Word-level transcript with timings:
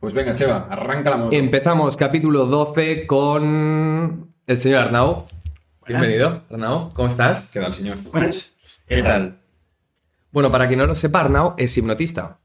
Pues 0.00 0.14
venga, 0.14 0.32
Cheva, 0.32 0.68
arranca 0.70 1.10
la 1.10 1.16
moto. 1.16 1.34
Empezamos 1.34 1.96
capítulo 1.96 2.46
12 2.46 3.04
con 3.04 4.32
el 4.46 4.58
señor 4.58 4.82
Arnau. 4.84 5.26
Bienvenido, 5.88 6.42
Arnau. 6.48 6.90
¿Cómo 6.94 7.08
estás? 7.08 7.50
¿Qué 7.52 7.58
tal, 7.58 7.74
señor? 7.74 7.98
Buenas. 8.12 8.56
¿Qué 8.86 9.02
tal? 9.02 9.40
Bueno, 10.30 10.52
para 10.52 10.68
quien 10.68 10.78
no 10.78 10.86
lo 10.86 10.94
sepa, 10.94 11.22
Arnau 11.22 11.54
es 11.58 11.76
hipnotista. 11.76 12.38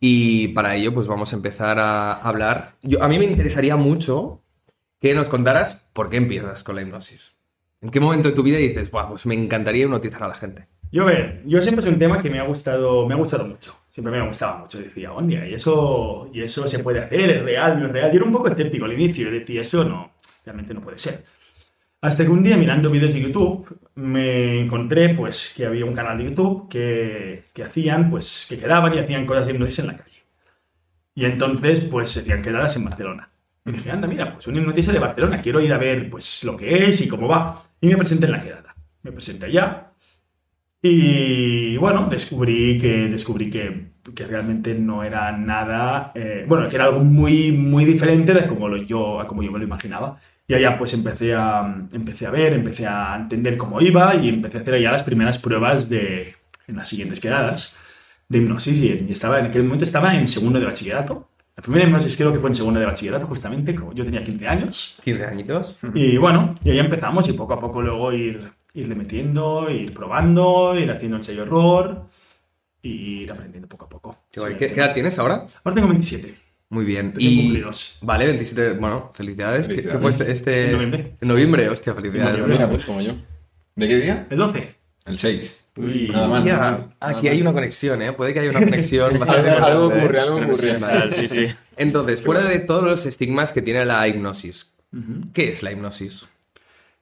Y 0.00 0.48
para 0.48 0.74
ello, 0.74 0.94
pues 0.94 1.06
vamos 1.06 1.34
a 1.34 1.36
empezar 1.36 1.78
a 1.78 2.14
hablar. 2.14 2.76
Yo, 2.80 3.02
a 3.02 3.08
mí 3.08 3.18
me 3.18 3.26
interesaría 3.26 3.76
mucho 3.76 4.42
que 4.98 5.14
nos 5.14 5.28
contaras 5.28 5.90
por 5.92 6.08
qué 6.08 6.16
empiezas 6.16 6.64
con 6.64 6.76
la 6.76 6.82
hipnosis. 6.82 7.36
¿En 7.82 7.90
qué 7.90 8.00
momento 8.00 8.30
de 8.30 8.34
tu 8.34 8.42
vida 8.42 8.56
dices, 8.56 8.90
Buah, 8.90 9.10
pues 9.10 9.26
me 9.26 9.34
encantaría 9.34 9.84
hipnotizar 9.84 10.22
a 10.22 10.28
la 10.28 10.34
gente? 10.34 10.66
Yo, 10.90 11.02
a 11.02 11.06
ver, 11.06 11.42
yo 11.44 11.60
siempre 11.60 11.84
es 11.84 11.92
un 11.92 11.98
tema 11.98 12.22
que 12.22 12.30
me 12.30 12.40
ha 12.40 12.44
gustado, 12.44 13.06
me 13.06 13.12
ha 13.12 13.18
gustado 13.18 13.44
mucho. 13.44 13.76
Siempre 13.96 14.12
me 14.12 14.18
ha 14.18 14.28
gustado 14.28 14.58
mucho. 14.58 14.76
Decía, 14.76 15.10
día 15.22 15.48
y 15.48 15.54
eso, 15.54 16.28
y 16.30 16.42
eso 16.42 16.68
se 16.68 16.80
puede 16.80 16.98
hacer, 16.98 17.30
es 17.30 17.42
real, 17.42 17.80
no 17.80 17.86
es 17.86 17.92
real. 17.92 18.10
Yo 18.10 18.16
era 18.18 18.26
un 18.26 18.32
poco 18.32 18.48
escéptico 18.48 18.84
al 18.84 18.92
inicio, 18.92 19.30
decía, 19.30 19.62
eso 19.62 19.84
no, 19.84 20.12
realmente 20.44 20.74
no 20.74 20.82
puede 20.82 20.98
ser. 20.98 21.24
Hasta 22.02 22.22
que 22.22 22.30
un 22.30 22.42
día 22.42 22.58
mirando 22.58 22.90
vídeos 22.90 23.14
de 23.14 23.22
YouTube 23.22 23.66
me 23.94 24.60
encontré 24.60 25.14
pues 25.14 25.54
que 25.56 25.64
había 25.64 25.86
un 25.86 25.94
canal 25.94 26.18
de 26.18 26.24
YouTube 26.24 26.68
que, 26.68 27.44
que 27.54 27.62
hacían 27.62 28.10
pues 28.10 28.44
que 28.46 28.58
quedaban 28.58 28.92
y 28.92 28.98
hacían 28.98 29.24
cosas 29.24 29.46
de 29.46 29.52
hipnosis 29.52 29.78
en 29.78 29.86
la 29.86 29.96
calle. 29.96 30.24
Y 31.14 31.24
entonces 31.24 31.86
pues 31.86 32.10
se 32.10 32.20
hacían 32.20 32.42
quedadas 32.42 32.76
en 32.76 32.84
Barcelona. 32.84 33.30
Y 33.64 33.72
dije, 33.72 33.90
anda, 33.90 34.06
mira, 34.06 34.30
pues 34.30 34.46
una 34.46 34.60
noticia 34.60 34.92
de 34.92 34.98
Barcelona, 34.98 35.40
quiero 35.40 35.58
ir 35.62 35.72
a 35.72 35.78
ver 35.78 36.10
pues 36.10 36.44
lo 36.44 36.54
que 36.54 36.86
es 36.86 37.00
y 37.00 37.08
cómo 37.08 37.28
va. 37.28 37.64
Y 37.80 37.86
me 37.86 37.96
presenté 37.96 38.26
en 38.26 38.32
la 38.32 38.42
quedada. 38.42 38.74
Me 39.02 39.10
presenté 39.10 39.46
allá 39.46 39.92
y 40.88 41.76
bueno, 41.76 42.06
descubrí 42.10 42.78
que, 42.78 43.08
descubrí 43.08 43.50
que, 43.50 43.90
que 44.14 44.26
realmente 44.26 44.74
no 44.74 45.02
era 45.02 45.32
nada, 45.32 46.12
eh, 46.14 46.44
bueno, 46.48 46.68
que 46.68 46.76
era 46.76 46.86
algo 46.86 47.00
muy, 47.00 47.52
muy 47.52 47.84
diferente 47.84 48.32
de 48.32 48.46
como 48.46 48.68
lo, 48.68 48.76
yo, 48.76 49.20
a 49.20 49.26
como 49.26 49.42
yo 49.42 49.52
me 49.52 49.58
lo 49.58 49.64
imaginaba. 49.64 50.18
Y 50.48 50.54
allá 50.54 50.76
pues 50.78 50.94
empecé 50.94 51.34
a, 51.34 51.86
empecé 51.92 52.26
a 52.26 52.30
ver, 52.30 52.52
empecé 52.52 52.86
a 52.86 53.16
entender 53.16 53.56
cómo 53.56 53.80
iba 53.80 54.14
y 54.14 54.28
empecé 54.28 54.58
a 54.58 54.60
hacer 54.60 54.74
allá 54.74 54.92
las 54.92 55.02
primeras 55.02 55.38
pruebas 55.38 55.88
de, 55.88 56.34
en 56.68 56.76
las 56.76 56.88
siguientes 56.88 57.20
quedadas 57.20 57.76
de 58.28 58.38
hipnosis 58.38 58.78
y, 58.78 59.06
estaba, 59.10 59.38
en 59.40 59.46
aquel 59.46 59.64
momento 59.64 59.84
estaba 59.84 60.14
en 60.16 60.28
segundo 60.28 60.58
de 60.58 60.66
bachillerato. 60.66 61.28
La 61.56 61.62
primera 61.62 61.86
hipnosis 61.86 62.16
creo 62.16 62.32
que 62.32 62.38
fue 62.38 62.50
en 62.50 62.54
segundo 62.54 62.78
de 62.78 62.86
bachillerato, 62.86 63.26
justamente, 63.26 63.74
como 63.74 63.92
yo 63.94 64.04
tenía 64.04 64.22
15 64.22 64.46
años. 64.46 65.00
15 65.04 65.24
añitos. 65.24 65.78
Y 65.94 66.16
bueno, 66.18 66.54
y 66.62 66.70
ahí 66.70 66.78
empezamos 66.78 67.28
y 67.28 67.32
poco 67.32 67.54
a 67.54 67.60
poco 67.60 67.80
luego 67.80 68.12
ir, 68.12 68.52
irle 68.76 68.94
metiendo, 68.94 69.68
ir 69.70 69.92
probando, 69.92 70.78
ir 70.78 70.90
haciendo 70.90 71.16
ensayo-error 71.16 72.06
y 72.82 73.22
ir 73.22 73.32
aprendiendo 73.32 73.68
poco 73.68 73.86
a 73.86 73.88
poco. 73.88 74.18
Qué, 74.30 74.40
guay. 74.40 74.56
¿Qué, 74.56 74.72
qué 74.72 74.80
edad 74.80 74.94
tienes 74.94 75.18
ahora? 75.18 75.46
Ahora 75.64 75.74
tengo 75.74 75.88
27. 75.88 76.34
Muy 76.68 76.84
bien. 76.84 77.14
Y... 77.18 77.42
cumplidos. 77.44 77.98
Vale, 78.02 78.26
27. 78.26 78.72
Bueno, 78.78 79.10
felicidades. 79.12 79.68
¿Qué- 79.68 79.76
¿Qué, 79.76 79.82
Felicidades. 79.88 80.02
fue 80.02 80.10
este, 80.10 80.32
este- 80.32 80.64
En 80.66 80.72
noviembre. 80.72 81.16
En 81.20 81.28
noviembre, 81.28 81.68
hostia, 81.68 81.94
felicidades. 81.94 82.34
En 82.34 82.40
noviembre. 82.40 82.56
Mira, 82.58 82.70
pues 82.70 82.84
como 82.84 83.00
yo. 83.00 83.12
¿De 83.74 83.88
qué 83.88 83.96
día? 83.96 84.26
El 84.30 84.38
12. 84.38 84.74
El 85.06 85.18
6. 85.18 85.64
Uy. 85.76 86.08
Nada 86.12 86.26
mal. 86.28 86.44
Nada 86.44 86.70
mal, 86.70 86.94
aquí 87.00 87.28
hay 87.28 87.40
una 87.40 87.52
conexión, 87.52 88.02
¿eh? 88.02 88.12
Puede 88.12 88.32
que 88.34 88.40
haya 88.40 88.50
una 88.50 88.60
conexión 88.60 89.18
bastante 89.18 89.50
Algo- 89.50 89.86
ocurre, 89.86 90.20
algo 90.20 90.36
ocurre. 90.36 90.78
Vale. 90.78 91.10
Sí, 91.12 91.28
sí. 91.28 91.46
Entonces, 91.76 92.22
fuera 92.22 92.44
de 92.44 92.58
todos 92.60 92.82
los 92.82 93.06
estigmas 93.06 93.52
que 93.52 93.62
tiene 93.62 93.84
la 93.84 94.06
hipnosis, 94.08 94.76
¿qué 95.34 95.50
es 95.50 95.62
la 95.62 95.72
hipnosis? 95.72 96.26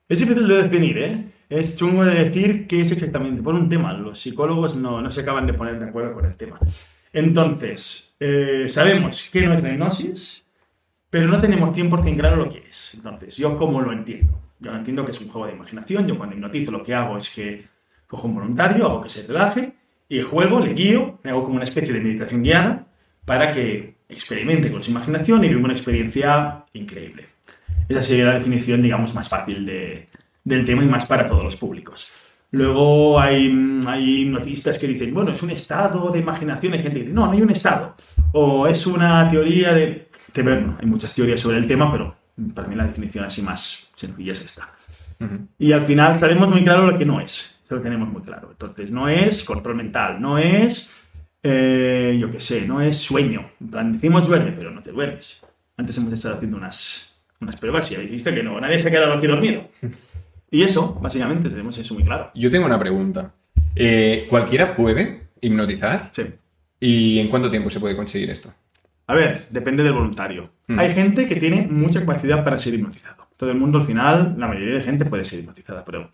Es 0.09 0.19
difícil 0.21 0.47
de 0.49 0.63
definir, 0.65 0.99
¿eh? 0.99 1.25
Es 1.55 1.77
chungo 1.77 2.05
de 2.05 2.25
decir 2.25 2.67
qué 2.67 2.81
es 2.81 2.91
exactamente. 2.91 3.43
Por 3.43 3.55
un 3.55 3.69
tema, 3.69 3.93
los 3.93 4.19
psicólogos 4.19 4.75
no, 4.77 5.01
no 5.01 5.11
se 5.11 5.21
acaban 5.21 5.47
de 5.47 5.53
poner 5.55 5.79
de 5.79 5.85
acuerdo 5.87 6.13
con 6.13 6.25
el 6.25 6.37
tema. 6.37 6.59
Entonces, 7.13 8.17
eh, 8.19 8.65
sabemos 8.69 9.29
qué 9.33 9.45
es 9.45 9.63
la 9.63 9.71
hipnosis, 9.71 10.45
pero 11.09 11.29
no 11.29 11.41
tenemos 11.41 11.77
100% 11.77 12.17
claro 12.19 12.37
lo 12.37 12.49
que 12.51 12.65
es. 12.69 12.95
Entonces, 12.95 13.37
¿yo 13.37 13.57
cómo 13.57 13.81
lo 13.81 13.93
entiendo? 13.93 14.33
Yo 14.59 14.75
entiendo 14.75 15.05
que 15.05 15.13
es 15.13 15.21
un 15.21 15.29
juego 15.29 15.47
de 15.47 15.53
imaginación. 15.53 16.09
Yo 16.09 16.17
cuando 16.19 16.35
hipnotizo 16.35 16.73
lo 16.73 16.83
que 16.83 16.93
hago 16.93 17.17
es 17.17 17.33
que 17.33 17.67
cojo 18.09 18.27
un 18.27 18.35
voluntario, 18.35 18.87
hago 18.87 19.01
que 19.01 19.09
se 19.09 19.25
relaje 19.27 19.73
y 20.09 20.21
juego, 20.23 20.59
le 20.59 20.75
guío, 20.75 21.21
le 21.23 21.31
hago 21.31 21.45
como 21.45 21.55
una 21.57 21.65
especie 21.65 21.95
de 21.95 22.01
meditación 22.01 22.43
guiada 22.43 22.87
para 23.25 23.53
que 23.53 23.95
experimente 24.09 24.73
con 24.73 24.83
su 24.83 24.91
imaginación 24.91 25.45
y 25.45 25.49
viva 25.49 25.61
una 25.61 25.73
experiencia 25.73 26.65
increíble. 26.73 27.27
Esa 27.89 28.03
sería 28.03 28.25
la 28.27 28.35
definición, 28.35 28.83
digamos, 28.83 29.15
más 29.15 29.29
fácil 29.29 29.65
de- 29.65 30.09
del 30.45 30.65
tema 30.65 30.85
y 30.85 30.87
más 30.87 31.07
para 31.07 31.27
todos 31.27 31.43
los 31.43 31.57
públicos. 31.57 32.09
Luego 32.55 33.19
hay, 33.19 33.49
mm, 33.49 33.87
hay 33.89 34.23
hipnotistas 34.23 34.79
que 34.79 34.87
dicen, 34.87 35.13
bueno, 35.13 35.33
es 35.33 35.43
un 35.43 35.51
estado 35.51 36.11
de 36.11 36.21
imaginación. 36.21 36.75
Hay 36.75 36.83
gente 36.83 36.99
que 36.99 37.05
dice, 37.07 37.15
no, 37.15 37.27
no 37.27 37.33
hay 37.33 37.43
un 37.43 37.51
estado. 37.51 37.97
O 38.33 38.67
es 38.69 38.87
una 38.87 39.27
teoría 39.29 39.75
de... 39.75 40.09
Que, 40.33 40.43
bueno, 40.43 40.77
hay 40.81 40.87
muchas 40.87 41.15
teorías 41.15 41.41
sobre 41.41 41.59
el 41.59 41.67
tema, 41.67 41.91
pero 41.91 42.15
para 42.55 42.69
mí 42.69 42.77
la 42.77 42.85
definición 42.85 43.25
así 43.25 43.43
más 43.43 43.91
sencilla 43.95 44.33
es 44.33 44.45
esta. 44.45 44.73
Ujú. 45.21 45.49
Y 45.59 45.73
al 45.73 45.85
final 45.85 46.17
sabemos 46.19 46.49
muy 46.49 46.63
claro 46.63 46.87
lo 46.87 46.97
que 46.97 47.05
no 47.05 47.21
es. 47.21 47.61
Eso 47.65 47.77
lo 47.77 47.83
tenemos 47.83 48.09
muy 48.09 48.23
claro. 48.23 48.51
Entonces, 48.53 48.91
no 48.91 49.09
es 49.09 49.43
control 49.43 49.77
mental, 49.77 50.21
no 50.21 50.39
es, 50.39 51.09
eh, 51.43 52.17
yo 52.21 52.31
qué 52.31 52.39
sé, 52.39 52.67
no 52.67 52.81
es 52.81 52.99
sueño. 52.99 53.51
En 53.61 53.69
plan, 53.69 53.93
decimos 53.93 54.29
duerme, 54.29 54.53
pero 54.53 54.71
no 54.71 54.81
te 54.81 54.93
duermes. 54.93 55.41
Antes 55.77 55.97
hemos 55.99 56.13
estado 56.13 56.37
haciendo 56.37 56.57
unas, 56.57 57.25
unas 57.41 57.57
pruebas 57.57 57.91
y 57.91 57.97
habéis 57.97 58.11
visto 58.11 58.33
que 58.33 58.43
no, 58.43 58.61
nadie 58.61 58.79
se 58.79 58.89
ha 58.89 58.91
quedado 58.93 59.15
aquí 59.15 59.27
dormido. 59.27 59.69
Y 60.55 60.63
eso, 60.63 60.97
básicamente, 61.03 61.51
tenemos 61.51 61.77
eso 61.79 61.95
muy 61.95 62.05
claro. 62.05 62.31
Yo 62.33 62.49
tengo 62.49 62.65
una 62.65 62.79
pregunta. 62.79 63.35
Eh, 63.75 64.25
¿Cualquiera 64.31 64.77
puede 64.77 65.31
hipnotizar? 65.41 66.11
Sí. 66.13 66.23
¿Y 66.79 67.19
en 67.19 67.27
cuánto 67.27 67.51
tiempo 67.51 67.71
se 67.71 67.81
puede 67.81 67.97
conseguir 67.97 68.31
esto? 68.31 68.55
A 69.09 69.15
ver, 69.15 69.49
depende 69.51 69.83
del 69.83 69.95
voluntario. 69.95 70.51
Mm. 70.69 70.79
Hay 70.79 70.95
gente 70.95 71.27
que 71.27 71.35
tiene 71.35 71.67
mucha 71.69 71.99
capacidad 71.99 72.45
para 72.45 72.57
ser 72.61 72.75
hipnotizado. 72.75 73.27
Todo 73.37 73.51
el 73.51 73.59
mundo, 73.59 73.79
al 73.79 73.85
final, 73.85 74.37
la 74.39 74.47
mayoría 74.47 74.75
de 74.75 74.81
gente 74.81 75.05
puede 75.07 75.25
ser 75.25 75.41
hipnotizada, 75.41 75.85
pero 75.85 76.13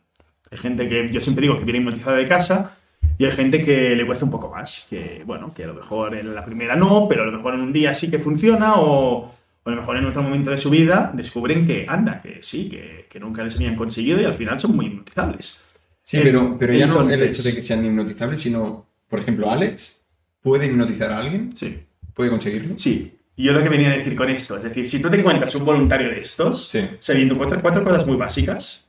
hay 0.51 0.57
gente 0.57 0.89
que, 0.89 1.11
yo 1.13 1.21
siempre 1.21 1.43
digo 1.43 1.59
que 1.59 1.65
viene 1.65 1.81
hipnotizada 1.81 2.17
de 2.17 2.27
casa 2.27 2.79
y 3.19 3.27
hay 3.27 3.33
gente 3.33 3.63
que 3.63 3.95
le 3.95 4.07
cuesta 4.07 4.25
un 4.25 4.31
poco 4.31 4.49
más. 4.51 4.87
Que, 4.89 5.23
bueno, 5.27 5.53
que 5.53 5.65
a 5.65 5.67
lo 5.67 5.75
mejor 5.75 6.15
en 6.15 6.35
la 6.35 6.47
primera 6.47 6.77
no, 6.77 7.07
pero 7.07 7.25
a 7.25 7.27
lo 7.27 7.33
mejor 7.33 7.53
en 7.53 7.61
un 7.61 7.75
día 7.75 7.93
sí 7.93 8.11
que 8.11 8.19
funciona 8.19 8.77
o, 8.77 9.35
o 9.63 9.69
a 9.69 9.73
lo 9.73 9.81
mejor 9.81 9.97
en 9.97 10.07
otro 10.07 10.23
momento 10.23 10.51
de 10.51 10.59
su 10.59 10.71
vida 10.71 11.11
descubren 11.15 11.67
que 11.67 11.87
anda, 11.89 12.21
que 12.23 12.43
sí, 12.43 12.69
que, 12.69 13.07
que 13.11 13.21
nunca 13.21 13.43
les 13.45 13.55
habían 13.57 13.77
conseguido 13.77 14.21
y 14.21 14.25
al 14.25 14.35
final 14.35 14.59
son 14.59 14.77
muy 14.77 14.87
hipnotizables. 14.87 15.61
Sí, 16.03 16.17
Eh, 16.19 16.21
pero, 16.25 16.57
pero 16.59 16.73
ya 16.73 16.87
no 16.87 17.01
el 17.03 17.13
entonces- 17.13 17.39
hecho 17.41 17.49
de 17.49 17.55
que 17.55 17.63
sean 17.63 17.85
hipnotizables, 17.85 18.41
sino, 18.41 18.87
por 19.09 19.19
ejemplo, 19.19 19.51
Alex 19.51 20.05
puede 20.41 20.67
hipnotizar 20.67 21.13
a 21.13 21.19
alguien, 21.19 21.55
Sí. 21.57 21.79
puede 22.15 22.31
conseguirlo. 22.31 22.75
Sí. 22.79 23.17
Y 23.37 23.45
yo 23.45 23.53
lo 23.53 23.63
que 23.63 23.69
venía 23.69 23.91
a 23.91 23.97
decir 23.97 24.15
con 24.17 24.29
esto, 24.31 24.57
es 24.57 24.63
decir, 24.65 24.89
si 24.89 25.01
tú 25.01 25.09
te 25.11 25.19
encuentras 25.19 25.55
un 25.55 25.65
voluntario 25.65 26.09
de 26.09 26.21
estos, 26.21 26.69
Sí. 26.69 26.81
sabiendo 26.99 27.37
cuatro, 27.37 27.59
cuatro 27.63 27.85
cosas 27.85 28.07
muy 28.07 28.17
básicas, 28.17 28.87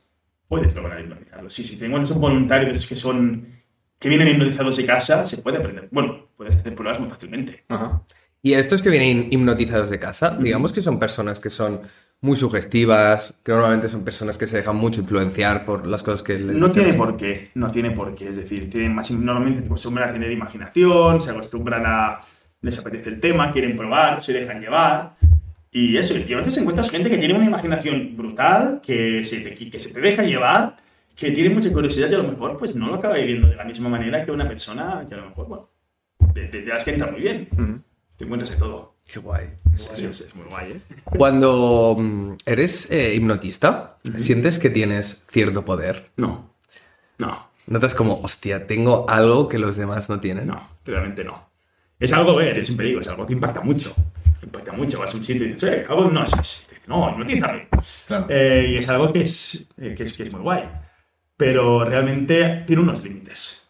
puedes 0.48 0.74
lograr 0.74 1.00
hipnotizarlo. 1.00 1.48
Sí, 1.50 1.64
si 1.64 1.76
te 1.76 1.86
encuentras 1.86 2.14
un 2.14 2.20
voluntario 2.22 2.68
de 2.68 2.72
esos 2.78 2.86
que 2.88 2.96
son 2.96 3.46
que 3.98 4.08
vienen 4.08 4.28
hipnotizados 4.28 4.76
de 4.78 4.84
casa, 4.84 5.24
se 5.24 5.38
puede 5.38 5.58
aprender. 5.58 5.86
Bueno, 5.92 6.26
puedes 6.36 6.56
hacer 6.56 6.74
pruebas 6.74 6.98
muy 6.98 7.08
fácilmente. 7.08 7.62
Ajá. 7.68 8.02
Y 8.42 8.54
a 8.54 8.58
estos 8.58 8.82
que 8.82 8.90
vienen 8.90 9.28
hipnotizados 9.30 9.88
de 9.90 9.98
casa, 9.98 10.36
digamos 10.38 10.72
que 10.72 10.82
son 10.82 10.98
personas 10.98 11.38
que 11.38 11.48
son 11.50 11.80
muy 12.20 12.36
sugestivas, 12.36 13.38
que 13.44 13.52
normalmente 13.52 13.88
son 13.88 14.04
personas 14.04 14.36
que 14.38 14.46
se 14.46 14.56
dejan 14.56 14.76
mucho 14.76 15.00
influenciar 15.00 15.64
por 15.64 15.86
las 15.86 16.02
cosas 16.02 16.22
que 16.22 16.38
les 16.38 16.56
No 16.56 16.70
tiene 16.72 16.94
por 16.94 17.16
qué, 17.16 17.50
no 17.54 17.70
tiene 17.70 17.90
por 17.92 18.14
qué. 18.14 18.28
Es 18.30 18.36
decir, 18.36 18.68
tienen 18.70 18.94
más, 18.94 19.10
normalmente 19.10 19.60
se 19.60 19.66
acostumbran 19.66 20.08
a 20.08 20.12
tener 20.12 20.30
imaginación, 20.32 21.20
se 21.20 21.30
acostumbran 21.30 21.84
a. 21.86 22.18
les 22.60 22.78
apetece 22.78 23.10
el 23.10 23.20
tema, 23.20 23.50
quieren 23.52 23.76
probar, 23.76 24.22
se 24.22 24.32
dejan 24.32 24.60
llevar. 24.60 25.14
Y 25.70 25.96
eso, 25.96 26.14
y 26.18 26.32
a 26.32 26.36
veces 26.36 26.58
encuentras 26.58 26.90
gente 26.90 27.08
que 27.10 27.18
tiene 27.18 27.34
una 27.34 27.46
imaginación 27.46 28.16
brutal, 28.16 28.80
que 28.84 29.24
se 29.24 29.40
te, 29.40 29.54
que 29.54 29.78
se 29.78 29.92
te 29.94 30.00
deja 30.00 30.22
llevar, 30.22 30.76
que 31.16 31.30
tiene 31.30 31.50
mucha 31.50 31.72
curiosidad 31.72 32.10
y 32.10 32.14
a 32.14 32.18
lo 32.18 32.24
mejor 32.28 32.56
pues 32.58 32.74
no 32.76 32.88
lo 32.88 32.96
acaba 32.96 33.14
viviendo 33.14 33.48
de 33.48 33.56
la 33.56 33.64
misma 33.64 33.88
manera 33.88 34.24
que 34.24 34.30
una 34.30 34.46
persona 34.48 35.04
que 35.08 35.14
a 35.14 35.18
lo 35.18 35.28
mejor, 35.30 35.46
bueno, 35.48 35.68
de, 36.34 36.48
de- 36.48 36.62
de 36.62 36.68
las 36.68 36.84
que 36.84 36.90
entra 36.92 37.10
muy 37.10 37.20
bien. 37.20 37.48
Ujú. 37.52 37.80
Te 38.16 38.24
encuentras 38.24 38.50
de 38.50 38.56
todo. 38.56 38.96
Qué 39.06 39.18
guay. 39.18 39.48
Sí, 39.74 39.88
sí, 39.94 40.06
es 40.06 40.34
muy 40.34 40.46
guay, 40.46 40.72
¿eh? 40.72 40.80
Cuando 41.04 41.96
mm, 41.98 42.34
eres 42.46 42.90
eh, 42.90 43.14
hipnotista, 43.14 43.98
¿sientes 44.16 44.58
que 44.58 44.70
tienes 44.70 45.26
cierto 45.30 45.64
poder? 45.64 46.10
No, 46.16 46.52
no. 47.18 47.50
Notas 47.66 47.94
como, 47.94 48.20
hostia, 48.20 48.66
tengo 48.66 49.08
algo 49.08 49.48
que 49.48 49.58
los 49.58 49.76
demás 49.76 50.08
no 50.08 50.20
tienen. 50.20 50.46
No, 50.46 50.68
realmente 50.84 51.24
no. 51.24 51.50
Es 51.98 52.12
algo, 52.12 52.34
ver, 52.34 52.56
yo 52.56 52.64
siempre 52.64 52.86
digo, 52.88 53.00
es 53.00 53.08
algo 53.08 53.24
que 53.24 53.32
impacta 53.32 53.60
mucho. 53.60 53.94
Impacta 54.42 54.72
mucho. 54.72 54.98
Vas 54.98 55.14
a 55.14 55.16
un 55.16 55.24
sitio 55.24 55.46
y 55.46 55.52
dices, 55.52 55.68
eh, 55.68 55.86
hago 55.88 56.06
hipnosis. 56.06 56.68
No, 56.88 57.10
hipnotízame. 57.10 57.68
Claro. 58.08 58.26
Eh, 58.28 58.70
y 58.70 58.76
es 58.76 58.88
algo 58.88 59.12
que 59.12 59.22
es, 59.22 59.68
eh, 59.78 59.94
que, 59.96 60.02
es, 60.02 60.16
que 60.16 60.24
es 60.24 60.32
muy 60.32 60.40
guay. 60.40 60.68
Pero 61.36 61.84
realmente 61.84 62.64
tiene 62.66 62.82
unos 62.82 63.04
límites. 63.04 63.62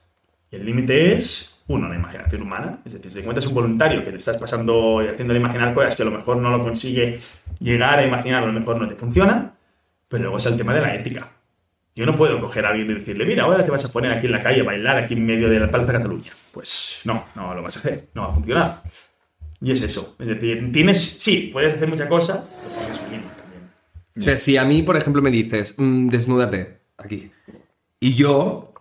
Y 0.51 0.57
el 0.57 0.65
límite 0.65 1.13
es, 1.13 1.52
uno, 1.69 1.89
la 1.89 1.95
imaginación 1.95 2.43
humana. 2.43 2.79
Es 2.85 2.93
decir, 2.95 3.11
si 3.13 3.19
encuentras 3.21 3.47
un 3.47 3.55
voluntario 3.55 4.05
que 4.05 4.11
le 4.11 4.17
estás 4.19 4.37
pasando 4.37 5.03
y 5.03 5.09
haciéndole 5.09 5.41
imaginar 5.41 5.73
cosas 5.75 5.97
que 5.97 6.03
a 6.03 6.07
lo 6.07 6.13
mejor 6.13 6.37
no 6.39 6.51
lo 6.51 6.63
consigue 6.63 7.19
llegar 7.61 7.99
a 7.99 8.07
imaginar, 8.07 8.43
a 8.43 8.47
lo 8.47 8.53
mejor 8.53 8.81
no 8.81 8.89
te 8.89 8.95
funciona. 8.95 9.55
Pero 10.09 10.25
luego 10.25 10.39
es 10.39 10.47
el 10.47 10.57
tema 10.57 10.75
de 10.75 10.81
la 10.81 10.95
ética. 10.95 11.31
Yo 11.95 12.07
no 12.07 12.17
puedo 12.17 12.41
coger 12.41 12.65
a 12.67 12.71
alguien 12.71 12.91
y 12.91 12.95
decirle, 12.95 13.25
mira, 13.25 13.45
ahora 13.45 13.65
te 13.65 13.71
vas 13.71 13.85
a 13.85 13.93
poner 13.93 14.13
aquí 14.13 14.27
en 14.27 14.33
la 14.33 14.41
calle 14.41 14.63
a 14.63 14.65
bailar 14.65 14.99
aquí 14.99 15.15
en 15.15 15.27
medio 15.27 15.49
de 15.49 15.61
la 15.61 15.71
Plaza 15.71 15.93
Cataluña. 15.93 16.33
Pues 16.51 17.03
no, 17.05 17.25
no 17.35 17.55
lo 17.55 17.63
vas 17.63 17.77
a 17.77 17.81
hacer, 17.81 18.09
no 18.15 18.23
va 18.23 18.29
a 18.29 18.35
funcionar. 18.35 18.83
Y 19.61 19.73
es 19.73 19.81
eso. 19.83 20.17
Es 20.19 20.27
decir, 20.27 20.73
tienes, 20.73 21.03
sí, 21.03 21.51
puedes 21.53 21.77
hacer 21.77 21.89
mucha 21.89 22.09
cosa, 22.09 22.45
pero 22.49 23.11
límite 23.11 23.35
también. 23.41 23.71
O 24.19 24.21
sea, 24.21 24.39
si 24.39 24.57
a 24.57 24.65
mí, 24.65 24.83
por 24.83 24.97
ejemplo, 24.97 25.23
me 25.23 25.31
dices, 25.31 25.75
"Mm, 25.79 26.09
desnúdate 26.09 26.81
aquí, 26.99 27.31
y 28.01 28.15
yo 28.15 28.72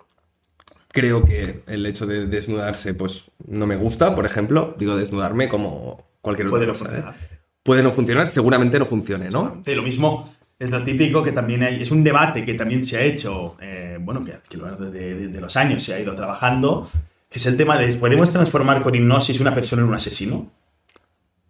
creo 0.92 1.24
que 1.24 1.62
el 1.68 1.86
hecho 1.86 2.06
de 2.06 2.26
desnudarse, 2.28 2.94
pues 2.94 3.26
no 3.48 3.66
me 3.68 3.76
gusta, 3.78 4.16
por 4.16 4.26
ejemplo, 4.26 4.76
digo 4.78 4.96
desnudarme 4.98 5.48
como 5.50 6.04
cualquier 6.22 6.48
otra 6.48 6.58
Puede 6.60 6.68
no 6.68 6.74
cosa. 6.74 6.86
funcionar. 6.86 7.14
¿eh? 7.14 7.38
Puede 7.64 7.84
no 7.84 7.92
funcionar, 7.92 8.28
seguramente 8.28 8.80
no 8.80 8.86
funcione, 8.86 9.30
¿no? 9.30 9.62
Sí, 9.64 9.76
lo 9.76 9.84
mismo 9.84 10.34
es 10.60 10.70
lo 10.70 10.84
típico 10.84 11.24
que 11.24 11.32
también 11.32 11.64
hay, 11.64 11.82
es 11.82 11.92
un 11.92 12.04
debate 12.04 12.44
que 12.46 12.54
también 12.56 12.86
se 12.86 12.98
ha 12.98 13.02
hecho, 13.02 13.56
eh, 13.62 13.98
bueno, 14.00 14.24
que, 14.24 14.34
que 14.50 14.58
a 14.58 14.60
lo 14.60 14.66
largo 14.68 14.86
de, 14.92 15.16
de- 15.16 15.28
de 15.28 15.42
los 15.42 15.56
años 15.58 15.82
se 15.84 15.94
ha 15.94 16.00
ido 16.00 16.14
trabajando, 16.16 16.90
que 17.30 17.40
es 17.40 17.46
el 17.46 17.58
tema 17.58 17.78
de, 17.78 17.92
¿podemos 17.96 18.30
transformar 18.32 18.82
con 18.82 18.94
hipnosis 18.96 19.40
una 19.40 19.54
persona 19.56 19.82
en 19.84 19.88
un 19.90 19.96
asesino? 19.96 20.52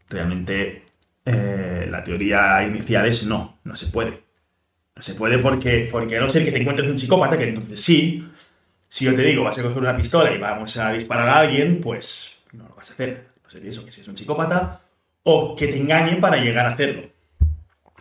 Realmente 0.10 0.84
eh, 1.26 1.88
la 1.90 2.04
teoría 2.04 2.66
inicial 2.68 3.06
es 3.08 3.26
no, 3.26 3.60
no 3.64 3.76
se 3.76 3.88
puede. 3.88 4.22
No 4.96 5.02
se 5.02 5.16
puede 5.16 5.38
porque, 5.40 5.88
porque 5.92 6.18
a 6.18 6.22
no 6.22 6.30
ser 6.30 6.44
que 6.44 6.52
te 6.52 6.60
encuentres 6.60 6.90
un 6.90 7.00
psicópata, 7.00 7.38
que 7.38 7.50
entonces 7.50 7.82
sí, 7.82 8.28
si 8.92 9.06
yo 9.06 9.16
te 9.16 9.22
digo 9.22 9.46
vas 9.46 9.58
a 9.58 9.64
coger 9.64 9.78
una 9.78 9.96
pistola 9.96 10.34
y 10.34 10.38
vamos 10.38 10.76
a 10.76 10.92
disparar 10.92 11.30
a 11.30 11.40
alguien, 11.40 11.80
pues 11.80 12.44
no 12.52 12.68
lo 12.68 12.76
vas 12.76 12.90
a 12.90 12.94
hacer. 12.94 13.30
No 13.42 13.50
sería 13.50 13.70
eso, 13.70 13.86
que 13.86 13.92
si 13.92 14.02
es 14.02 14.08
un 14.10 14.18
psicópata 14.18 14.82
o 15.24 15.56
que 15.56 15.68
te 15.68 15.80
engañen 15.80 16.20
para 16.20 16.44
llegar 16.44 16.66
a 16.66 16.74
hacerlo. 16.74 17.04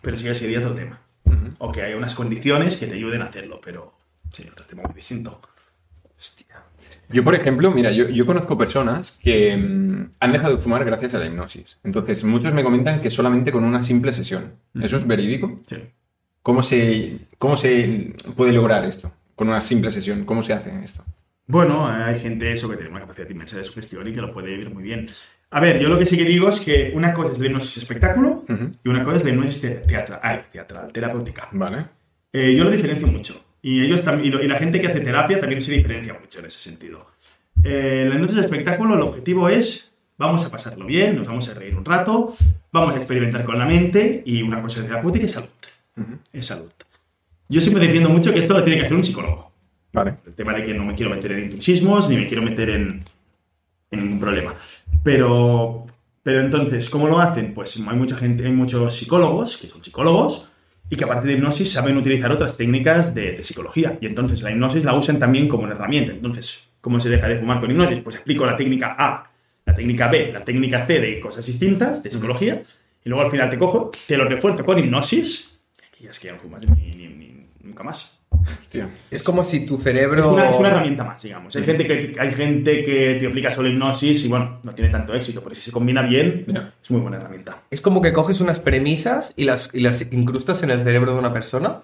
Pero 0.03 0.17
sí 0.17 0.25
que 0.25 0.35
sería 0.35 0.59
otro 0.59 0.75
tema. 0.75 1.01
O 1.59 1.71
que 1.71 1.83
haya 1.83 1.97
unas 1.97 2.17
condiciones 2.17 2.77
que 2.77 2.89
te 2.89 2.97
ayuden 2.97 3.23
a 3.23 3.27
hacerlo, 3.27 3.61
pero 3.63 3.95
sería 4.33 4.51
otro 4.51 4.67
tema 4.67 4.83
muy 4.83 4.95
distinto. 4.95 5.41
Yo, 7.09 7.23
por 7.23 7.37
ejemplo, 7.37 7.71
mira, 7.71 7.93
yo, 7.93 8.09
yo 8.09 8.27
conozco 8.27 8.59
personas 8.59 9.21
que 9.23 9.57
mm, 9.57 10.11
han 10.19 10.33
dejado 10.33 10.57
de 10.57 10.63
fumar 10.63 10.85
gracias 10.85 11.15
a 11.15 11.19
la 11.21 11.27
hipnosis. 11.27 11.79
Entonces, 11.85 12.25
muchos 12.25 12.53
me 12.53 12.65
comentan 12.65 13.01
que 13.01 13.11
solamente 13.11 13.53
con 13.53 13.63
una 13.63 13.81
simple 13.81 14.13
sesión. 14.13 14.57
¿Eso 14.75 14.97
es 14.97 15.07
verídico? 15.07 15.61
Sí. 15.69 15.77
¿Cómo 16.43 16.65
se, 16.65 17.29
¿Cómo 17.39 17.57
se 17.57 18.15
puede 18.35 18.53
lograr 18.53 18.85
esto? 18.85 19.13
Con 19.41 19.49
una 19.49 19.63
simple 19.63 19.91
sesión. 19.91 20.27
¿Cómo 20.27 20.43
se 20.43 20.53
hace 20.53 20.71
esto? 20.85 21.03
Bueno, 21.47 21.89
eh, 21.91 22.03
hay 22.05 22.21
gente 22.21 22.53
eso 22.53 22.69
que 22.69 22.77
tiene 22.77 22.91
una 22.91 23.01
capacidad 23.01 23.27
inmensa 23.31 23.57
de 23.57 23.65
sugestión 23.65 24.07
y 24.07 24.13
que 24.13 24.21
lo 24.21 24.35
puede 24.35 24.49
vivir 24.49 24.69
muy 24.69 24.83
bien. 24.83 25.09
A 25.53 25.61
ver, 25.61 25.79
yo 25.81 25.89
lo 25.89 25.99
que 25.99 26.05
sí 26.05 26.19
que 26.19 26.27
digo 26.27 26.51
es 26.51 26.61
que 26.61 26.93
una 26.95 27.15
cosa 27.15 27.33
es 27.33 27.39
la 27.39 27.47
hipnosis 27.47 27.79
espectáculo 27.79 28.45
y 28.85 28.89
una 28.91 29.03
cosa 29.03 29.17
es 29.17 29.25
la 29.25 29.31
hipnosis 29.31 29.63
te- 29.63 29.71
teatral, 29.77 30.21
ay, 30.23 30.41
teatral, 30.53 30.93
terapéutica. 30.93 31.49
Vale. 31.53 31.87
Eh, 32.31 32.55
yo 32.55 32.65
lo 32.65 32.71
diferencio 32.71 33.07
mucho. 33.07 33.43
Y, 33.63 33.83
ellos 33.83 34.05
tam- 34.05 34.23
y, 34.23 34.29
lo- 34.29 34.43
y 34.45 34.47
la 34.47 34.59
gente 34.59 34.79
que 34.79 34.89
hace 34.89 35.01
terapia 35.01 35.41
también 35.41 35.63
se 35.63 35.73
diferencia 35.73 36.13
mucho 36.21 36.41
en 36.41 36.45
ese 36.45 36.59
sentido. 36.59 37.07
Eh, 37.65 38.05
la 38.11 38.17
hipnosis 38.17 38.41
espectáculo, 38.41 38.95
el 38.95 39.01
objetivo 39.01 39.49
es, 39.49 39.95
vamos 40.19 40.45
a 40.45 40.51
pasarlo 40.51 40.85
bien, 40.85 41.17
nos 41.17 41.27
vamos 41.27 41.49
a 41.49 41.55
reír 41.55 41.75
un 41.75 41.85
rato, 41.87 42.37
vamos 42.73 42.95
a 42.95 42.99
experimentar 42.99 43.43
con 43.45 43.59
la 43.59 43.65
mente 43.65 44.23
y 44.27 44.43
una 44.43 44.61
cosa 44.61 44.83
terapéutica 44.83 45.25
es 45.25 45.33
salud. 45.33 45.49
Es 46.31 46.45
salud. 46.45 46.71
Yo 47.50 47.61
siempre 47.61 47.85
defiendo 47.85 48.08
mucho 48.08 48.32
que 48.32 48.38
esto 48.38 48.55
lo 48.55 48.62
tiene 48.64 48.79
que 48.81 48.87
hacer 48.87 48.97
un 48.97 49.05
psicólogo. 49.05 49.50
Vale. 49.93 50.14
El 50.25 50.35
tema 50.35 50.55
de 50.55 50.64
que 50.64 50.73
no 50.73 50.85
me 50.85 50.94
quiero 50.94 51.11
meter 51.11 51.32
en 51.32 51.44
intrusismos 51.44 52.08
ni 52.08 52.17
me 52.17 52.29
quiero 52.29 52.43
meter 52.43 52.70
en, 52.70 53.05
en 53.91 54.00
ningún 54.05 54.20
problema. 54.20 54.55
Pero, 55.02 55.85
pero 56.23 56.41
entonces, 56.41 56.88
¿cómo 56.88 57.08
lo 57.08 57.19
hacen? 57.20 57.52
Pues 57.52 57.76
hay 57.76 57.97
mucha 57.97 58.17
gente, 58.17 58.44
hay 58.47 58.52
muchos 58.52 58.94
psicólogos 58.97 59.56
que 59.56 59.67
son 59.67 59.82
psicólogos 59.82 60.49
y 60.88 60.97
que 60.97 61.05
aparte 61.05 61.26
de 61.26 61.35
hipnosis 61.35 61.73
saben 61.73 61.97
utilizar 61.97 62.31
otras 62.31 62.56
técnicas 62.56 63.14
de, 63.14 63.32
de 63.32 63.44
psicología. 63.44 63.99
Y 64.00 64.06
entonces 64.06 64.43
la 64.43 64.50
hipnosis 64.53 64.85
la 64.85 64.94
usan 64.94 65.19
también 65.19 65.49
como 65.49 65.64
una 65.64 65.75
herramienta. 65.75 66.12
Entonces, 66.12 66.69
¿cómo 66.81 67.00
se 67.00 67.08
deja 67.08 67.26
de 67.29 67.38
fumar 67.38 67.61
con 67.61 67.70
hipnosis? 67.70 68.00
Pues 68.00 68.17
aplico 68.17 68.46
la 68.46 68.56
técnica 68.56 68.94
A, 68.99 69.29
la 69.67 69.75
técnica 69.75 70.08
B, 70.08 70.31
la 70.32 70.44
técnica 70.44 70.87
C 70.87 71.00
de 71.00 71.19
cosas 71.20 71.44
distintas, 71.46 72.03
de 72.05 72.11
psicología, 72.11 72.62
y 73.05 73.08
luego 73.08 73.25
al 73.25 73.31
final 73.31 73.50
te 73.50 73.58
cojo, 73.58 73.91
te 74.06 74.17
lo 74.17 74.25
refuerzo 74.25 74.64
con 74.64 74.79
hipnosis, 74.79 75.61
y 75.99 76.05
ya 76.05 76.11
es 76.11 76.19
que 76.19 76.26
ya 76.29 76.35
no 76.35 76.38
fumas 76.41 76.62
ni, 76.62 76.69
ni- 76.94 77.08
ni- 77.08 77.30
nunca 77.70 77.82
más. 77.84 78.19
Hostia. 78.58 78.88
Es 79.11 79.22
como 79.22 79.43
si 79.43 79.67
tu 79.67 79.76
cerebro... 79.76 80.20
Es 80.20 80.26
una, 80.26 80.50
es 80.50 80.56
una 80.56 80.69
herramienta 80.69 81.05
más, 81.05 81.22
digamos. 81.22 81.55
Hay 81.56 81.64
gente, 81.64 81.87
que, 81.87 82.17
hay 82.19 82.34
gente 82.34 82.84
que 82.84 83.17
te 83.19 83.26
aplica 83.26 83.50
solo 83.50 83.69
hipnosis 83.69 84.25
y 84.25 84.28
bueno, 84.28 84.61
no 84.62 84.72
tiene 84.72 84.90
tanto 84.90 85.14
éxito, 85.14 85.43
pero 85.43 85.55
si 85.55 85.61
se 85.61 85.72
combina 85.72 86.02
bien, 86.02 86.46
es 86.82 86.90
muy 86.90 87.00
buena 87.00 87.19
herramienta. 87.19 87.62
Es 87.70 87.81
como 87.81 88.00
que 88.00 88.12
coges 88.12 88.40
unas 88.40 88.61
premisas 88.61 89.34
y 89.37 89.44
las, 89.44 89.70
y 89.72 89.81
las 89.81 90.12
incrustas 90.12 90.62
en 90.62 90.70
el 90.70 90.82
cerebro 90.82 91.12
de 91.12 91.19
una 91.19 91.32
persona 91.32 91.81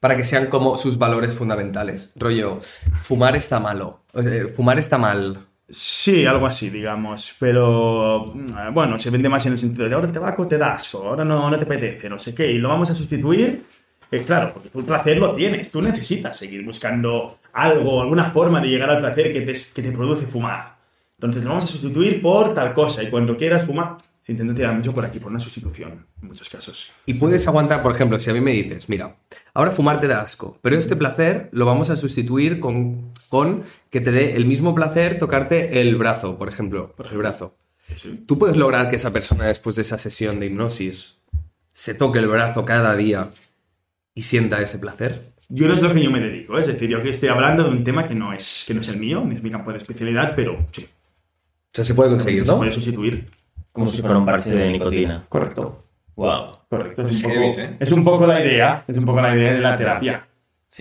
para 0.00 0.16
que 0.16 0.24
sean 0.24 0.46
como 0.46 0.76
sus 0.76 0.98
valores 0.98 1.32
fundamentales. 1.32 2.12
Rollo, 2.16 2.58
fumar 2.60 3.36
está 3.36 3.60
malo, 3.60 4.00
eh, 4.14 4.52
fumar 4.54 4.78
está 4.78 4.98
mal. 4.98 5.46
Sí, 5.68 6.24
algo 6.26 6.46
así, 6.46 6.70
digamos. 6.70 7.34
Pero 7.40 8.32
mm, 8.34 8.72
bueno, 8.72 8.98
se 8.98 9.10
vende 9.10 9.28
más 9.28 9.46
en 9.46 9.52
el 9.52 9.58
sentido 9.58 9.88
de 9.88 9.94
ahora 9.94 10.06
el 10.06 10.12
tabaco 10.12 10.46
te 10.46 10.58
da 10.58 10.74
asco, 10.74 10.98
ahora 10.98 11.24
no, 11.24 11.50
no 11.50 11.58
te 11.58 11.64
apetece, 11.64 12.08
no 12.08 12.18
sé 12.18 12.34
qué, 12.34 12.50
y 12.52 12.58
lo 12.58 12.68
vamos 12.68 12.90
a 12.90 12.94
sustituir. 12.94 13.64
Eh, 14.10 14.22
claro, 14.22 14.52
porque 14.52 14.68
tú 14.68 14.80
el 14.80 14.84
placer 14.84 15.18
lo 15.18 15.34
tienes, 15.34 15.70
tú 15.70 15.82
necesitas 15.82 16.36
seguir 16.36 16.64
buscando 16.64 17.38
algo, 17.52 18.02
alguna 18.02 18.30
forma 18.30 18.60
de 18.60 18.68
llegar 18.68 18.90
al 18.90 19.00
placer 19.00 19.32
que 19.32 19.40
te, 19.40 19.52
que 19.52 19.82
te 19.82 19.92
produce 19.92 20.26
fumar. 20.26 20.76
Entonces 21.14 21.42
lo 21.42 21.50
vamos 21.50 21.64
a 21.64 21.68
sustituir 21.68 22.20
por 22.20 22.54
tal 22.54 22.72
cosa, 22.74 23.02
y 23.02 23.10
cuando 23.10 23.36
quieras 23.36 23.64
fumar, 23.64 23.96
se 24.22 24.32
intenta 24.32 24.54
tirar 24.54 24.74
mucho 24.74 24.92
por 24.92 25.04
aquí, 25.04 25.20
por 25.20 25.30
una 25.30 25.38
sustitución, 25.40 26.04
en 26.20 26.28
muchos 26.28 26.48
casos. 26.48 26.92
Y 27.06 27.14
puedes 27.14 27.46
aguantar, 27.46 27.80
por 27.82 27.94
ejemplo, 27.94 28.18
si 28.18 28.28
a 28.28 28.34
mí 28.34 28.40
me 28.40 28.50
dices, 28.50 28.88
mira, 28.88 29.16
ahora 29.54 29.70
fumar 29.70 30.00
te 30.00 30.08
da 30.08 30.20
asco, 30.20 30.58
pero 30.62 30.76
este 30.76 30.96
placer 30.96 31.48
lo 31.52 31.64
vamos 31.64 31.90
a 31.90 31.96
sustituir 31.96 32.58
con, 32.58 33.12
con 33.28 33.62
que 33.88 34.00
te 34.00 34.10
dé 34.10 34.34
el 34.34 34.44
mismo 34.44 34.74
placer 34.74 35.16
tocarte 35.16 35.80
el 35.80 35.96
brazo, 35.96 36.36
por 36.38 36.48
ejemplo, 36.48 36.92
por 36.96 37.06
el 37.06 37.18
brazo. 37.18 37.56
Sí. 37.96 38.24
¿Tú 38.26 38.36
puedes 38.36 38.56
lograr 38.56 38.90
que 38.90 38.96
esa 38.96 39.12
persona 39.12 39.46
después 39.46 39.76
de 39.76 39.82
esa 39.82 39.96
sesión 39.96 40.40
de 40.40 40.46
hipnosis 40.46 41.18
se 41.72 41.94
toque 41.94 42.18
el 42.18 42.26
brazo 42.26 42.64
cada 42.64 42.96
día 42.96 43.30
y 44.16 44.22
sienta 44.22 44.60
ese 44.60 44.78
placer? 44.78 45.34
Yo 45.48 45.68
no 45.68 45.74
es 45.74 45.82
lo 45.82 45.94
que 45.94 46.02
yo 46.02 46.10
me 46.10 46.18
dedico, 46.18 46.58
¿eh? 46.58 46.62
es 46.62 46.66
decir, 46.66 46.88
yo 46.88 47.00
que 47.02 47.10
estoy 47.10 47.28
hablando 47.28 47.62
de 47.62 47.70
un 47.70 47.84
tema 47.84 48.04
que 48.06 48.16
no 48.16 48.32
es, 48.32 48.64
que 48.66 48.74
no 48.74 48.80
es 48.80 48.88
el 48.88 48.96
mío, 48.98 49.22
ni 49.24 49.36
es 49.36 49.42
mi 49.42 49.50
campo 49.50 49.70
de 49.70 49.76
especialidad, 49.76 50.32
pero 50.34 50.56
sí, 50.72 50.84
O 50.84 51.68
sea, 51.70 51.84
se 51.84 51.94
puede 51.94 52.10
conseguir, 52.10 52.44
se 52.44 52.50
¿no? 52.50 52.58
puede 52.58 52.72
sustituir. 52.72 53.28
Como 53.70 53.86
si 53.86 54.00
fuera 54.00 54.16
un 54.18 54.24
parche 54.24 54.50
de 54.50 54.72
nicotina. 54.72 55.24
Correcto. 55.28 55.84
Wow. 56.16 56.56
Correcto. 56.68 57.06
Es 57.06 57.16
Es 57.18 57.24
un, 57.24 57.30
heavy, 57.30 57.48
poco, 57.50 57.60
¿eh? 57.60 57.76
es 57.78 57.92
un 57.92 58.04
poco 58.04 58.26
la 58.26 58.40
idea, 58.44 58.84
es 58.88 58.96
un 58.96 59.04
poco 59.04 59.20
la 59.20 59.36
idea 59.36 59.52
de 59.52 59.60
la 59.60 59.76
terapia. 59.76 60.26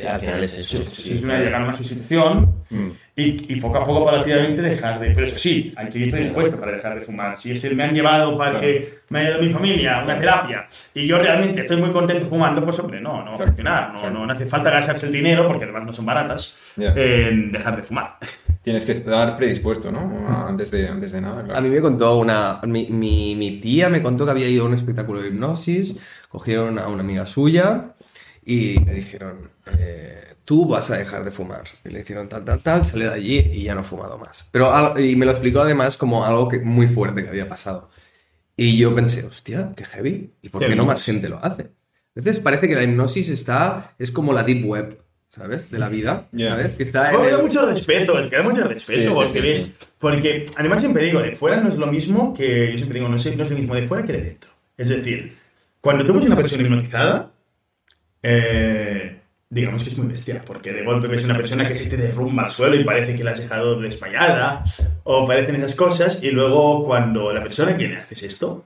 Sí, 0.02 0.06
al 0.06 0.20
final 0.20 0.44
es 0.44 0.58
eso. 0.58 0.80
Es 0.80 1.24
una 1.24 1.40
llegar 1.40 1.62
a 1.62 1.64
una 1.66 1.74
sustitución 1.74 2.54
Mm. 2.70 2.90
y, 3.16 3.54
y 3.54 3.62
poco 3.62 3.78
a 3.78 3.86
poco, 3.86 4.04
paulatinamente, 4.06 4.62
dejar 4.62 5.00
de. 5.00 5.12
Pero 5.12 5.28
eso 5.28 5.38
sí, 5.40 5.72
hay 5.78 5.88
que 5.90 6.00
ir 6.00 6.12
predispuesto 6.12 6.60
para 6.60 6.74
dejar 6.74 7.00
de 7.00 7.06
fumar. 7.06 7.38
Si 7.38 7.52
es 7.52 7.64
el 7.64 7.76
me 7.78 7.84
han 7.84 7.94
llevado 7.94 8.38
para 8.38 8.60
que 8.60 8.96
me 9.10 9.20
ha 9.20 9.24
llevado 9.24 9.44
mi 9.44 9.54
familia 9.54 10.00
a 10.00 10.04
una 10.04 10.20
terapia 10.20 10.68
y 10.96 11.06
yo 11.08 11.18
realmente 11.20 11.62
estoy 11.62 11.78
muy 11.78 11.92
contento 11.92 12.28
fumando, 12.28 12.62
pues 12.66 12.78
hombre, 12.80 13.00
no, 13.00 13.24
no 13.24 13.32
va 13.38 13.44
a 13.44 13.48
funcionar. 13.48 13.94
No, 13.94 14.10
no, 14.10 14.26
no 14.26 14.34
hace 14.34 14.48
falta 14.48 14.70
gastarse 14.72 15.06
el 15.06 15.14
dinero, 15.14 15.48
porque 15.48 15.64
además 15.64 15.86
no 15.86 15.94
son 15.94 16.06
baratas, 16.08 16.58
en 16.78 17.52
dejar 17.52 17.78
de 17.78 17.84
fumar. 17.84 18.18
Tienes 18.64 18.84
que 18.84 18.94
estar 18.94 19.38
predispuesto, 19.38 19.92
¿no? 19.92 20.48
Antes 20.48 20.72
de, 20.72 20.88
antes 20.90 21.12
de 21.14 21.22
nada, 21.22 21.44
claro. 21.44 21.58
A 21.58 21.62
mí 21.62 21.70
me 21.70 21.80
contó 21.80 22.18
una. 22.18 22.60
Mi, 22.64 22.88
mi- 22.90 23.36
mi 23.36 23.60
tía 23.62 23.88
me 23.90 24.02
contó 24.02 24.26
que 24.26 24.32
había 24.32 24.48
ido 24.50 24.66
a 24.66 24.68
un 24.68 24.74
espectáculo 24.74 25.22
de 25.22 25.30
hipnosis, 25.30 25.96
cogieron 26.28 26.80
a 26.80 26.88
una 26.88 27.02
amiga 27.04 27.26
suya 27.28 27.92
y 28.44 28.84
le 28.84 28.94
dijeron: 28.96 29.54
eh, 29.66 30.22
Tú 30.46 30.68
vas 30.68 30.92
a 30.92 30.98
dejar 30.98 31.24
de 31.24 31.32
fumar. 31.32 31.64
Y 31.84 31.90
le 31.90 32.02
hicieron 32.02 32.30
tal, 32.30 32.44
tal, 32.46 32.60
tal, 32.60 32.86
salió 32.86 33.10
de 33.10 33.16
allí 33.16 33.40
y 33.52 33.64
ya 33.64 33.74
no 33.74 33.82
ha 33.82 33.84
fumado 33.84 34.18
más. 34.20 34.48
Pero, 34.52 35.00
y 35.00 35.16
me 35.16 35.26
lo 35.26 35.32
explicó 35.32 35.62
además 35.62 35.98
como 35.98 36.24
algo 36.24 36.48
que, 36.48 36.60
muy 36.60 36.88
fuerte 36.88 37.24
que 37.24 37.30
había 37.30 37.50
pasado. 37.50 37.90
Y 38.56 38.78
yo 38.78 38.94
pensé: 38.94 39.26
Hostia, 39.26 39.72
qué 39.76 39.84
heavy. 39.86 40.34
¿Y 40.44 40.50
por 40.50 40.62
Qué 40.62 40.68
qué 40.68 40.76
no 40.76 40.86
más 40.86 41.04
gente 41.04 41.30
lo 41.30 41.44
hace? 41.44 41.72
Entonces 42.16 42.42
parece 42.42 42.68
que 42.68 42.76
la 42.76 42.84
hipnosis 42.84 43.30
está. 43.30 43.96
Es 43.98 44.12
como 44.12 44.34
la 44.34 44.44
deep 44.44 44.64
web, 44.66 45.02
¿sabes? 45.30 45.72
De 45.72 45.80
la 45.80 45.90
vida. 45.90 46.28
Ya. 46.32 46.52
¿Sabes? 46.52 46.76
Que 46.76 46.84
está 46.84 47.12
en. 47.12 47.26
El- 47.26 47.42
mucho 47.42 47.66
respeto, 47.66 48.20
es 48.20 48.28
que 48.28 48.36
da 48.38 48.44
mucho 48.44 48.64
respeto, 48.68 49.00
Sí, 49.02 49.08
sí, 49.08 49.14
porque 49.14 49.32
sí, 49.34 49.40
ves- 49.40 49.60
sí. 49.62 49.76
porque 49.98 50.46
además 50.58 50.80
siempre 50.80 51.04
digo, 51.06 51.22
de 51.22 51.32
fuera 51.36 51.58
no 51.60 51.70
es 51.70 51.76
lo 51.76 51.88
mismo 51.88 52.36
que, 52.36 52.72
yo 52.72 52.78
siempre 52.78 53.00
digo, 53.00 53.10
no 53.10 53.18
es, 53.18 53.36
no 53.36 53.44
es 53.44 53.50
lo 53.50 53.58
mismo 53.58 53.74
de 53.74 53.88
fuera 53.88 54.06
que 54.06 54.14
de 54.14 54.22
dentro. 54.22 54.52
Es 54.78 54.90
decir, 54.90 55.36
cuando 55.82 56.06
tú 56.06 56.14
ves 56.14 56.26
una 56.26 56.36
persona 56.36 56.62
hipnotizada, 56.64 57.32
eh, 58.22 59.22
digamos 59.50 59.84
que 59.84 59.90
es 59.92 59.98
muy 59.98 60.08
bestia, 60.08 60.44
porque 60.46 60.74
de 60.74 60.84
golpe 60.84 61.08
ves 61.08 61.24
una 61.26 61.36
persona 61.38 61.68
que 61.68 61.76
se 61.76 61.90
te 61.90 61.98
derrumba 61.98 62.44
al 62.44 62.50
suelo 62.50 62.76
y 62.76 62.84
parece 62.84 63.16
que 63.16 63.24
la 63.24 63.32
has 63.32 63.40
dejado 63.40 63.80
desmayada, 63.80 64.64
o 65.04 65.26
parecen 65.28 65.56
esas 65.56 65.76
cosas, 65.76 66.22
y 66.24 66.32
luego 66.32 66.84
cuando 66.86 67.32
la 67.32 67.42
persona 67.44 67.78
que 67.78 67.88
le 67.88 67.98
haces 67.98 68.24
esto, 68.24 68.66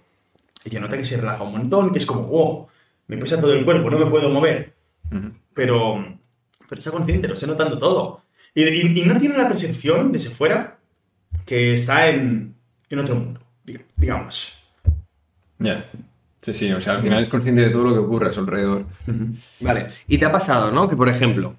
ella 0.65 0.79
nota 0.79 0.97
que 0.97 1.05
se 1.05 1.17
relaja 1.17 1.43
un 1.43 1.51
montón, 1.53 1.91
que 1.91 1.99
es 1.99 2.05
como, 2.05 2.23
wow, 2.23 2.67
me 3.07 3.17
pesa 3.17 3.39
todo 3.39 3.53
el 3.53 3.65
cuerpo, 3.65 3.89
no 3.89 3.99
me 3.99 4.05
puedo 4.09 4.29
mover, 4.29 4.73
Ujú. 5.11 5.31
pero, 5.53 6.17
pero 6.67 6.79
está 6.79 6.91
consciente, 6.91 7.27
lo 7.27 7.33
está 7.33 7.47
notando 7.47 7.77
todo. 7.77 8.21
Y, 8.55 8.63
y- 8.63 9.01
y 9.01 9.05
no 9.05 9.17
tiene 9.19 9.37
la 9.37 9.47
percepción 9.47 10.11
desde 10.11 10.29
fuera 10.29 10.77
que 11.45 11.73
está 11.73 12.07
en, 12.09 12.55
en 12.89 12.99
otro 12.99 13.15
mundo, 13.15 13.41
diga- 13.65 13.83
digamos. 13.95 14.63
Ya. 15.59 15.85
Sí, 16.41 16.53
sí, 16.53 16.71
o 16.71 16.79
sea, 16.79 16.93
al 16.93 17.01
final 17.01 17.21
es 17.21 17.29
consciente 17.29 17.61
de 17.61 17.69
todo 17.69 17.83
lo 17.83 17.93
que 17.93 17.99
ocurre 17.99 18.29
a 18.29 18.31
su 18.31 18.39
alrededor. 18.39 18.85
Vale, 19.59 19.87
y 20.07 20.17
te 20.17 20.25
ha 20.25 20.31
pasado, 20.31 20.71
¿no? 20.71 20.87
Que 20.87 20.95
por 20.95 21.09
ejemplo, 21.09 21.55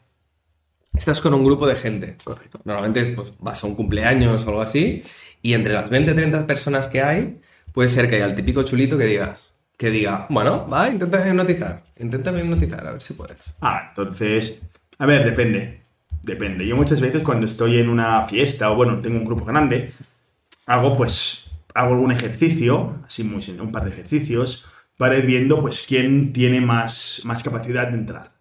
estás 0.94 1.20
con 1.20 1.34
un 1.34 1.44
grupo 1.44 1.66
de 1.66 1.76
gente. 1.76 2.16
Correcto. 2.24 2.60
Normalmente 2.64 3.04
pues, 3.14 3.34
vas 3.38 3.62
a 3.62 3.66
un 3.66 3.74
cumpleaños 3.74 4.46
o 4.46 4.48
algo 4.48 4.62
así, 4.62 5.02
y 5.42 5.52
entre 5.52 5.74
las 5.74 5.90
20 5.90 6.14
30 6.14 6.46
personas 6.46 6.88
que 6.88 7.02
hay, 7.02 7.40
puede 7.72 7.88
ser 7.88 8.08
que 8.08 8.16
haya 8.16 8.26
el 8.26 8.34
típico 8.34 8.62
chulito 8.62 8.96
que 8.96 9.04
digas, 9.04 9.54
que 9.76 9.90
diga, 9.90 10.26
bueno, 10.30 10.66
va, 10.66 10.88
intenta 10.88 11.26
hipnotizar, 11.26 11.82
intenta 11.98 12.30
hipnotizar, 12.30 12.86
a 12.86 12.92
ver 12.92 13.02
si 13.02 13.14
puedes. 13.14 13.54
Ah, 13.60 13.88
entonces, 13.90 14.62
a 14.98 15.06
ver, 15.06 15.24
depende. 15.24 15.80
Depende. 16.22 16.66
Yo 16.66 16.76
muchas 16.76 17.00
veces 17.00 17.22
cuando 17.22 17.46
estoy 17.46 17.78
en 17.78 17.88
una 17.88 18.22
fiesta 18.24 18.70
o 18.70 18.76
bueno, 18.76 19.00
tengo 19.00 19.18
un 19.18 19.24
grupo 19.24 19.44
grande, 19.44 19.92
hago 20.66 20.96
pues, 20.96 21.49
hago 21.80 21.94
algún 21.94 22.12
ejercicio, 22.12 22.98
así 23.04 23.24
muy 23.24 23.42
un 23.60 23.72
par 23.72 23.84
de 23.84 23.90
ejercicios, 23.90 24.66
para 24.96 25.16
ir 25.18 25.26
viendo 25.26 25.60
pues 25.60 25.84
quién 25.88 26.32
tiene 26.32 26.60
más, 26.60 27.22
más 27.24 27.42
capacidad 27.42 27.88
de 27.88 27.94
entrar. 27.98 28.32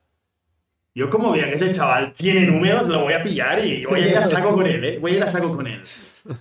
Yo 0.96 1.10
como 1.10 1.32
vea 1.32 1.50
que 1.50 1.56
ese 1.56 1.72
chaval 1.72 2.14
tiene 2.14 2.46
números, 2.48 2.88
lo 2.88 3.02
voy 3.04 3.14
a 3.14 3.24
pillar 3.24 3.64
y 3.66 3.86
voy 3.86 4.02
a 4.02 4.08
ir 4.10 4.18
a 4.18 4.26
saco 4.26 4.54
con 4.54 4.66
él, 4.68 4.84
¿eh? 4.84 4.98
Voy 5.00 5.12
a 5.14 5.18
ir 5.18 5.24
a 5.24 5.30
saco 5.30 5.56
con 5.56 5.66
él. 5.68 5.82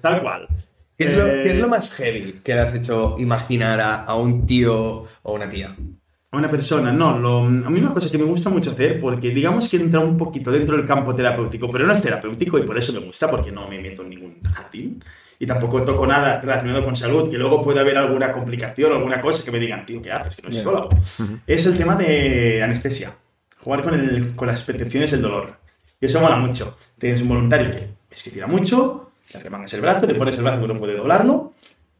Tal 0.00 0.20
cual. 0.22 0.48
¿Qué 0.96 1.04
es, 1.04 1.16
lo, 1.16 1.26
Eh, 1.28 1.40
qué 1.44 1.52
es 1.52 1.58
lo 1.58 1.68
más 1.68 1.94
heavy 1.94 2.40
que 2.42 2.54
le 2.54 2.60
has 2.60 2.74
hecho 2.74 3.14
imaginar 3.18 3.80
a, 3.80 4.04
a 4.04 4.16
un 4.16 4.46
tío 4.46 5.04
o 5.22 5.34
una 5.34 5.48
tía? 5.48 5.76
a 6.30 6.36
una 6.36 6.50
persona, 6.50 6.92
no, 6.92 7.18
lo- 7.18 7.38
a 7.38 7.70
mí 7.70 7.80
una 7.80 7.94
cosa 7.94 8.10
que 8.10 8.18
me 8.18 8.24
gusta 8.24 8.50
mucho 8.50 8.72
hacer, 8.72 9.00
porque 9.00 9.30
digamos 9.30 9.66
que 9.66 9.78
entra 9.78 10.00
un 10.00 10.14
poquito 10.18 10.50
dentro 10.50 10.76
del 10.76 10.84
campo 10.84 11.14
terapéutico, 11.14 11.70
pero 11.70 11.86
no 11.86 11.92
es 11.94 12.02
terapéutico 12.02 12.58
y 12.58 12.64
por 12.64 12.76
eso 12.76 12.92
me 12.92 13.06
gusta, 13.06 13.30
porque 13.30 13.50
no 13.50 13.66
me 13.66 13.80
meto 13.80 14.02
en 14.02 14.10
ningún 14.10 14.42
jardín 14.42 15.02
y 15.38 15.46
tampoco 15.46 15.82
toco 15.82 16.06
nada 16.06 16.40
relacionado 16.40 16.84
con 16.84 16.96
salud, 16.96 17.30
que 17.30 17.38
luego 17.38 17.62
puede 17.62 17.80
haber 17.80 17.96
alguna 17.96 18.32
complicación, 18.32 18.92
alguna 18.92 19.20
cosa 19.20 19.44
que 19.44 19.52
me 19.52 19.58
digan, 19.58 19.86
tío, 19.86 20.02
¿qué 20.02 20.10
haces? 20.10 20.36
Que 20.36 20.42
no 20.42 20.48
es 20.48 20.56
psicólogo. 20.56 20.90
Es 21.46 21.66
el 21.66 21.76
tema 21.76 21.94
de 21.94 22.62
anestesia, 22.62 23.14
jugar 23.58 23.84
con, 23.84 23.94
el, 23.94 24.34
con 24.34 24.48
las 24.48 24.62
percepciones 24.62 25.12
del 25.12 25.22
dolor. 25.22 25.56
Y 26.00 26.06
eso 26.06 26.20
mola 26.20 26.36
mucho. 26.36 26.76
Tienes 26.98 27.22
un 27.22 27.28
voluntario 27.28 27.70
que 27.70 27.88
es 28.10 28.22
que 28.22 28.30
tira 28.30 28.46
mucho, 28.46 29.12
le 29.32 29.40
remangas 29.40 29.72
el 29.74 29.80
brazo, 29.80 30.06
le 30.06 30.14
pones 30.14 30.36
el 30.36 30.42
brazo 30.42 30.60
que 30.60 30.68
no 30.68 30.78
puede 30.78 30.96
doblarlo 30.96 31.52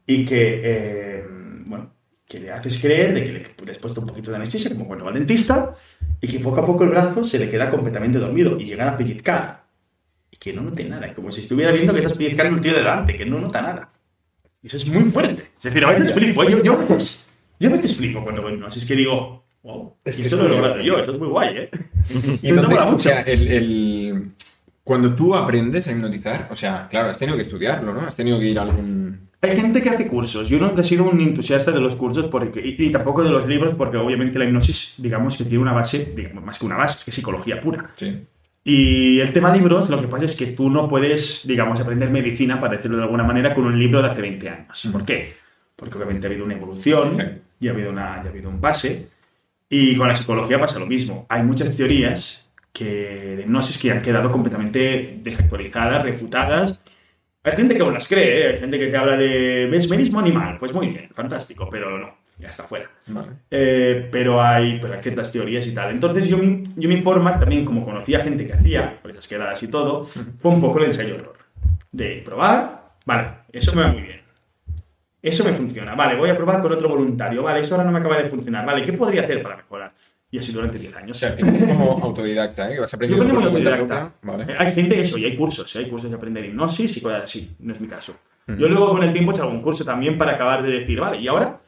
y 0.07 0.25
que, 0.25 0.61
eh, 0.63 1.25
bueno, 1.67 1.93
que 2.27 2.41
le 2.41 2.51
haces 2.51 2.81
creer 2.81 3.15
de 3.15 3.25
que 3.25 3.33
le, 3.33 3.47
le 3.65 3.73
has 3.73 3.79
puesto 3.79 4.01
un 4.01 4.07
poquito 4.07 4.31
de 4.31 4.37
anestesia, 4.37 4.71
como 4.71 4.87
cuando 4.87 5.05
va 5.05 5.13
al 5.13 5.19
dentista, 5.19 5.75
y 6.21 6.27
que 6.27 6.41
poco 6.41 6.61
a 6.61 6.67
poco 6.67 6.85
el 6.85 6.91
brazo 6.91 7.25
se 7.25 7.39
le 7.39 7.49
queda 7.49 7.71
completamente 7.71 8.19
dormido 8.19 8.59
y 8.59 8.65
llegan 8.65 8.89
a 8.89 8.97
pellizcar. 8.97 9.68
Que 10.39 10.53
no 10.53 10.63
note 10.63 10.85
nada, 10.85 11.13
como 11.15 11.33
si 11.33 11.41
estuviera 11.41 11.73
viendo 11.73 11.93
que 11.93 12.01
estás 12.01 12.17
pellizcando 12.17 12.55
al 12.57 12.61
tío 12.61 12.73
de 12.73 12.79
delante, 12.79 13.17
que 13.17 13.27
no 13.27 13.41
nota 13.41 13.61
nada. 13.63 13.91
Y 14.63 14.67
eso 14.69 14.77
es 14.77 14.89
muy 14.89 15.05
fuerte. 15.11 15.51
Es 15.57 15.63
decir, 15.65 15.85
a 15.85 15.91
veces 15.91 16.13
flipo, 16.13 16.45
yo, 16.45 16.63
yo, 16.63 16.75
a 16.75 16.77
veces, 16.77 17.27
yo 17.59 17.69
a 17.69 17.73
veces 17.73 17.97
flipo 17.97 18.23
cuando 18.23 18.49
no, 18.51 18.67
así 18.67 18.79
es 18.79 18.87
que 18.87 18.95
digo, 18.97 19.45
wow, 19.63 19.95
Es 20.05 20.19
y 20.19 20.23
eso 20.27 20.37
es 20.37 20.43
lo 20.43 20.47
he 20.49 20.51
logrado 20.57 20.81
yo, 20.81 20.99
eso 20.99 21.13
es 21.13 21.19
muy 21.19 21.29
guay, 21.29 21.57
¿eh? 21.57 21.71
Y 22.43 22.49
entonces, 22.51 22.69
mola 22.71 22.87
o 22.87 22.91
mucho. 22.93 23.09
sea, 23.09 23.21
el, 23.23 23.49
el- 23.49 24.25
cuando 24.85 25.15
tú 25.15 25.35
aprendes 25.35 25.87
a 25.89 25.93
hipnotizar, 25.93 26.49
o 26.51 26.57
sea, 26.57 26.89
claro, 26.89 27.11
has 27.11 27.19
tenido 27.19 27.37
que 27.37 27.43
estudiarlo, 27.43 27.93
¿no? 27.93 28.01
Has 28.03 28.17
tenido 28.17 28.39
que 28.39 28.47
ir 28.47 28.59
a 28.59 28.63
algún... 28.63 29.29
Hay 29.43 29.55
gente 29.61 29.83
que 29.83 29.91
hace 29.91 30.07
cursos. 30.09 30.49
Yo 30.49 30.59
nunca 30.59 30.81
he 30.81 30.85
sido 30.85 31.05
un 31.05 31.21
entusiasta 31.21 31.71
de 31.71 31.79
los 31.81 31.95
cursos 31.95 32.27
porque, 32.27 32.61
y, 32.61 32.83
y 32.87 32.91
tampoco 32.91 33.23
de 33.23 33.31
los 33.31 33.47
libros 33.47 33.75
porque 33.75 33.97
obviamente 33.99 34.39
la 34.39 34.47
hipnosis, 34.47 34.95
digamos 34.99 35.37
que 35.37 35.45
tiene 35.45 35.59
una 35.59 35.73
base, 35.73 36.13
digamos, 36.17 36.43
más 36.43 36.59
que 36.59 36.65
una 36.67 36.77
base, 36.77 36.99
es 36.99 37.05
que 37.05 37.11
es 37.11 37.15
psicología 37.17 37.61
pura. 37.61 37.91
Sí. 37.97 38.19
Y 38.71 39.19
el 39.21 39.33
tema 39.33 39.51
libros, 39.51 39.89
lo 39.89 39.99
que 39.99 40.09
pasa 40.09 40.27
es 40.27 40.37
que 40.37 40.49
tú 40.49 40.69
no 40.69 40.87
puedes, 40.87 41.47
digamos, 41.47 41.81
aprender 41.81 42.11
medicina, 42.11 42.61
para 42.61 42.77
decirlo 42.77 42.99
de 42.99 43.05
alguna 43.05 43.25
manera, 43.25 43.55
con 43.55 43.65
un 43.65 43.79
libro 43.79 44.03
de 44.03 44.09
hace 44.09 44.21
20 44.21 44.47
años. 44.47 44.89
¿Por 44.93 45.07
qué? 45.07 45.37
Porque 45.75 45.97
obviamente 45.97 46.27
ha 46.27 46.29
habido 46.29 46.45
una 46.45 46.53
evolución 46.53 47.15
Sí. 47.15 47.23
y 47.61 47.69
ha 47.69 47.71
habido, 47.71 47.91
una, 47.91 48.21
y 48.23 48.27
ha 48.27 48.31
habido 48.31 48.51
un 48.51 48.61
pase. 48.61 49.09
Y 49.71 49.97
con 49.97 50.07
la 50.07 50.15
psicología 50.15 50.61
pasa 50.61 50.79
lo 50.79 50.85
mismo. 50.85 51.25
Hay 51.31 51.45
muchas 51.45 51.75
teorías 51.75 52.51
que, 52.71 53.37
de 53.37 53.43
hipnosis 53.45 53.79
que 53.79 53.91
han 53.91 54.03
quedado 54.03 54.31
completamente 54.31 55.19
desactualizadas, 55.23 56.03
refutadas. 56.03 56.79
Hay 57.45 57.57
gente 57.57 57.75
que 57.75 57.83
las 57.83 58.07
cree, 58.07 58.43
¿eh? 58.43 58.53
hay 58.53 58.59
gente 58.59 58.79
que 58.79 58.89
te 58.89 58.97
habla 58.99 59.17
de 59.17 59.67
mesmerismo 59.71 60.21
animal. 60.21 60.59
Pues 60.59 60.75
muy 60.75 60.89
bien, 60.89 61.09
fantástico, 61.15 61.71
pero 61.71 61.99
no, 61.99 62.18
ya 62.39 62.49
está 62.49 62.63
fuera. 62.65 62.91
Vale. 63.09 63.29
Eh, 63.51 64.09
pero, 64.13 64.41
hay, 64.43 64.81
hay 64.81 65.03
ciertas 65.03 65.31
teorías 65.33 65.67
y 65.67 65.75
tal. 65.75 65.91
Entonces 65.91 66.29
yo, 66.29 66.39
mi- 66.39 66.63
yo 66.77 66.89
mi 66.89 67.03
forma, 67.03 67.39
también 67.39 67.65
como 67.65 67.85
conocía 67.85 68.21
gente 68.21 68.47
que 68.47 68.53
hacía, 68.55 68.99
por 69.03 69.11
esas 69.11 69.27
quedadas 69.27 69.63
y 69.63 69.69
todo, 69.69 70.05
fue 70.05 70.51
un 70.53 70.61
poco 70.61 70.79
el 70.79 70.87
ensayo-error. 70.87 71.37
De 71.91 72.23
probar, 72.25 72.93
vale, 73.07 73.29
eso 73.53 73.75
me 73.75 73.83
va 73.83 73.89
muy 73.89 74.03
bien. 74.03 74.21
Eso 75.21 75.45
me 75.45 75.53
funciona, 75.53 75.95
vale, 75.97 76.17
voy 76.17 76.31
a 76.31 76.37
probar 76.37 76.63
con 76.63 76.71
otro 76.73 76.89
voluntario, 76.89 77.43
vale, 77.43 77.61
eso 77.61 77.75
ahora 77.75 77.85
no 77.85 77.91
me 77.93 77.99
acaba 77.99 78.19
de 78.23 78.31
funcionar, 78.31 78.65
vale, 78.65 78.85
¿qué 78.85 78.93
podría 78.93 79.23
hacer 79.23 79.43
para 79.43 79.57
mejorar? 79.57 79.93
Y 80.31 80.39
así 80.39 80.53
durante 80.53 80.79
10 80.79 80.95
O 80.95 80.99
años. 80.99 81.19
sea, 81.19 81.35
que 81.35 81.43
eres 81.43 81.65
como 81.65 81.99
autodidacta, 82.03 82.71
¿eh? 82.71 82.75
Que 82.75 82.81
vas 82.81 82.91
Yo 82.93 82.97
aprendiendo 82.97 83.25
cuenta 83.35 83.47
autodidacta. 83.49 84.13
Vale. 84.23 84.45
Eh, 84.53 84.57
Hay 84.59 84.73
gente 84.73 85.01
eso, 85.01 85.19
y 85.19 85.25
hay 85.25 85.35
cursos, 85.35 85.75
¿eh? 85.75 85.79
hay 85.81 85.89
cursos 85.89 86.09
de 86.11 86.17
aprender 86.17 86.45
hipnosis 86.45 86.99
y 86.99 87.01
cosas 87.01 87.25
así, 87.25 87.57
no 87.61 87.73
es 87.73 87.81
mi 87.81 87.89
caso. 87.89 88.15
Yo 88.47 88.69
luego 88.69 88.91
con 88.91 89.03
el 89.03 89.13
tiempo 89.13 89.33
he 89.33 89.35
hecho 89.35 89.43
algún 89.43 89.61
curso 89.61 89.85
también 89.85 90.17
para 90.17 90.33
acabar 90.33 90.63
de 90.63 90.71
decir, 90.81 91.01
vale, 91.01 91.19
y 91.19 91.27
ahora 91.29 91.59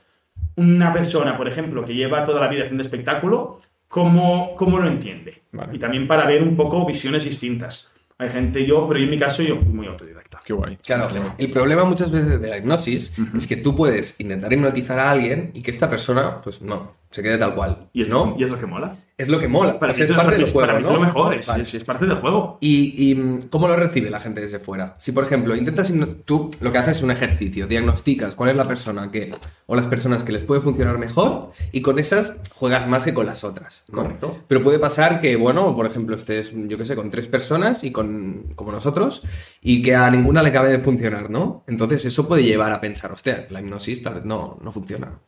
una 0.61 0.93
persona, 0.93 1.37
por 1.37 1.49
ejemplo, 1.49 1.85
que 1.85 1.95
lleva 1.95 2.23
toda 2.23 2.41
la 2.41 2.49
vida 2.49 2.65
haciendo 2.65 2.83
espectáculo, 2.83 3.61
¿cómo, 3.89 4.55
cómo 4.57 4.79
lo 4.79 4.89
entiende? 4.89 5.43
Vale. 5.53 5.75
Y 5.75 5.79
también 5.79 6.07
para 6.07 6.27
ver 6.27 6.43
un 6.43 6.55
poco 6.55 6.85
visiones 6.85 7.25
distintas. 7.25 7.91
Hay 8.19 8.29
gente, 8.29 8.67
yo, 8.67 8.87
pero 8.87 9.01
yo 9.01 9.05
en 9.05 9.11
mi 9.11 9.19
caso 9.19 9.43
yo 9.43 9.57
fui 9.57 9.73
muy 9.73 9.87
autodidacta. 9.87 10.41
Qué 10.45 10.53
guay. 10.53 10.77
Claro, 10.77 11.09
el 11.39 11.51
problema 11.51 11.85
muchas 11.85 12.11
veces 12.11 12.39
de 12.39 12.49
la 12.49 12.59
hipnosis 12.59 13.15
es 13.35 13.47
que 13.47 13.57
tú 13.57 13.75
puedes 13.75 14.21
intentar 14.21 14.53
hipnotizar 14.53 14.99
a 14.99 15.11
alguien 15.11 15.51
y 15.55 15.63
que 15.63 15.71
esta 15.71 15.89
persona, 15.89 16.43
pues 16.43 16.61
no, 16.61 16.93
se 17.11 17.23
quede 17.23 17.39
tal 17.39 17.55
cual. 17.55 17.89
Y 17.95 18.03
es, 18.03 18.11
¿no? 18.11 18.37
y 18.39 18.45
es 18.45 18.51
lo 18.51 18.59
que 18.59 18.67
mola. 18.67 18.95
Es 19.21 19.29
lo 19.29 19.39
que 19.39 19.49
mola. 19.49 19.79
Para 19.79 19.93
Pues 19.93 19.99
mí 19.99 20.05
es 20.07 20.13
parte 20.13 20.37
del 20.37 20.45
juego, 20.51 20.61
para 20.67 20.79
mí 20.79 20.83
¿no? 20.85 20.89
es 20.91 20.95
lo 20.95 21.01
mejor, 21.01 21.35
es, 21.35 21.47
Vale. 21.47 21.63
es- 21.63 21.75
es 21.75 21.85
parte 21.85 22.07
del 22.07 22.17
juego. 22.17 22.59
¿Y, 22.61 22.95
y, 23.13 23.41
cómo 23.51 23.69
lo 23.69 23.77
recibe 23.77 24.09
la 24.11 24.21
gente 24.21 24.41
desde 24.41 24.59
fuera? 24.59 24.95
Si, 24.99 25.13
por 25.13 25.25
ejemplo, 25.25 25.55
intentas 25.55 25.93
tú 26.25 26.49
lo 26.61 26.73
que 26.73 26.79
haces 26.79 26.99
es 26.99 27.03
un 27.03 27.11
ejercicio, 27.11 27.67
diagnosticas 27.67 28.35
cuál 28.35 28.51
es 28.51 28.57
la 28.57 28.67
persona 28.67 29.11
que 29.11 29.35
o 29.67 29.77
las 29.77 29.87
personas 29.87 30.25
que 30.25 30.33
les 30.33 30.43
puede 30.43 30.61
funcionar 30.63 30.99
mejor 30.99 31.51
y 31.73 31.81
con 31.83 31.99
esas 31.99 32.37
juegas 32.55 32.89
más 32.89 33.05
que 33.05 33.15
con 33.15 33.27
las 33.27 33.45
otras. 33.45 33.85
¿no? 33.91 34.03
Correcto. 34.03 34.37
Pero 34.49 34.63
puede 34.63 34.79
pasar 34.79 35.21
que, 35.21 35.37
bueno, 35.37 35.77
por 35.77 35.87
ejemplo, 35.87 36.17
estés, 36.17 36.53
yo 36.55 36.79
qué 36.79 36.85
sé, 36.85 36.97
con 36.97 37.11
tres 37.11 37.27
personas 37.27 37.85
y 37.85 37.93
con 37.93 38.47
como 38.57 38.73
nosotros 38.73 39.23
y 39.61 39.83
que 39.83 39.95
a 39.95 40.11
ninguna 40.11 40.43
le 40.43 40.49
acabe 40.49 40.71
de 40.71 40.79
funcionar, 40.79 41.31
¿no? 41.31 41.63
Entonces 41.67 42.05
eso 42.05 42.27
puede 42.27 42.43
llevar 42.43 42.73
a 42.73 42.81
pensar, 42.81 43.13
hostia, 43.13 43.47
la 43.51 43.61
hipnosis 43.61 44.03
tal 44.03 44.15
vez 44.15 44.25
no, 44.25 44.59
no 44.63 44.73
funciona. 44.73 45.19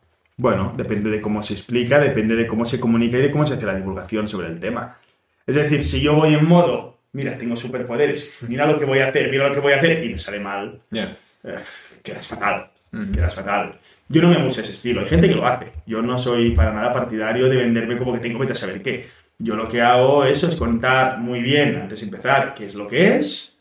Bueno, 0.42 0.74
depende 0.76 1.08
de 1.08 1.20
cómo 1.20 1.40
se 1.40 1.52
explica, 1.52 2.00
depende 2.00 2.34
de 2.34 2.48
cómo 2.48 2.64
se 2.64 2.80
comunica 2.80 3.16
y 3.16 3.22
de 3.22 3.30
cómo 3.30 3.46
se 3.46 3.54
hace 3.54 3.64
la 3.64 3.76
divulgación 3.76 4.26
sobre 4.26 4.48
el 4.48 4.58
tema. 4.58 4.98
Es 5.46 5.54
decir, 5.54 5.84
si 5.84 6.00
yo 6.00 6.16
voy 6.16 6.34
en 6.34 6.44
modo, 6.44 6.98
mira, 7.12 7.38
tengo 7.38 7.54
superpoderes, 7.54 8.38
mira 8.48 8.66
lo 8.66 8.76
que 8.76 8.84
voy 8.84 8.98
a 8.98 9.06
hacer, 9.06 9.30
mira 9.30 9.46
lo 9.48 9.54
que 9.54 9.60
voy 9.60 9.72
a 9.72 9.76
hacer, 9.76 10.04
y 10.04 10.08
me 10.08 10.18
sale 10.18 10.40
mal, 10.40 10.80
Ya. 10.90 11.16
eh, 11.44 11.54
quedas 12.02 12.26
fatal. 12.26 12.68
Quedas 13.14 13.36
fatal. 13.36 13.78
Yo 14.08 14.20
no 14.20 14.30
me 14.30 14.42
gusta 14.44 14.62
ese 14.62 14.72
estilo. 14.72 15.00
Hay 15.02 15.06
gente 15.06 15.28
que 15.28 15.34
lo 15.36 15.46
hace. 15.46 15.66
Yo 15.86 16.02
no 16.02 16.18
soy 16.18 16.50
para 16.50 16.72
nada 16.72 16.92
partidario 16.92 17.48
de 17.48 17.56
venderme 17.56 17.96
como 17.96 18.12
que 18.12 18.18
tengo 18.18 18.44
que 18.44 18.54
saber 18.56 18.82
qué. 18.82 19.06
Yo 19.38 19.54
lo 19.54 19.68
que 19.68 19.80
hago 19.80 20.24
eso 20.24 20.48
es 20.48 20.56
contar 20.56 21.18
muy 21.18 21.40
bien, 21.40 21.76
antes 21.76 22.00
de 22.00 22.06
empezar, 22.06 22.52
qué 22.52 22.66
es 22.66 22.74
lo 22.74 22.88
que 22.88 23.14
es. 23.16 23.60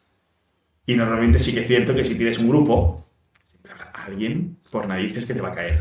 Y 0.88 0.96
normalmente 0.96 1.40
sí 1.40 1.54
que 1.54 1.60
es 1.62 1.68
cierto 1.68 1.94
que 1.94 2.04
si 2.04 2.16
tienes 2.16 2.40
un 2.40 2.50
grupo, 2.50 3.06
alguien 4.06 4.58
por 4.70 4.88
narices 4.88 5.26
que 5.26 5.34
te 5.34 5.42
va 5.42 5.50
a 5.50 5.56
caer. 5.56 5.80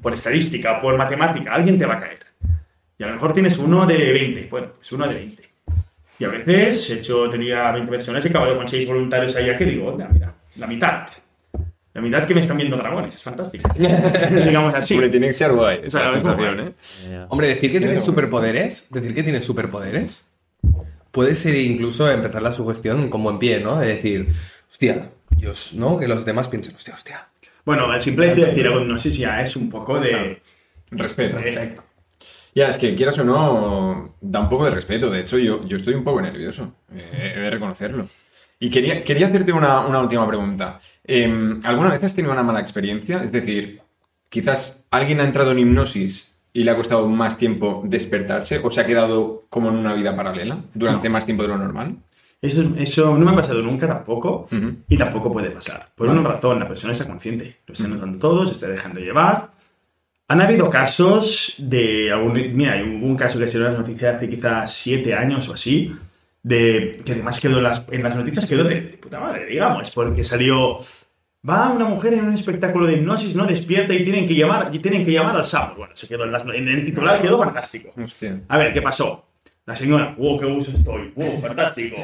Por 0.00 0.12
estadística, 0.14 0.80
por 0.80 0.96
matemática, 0.96 1.54
alguien 1.54 1.78
te 1.78 1.86
va 1.86 1.94
a 1.94 2.00
caer. 2.00 2.18
Y 2.98 3.04
a 3.04 3.06
lo 3.06 3.14
mejor 3.14 3.32
tienes 3.32 3.58
uno 3.58 3.86
de 3.86 4.12
20. 4.12 4.48
Bueno, 4.50 4.68
pues 4.76 4.92
uno 4.92 5.08
de 5.08 5.14
20. 5.14 5.50
Y 6.18 6.24
a 6.24 6.28
veces, 6.28 6.90
he 6.90 6.94
hecho, 6.94 7.28
tenía 7.30 7.72
20 7.72 7.90
personas 7.90 8.24
y 8.24 8.28
he 8.28 8.30
acabado 8.30 8.56
con 8.56 8.68
6 8.68 8.86
voluntarios 8.86 9.34
allá 9.36 9.56
que 9.56 9.64
digo, 9.64 9.88
"Onda, 9.88 10.08
mira, 10.08 10.32
la 10.56 10.66
mitad. 10.66 11.08
La 11.94 12.00
mitad 12.00 12.26
que 12.26 12.34
me 12.34 12.40
están 12.40 12.56
viendo 12.56 12.76
dragones, 12.76 13.14
es 13.14 13.22
fantástico. 13.22 13.70
Digamos 13.76 14.72
así. 14.74 14.94
Hombre, 14.94 15.10
tiene 15.10 15.26
que 15.26 15.34
ser 15.34 15.52
guay 15.52 15.80
esa 15.84 16.16
es 16.16 16.22
guay. 16.22 16.74
¿eh? 17.08 17.26
Hombre, 17.28 17.48
decir 17.48 17.70
que 17.70 17.80
tienes 17.80 18.02
superpoderes, 18.02 18.90
decir 18.90 19.14
que 19.14 19.22
tienes 19.22 19.44
superpoderes, 19.44 20.30
puede 21.10 21.34
ser 21.34 21.54
incluso 21.54 22.10
empezar 22.10 22.40
la 22.40 22.52
sugestión 22.52 23.10
como 23.10 23.30
en 23.30 23.38
pie, 23.38 23.60
¿no? 23.60 23.78
De 23.78 23.88
decir, 23.88 24.28
hostia, 24.70 25.10
Dios, 25.30 25.74
¿no? 25.74 25.98
Que 25.98 26.08
los 26.08 26.24
demás 26.24 26.48
piensen, 26.48 26.74
hostia, 26.74 26.94
hostia. 26.94 27.26
Bueno, 27.64 27.92
el 27.94 28.02
simple 28.02 28.30
hecho 28.30 28.40
de 28.40 28.46
decir 28.48 28.66
algo, 28.66 28.80
no 28.84 28.98
sé 28.98 29.10
si 29.10 29.18
ya 29.18 29.40
es 29.40 29.56
un 29.56 29.70
poco 29.70 30.00
de. 30.00 30.40
Respeto. 30.90 31.38
de- 31.38 31.76
Ya, 32.54 32.68
es 32.68 32.76
que 32.76 32.94
quieras 32.94 33.18
o 33.18 33.24
no, 33.24 34.14
da 34.20 34.40
un 34.40 34.48
poco 34.48 34.64
de 34.66 34.72
respeto. 34.72 35.08
De 35.10 35.20
hecho, 35.20 35.38
yo, 35.38 35.64
yo 35.66 35.76
estoy 35.76 35.94
un 35.94 36.04
poco 36.04 36.20
nervioso. 36.20 36.74
eh, 36.94 37.32
he 37.36 37.40
de 37.40 37.50
reconocerlo. 37.50 38.06
Y 38.60 38.68
quería, 38.70 39.02
quería 39.04 39.26
hacerte 39.28 39.52
una, 39.52 39.80
una 39.86 40.00
última 40.00 40.26
pregunta. 40.28 40.78
Eh, 41.04 41.58
¿Alguna 41.64 41.90
vez 41.90 42.04
has 42.04 42.14
tenido 42.14 42.32
una 42.32 42.42
mala 42.42 42.60
experiencia? 42.60 43.22
Es 43.24 43.32
decir, 43.32 43.80
quizás 44.28 44.86
alguien 44.90 45.20
ha 45.20 45.24
entrado 45.24 45.52
en 45.52 45.60
hipnosis 45.60 46.32
y 46.52 46.64
le 46.64 46.70
ha 46.70 46.76
costado 46.76 47.08
más 47.08 47.38
tiempo 47.38 47.82
despertarse 47.84 48.60
o 48.62 48.70
se 48.70 48.82
ha 48.82 48.86
quedado 48.86 49.40
como 49.48 49.70
en 49.70 49.76
una 49.76 49.94
vida 49.94 50.14
paralela 50.14 50.58
durante 50.74 51.08
más 51.08 51.24
tiempo 51.24 51.42
de 51.42 51.48
lo 51.48 51.58
normal. 51.58 51.96
Eso, 52.42 52.64
eso 52.76 53.16
no 53.16 53.24
me 53.24 53.30
ha 53.32 53.36
pasado 53.36 53.62
nunca 53.62 53.86
tampoco 53.86 54.48
Ujú. 54.52 54.74
y 54.88 54.96
tampoco 54.96 55.32
puede 55.32 55.50
pasar. 55.50 55.88
Por 55.94 56.08
una 56.08 56.28
razón, 56.28 56.58
la 56.58 56.66
persona 56.68 56.92
está 56.92 57.06
consciente, 57.06 57.56
lo 57.66 57.72
está 57.74 57.86
notando 57.88 58.18
todo, 58.18 58.46
se 58.46 58.54
está 58.54 58.68
dejando 58.68 58.98
llevar. 59.00 59.52
Han 60.28 60.40
habido 60.40 60.68
casos 60.68 61.54
de 61.58 62.10
algún... 62.10 62.32
Mira, 62.56 62.72
hay 62.72 62.82
un, 62.82 63.02
un 63.04 63.16
caso 63.16 63.38
que 63.38 63.46
se 63.46 63.58
dio 63.58 63.66
en 63.68 63.74
las 63.74 63.80
noticias 63.80 64.16
hace 64.16 64.28
quizás 64.28 64.72
siete 64.74 65.14
años 65.14 65.48
o 65.48 65.54
así, 65.54 65.94
de 66.42 67.00
que 67.04 67.12
además 67.12 67.38
quedó 67.38 67.58
en 67.58 67.62
las, 67.62 67.86
en 67.90 68.02
las 68.02 68.16
noticias 68.16 68.46
quedó 68.48 68.64
de, 68.64 68.74
de 68.80 68.96
puta 68.98 69.20
madre, 69.20 69.46
digamos, 69.46 69.90
porque 69.90 70.24
salió 70.24 70.78
Va 71.48 71.70
una 71.72 71.84
mujer 71.86 72.14
en 72.14 72.24
un 72.24 72.34
espectáculo 72.34 72.86
de 72.86 72.94
hipnosis, 72.94 73.34
no 73.34 73.44
despierta 73.46 73.92
y 73.94 74.04
tienen 74.04 74.28
que 74.28 74.34
llamar, 74.36 74.70
y 74.72 74.78
tienen 74.78 75.04
que 75.04 75.10
llamar 75.10 75.34
al 75.36 75.44
SAMUR. 75.44 75.76
Bueno, 75.76 75.96
se 75.96 76.06
quedó 76.06 76.22
en, 76.24 76.30
las- 76.30 76.44
en 76.44 76.68
el 76.68 76.84
titular, 76.84 77.20
quedó 77.20 77.36
fantástico. 77.38 77.92
Hostia. 78.00 78.40
A 78.46 78.58
ver, 78.58 78.72
¿qué 78.72 78.80
pasó? 78.80 79.26
La 79.64 79.76
señora, 79.76 80.12
wow, 80.18 80.36
qué 80.40 80.46
gusto 80.46 80.72
estoy, 80.72 81.12
wow, 81.14 81.40
fantástico. 81.40 81.96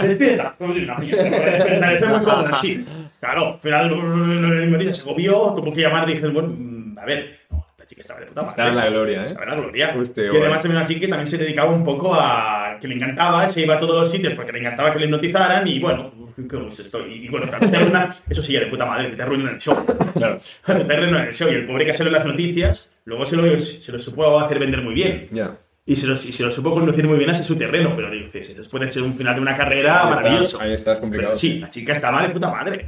Despierta, 0.00 0.54
una 0.60 0.96
piña, 0.96 1.16
despierta, 1.16 1.92
estoy 1.92 2.08
muy 2.08 2.20
cómoda, 2.20 2.54
sí. 2.54 2.86
Claro, 3.18 3.58
al 3.64 4.78
día 4.78 4.94
se 4.94 5.02
agobió, 5.02 5.52
tuvo 5.56 5.72
que 5.72 5.80
llamar, 5.80 6.06
dije, 6.06 6.28
bueno, 6.28 6.54
mm, 6.56 6.96
a 6.96 7.04
ver, 7.04 7.40
no, 7.50 7.66
la 7.76 7.84
chica 7.84 8.02
estaba 8.02 8.20
de 8.20 8.26
puta 8.26 8.42
madre. 8.42 8.50
Está 8.50 8.68
en 8.68 8.76
la 8.76 8.88
gloria, 8.90 9.26
¿eh? 9.26 9.34
La 9.34 9.40
verdad, 9.40 9.56
gloria. 9.56 9.94
Hostia, 9.98 10.24
y 10.32 10.36
además 10.36 10.64
era 10.64 10.74
una 10.74 10.84
chica 10.84 11.00
que 11.00 11.08
también 11.08 11.26
se 11.26 11.38
dedicaba 11.38 11.72
un 11.72 11.82
poco 11.82 12.14
a 12.14 12.78
que 12.80 12.86
le 12.86 12.94
encantaba, 12.94 13.48
se 13.48 13.62
iba 13.62 13.74
a 13.74 13.80
todos 13.80 13.96
los 13.98 14.10
sitios 14.10 14.34
porque 14.34 14.52
le 14.52 14.60
encantaba 14.60 14.92
que 14.92 15.00
le 15.00 15.06
hipnotizaran 15.06 15.66
y 15.66 15.80
bueno, 15.80 16.12
qué 16.48 16.56
gusto 16.56 16.82
estoy. 16.82 17.24
Y 17.24 17.28
bueno, 17.28 17.48
te 17.48 17.76
arruinan, 17.76 18.08
eso 18.28 18.40
sí, 18.40 18.52
de 18.52 18.66
puta 18.66 18.86
madre, 18.86 19.10
que 19.10 19.16
te 19.16 19.22
arruinan 19.22 19.54
el 19.54 19.60
show. 19.60 19.76
Claro. 20.14 20.38
te 20.64 20.72
arruinan 20.72 21.26
el 21.26 21.34
show 21.34 21.50
y 21.50 21.56
el 21.56 21.66
pobre 21.66 21.84
que 21.84 21.92
sale 21.92 22.10
en 22.10 22.14
las 22.14 22.24
noticias, 22.24 22.92
luego 23.04 23.26
se 23.26 23.34
lo, 23.34 23.58
se 23.58 23.90
lo 23.90 23.98
supo 23.98 24.38
hacer 24.38 24.60
vender 24.60 24.82
muy 24.82 24.94
bien. 24.94 25.26
Ya. 25.32 25.56
Y 25.90 25.96
se, 25.96 26.06
lo, 26.06 26.14
y 26.14 26.18
se 26.18 26.44
lo 26.44 26.52
supo 26.52 26.72
conducir 26.72 27.04
muy 27.04 27.18
bien 27.18 27.30
hacia 27.30 27.42
su 27.42 27.56
terreno, 27.56 27.94
pero 27.96 28.08
dices, 28.12 28.50
eso 28.50 28.70
puede 28.70 28.88
ser 28.92 29.02
un 29.02 29.16
final 29.16 29.34
de 29.34 29.40
una 29.40 29.56
carrera 29.56 30.02
Ahí 30.02 30.08
está, 30.08 30.22
maravilloso. 30.22 30.60
ahí 30.60 30.72
está, 30.72 30.92
es 30.92 30.98
complicado. 31.00 31.30
Pero 31.30 31.40
sí, 31.40 31.58
la 31.58 31.68
chica 31.68 31.92
estaba 31.94 32.22
de 32.22 32.28
puta 32.28 32.48
madre. 32.48 32.86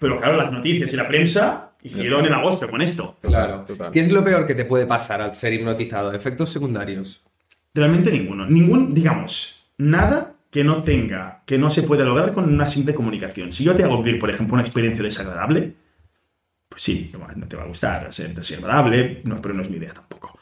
Pero 0.00 0.18
claro, 0.18 0.36
las 0.36 0.50
noticias 0.50 0.92
y 0.92 0.96
la 0.96 1.06
prensa 1.06 1.70
hicieron 1.80 2.26
en 2.26 2.32
agosto 2.32 2.68
con 2.68 2.82
esto. 2.82 3.16
Claro. 3.20 3.64
Total. 3.68 3.92
¿Qué 3.92 4.00
es 4.00 4.10
lo 4.10 4.24
peor 4.24 4.48
que 4.48 4.56
te 4.56 4.64
puede 4.64 4.84
pasar 4.84 5.22
al 5.22 5.32
ser 5.32 5.52
hipnotizado? 5.52 6.12
¿Efectos 6.12 6.48
secundarios? 6.48 7.22
Realmente 7.72 8.10
ninguno. 8.10 8.44
Ningún, 8.46 8.92
digamos, 8.92 9.68
nada 9.78 10.32
que 10.50 10.64
no 10.64 10.82
tenga, 10.82 11.44
que 11.46 11.56
no 11.56 11.70
se 11.70 11.84
pueda 11.84 12.02
lograr 12.02 12.32
con 12.32 12.52
una 12.52 12.66
simple 12.66 12.94
comunicación. 12.94 13.52
Si 13.52 13.62
yo 13.62 13.76
te 13.76 13.84
hago 13.84 14.02
vivir, 14.02 14.18
por 14.18 14.28
ejemplo, 14.28 14.54
una 14.54 14.64
experiencia 14.64 15.04
desagradable, 15.04 15.72
pues 16.68 16.82
sí, 16.82 17.12
no 17.36 17.46
te 17.46 17.56
va 17.56 17.62
a 17.62 17.66
gustar, 17.66 18.02
va 18.02 18.08
a 18.08 18.12
ser 18.12 18.34
desagradable, 18.34 19.20
no, 19.22 19.40
pero 19.40 19.54
no 19.54 19.62
es 19.62 19.70
mi 19.70 19.76
idea 19.76 19.94
tampoco. 19.94 20.36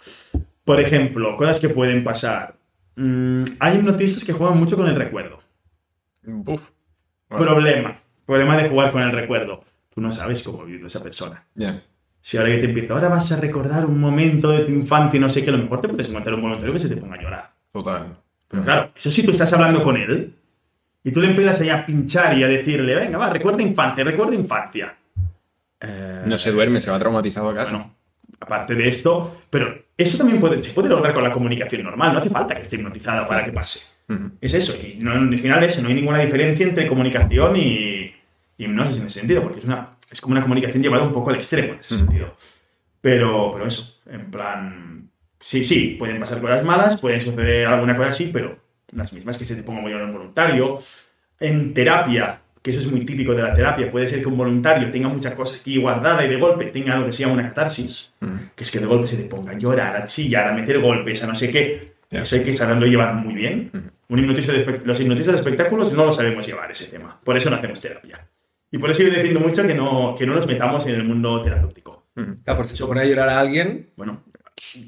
Por 0.68 0.80
ejemplo, 0.80 1.34
cosas 1.36 1.58
que 1.60 1.70
pueden 1.70 2.04
pasar. 2.04 2.54
Mm, 2.96 3.44
hay 3.58 3.76
hipnotistas 3.78 4.22
que 4.24 4.32
juegan 4.34 4.58
mucho 4.58 4.76
con 4.76 4.86
el 4.86 4.94
recuerdo. 4.94 5.38
Uf. 6.26 6.70
Bueno, 7.30 7.44
Problema. 7.46 7.96
Problema 8.26 8.56
de 8.58 8.68
jugar 8.68 8.92
con 8.92 9.02
el 9.02 9.12
recuerdo. 9.12 9.64
Tú 9.94 10.02
no 10.02 10.12
sabes 10.12 10.42
cómo 10.42 10.64
vivió 10.64 10.86
esa 10.86 11.02
persona. 11.02 11.42
ya. 11.54 11.82
Si 12.20 12.36
ahora 12.36 12.50
que 12.50 12.58
te 12.58 12.64
empieza, 12.66 12.92
ahora 12.92 13.08
vas 13.08 13.30
a 13.32 13.36
recordar 13.40 13.86
un 13.86 13.98
momento 13.98 14.50
de 14.50 14.58
tu 14.64 14.72
infancia 14.72 15.16
y 15.16 15.20
no 15.20 15.30
sé 15.30 15.42
qué, 15.42 15.50
a 15.50 15.52
lo 15.54 15.62
mejor 15.62 15.80
te 15.80 15.88
puedes 15.88 16.10
encontrar 16.10 16.34
un 16.34 16.42
voluntario 16.42 16.72
que 16.74 16.78
se 16.80 16.88
te 16.88 16.96
ponga 16.96 17.14
a 17.16 17.22
llorar. 17.22 17.50
Total. 17.72 18.16
Pero 18.48 18.62
claro, 18.64 18.90
eso 18.94 19.10
sí 19.10 19.24
tú 19.24 19.30
estás 19.30 19.50
hablando 19.54 19.82
con 19.82 19.96
él 19.96 20.34
y 21.04 21.10
tú 21.12 21.20
le 21.22 21.28
empiezas 21.28 21.60
ahí 21.62 21.70
a 21.70 21.86
pinchar 21.86 22.36
y 22.36 22.42
a 22.42 22.48
decirle, 22.48 22.94
venga, 22.96 23.16
va, 23.16 23.30
recuerda 23.30 23.62
infancia, 23.62 24.04
recuerda 24.04 24.34
infancia. 24.34 24.94
Eh, 25.80 26.24
No 26.26 26.36
se 26.36 26.50
duerme, 26.52 26.80
se 26.82 26.90
va 26.90 26.98
traumatizado 26.98 27.48
a 27.50 27.54
casa. 27.54 27.70
bueno, 27.70 27.94
aparte 28.40 28.74
de 28.74 28.88
esto, 28.88 29.40
pero 29.48 29.87
eso 29.98 30.16
también 30.16 30.40
puede, 30.40 30.62
se 30.62 30.70
puede 30.70 30.88
lograr 30.88 31.12
con 31.12 31.24
la 31.24 31.30
comunicación 31.30 31.82
normal, 31.82 32.14
no 32.14 32.20
hace 32.20 32.30
falta 32.30 32.54
que 32.54 32.62
esté 32.62 32.76
hipnotizada 32.76 33.28
para 33.28 33.44
que 33.44 33.52
pase. 33.52 33.98
Es 34.40 34.54
eso, 34.54 34.74
y 34.74 34.96
no, 35.00 35.12
al 35.12 35.38
final 35.38 35.62
eso, 35.64 35.82
no 35.82 35.88
hay 35.88 35.94
ninguna 35.94 36.20
diferencia 36.20 36.64
entre 36.64 36.86
comunicación 36.86 37.56
y 37.56 38.14
y 38.58 38.64
hipnosis 38.64 38.98
en 38.98 39.06
ese 39.06 39.20
sentido, 39.20 39.42
porque 39.42 39.60
es, 39.60 39.64
una, 39.64 39.96
es 40.10 40.20
como 40.20 40.32
una 40.32 40.42
comunicación 40.42 40.82
llevada 40.82 41.04
un 41.04 41.12
poco 41.12 41.30
al 41.30 41.36
extremo 41.36 41.74
en 41.74 41.78
ese 41.78 41.96
sentido. 41.96 42.36
Pero, 43.00 43.52
pero 43.52 43.66
eso, 43.66 44.00
en 44.10 44.30
plan, 44.30 45.10
sí, 45.40 45.64
sí, 45.64 45.96
pueden 45.98 46.18
pasar 46.18 46.40
cosas 46.40 46.64
malas, 46.64 47.00
pueden 47.00 47.20
suceder 47.20 47.68
alguna 47.68 47.96
cosa 47.96 48.10
así, 48.10 48.30
pero 48.32 48.58
las 48.90 49.12
mismas 49.12 49.38
que 49.38 49.46
se 49.46 49.54
te 49.54 49.62
ponga 49.62 49.80
muy 49.80 49.94
un 49.94 50.12
voluntario. 50.12 50.80
En 51.38 51.72
terapia, 51.72 52.40
que 52.62 52.70
eso 52.70 52.80
es 52.80 52.90
muy 52.90 53.04
típico 53.04 53.34
de 53.34 53.42
la 53.42 53.52
terapia, 53.54 53.90
puede 53.90 54.08
ser 54.08 54.20
que 54.20 54.28
un 54.28 54.36
voluntario 54.36 54.90
tenga 54.90 55.08
muchas 55.08 55.32
cosas 55.32 55.60
aquí 55.60 55.76
guardada 55.78 56.24
y 56.24 56.28
de 56.28 56.36
golpe 56.36 56.66
tenga 56.66 56.96
lo 56.96 57.06
que 57.06 57.12
se 57.12 57.20
llama 57.22 57.34
una 57.34 57.44
catarsis, 57.48 58.12
Ujú. 58.20 58.32
que 58.54 58.64
es 58.64 58.70
que 58.70 58.80
de 58.80 58.86
golpe 58.86 59.06
se 59.06 59.16
te 59.22 59.28
ponga 59.28 59.52
a 59.52 59.58
llorar, 59.58 59.96
a 59.96 60.04
chillar, 60.04 60.48
a 60.48 60.52
meter 60.52 60.78
golpes, 60.80 61.22
a 61.24 61.26
no 61.28 61.34
sé 61.34 61.50
qué. 61.50 61.92
Ya. 62.10 62.22
Eso 62.22 62.36
hay 62.36 62.42
que 62.42 62.52
saberlo 62.54 62.86
llevar 62.86 63.14
muy 63.14 63.34
bien. 63.34 63.70
Un 64.08 64.18
hipnotista 64.18 64.52
de 64.52 64.80
los 64.84 64.98
hipnotistas 65.00 65.34
de 65.34 65.38
espectáculos 65.40 65.92
no 65.92 66.06
lo 66.06 66.12
sabemos 66.12 66.46
llevar 66.46 66.70
ese 66.70 66.86
tema. 66.86 67.20
Por 67.22 67.36
eso 67.36 67.50
no 67.50 67.56
hacemos 67.56 67.80
terapia. 67.80 68.26
Y 68.70 68.78
por 68.78 68.90
eso 68.90 69.02
yo 69.02 69.10
defiendo 69.10 69.40
mucho 69.40 69.66
que 69.66 69.74
no, 69.74 70.14
que 70.18 70.26
no 70.26 70.34
nos 70.34 70.46
metamos 70.46 70.86
en 70.86 70.94
el 70.94 71.04
mundo 71.04 71.40
terapéutico. 71.42 72.06
Ujú. 72.16 72.36
Claro, 72.44 72.56
por 72.58 72.66
si 72.66 72.76
se 72.76 72.84
pone 72.86 73.02
a 73.02 73.04
llorar 73.04 73.28
a 73.28 73.38
alguien. 73.40 73.90
Bueno, 73.96 74.22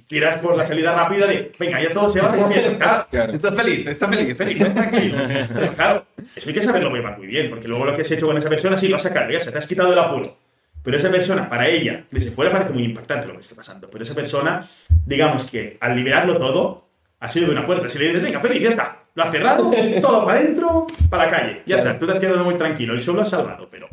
tiras 0.07 0.37
por 0.37 0.57
la 0.57 0.65
salida 0.65 0.95
rápida 0.95 1.27
de, 1.27 1.53
venga, 1.59 1.81
ya 1.81 1.91
todo 1.91 2.09
se 2.09 2.21
va, 2.21 2.31
bien, 2.31 2.77
claro. 2.77 3.07
Claro. 3.11 3.33
Está 3.33 3.53
feliz, 3.53 3.87
está 3.87 4.09
feliz. 4.09 4.37
Feliz, 4.37 4.75
tranquilo. 4.75 5.19
Pero 5.55 5.75
claro, 5.75 6.07
eso 6.35 6.49
hay 6.49 6.55
que 6.55 6.63
saberlo 6.63 6.91
llevar 6.95 7.19
muy 7.19 7.27
bien, 7.27 7.49
porque 7.51 7.69
luego 7.69 7.87
lo 7.87 7.95
que 7.95 8.03
has 8.03 8.11
hecho 8.11 8.27
con 8.27 8.37
esa 8.37 8.49
persona, 8.49 8.77
sí, 8.77 8.89
lo 8.89 8.97
has 8.97 9.03
sacado, 9.03 9.31
ya 9.31 9.41
se 9.41 9.53
te 9.53 9.59
has 9.59 9.67
quitado 9.67 9.93
el 9.93 9.99
apuro. 9.99 10.37
Pero 10.83 10.97
esa 10.97 11.11
persona, 11.11 11.49
para 11.49 11.69
ella, 11.69 12.05
desde 12.11 12.31
fuera 12.31 12.51
parece 12.51 12.73
muy 12.73 12.85
impactante 12.85 13.27
lo 13.27 13.35
que 13.35 13.41
está 13.41 13.55
pasando. 13.55 13.91
Pero 13.91 14.03
esa 14.03 14.15
persona, 14.15 14.67
digamos 15.05 15.51
que 15.51 15.77
al 15.81 15.95
liberarlo 15.95 16.39
todo, 16.39 16.89
ha 17.21 17.29
sido 17.29 17.47
de 17.47 17.53
una 17.53 17.67
puerta. 17.67 17.89
Si 17.89 17.99
le 17.99 18.07
dices, 18.07 18.23
venga, 18.23 18.41
feliz, 18.41 18.63
ya 18.63 18.69
está. 18.71 18.97
Lo 19.15 19.25
has 19.25 19.31
cerrado, 19.31 19.71
todo 20.01 20.25
para 20.25 20.39
adentro, 20.39 20.87
para 21.11 21.27
la 21.27 21.31
calle. 21.31 21.63
Ya 21.67 21.77
está, 21.77 21.99
tú 21.99 22.07
te 22.07 22.13
has 22.13 22.19
quedado 22.19 22.45
muy 22.45 22.55
tranquilo, 22.55 22.95
el 22.95 23.01
show 23.01 23.15
lo 23.15 23.23
has 23.23 23.31
salvado, 23.31 23.69
pero... 23.71 23.89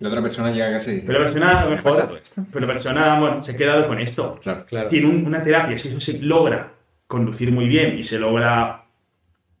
La 0.00 0.08
otra 0.08 0.22
persona 0.22 0.50
llega 0.50 0.70
y 0.70 0.74
dice. 0.74 1.02
Pero 1.06 1.18
la 1.20 1.24
persona, 1.26 1.60
a 1.60 1.64
lo 1.64 1.70
¿Qué 1.70 1.74
ha 1.76 1.82
pasado 1.82 2.02
mejor, 2.08 2.20
esto? 2.22 2.46
pero 2.52 2.66
la 2.66 2.72
persona, 2.72 3.20
bueno, 3.20 3.42
se 3.44 3.50
ha 3.52 3.56
quedado 3.56 3.86
con 3.86 4.00
esto. 4.00 4.32
Claro. 4.42 4.64
Claro. 4.66 4.88
En 4.90 5.06
un- 5.06 5.26
una 5.26 5.42
terapia, 5.42 5.76
si 5.78 5.88
eso 5.88 6.00
se 6.00 6.18
logra 6.20 6.72
conducir 7.06 7.52
muy 7.52 7.66
bien 7.68 7.96
y 7.98 8.02
se 8.02 8.18
logra 8.18 8.84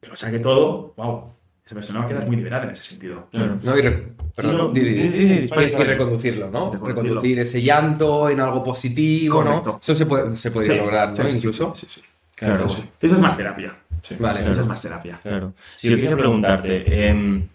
que 0.00 0.08
lo 0.08 0.16
saque 0.16 0.38
todo, 0.38 0.94
wow, 0.96 1.24
esa 1.66 1.74
persona 1.74 2.00
va 2.00 2.04
a 2.06 2.08
quedar 2.08 2.26
muy 2.26 2.36
liberada 2.36 2.64
en 2.64 2.70
ese 2.70 2.84
sentido. 2.84 3.26
Claro. 3.30 3.58
No, 3.62 3.76
y, 3.78 3.82
re- 3.82 4.08
perdón, 4.34 4.56
no, 4.56 4.68
di- 4.72 4.80
di- 4.80 4.94
di- 4.94 5.08
di- 5.08 5.08
di- 5.10 5.24
y- 5.34 5.38
dispara, 5.40 5.62
y 5.62 5.66
dispara. 5.66 5.84
reconducirlo, 5.90 6.46
¿no? 6.50 6.72
Reconducirlo. 6.72 6.86
Reconducir 7.04 7.38
ese 7.40 7.62
llanto 7.62 8.28
en 8.30 8.40
algo 8.40 8.62
positivo, 8.62 9.36
Correcto. 9.42 9.72
¿no? 9.72 9.78
Eso 9.82 9.94
se 9.94 10.06
puede, 10.06 10.34
se 10.36 10.50
podría 10.50 10.72
Sí, 10.72 10.78
lograr, 10.78 11.08
¿no? 11.10 11.16
sí, 11.16 11.22
Incluso. 11.28 11.74
sí, 11.76 11.86
sí, 11.88 12.00
sí. 12.00 12.06
Claro. 12.34 12.64
Eso, 12.66 12.82
eso 13.00 13.14
es 13.14 13.20
más 13.20 13.36
terapia. 13.36 13.76
Sí. 14.00 14.16
Vale. 14.18 14.50
Eso 14.50 14.62
es 14.62 14.66
más 14.66 14.80
terapia. 14.80 15.20
Claro. 15.22 15.52
Si 15.76 15.90
yo 15.90 15.96
quería 15.96 16.16
preguntarte, 16.16 17.08
em, 17.08 17.46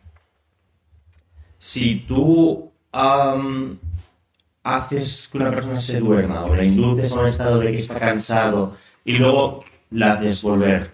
si 1.57 2.01
tú 2.07 2.71
am, 2.95 3.77
haces 4.63 5.29
que 5.31 5.37
una 5.37 5.51
persona 5.51 5.77
se 5.77 5.99
duerma 5.99 6.45
o 6.45 6.55
la 6.55 6.63
induces 6.63 7.11
a 7.11 7.19
un 7.19 7.25
estado 7.25 7.59
de 7.59 7.71
que 7.71 7.77
está 7.77 7.99
cansado 7.99 8.75
y 9.03 9.17
luego 9.17 9.63
la 9.91 10.13
haces 10.13 10.41
volver 10.41 10.91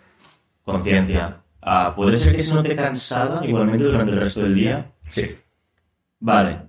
conciencia, 0.66 1.38
ah, 1.62 1.94
¿puede 1.96 2.18
ser 2.18 2.36
que 2.36 2.42
se 2.42 2.54
note 2.56 2.76
cansada 2.76 3.46
igualmente 3.46 3.84
durante 3.86 4.12
el 4.12 4.20
resto 4.20 4.42
del 4.42 4.56
día? 4.56 4.92
Sí. 5.10 5.36
Vale. 6.20 6.60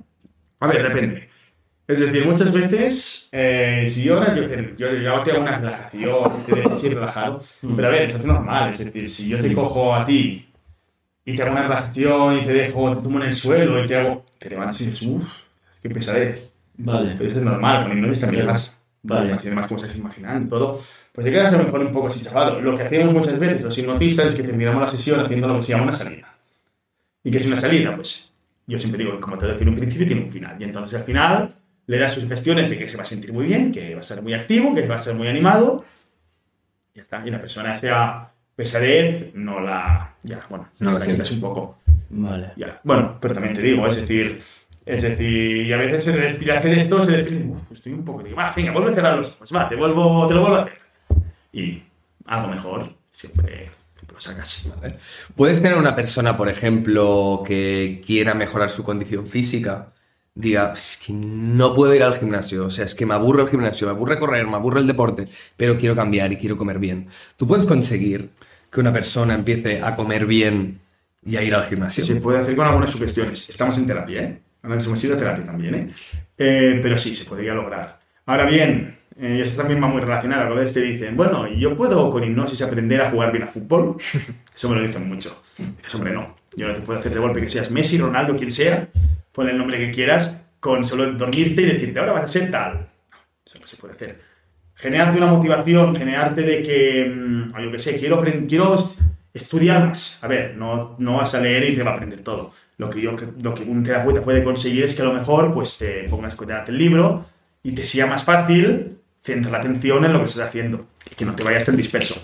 A 0.61 0.67
ver, 0.67 0.83
depende. 0.83 1.29
Es 1.87 1.99
decir, 1.99 2.25
muchas 2.25 2.53
veces, 2.53 3.29
eh, 3.33 3.85
si 3.89 4.05
yo 4.05 4.19
ahora 4.19 4.35
yo, 4.37 4.43
yo, 4.77 4.93
yo 4.93 5.23
te 5.23 5.33
hago 5.33 5.41
una 5.41 5.59
relajación, 5.59 6.33
así 6.73 6.89
relajado, 6.89 7.43
pero 7.77 7.89
a 7.89 7.91
ver, 7.91 8.03
eso 8.09 8.19
es 8.19 8.25
normal. 8.25 8.71
Es 8.71 8.85
decir, 8.85 9.11
si 9.11 9.29
yo 9.29 9.41
te 9.41 9.53
cojo 9.53 9.95
a 9.95 10.05
ti 10.05 10.52
y 11.25 11.37
te 11.37 11.43
hago 11.43 11.53
una 11.53 11.63
relajación 11.63 12.39
y 12.39 12.45
te 12.45 12.53
dejo, 12.53 12.97
te 12.97 13.03
tumbo 13.03 13.21
en 13.21 13.27
el 13.27 13.35
suelo 13.35 13.83
y 13.83 13.87
te 13.87 13.97
hago. 13.97 14.25
te 14.39 14.51
levantas 14.51 14.81
y 14.81 14.87
dices, 14.87 15.03
uff, 15.07 15.29
qué 15.83 15.91
pesadez. 15.91 16.51
Vale. 16.79 17.15
Pero 17.17 17.31
eso 17.31 17.39
es 17.39 17.45
normal, 17.45 17.85
con 17.85 17.99
hipnosis 17.99 18.21
también 18.21 18.47
pasa. 18.47 18.77
Vale. 19.03 19.33
Así 19.33 19.49
además, 19.49 19.67
como 19.67 19.81
se 19.81 19.97
imaginando 19.97 20.59
todo. 20.59 20.81
Pues 21.13 21.25
te 21.25 21.31
quedas 21.31 21.53
a 21.53 21.59
lo 21.59 21.65
mejor 21.65 21.81
un 21.81 21.93
poco 21.93 22.07
así 22.07 22.25
chafado. 22.25 22.61
Lo 22.61 22.77
que 22.77 22.85
hacemos 22.85 23.15
muchas 23.15 23.39
veces 23.39 23.63
los 23.63 23.79
hipnotistas 23.79 24.27
es 24.27 24.35
que 24.35 24.43
terminamos 24.43 24.81
la 24.81 24.89
sesión 24.89 25.21
haciendo 25.21 25.49
lo 25.49 25.57
que 25.57 25.63
se 25.63 25.73
llama 25.73 25.85
una 25.85 25.93
salida. 25.93 26.35
¿Y 27.23 27.31
qué 27.31 27.37
es 27.37 27.47
una 27.47 27.61
salida? 27.61 27.95
Pues 27.95 28.33
yo 28.67 28.79
siempre 28.79 29.05
digo, 29.05 29.21
como 29.21 29.39
te 29.39 29.47
decía 29.47 29.69
un 29.69 29.77
principio, 29.77 30.07
tiene 30.07 30.23
un 30.23 30.33
final. 30.33 30.57
Y 30.61 30.65
entonces 30.65 30.99
al 30.99 31.05
final 31.05 31.55
le 31.87 31.99
das 31.99 32.13
sus 32.13 32.27
gestiones 32.27 32.71
de 32.71 32.79
que 32.79 32.89
se 32.89 32.97
va 32.97 33.03
a 33.03 33.07
sentir 33.07 33.33
muy 33.33 33.47
bien, 33.47 33.71
que 33.71 33.95
va 33.95 34.01
a 34.01 34.05
ser 34.05 34.23
muy 34.23 34.35
activo, 34.35 34.75
que 34.75 34.87
va 34.87 34.95
a 34.95 34.99
ser 34.99 35.15
muy 35.15 35.29
animado. 35.29 35.85
Y 36.95 36.97
ya 36.97 37.03
está. 37.03 37.27
Y 37.27 37.31
la 37.31 37.41
persona 37.41 37.75
sea 37.75 38.32
pesadez, 38.63 39.35
no 39.35 39.61
la. 39.61 40.15
Ya, 40.23 40.45
bueno, 40.49 40.69
No 40.79 40.93
la 40.93 41.01
sientes. 41.01 41.31
un 41.33 41.41
poco. 41.41 41.79
Vale. 42.11 42.53
Ya. 42.57 42.81
Bueno, 42.85 43.19
pero 43.21 43.35
también 43.35 43.55
te 43.55 43.63
digo, 43.63 43.87
es 43.87 44.01
decir, 44.01 44.41
es 44.85 45.03
decir, 45.03 45.67
y 45.67 45.73
a 45.73 45.77
veces 45.77 46.05
se 46.05 46.17
respira 46.17 46.59
hacer 46.59 46.79
esto, 46.79 47.03
se 47.03 47.23
"Uf, 47.23 47.73
estoy 47.73 47.93
un 47.93 48.05
poco, 48.05 48.23
digo, 48.23 48.37
va, 48.37 48.53
venga, 48.55 48.73
vuelve 48.73 48.93
a 48.93 48.95
cerrar 48.95 49.17
los 49.17 49.35
ojos, 49.37 49.53
va, 49.55 49.69
te, 49.69 49.77
vuelvo, 49.77 50.27
te 50.27 50.35
lo 50.35 50.41
vuelvo 50.41 50.57
a 50.57 50.63
hacer. 50.63 50.79
Y 51.53 51.83
algo 52.27 52.49
mejor, 52.49 52.93
siempre, 53.13 53.71
siempre 53.97 54.15
lo 54.15 54.21
sacas. 54.21 54.73
Puedes 55.37 55.63
tener 55.63 55.79
una 55.79 55.95
persona, 55.97 56.37
por 56.37 56.49
ejemplo, 56.49 57.43
que 57.47 58.03
quiera 58.05 58.35
mejorar 58.35 58.71
su 58.71 58.85
condición 58.85 59.27
física, 59.27 59.93
diga, 60.35 60.73
es 60.75 61.03
que 61.07 61.13
no 61.13 61.75
puedo 61.75 61.95
ir 61.95 62.03
al 62.03 62.19
gimnasio, 62.19 62.67
o 62.67 62.71
sea, 62.71 62.85
es 62.87 62.95
que 62.95 63.07
me 63.07 63.15
aburre 63.15 63.43
el 63.43 63.49
gimnasio, 63.49 63.87
me 63.87 63.93
aburre 63.93 64.19
correr, 64.19 64.47
me 64.47 64.55
aburre 64.57 64.81
el 64.81 64.87
deporte, 64.87 65.29
pero 65.57 65.79
quiero 65.79 65.95
cambiar 65.95 66.33
y 66.33 66.37
quiero 66.37 66.57
comer 66.57 66.79
bien. 66.79 67.09
¿Tú 67.37 67.47
puedes 67.47 67.67
conseguir 67.67 68.31
que 68.73 68.81
una 68.81 68.93
persona 68.93 69.35
empiece 69.35 69.83
a 69.83 69.95
comer 69.95 70.25
bien 70.25 70.81
y 71.25 71.37
a 71.37 71.43
ir 71.43 71.55
al 71.55 71.65
gimnasio? 71.65 72.05
Se 72.05 72.17
puede 72.17 72.39
hacer 72.39 72.57
con 72.57 72.67
algunas 72.67 72.91
sugestiones. 72.91 73.49
Estamos 73.49 73.77
en 73.77 73.87
terapia, 73.87 74.23
¿eh? 74.23 74.39
Ahora 74.63 74.81
hemos 74.83 75.05
ido 75.05 75.15
a 75.15 75.19
terapia 75.19 75.45
también, 75.45 75.75
¿eh? 75.75 75.91
Eh, 76.39 76.81
Pero 76.83 76.97
sí, 76.97 77.15
se 77.15 77.29
podría 77.29 77.53
lograr. 77.53 78.01
Ahora 78.25 78.47
bien, 78.47 78.97
eh, 79.21 79.37
y 79.39 79.41
eso 79.43 79.57
también 79.57 79.83
va 79.83 79.89
muy 79.89 80.01
relacionado. 80.01 80.53
A 80.53 80.55
veces 80.55 80.75
te 80.75 80.81
dicen, 80.83 81.17
bueno, 81.17 81.47
¿y 81.47 81.61
yo 81.61 81.77
puedo 81.77 82.11
con 82.11 82.25
hipnosis 82.25 82.63
aprender 82.63 83.03
a 83.03 83.11
jugar 83.11 83.31
bien 83.31 83.45
a 83.45 83.49
fútbol? 83.49 83.97
Eso 84.57 84.69
me 84.71 84.77
lo 84.77 84.87
dicen 84.87 85.09
mucho. 85.09 85.43
Dices, 85.59 85.95
hombre, 85.95 86.13
no. 86.13 86.37
Yo 86.57 86.69
no 86.69 86.75
te 86.75 86.81
puedo 86.81 86.99
hacer 86.99 87.13
de 87.13 87.21
golpe 87.21 87.41
que 87.41 87.49
seas 87.49 87.71
Messi, 87.71 87.99
Ronaldo, 87.99 88.37
quien 88.37 88.53
sea, 88.53 88.89
pon 89.33 89.49
el 89.49 89.59
nombre 89.59 89.79
que 89.79 89.91
quieras, 89.91 90.31
con 90.61 90.85
solo 90.85 91.11
dormirte 91.13 91.63
y 91.63 91.67
decirte, 91.67 91.99
ahora 91.99 92.13
vas 92.13 92.25
a 92.25 92.29
ser 92.29 92.51
tal. 92.51 92.89
Eso 93.45 93.59
no 93.59 93.67
se 93.67 93.77
puede 93.77 93.95
hacer. 93.95 94.32
Generarte 94.83 95.19
una 95.19 95.29
motivación, 95.29 95.95
generarte 95.95 96.43
de 96.43 96.61
que, 96.61 97.05
mm, 97.05 97.53
yo 97.63 97.71
qué 97.71 97.79
sé, 97.79 97.97
quiero, 98.01 98.21
quiero 98.49 98.77
estudiar 99.33 99.87
más. 99.87 100.19
A 100.25 100.27
ver, 100.27 100.57
no, 100.57 100.97
no 100.99 101.19
vas 101.19 101.33
a 101.37 101.41
leer 101.41 101.71
y 101.71 101.77
te 101.77 101.85
va 101.85 101.93
a 101.93 101.95
aprender 101.95 102.23
todo. 102.23 102.53
Lo 102.79 102.91
que, 102.91 103.01
yo, 103.01 103.15
lo 103.41 103.55
que 103.55 103.63
un 103.63 103.85
terapeuta 103.85 104.23
puede 104.23 104.43
conseguir 104.43 104.83
es 104.83 104.97
que 104.97 105.03
a 105.03 105.05
lo 105.05 105.13
mejor 105.13 105.55
pues, 105.55 105.79
te 105.79 106.09
pongas 106.11 106.35
con 106.35 106.51
el 106.51 106.77
libro 106.77 107.25
y 107.63 107.71
te 107.71 107.87
sea 107.87 108.07
más 108.07 108.25
fácil 108.25 108.99
centrar 109.23 109.53
la 109.53 109.59
atención 109.59 110.05
en 110.05 110.15
lo 110.15 110.19
que 110.19 110.27
estás 110.27 110.49
haciendo. 110.49 110.87
Y 111.09 111.15
que 111.15 111.25
no 111.25 111.37
te 111.37 111.45
vayas 111.45 111.65
tan 111.65 111.77
disperso. 111.77 112.21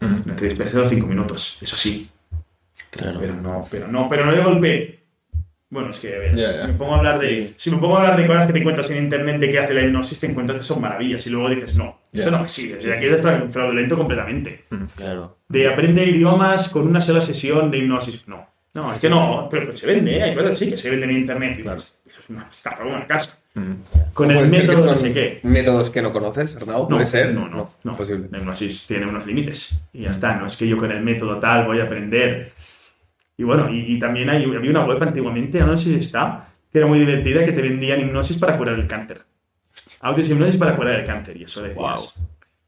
No 0.00 0.34
te 0.34 0.44
disperses 0.44 0.74
los 0.74 0.88
cinco 0.88 1.06
minutos, 1.06 1.58
eso 1.62 1.76
sí. 1.76 2.10
Claro. 2.90 3.18
Pero 3.20 3.34
no, 3.36 3.64
pero 3.70 3.86
no, 3.86 4.08
pero 4.08 4.26
no 4.26 4.32
de 4.32 4.42
golpe. 4.42 4.98
Bueno, 5.76 5.90
es 5.90 5.98
que 6.00 6.16
a 6.16 6.18
ver, 6.18 6.34
Ya, 6.34 6.52
ya. 6.52 6.60
si 6.62 6.66
me 6.68 6.72
pongo 6.72 6.94
a 6.94 6.98
hablar 6.98 7.18
de. 7.18 7.52
Si 7.56 7.70
me 7.70 7.76
pongo 7.76 7.98
a 7.98 8.00
hablar 8.00 8.16
de 8.18 8.26
cosas 8.26 8.46
que 8.46 8.54
te 8.54 8.60
encuentras 8.60 8.88
en 8.90 9.04
internet 9.04 9.38
de 9.38 9.50
qué 9.50 9.58
hace 9.58 9.74
la 9.74 9.82
hipnosis, 9.82 10.18
te 10.18 10.26
encuentras 10.26 10.56
que 10.58 10.64
son 10.64 10.80
maravillas. 10.80 11.26
Y 11.26 11.30
luego 11.30 11.50
dices, 11.50 11.76
no, 11.76 12.00
Ya. 12.12 12.22
eso 12.22 12.30
no 12.30 12.40
me 12.40 12.48
sirve. 12.48 12.76
Desde 12.76 12.94
aquí 12.96 13.04
es 13.04 13.20
fra- 13.20 13.46
fraudulento 13.46 13.98
completamente. 13.98 14.64
Claro. 14.96 15.36
De 15.48 15.68
aprende 15.68 16.02
idiomas 16.06 16.70
con 16.70 16.88
una 16.88 17.02
sola 17.02 17.20
sesión 17.20 17.70
de 17.70 17.76
hipnosis. 17.76 18.26
No. 18.26 18.46
No, 18.72 18.90
es 18.92 18.98
que 18.98 19.08
no, 19.10 19.48
pero, 19.50 19.66
pero 19.66 19.76
se 19.76 19.86
vende, 19.86 20.16
¿eh? 20.16 20.22
hay 20.22 20.34
cosas 20.34 20.52
así 20.52 20.68
que 20.70 20.76
se 20.78 20.88
venden 20.90 21.10
en 21.10 21.16
internet. 21.18 21.58
Y 21.58 21.62
dices, 21.62 22.02
eso 22.08 22.20
es 22.20 22.30
una 22.30 22.48
estafa, 22.50 22.82
una 22.84 23.06
casa. 23.06 23.38
Con 24.14 24.30
el 24.30 24.36
¿Puedes 24.38 24.50
decir 24.50 24.60
que 24.62 24.66
método 24.76 24.92
no 24.92 24.98
sé 24.98 25.12
qué. 25.12 25.40
Métodos 25.42 25.90
que 25.90 26.00
no 26.02 26.12
conoces, 26.12 26.56
Arnau, 26.56 26.82
No, 26.84 26.88
puede 26.88 27.04
ser. 27.06 27.34
No, 27.34 27.48
no, 27.48 27.70
no. 27.84 27.90
Imposible. 27.92 28.28
La 28.30 28.38
hipnosis 28.38 28.86
tiene 28.86 29.04
unos 29.06 29.26
límites. 29.26 29.78
Y 29.92 30.02
ya 30.04 30.10
está. 30.10 30.36
No 30.36 30.46
es 30.46 30.56
que 30.56 30.66
yo 30.68 30.76
con 30.78 30.90
el 30.90 31.02
método 31.02 31.38
tal 31.38 31.66
voy 31.66 31.80
a 31.80 31.84
aprender. 31.84 32.52
Y 33.36 33.44
bueno, 33.44 33.68
y, 33.70 33.94
y 33.94 33.98
también 33.98 34.30
hay, 34.30 34.44
había 34.44 34.70
una 34.70 34.84
web 34.84 35.02
antiguamente, 35.02 35.60
no 35.60 35.76
sé 35.76 35.90
si 35.90 35.94
está, 35.96 36.48
que 36.72 36.78
era 36.78 36.86
muy 36.86 36.98
divertida, 36.98 37.44
que 37.44 37.52
te 37.52 37.62
vendían 37.62 38.00
hipnosis 38.00 38.38
para 38.38 38.56
curar 38.56 38.74
el 38.78 38.86
cáncer. 38.86 39.22
Audios 40.00 40.30
hipnosis 40.30 40.56
para 40.56 40.74
curar 40.76 41.00
el 41.00 41.06
cáncer. 41.06 41.36
Y 41.36 41.44
eso 41.44 41.62
decías. 41.62 42.14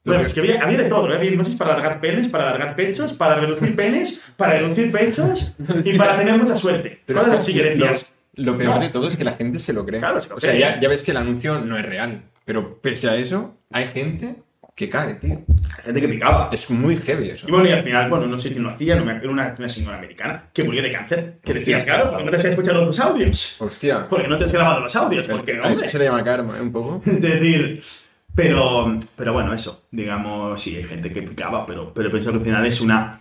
Bueno, 0.04 0.22
es 0.24 0.32
que 0.32 0.40
había, 0.40 0.62
había 0.62 0.78
de 0.78 0.84
todo. 0.88 1.10
¿eh? 1.12 1.16
Había 1.16 1.30
hipnosis 1.30 1.54
para 1.56 1.72
alargar 1.74 2.00
penes, 2.00 2.28
para 2.28 2.48
alargar 2.48 2.76
pechos, 2.76 3.12
para 3.12 3.34
reducir 3.36 3.74
penes, 3.76 4.24
para 4.36 4.58
reducir 4.58 4.90
pechos 4.90 5.54
y 5.84 5.96
para 5.98 6.18
tener 6.18 6.38
mucha 6.38 6.54
suerte. 6.54 7.00
Pero 7.04 7.18
Cosas 7.20 7.34
es 7.34 7.42
así 7.42 7.54
que 7.54 7.62
que 7.62 7.68
decías. 7.70 8.14
Lo, 8.34 8.52
lo 8.52 8.58
peor 8.58 8.74
No. 8.76 8.80
de 8.80 8.88
todo 8.90 9.08
es 9.08 9.16
que 9.16 9.24
la 9.24 9.32
gente 9.32 9.58
se 9.58 9.72
lo 9.72 9.84
cree. 9.84 10.00
Claro, 10.00 10.20
se 10.20 10.28
lo 10.30 10.36
o 10.36 10.40
sea, 10.40 10.50
cree. 10.50 10.60
ya, 10.60 10.80
ya 10.80 10.88
ves 10.88 11.02
que 11.02 11.10
el 11.10 11.16
anuncio 11.16 11.58
no 11.60 11.76
es 11.78 11.84
real. 11.84 12.22
Pero 12.44 12.78
pese 12.80 13.08
a 13.10 13.16
eso, 13.16 13.56
hay 13.70 13.86
gente 13.86 14.36
que 14.78 14.88
cae, 14.88 15.14
tío. 15.16 15.40
Hay 15.76 15.84
gente 15.86 16.00
que 16.02 16.08
picaba. 16.08 16.50
Es 16.52 16.70
muy 16.70 16.96
heavy 16.98 17.30
eso. 17.30 17.48
Y 17.48 17.50
bueno, 17.50 17.68
y 17.68 17.72
al 17.72 17.82
final, 17.82 18.08
bueno, 18.08 18.28
no 18.28 18.38
sé 18.38 18.50
quién 18.52 18.62
lo 18.62 18.70
hacía, 18.70 18.94
no 18.94 19.04
me- 19.04 19.16
era 19.16 19.28
una, 19.28 19.52
una 19.58 19.68
señora 19.68 19.98
americana 19.98 20.44
que 20.54 20.62
murió 20.62 20.80
de 20.82 20.92
cáncer. 20.92 21.34
Que 21.44 21.52
decías, 21.52 21.82
claro, 21.82 22.10
¿por 22.10 22.18
qué 22.20 22.24
no 22.24 22.30
te 22.30 22.36
has 22.36 22.44
escuchado 22.44 22.86
tus 22.86 23.00
audios? 23.00 23.60
Hostia. 23.60 24.08
¿Por 24.08 24.22
qué 24.22 24.28
no 24.28 24.38
te 24.38 24.44
has 24.44 24.52
grabado 24.52 24.80
los 24.80 24.94
audios? 24.94 25.26
Porque, 25.26 25.54
a 25.54 25.64
eso 25.64 25.72
hombre. 25.72 25.88
se 25.88 25.98
le 25.98 26.04
llama 26.04 26.22
karma, 26.22 26.56
¿eh? 26.58 26.62
Un 26.62 26.70
poco. 26.70 27.02
Es 27.10 27.20
decir, 27.20 27.82
pero, 28.36 28.96
pero 29.16 29.32
bueno, 29.32 29.52
eso, 29.52 29.84
digamos, 29.90 30.62
sí, 30.62 30.76
hay 30.76 30.84
gente 30.84 31.12
que 31.12 31.22
picaba, 31.22 31.66
pero, 31.66 31.92
pero 31.92 32.08
pienso 32.10 32.30
que 32.30 32.38
al 32.38 32.44
final 32.44 32.64
es 32.64 32.80
una, 32.80 33.18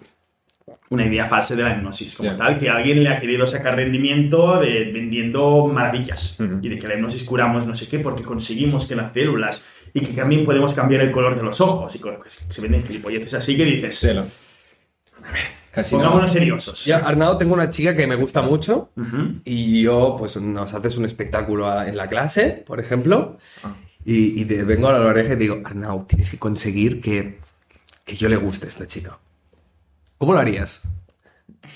una 0.91 1.06
idea 1.08 1.26
falsa 1.28 1.56
de 1.56 1.63
la 1.63 1.72
hipnosis, 1.76 2.13
como 2.15 2.36
tal, 2.36 2.60
que 2.60 2.70
alguien 2.70 3.04
le 3.04 3.10
ha 3.10 3.20
querido 3.20 3.48
sacar 3.48 3.76
rendimiento 3.76 4.60
de, 4.60 4.91
vendiendo 4.93 5.65
maravillas 5.74 6.38
y 6.62 6.70
de 6.70 6.78
que 6.78 6.88
la 6.88 6.93
hipnosis 6.93 7.24
curamos 7.24 7.65
no 7.65 7.74
sé 7.74 7.88
qué 7.89 7.98
porque 7.98 8.22
conseguimos 8.22 8.86
que 8.88 8.96
las 8.96 9.12
células 9.12 9.65
y 9.93 10.02
que 10.02 10.13
también 10.13 10.45
podemos 10.45 10.73
cambiar 10.73 11.02
el 11.02 11.12
color 11.12 11.36
de 11.36 11.43
los 11.43 11.60
ojos 11.62 11.95
y 11.95 12.00
co- 12.00 12.19
que 12.19 12.30
se 12.30 12.62
venden 12.62 12.84
gilipolleces 12.86 13.34
así 13.34 13.56
que 13.58 13.65
dices, 13.65 13.95
Selo. 13.95 14.26
Casi 15.71 15.95
no. 15.95 16.02
pongámonos 16.02 16.32
seriosos. 16.32 16.86
Ya, 16.86 16.97
Arnau, 16.97 17.38
tengo 17.38 17.54
una 17.54 17.69
chica 17.69 17.95
que 17.95 18.08
me 18.08 18.15
gusta 18.15 18.41
mucho 18.41 18.89
Ujú. 18.95 19.36
y 19.45 19.82
yo, 19.84 20.15
pues, 20.17 20.38
nos 20.38 20.73
haces 20.73 20.97
un 20.97 21.06
espectáculo 21.06 21.67
a- 21.69 21.88
en 21.88 21.95
la 21.97 22.08
clase, 22.10 22.63
por 22.65 22.80
ejemplo, 22.80 23.38
Ah. 23.63 23.73
y, 24.06 24.41
y 24.41 24.45
te 24.45 24.63
vengo 24.63 24.88
a 24.89 24.93
la 24.93 25.06
oreja 25.06 25.34
y 25.34 25.38
te 25.38 25.43
digo, 25.43 25.62
Arnau, 25.63 26.06
tienes 26.06 26.32
que 26.32 26.38
conseguir 26.39 27.00
que, 27.02 27.39
que 28.06 28.15
yo 28.15 28.28
le 28.30 28.38
guste 28.38 28.65
a 28.65 28.69
esta 28.69 28.88
chica. 28.88 29.17
¿Cómo 30.17 30.34
lo 30.34 30.39
harías? 30.39 30.84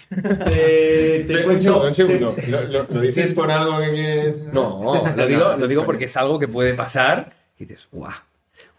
Te, 0.10 1.26
te 1.28 1.45
Un 1.47 1.60
segundo, 1.62 1.88
un 1.88 1.93
segundo. 1.93 2.36
¿Lo, 2.47 2.62
lo- 2.63 2.88
lo 2.89 3.02
dices 3.02 3.34
por 3.34 3.52
algo 3.52 3.80
que 3.80 3.91
quieres...? 3.91 4.39
No, 4.54 5.06
lo 5.15 5.28
digo, 5.28 5.56
lo 5.58 5.67
digo 5.67 5.86
porque 5.86 6.06
es 6.06 6.17
algo 6.17 6.39
que 6.39 6.47
puede 6.47 6.74
pasar 6.74 7.34
y 7.62 7.65
dices, 7.65 7.88
guau, 7.91 8.12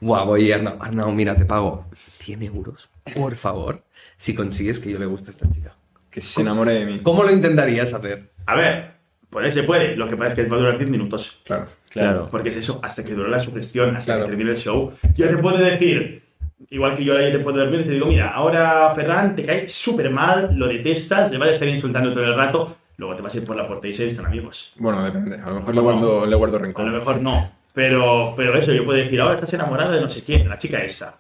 guau, 0.01 0.27
voy 0.27 0.53
Arnau, 0.53 0.77
Arnau, 0.81 1.12
mira, 1.12 1.35
te 1.37 1.45
pago 1.45 1.87
100 2.18 2.42
euros, 2.42 2.90
por 3.14 3.35
favor, 3.37 3.83
si 4.16 4.35
consigues 4.35 4.79
que 4.81 4.90
yo 4.90 4.99
le 4.99 5.07
guste 5.07 5.31
a 5.31 5.33
esta 5.33 5.49
chica. 5.51 5.75
Que 6.11 6.21
se 6.21 6.42
enamore 6.42 6.75
de 6.75 6.85
mí. 6.87 7.01
¿Cómo 7.03 7.23
lo 7.23 7.31
intentarías 7.31 7.95
hacer? 7.95 8.31
A 8.47 8.55
ver, 8.55 8.92
puede, 9.31 9.51
se 9.51 9.62
puede. 9.62 9.97
Lo 9.97 10.07
que 10.09 10.16
pasa 10.16 10.29
es 10.29 10.35
que 10.35 10.45
va 10.45 10.57
a 10.57 10.61
durar 10.61 10.77
10 10.79 10.90
minutos. 10.90 11.40
Claro. 11.45 11.64
Claro. 11.88 12.29
Porque 12.31 12.51
es 12.51 12.57
eso, 12.57 12.81
hasta 12.83 13.03
que 13.03 13.14
dure 13.14 13.31
la 13.31 13.38
sugestión, 13.40 13.97
hasta 13.97 14.12
Claro. 14.12 14.25
que 14.27 14.31
termine 14.33 14.51
el 14.51 14.57
show. 14.59 14.92
Yo 15.16 15.29
te 15.29 15.38
puedo 15.38 15.57
decir, 15.57 16.23
igual 16.68 16.97
que 16.97 17.05
yo 17.05 17.14
ahora 17.14 17.29
ya 17.29 17.33
te 17.38 17.42
puedo 17.42 17.57
dormir, 17.59 17.81
y 17.81 17.85
te 17.85 17.90
digo, 17.92 18.07
mira, 18.07 18.31
ahora 18.31 18.92
Ferran 18.95 19.35
te 19.35 19.45
cae 19.47 19.68
súper 19.71 20.11
mal, 20.11 20.55
lo 20.55 20.66
detestas, 20.68 21.31
le 21.33 21.38
vas 21.38 21.49
a 21.49 21.53
estar 21.53 21.68
insultando 21.68 22.12
todo 22.12 22.25
el 22.25 22.35
rato, 22.35 22.77
luego 22.99 23.16
te 23.16 23.23
vas 23.23 23.35
a 23.35 23.38
ir 23.38 23.47
por 23.47 23.57
la 23.57 23.66
puerta 23.66 23.88
y 23.88 23.92
se 23.95 24.07
están 24.07 24.27
amigos. 24.27 24.75
Bueno, 24.77 25.03
depende. 25.03 25.37
A 25.40 25.49
lo 25.49 25.55
mejor 25.61 25.75
le 25.75 25.81
guardo, 25.81 26.27
le 26.27 26.37
guardo 26.37 26.57
A 26.57 26.61
lo 26.61 26.64
rencor. 26.66 26.85
mejor 26.90 27.21
no, 27.23 27.51
pero, 27.72 28.35
pero 28.37 28.56
eso, 28.58 28.72
yo 28.72 28.85
puedo 28.85 28.98
decir, 28.98 29.20
ahora 29.20 29.35
estás 29.35 29.52
enamorada 29.54 29.92
de 29.94 30.00
no 30.00 30.08
sé 30.08 30.24
quién, 30.24 30.48
la 30.48 30.58
chica 30.58 30.82
esta. 30.85 31.18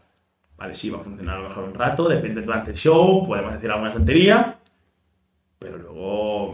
Vale, 0.56 0.74
sí, 0.74 0.90
va 0.90 0.98
a 0.98 1.02
funcionar 1.04 1.36
a 1.38 1.42
lo 1.42 1.48
mejor 1.48 1.64
un 1.64 1.74
rato, 1.74 2.08
depende 2.08 2.42
durante 2.42 2.70
el 2.70 2.76
show, 2.76 3.26
podemos 3.26 3.52
decir 3.54 3.70
alguna 3.70 3.92
tontería, 3.92 4.58
pero 5.58 5.78
luego 5.78 6.52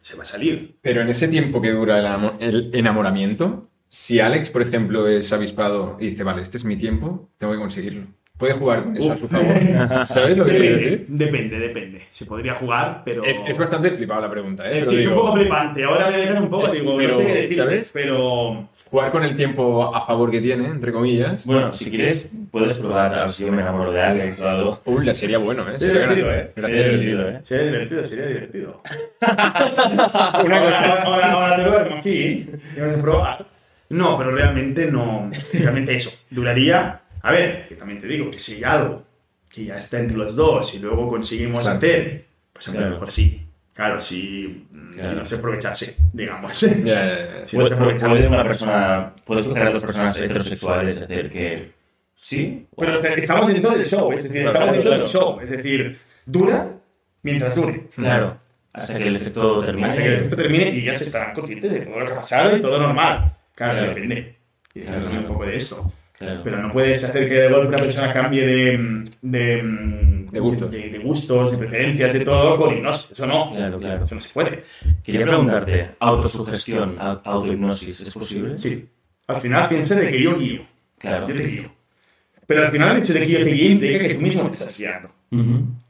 se 0.00 0.16
va 0.16 0.22
a 0.22 0.26
salir. 0.26 0.76
Pero 0.82 1.00
en 1.00 1.08
ese 1.08 1.28
tiempo 1.28 1.60
que 1.60 1.70
dura 1.72 1.98
el, 1.98 2.06
amo- 2.06 2.36
el 2.40 2.70
enamoramiento, 2.74 3.68
si 3.88 4.20
Alex, 4.20 4.50
por 4.50 4.62
ejemplo, 4.62 5.08
es 5.08 5.32
avispado 5.32 5.96
y 6.00 6.10
dice, 6.10 6.22
vale, 6.22 6.42
este 6.42 6.56
es 6.58 6.64
mi 6.64 6.76
tiempo, 6.76 7.30
tengo 7.38 7.52
que 7.52 7.58
conseguirlo. 7.58 8.02
Puede 8.36 8.54
jugar 8.54 8.82
con 8.82 8.96
eso 8.96 9.12
a 9.12 9.16
su 9.16 9.28
favor. 9.28 9.54
¿Sabes 10.08 10.36
lo 10.36 10.44
que 10.44 10.50
quiero 10.50 10.64
Depende, 10.76 10.90
decir? 10.90 11.06
depende, 11.08 11.58
depende. 11.60 12.02
Se 12.10 12.26
podría 12.26 12.54
jugar, 12.54 13.02
pero... 13.04 13.24
Es, 13.24 13.44
es 13.46 13.56
bastante 13.56 13.92
flipado 13.92 14.20
la 14.22 14.30
pregunta, 14.30 14.68
¿eh? 14.68 14.80
Es, 14.80 14.88
que 14.88 15.00
es 15.00 15.06
un 15.06 15.12
digo, 15.12 15.24
poco 15.24 15.36
flipante. 15.36 15.84
Ahora 15.84 16.10
me 16.10 16.16
dejan 16.16 16.42
un 16.42 16.50
poco, 16.50 16.66
Es- 16.66 16.80
digo, 16.80 16.96
pero, 16.96 17.12
no 17.14 17.18
sé 17.20 17.26
qué 17.26 17.34
decir, 17.34 17.56
¿sabes? 17.56 17.90
Pero... 17.94 18.68
Jugar 18.90 19.10
con 19.10 19.24
el 19.24 19.34
tiempo 19.34 19.94
a 19.94 20.04
favor 20.06 20.30
que 20.30 20.40
tiene, 20.40 20.66
entre 20.68 20.92
comillas. 20.92 21.44
Bueno, 21.46 21.72
si 21.72 21.90
quieres, 21.90 22.28
puedes 22.50 22.78
probar 22.78 23.12
a 23.14 23.20
ver 23.22 23.30
si 23.30 23.44
yo 23.44 23.50
me 23.52 23.62
enamoro 23.62 23.90
de 23.90 24.00
alguien 24.00 24.36
o 24.40 24.46
algo. 24.48 24.78
Uy, 24.84 25.04
la 25.04 25.14
sería 25.14 25.38
bueno, 25.38 25.68
¿eh? 25.68 25.80
Sería 25.80 26.02
divertido, 26.06 26.30
¿eh? 26.32 26.52
Sería 26.56 26.82
divertido, 26.88 27.28
¿eh? 27.30 27.40
Sería 27.42 27.64
divertido, 27.66 28.04
sería 28.04 28.26
divertido. 28.26 28.82
ahora, 29.20 31.02
ahora, 31.04 31.32
ahora 31.32 31.56
te 31.56 31.62
duermo 31.64 31.96
aquí 31.98 32.10
y 32.76 32.80
vamos 32.80 32.98
a 32.98 33.02
probar. 33.02 33.46
No, 33.88 34.18
pero 34.18 34.30
realmente 34.32 34.90
no. 34.90 35.30
Realmente 35.52 35.94
eso. 35.96 36.10
Duraría. 36.30 37.00
A 37.22 37.32
ver, 37.32 37.66
que 37.68 37.74
también 37.76 38.00
te 38.00 38.06
digo 38.06 38.30
que 38.30 38.38
si 38.38 38.56
hay 38.56 38.64
algo 38.64 39.02
que 39.48 39.64
ya 39.64 39.76
está 39.76 39.98
entre 39.98 40.16
los 40.16 40.36
dos 40.36 40.74
y 40.74 40.80
luego 40.80 41.08
conseguimos 41.08 41.62
Claro. 41.62 41.78
hacer, 41.78 42.24
pues 42.52 42.68
a 42.68 42.72
lo 42.72 42.76
Claro. 42.78 42.92
mejor 42.92 43.10
sí. 43.10 43.43
Claro, 43.74 44.00
si, 44.00 44.66
mm, 44.70 44.92
si 44.92 44.98
Claro. 45.00 45.18
no 45.18 45.24
se 45.26 45.34
aprovechase, 45.34 45.96
digamos. 46.12 46.56
Si 46.56 46.66
no 47.58 47.66
se 47.68 47.74
aprovechase. 47.74 48.16
ser 48.18 48.28
una 48.28 48.42
persona, 48.44 49.12
puedes 49.24 49.46
coger 49.46 49.66
a 49.66 49.70
dos 49.72 49.82
personas 49.84 50.18
heterosexuales, 50.20 50.96
es 51.02 51.08
decir, 51.08 51.30
que 51.32 51.70
sí. 52.14 52.66
Pero 52.78 53.02
estamos 53.04 53.52
en 53.52 53.60
todo 53.60 53.74
el 53.76 53.84
show, 53.84 54.12
es 54.12 54.22
decir, 54.22 54.38
estamos 54.46 54.58
Claro, 54.62 54.74
en 54.74 54.82
todo 54.82 54.92
el 54.94 54.98
claro. 55.00 55.06
show. 55.12 55.40
Es 55.40 55.50
decir, 55.50 55.98
dura 56.24 56.70
mientras 57.22 57.56
dure. 57.56 57.88
Claro, 57.96 58.38
hasta 58.72 58.96
que 58.98 59.08
el 59.08 59.16
efecto 59.16 59.64
termine. 59.64 59.88
Hasta 59.88 60.02
que 60.02 60.06
el 60.08 60.14
efecto 60.14 60.36
termine 60.36 60.68
y 60.70 60.84
ya 60.84 60.94
se 60.94 61.04
estarán 61.04 61.34
conscientes 61.34 61.72
de 61.72 61.80
todo 61.80 61.98
lo 62.00 62.06
que 62.06 62.12
ha 62.12 62.16
pasado 62.16 62.56
y 62.56 62.60
todo 62.60 62.78
normal. 62.80 63.34
Claro, 63.54 63.72
Claro. 63.78 63.88
depende. 63.94 64.36
Y 64.74 64.80
también 64.82 65.18
un 65.18 65.26
poco 65.26 65.46
de. 65.46 65.64
Claro. 66.18 66.40
Pero 66.44 66.58
no 66.58 66.72
puedes 66.72 67.02
hacer 67.04 67.28
que 67.28 67.34
de 67.34 67.48
golpe 67.48 67.68
una 67.68 67.78
persona 67.78 68.12
cambie 68.12 68.46
de, 68.46 69.04
de, 69.22 69.62
De 70.34 70.40
gustos. 70.40 70.70
de, 70.70 70.88
de 70.90 70.98
gustos, 70.98 71.50
de 71.52 71.58
preferencias, 71.58 72.12
de 72.12 72.20
todo 72.20 72.58
con 72.58 72.74
hipnosis. 72.76 73.12
Eso 73.12 73.26
no. 73.26 73.52
Claro, 73.54 73.78
claro. 73.78 74.04
Eso 74.04 74.14
no 74.16 74.20
se 74.20 74.32
puede. 74.34 74.62
Quería 75.02 75.26
preguntarte, 75.26 75.90
autosugestión, 76.00 76.98
au- 76.98 77.20
autohipnosis, 77.24 78.00
¿es 78.00 78.10
posible? 78.12 78.58
Sí. 78.58 78.86
Al 79.28 79.40
final 79.40 79.68
piensa 79.68 79.94
de 79.94 80.10
que 80.10 80.22
yo 80.22 80.38
guío. 80.38 80.66
Claro. 80.98 81.28
Yo 81.28 81.34
te 81.36 81.44
guío. 81.46 81.72
Pero 82.46 82.66
al 82.66 82.70
final 82.72 82.90
el 82.92 82.98
hecho 82.98 83.12
de 83.14 83.20
que 83.20 83.28
yo 83.30 83.38
te 83.44 83.50
guíe 83.50 83.70
implica 83.70 83.98
que 84.08 84.14
tú 84.14 84.20
mismo 84.20 84.42
te 84.44 84.50
estás 84.50 84.78
guiando. 84.78 85.10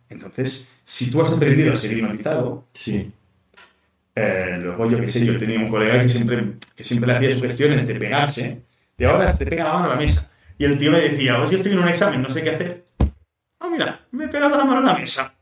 Entonces, 0.08 0.68
si 0.84 1.10
tú 1.10 1.20
has 1.22 1.30
aprendido 1.32 1.72
a 1.72 1.76
ser 1.76 1.96
hipnotizado, 1.98 2.64
Sí. 2.72 3.10
Eh, 4.16 4.58
luego, 4.60 4.88
yo 4.88 5.00
qué 5.00 5.08
sé, 5.08 5.26
yo 5.26 5.36
tenía 5.36 5.58
un 5.58 5.68
colega 5.68 6.00
que 6.00 6.08
siempre, 6.08 6.52
que 6.76 6.84
siempre 6.84 7.08
le 7.10 7.16
hacía 7.16 7.32
sugestiones 7.32 7.86
de 7.88 7.94
pegarse, 7.96 8.62
y 8.96 9.04
ahora 9.04 9.36
te 9.36 9.44
pega 9.44 9.64
la 9.64 9.72
mano 9.72 9.84
a 9.86 9.88
la 9.88 9.96
mesa. 9.96 10.30
Y 10.56 10.64
el 10.64 10.78
tío 10.78 10.92
me 10.92 11.00
decía, 11.00 11.36
pues 11.38 11.50
yo 11.50 11.56
estoy 11.56 11.72
en 11.72 11.78
un 11.80 11.88
examen, 11.88 12.22
no 12.22 12.28
sé 12.30 12.44
qué 12.44 12.50
hacer. 12.50 12.84
Ah, 13.64 13.68
mira, 13.70 14.00
me 14.10 14.24
he 14.24 14.28
pegado 14.28 14.58
la 14.58 14.64
mano 14.64 14.80
a 14.80 14.92
la 14.92 14.98
mesa. 14.98 15.34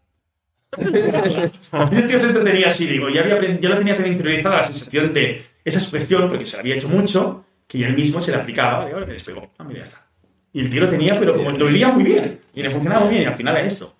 y 0.78 0.84
el 0.84 2.08
tío 2.08 2.20
se 2.20 2.26
entretenía 2.26 2.68
así, 2.68 2.86
digo, 2.86 3.08
ya, 3.08 3.22
había 3.22 3.58
ya 3.60 3.68
lo 3.68 3.78
tenía 3.78 3.96
tan 3.96 4.06
interiorizada 4.06 4.58
la 4.58 4.62
sensación 4.62 5.12
de 5.12 5.44
esa 5.64 5.80
sugestión, 5.80 6.28
porque 6.28 6.46
se 6.46 6.56
la 6.56 6.60
había 6.60 6.76
hecho 6.76 6.88
mucho, 6.88 7.44
que 7.66 7.84
él 7.84 7.94
mismo 7.94 8.20
se 8.20 8.30
la 8.30 8.38
aplicaba, 8.38 8.78
vale, 8.78 8.92
ahora 8.92 9.06
me 9.06 9.14
despegó. 9.14 9.50
Ah, 9.58 9.64
mira, 9.64 9.78
ya 9.78 9.84
está. 9.84 10.06
Y 10.52 10.60
el 10.60 10.70
tío 10.70 10.82
lo 10.82 10.88
tenía, 10.88 11.18
pero 11.18 11.36
como 11.36 11.50
lo 11.50 11.66
olía 11.66 11.88
muy 11.88 12.04
bien, 12.04 12.40
y 12.54 12.62
le 12.62 12.70
funcionaba 12.70 13.06
muy 13.06 13.14
bien, 13.14 13.22
y 13.24 13.26
al 13.26 13.34
final 13.34 13.56
era 13.56 13.66
esto. 13.66 13.96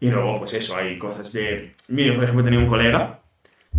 Y 0.00 0.10
luego, 0.10 0.40
pues 0.40 0.52
eso, 0.54 0.76
hay 0.76 0.98
cosas 0.98 1.32
de... 1.32 1.74
Mire, 1.88 2.12
por 2.14 2.24
ejemplo, 2.24 2.44
tenía 2.44 2.58
un 2.58 2.66
colega 2.66 3.20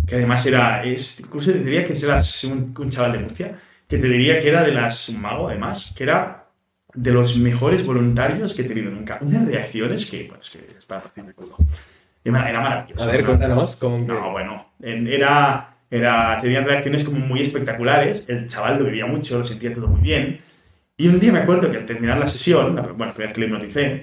que 0.06 0.16
además 0.16 0.44
era, 0.46 0.84
es, 0.84 1.20
incluso 1.20 1.52
te 1.52 1.58
diría 1.60 1.86
que 1.86 1.92
era 1.92 2.20
un, 2.44 2.74
un 2.76 2.90
chaval 2.90 3.12
de 3.12 3.18
Murcia, 3.18 3.58
que 3.88 3.98
te 3.98 4.08
diría 4.08 4.40
que 4.40 4.48
era 4.48 4.62
de 4.62 4.72
las, 4.72 5.08
un 5.10 5.20
mago 5.20 5.48
además, 5.48 5.94
que 5.96 6.04
era 6.04 6.45
de 6.96 7.12
los 7.12 7.36
mejores 7.36 7.84
voluntarios 7.86 8.54
que 8.54 8.62
he 8.62 8.64
tenido 8.64 8.90
nunca. 8.90 9.18
Unas 9.20 9.46
reacciones 9.46 10.10
que, 10.10 10.24
bueno, 10.24 10.40
es 10.42 10.50
que 10.50 10.58
es 10.78 10.84
para 10.84 11.02
partir 11.02 11.24
de 11.24 11.32
culo. 11.34 11.56
Era, 12.24 12.60
maravilloso. 12.60 13.04
A 13.04 13.06
ver, 13.06 13.20
¿no? 13.20 13.26
cuéntanos 13.28 13.76
cómo... 13.76 13.98
No, 13.98 14.32
bueno, 14.32 14.72
en- 14.82 15.06
era, 15.06 15.68
era, 15.90 16.36
tenían 16.40 16.64
reacciones 16.64 17.04
como 17.04 17.24
muy 17.24 17.42
espectaculares. 17.42 18.24
El 18.28 18.48
chaval 18.48 18.78
lo 18.78 18.84
vivía 18.86 19.06
mucho, 19.06 19.38
lo 19.38 19.44
sentía 19.44 19.72
todo 19.72 19.86
muy 19.86 20.00
bien. 20.00 20.40
Y 20.96 21.08
un 21.08 21.20
día 21.20 21.30
me 21.32 21.40
acuerdo 21.40 21.70
que 21.70 21.76
al 21.76 21.86
terminar 21.86 22.18
la 22.18 22.26
sesión, 22.26 22.74
la, 22.74 22.82
bueno, 22.82 23.06
la 23.06 23.12
primera 23.12 23.26
vez 23.28 23.32
que 23.34 23.40
le 23.40 23.46
hipnoticé, 23.46 24.02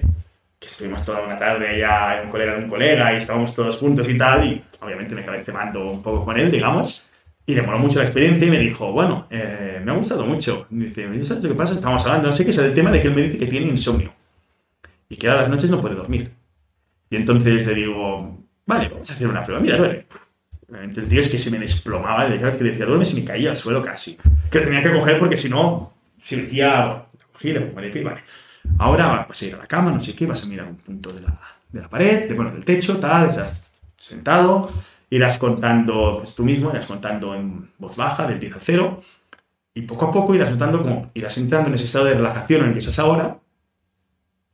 que 0.58 0.66
estuvimos 0.68 1.04
toda 1.04 1.20
una 1.22 1.36
tarde 1.36 1.68
allá 1.68 2.18
en 2.20 2.26
un 2.26 2.30
colega 2.30 2.54
de 2.54 2.64
un 2.64 2.70
colega 2.70 3.12
y 3.12 3.16
estábamos 3.16 3.54
todos 3.54 3.76
juntos 3.76 4.08
y 4.08 4.16
tal, 4.16 4.46
y 4.46 4.64
obviamente 4.80 5.14
me 5.14 5.20
acabé 5.20 5.44
cebando 5.44 5.90
un 5.90 6.02
poco 6.02 6.24
con 6.24 6.38
él, 6.38 6.50
digamos, 6.50 7.10
y 7.46 7.54
le 7.54 7.62
moló 7.62 7.78
mucho 7.78 7.98
la 7.98 8.06
experiencia 8.06 8.46
y 8.46 8.50
me 8.50 8.58
dijo, 8.58 8.90
bueno, 8.92 9.26
eh, 9.30 9.80
me 9.84 9.92
ha 9.92 9.94
gustado 9.94 10.24
mucho. 10.24 10.66
Y 10.70 10.76
dice, 10.76 11.24
¿sabes 11.24 11.42
lo 11.42 11.50
que 11.50 11.54
pasa? 11.54 11.74
Estamos 11.74 12.04
hablando, 12.06 12.28
no 12.28 12.34
sé 12.34 12.44
qué, 12.44 12.50
es 12.50 12.58
el 12.58 12.74
tema 12.74 12.90
de 12.90 13.02
que 13.02 13.08
él 13.08 13.14
me 13.14 13.22
dice 13.22 13.38
que 13.38 13.46
tiene 13.46 13.66
insomnio 13.66 14.12
y 15.08 15.16
que 15.16 15.28
a 15.28 15.34
las 15.34 15.48
noches 15.48 15.70
no 15.70 15.80
puede 15.80 15.94
dormir. 15.94 16.30
Y 17.10 17.16
entonces 17.16 17.66
le 17.66 17.74
digo, 17.74 18.38
vale, 18.66 18.88
vamos 18.88 19.10
a 19.10 19.14
hacer 19.14 19.28
una 19.28 19.42
prueba. 19.42 19.60
Mira, 19.60 19.76
duele. 19.76 20.06
El 20.72 21.08
tío 21.08 21.20
es 21.20 21.28
que 21.28 21.38
se 21.38 21.50
me 21.50 21.58
desplomaba. 21.58 22.26
y 22.26 22.38
Cada 22.38 22.50
vez 22.50 22.58
que 22.58 22.64
decía, 22.64 22.86
duerme, 22.86 23.04
se 23.04 23.14
me 23.14 23.24
caía 23.24 23.50
al 23.50 23.56
suelo 23.56 23.82
casi. 23.82 24.18
Que 24.50 24.58
lo 24.58 24.64
tenía 24.64 24.82
que 24.82 24.92
coger 24.92 25.18
porque 25.18 25.36
si 25.36 25.48
no, 25.48 25.92
se 26.20 26.42
decía, 26.42 27.06
lo 27.12 27.26
cogí, 27.32 27.52
le 27.52 27.60
pongo 27.60 27.80
de 27.80 27.90
pie, 27.90 28.02
vale. 28.02 28.22
Ahora 28.78 29.26
vas 29.28 29.42
a 29.42 29.44
ir 29.44 29.54
a 29.54 29.58
la 29.58 29.66
cama, 29.66 29.90
no 29.90 30.00
sé 30.00 30.16
qué, 30.16 30.26
vas 30.26 30.42
a 30.42 30.48
mirar 30.48 30.66
un 30.66 30.76
punto 30.76 31.12
de 31.12 31.20
la, 31.20 31.38
de 31.70 31.80
la 31.82 31.88
pared, 31.88 32.28
de, 32.28 32.34
bueno, 32.34 32.50
del 32.50 32.64
techo, 32.64 32.98
tal, 32.98 33.26
estás 33.26 33.72
sentado, 33.96 34.70
irás 35.14 35.38
contando, 35.38 36.16
pues 36.18 36.34
tú 36.34 36.44
mismo 36.44 36.70
irás 36.70 36.86
contando 36.86 37.36
en 37.36 37.70
voz 37.78 37.96
baja, 37.96 38.26
del 38.26 38.40
10 38.40 38.54
al 38.54 38.60
0, 38.60 39.00
y 39.74 39.82
poco 39.82 40.06
a 40.06 40.12
poco 40.12 40.34
irás 40.34 40.50
notando 40.50 40.82
como 40.82 41.10
irás 41.14 41.38
entrando 41.38 41.68
en 41.68 41.74
ese 41.76 41.84
estado 41.84 42.06
de 42.06 42.14
relajación 42.14 42.62
en 42.62 42.66
el 42.68 42.72
que 42.72 42.80
estás 42.80 42.98
ahora, 42.98 43.38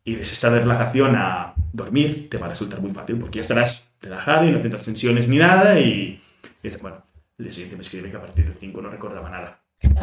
y 0.04 0.16
de 0.16 0.20
ese 0.20 0.34
estado 0.34 0.56
de 0.56 0.60
relajación 0.60 1.16
a 1.16 1.54
dormir 1.72 2.28
te 2.28 2.36
va 2.36 2.46
a 2.46 2.50
resultar 2.50 2.80
muy 2.80 2.90
fácil 2.90 3.16
porque 3.16 3.36
ya 3.36 3.40
estarás 3.40 3.90
relajado 4.02 4.46
y 4.46 4.50
no 4.50 4.60
tendrás 4.60 4.84
tensiones 4.84 5.28
ni 5.28 5.38
nada 5.38 5.80
y, 5.80 6.20
y 6.62 6.68
bueno, 6.82 7.04
el 7.38 7.44
día 7.44 7.52
siguiente 7.52 7.76
me 7.76 7.82
escribe 7.82 8.10
que 8.10 8.16
a 8.16 8.20
partir 8.20 8.44
del 8.44 8.54
5 8.54 8.82
no 8.82 8.90
recordaba 8.90 9.30
nada. 9.30 9.60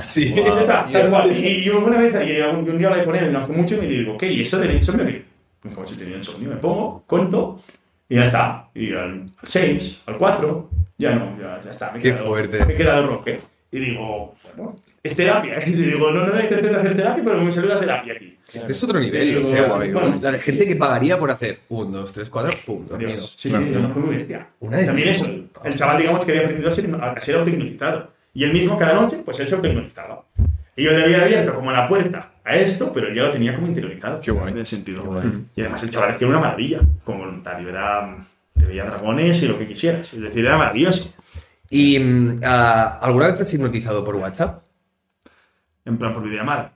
Sí. 0.08 0.34
Ya 0.34 0.60
está, 0.60 0.88
tal 0.91 1.10
cual. 1.10 1.38
Y, 1.38 1.46
y 1.46 1.63
yo 1.63 1.86
una 1.86 1.98
vez, 1.98 2.15
y 2.28 2.41
un, 2.41 2.67
un 2.67 2.78
día 2.80 2.89
hablé 2.89 3.06
con 3.06 3.15
él, 3.15 3.32
no 3.32 3.39
hace 3.39 3.54
mucho, 3.54 3.76
y 3.76 3.80
me 3.80 3.88
digo, 3.88 4.17
¿qué? 4.17 4.32
¿Y 4.32 4.41
eso 4.41 4.58
del 4.58 4.76
insomnio? 4.76 5.22
Pues 5.62 5.76
como 5.76 5.86
si 5.86 5.96
tenía 5.96 6.17
insomnio, 6.17 6.50
me 6.50 6.56
pongo, 6.56 7.04
cuento, 7.06 7.62
y 8.10 8.15
ya 8.15 8.24
está. 8.24 8.70
Y 8.74 8.93
al 8.93 9.30
6, 9.43 10.04
al 10.06 10.15
4, 10.17 10.70
ya 10.98 11.15
no, 11.15 11.38
ya, 11.39 11.60
ya 11.63 11.72
está. 11.72 11.91
Me 11.91 12.00
he 12.00 12.02
Qué 12.02 12.10
quedado- 12.12 12.28
fuerte. 12.28 12.65
Me 12.65 12.74
he 12.74 12.78
quedado 12.78 13.08
roque. 13.08 13.39
Y 13.70 13.80
digo, 13.80 14.34
bueno, 14.56 14.76
es 15.04 15.15
terapia. 15.15 15.62
Y 15.67 15.72
digo, 15.74 16.10
no, 16.12 16.26
no, 16.26 16.39
intenté 16.41 16.74
hacer 16.76 16.96
terapia, 16.96 17.24
pero 17.24 17.41
me 17.41 17.52
salió 17.52 17.74
la 17.74 17.80
terapia 17.80 18.13
aquí. 18.13 18.38
Este 18.54 18.72
es 18.72 18.84
otro 18.84 18.98
nivel, 19.00 19.28
Digo, 19.28 19.39
o 19.41 19.43
sea, 19.43 19.65
sí, 19.70 19.91
bueno, 19.91 20.15
o 20.15 20.17
sea, 20.17 20.32
hay 20.32 20.39
gente 20.39 20.65
que 20.65 20.76
pagaría 20.78 21.20
por 21.20 21.30
hacer 21.30 21.60
un, 21.67 21.91
dos, 21.91 22.13
tres, 22.13 22.30
cuatro, 22.30 22.56
pum, 22.65 22.88
dormido. 22.88 23.12
Dios. 23.12 23.36
Sí, 23.38 23.50
sí, 23.50 23.72
yo 23.74 23.80
no 23.80 23.89
fue 23.93 24.02
muy 24.04 24.15
bestia. 24.15 24.48
Una 24.62 24.78
de 24.78 24.86
También 24.86 25.10
eso, 25.10 25.26
el, 25.26 25.50
el 25.65 25.76
chaval, 25.76 25.98
digamos, 25.98 26.24
que 26.24 26.32
había 26.32 26.43
aprendido 26.43 26.70
a 26.70 26.72
ser, 26.72 26.89
a 26.96 27.20
ser 27.22 27.36
autohipnotizado. 27.36 28.12
Y 28.34 28.43
él 28.46 28.54
mismo, 28.54 28.78
cada 28.78 28.93
noche, 28.93 29.17
pues 29.26 29.38
él 29.41 29.50
se 29.50 29.56
autohipnotizaba. 29.56 30.24
Y 30.78 30.84
yo 30.84 30.91
le 30.91 31.04
había 31.04 31.24
abierto 31.24 31.56
como 31.56 31.72
la 31.74 31.89
puerta 31.89 32.32
a 32.47 32.55
esto, 32.55 32.91
pero 32.93 33.07
él 33.07 33.15
ya 33.15 33.23
lo 33.23 33.31
tenía 33.31 33.53
como 33.53 33.67
interiorizado. 33.67 34.21
Qué 34.21 34.31
guay. 34.31 34.53
En 34.53 34.60
ese 34.60 34.77
sentido. 34.77 35.01
Qué 35.01 35.07
guay. 35.07 35.45
Y 35.55 35.62
además 35.62 35.83
el 35.83 35.89
chaval 35.89 36.12
es 36.12 36.17
que 36.17 36.25
era 36.25 36.31
una 36.31 36.39
maravilla, 36.39 36.81
como 37.03 37.19
voluntario. 37.19 37.69
Era, 37.69 38.17
te 38.57 38.65
veía 38.65 38.86
dragones 38.86 39.43
y 39.43 39.47
lo 39.47 39.60
que 39.60 39.67
quisieras. 39.67 40.13
Es 40.13 40.21
decir, 40.21 40.45
era 40.45 40.57
maravilloso. 40.57 41.13
¿Y 41.69 41.99
mm, 41.99 42.39
ah, 42.43 42.99
alguna 43.01 43.27
vez 43.27 43.41
has 43.41 43.53
hipnotizado 43.53 44.03
por 44.03 44.15
WhatsApp? 44.15 44.63
En 45.83 45.97
plan, 45.97 46.13
por 46.13 46.23
videollamada. 46.23 46.73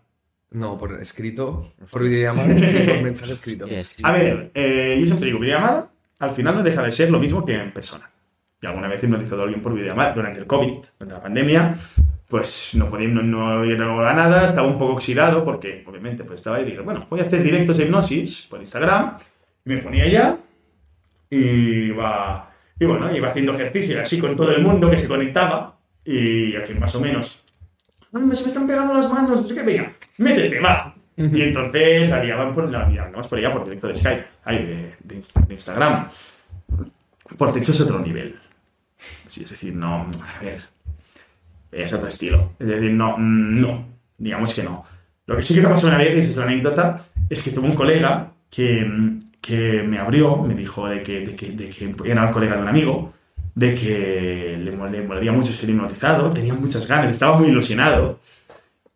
No, 0.52 0.78
por 0.78 1.00
escrito, 1.00 1.74
por 1.90 2.04
videollamada 2.04 2.54
y 2.54 2.88
por 2.88 3.02
mensaje 3.02 3.32
escrito. 3.32 3.66
A 4.04 4.12
ver, 4.12 4.52
eh, 4.54 4.98
yo 5.00 5.06
siempre 5.06 5.28
digo, 5.28 5.40
videollamada 5.40 5.90
al 6.20 6.32
final 6.32 6.56
no 6.56 6.64
deja 6.64 6.84
de 6.84 6.92
ser 6.92 7.10
lo 7.10 7.20
mismo 7.20 7.44
que 7.44 7.54
en 7.54 7.72
persona. 7.72 8.10
Y 8.62 8.68
alguna 8.68 8.88
vez 8.88 9.02
he 9.02 9.08
hipnotizado 9.08 9.42
a 9.42 9.44
alguien 9.46 9.62
por 9.62 9.74
videollamada 9.74 10.14
durante 10.14 10.40
el 10.40 10.46
COVID, 10.46 10.74
durante 11.00 11.16
la 11.16 11.22
pandemia, 11.22 11.76
pues 12.32 12.72
no 12.76 12.90
podía, 12.90 13.10
no, 13.10 13.22
no 13.22 13.50
había 13.60 13.76
nada, 13.76 14.48
estaba 14.48 14.66
un 14.68 14.80
poco 14.80 14.94
oxidado 14.94 15.44
porque 15.46 15.84
obviamente 15.86 16.24
pues 16.24 16.40
estaba 16.40 16.56
ahí 16.58 16.64
y 16.64 16.68
dije, 16.72 16.80
bueno, 16.80 17.06
voy 17.10 17.20
a 17.20 17.24
hacer 17.24 17.44
directos 17.44 17.78
de 17.78 17.84
hipnosis 17.84 18.48
por 18.50 18.60
Instagram, 18.62 19.18
y 19.66 19.70
me 19.70 19.78
ponía 19.78 20.08
ya 20.08 20.38
y 21.30 21.90
iba, 21.90 22.50
y 22.80 22.86
bueno, 22.86 23.14
iba 23.16 23.30
haciendo 23.30 23.54
ejercicio 23.54 24.02
así 24.02 24.18
con 24.20 24.36
todo 24.36 24.56
el 24.56 24.64
mundo 24.64 24.90
que 24.90 24.98
se 24.98 25.08
conectaba 25.08 25.78
y 26.04 26.56
aquí 26.56 26.74
más 26.74 26.96
o 26.96 27.02
menos, 27.02 27.44
"Ay, 28.14 28.22
me 28.24 28.34
se 28.34 28.44
me 28.44 28.48
están 28.48 28.66
pegando 28.66 28.94
las 28.96 29.12
manos, 29.12 29.42
no 29.44 29.48
sé 29.48 29.54
qué, 29.54 29.64
venga, 29.64 29.94
métete, 30.18 30.60
va. 30.60 30.96
Y 31.18 31.42
entonces 31.42 32.12
harían 32.12 32.56
por, 32.56 32.68
la, 32.72 32.82
haríamos 32.84 33.28
por 33.28 33.38
allá 33.38 33.54
por 33.54 33.66
directo 33.66 33.88
de 33.90 33.96
Skype, 33.96 34.24
ay, 34.46 34.58
de, 34.66 34.96
de 35.04 35.16
Insta- 35.22 35.46
de 35.46 35.54
Instagram. 35.54 36.08
Por 37.38 37.54
texto 37.54 37.72
es 37.74 37.82
otro 37.82 38.00
nivel. 38.00 38.40
Sí, 39.28 39.44
es 39.44 39.50
decir, 39.52 39.76
no, 39.76 40.08
a 40.40 40.44
ver, 40.44 40.64
es 41.72 41.94
otro 41.94 42.08
estilo. 42.10 42.54
Es 42.60 42.68
decir, 42.68 42.92
no, 42.92 43.16
no, 43.18 43.86
digamos 44.18 44.54
que 44.54 44.64
no. 44.64 44.84
Lo 45.26 45.36
que 45.38 45.44
sí 45.44 45.54
que 45.56 45.62
me 45.62 45.70
pasó 45.70 45.88
una 45.88 45.98
vez, 45.98 46.16
y 46.28 46.30
es 46.30 46.36
una 46.38 46.46
anécdota, 46.46 47.06
es 47.30 47.42
que 47.44 47.52
tuve 47.52 47.68
un 47.68 47.76
colega 47.76 48.32
que, 48.50 48.86
que 49.40 49.84
me 49.84 49.98
abrió, 49.98 50.38
me 50.38 50.54
dijo 50.56 50.88
de 50.88 51.02
que, 51.04 51.22
de 51.26 51.36
que, 51.36 51.52
de 51.52 51.70
que 51.70 51.94
era 52.06 52.26
el 52.28 52.32
colega 52.32 52.56
de 52.58 52.62
un 52.64 52.68
amigo, 52.68 53.14
de 53.56 53.74
que 53.74 54.58
le, 54.60 54.72
le 54.72 55.02
molaría 55.08 55.32
mucho 55.32 55.52
ser 55.54 55.70
hipnotizado, 55.70 56.32
tenía 56.32 56.54
muchas 56.54 56.88
ganas, 56.88 57.10
estaba 57.12 57.38
muy 57.38 57.48
ilusionado. 57.50 58.20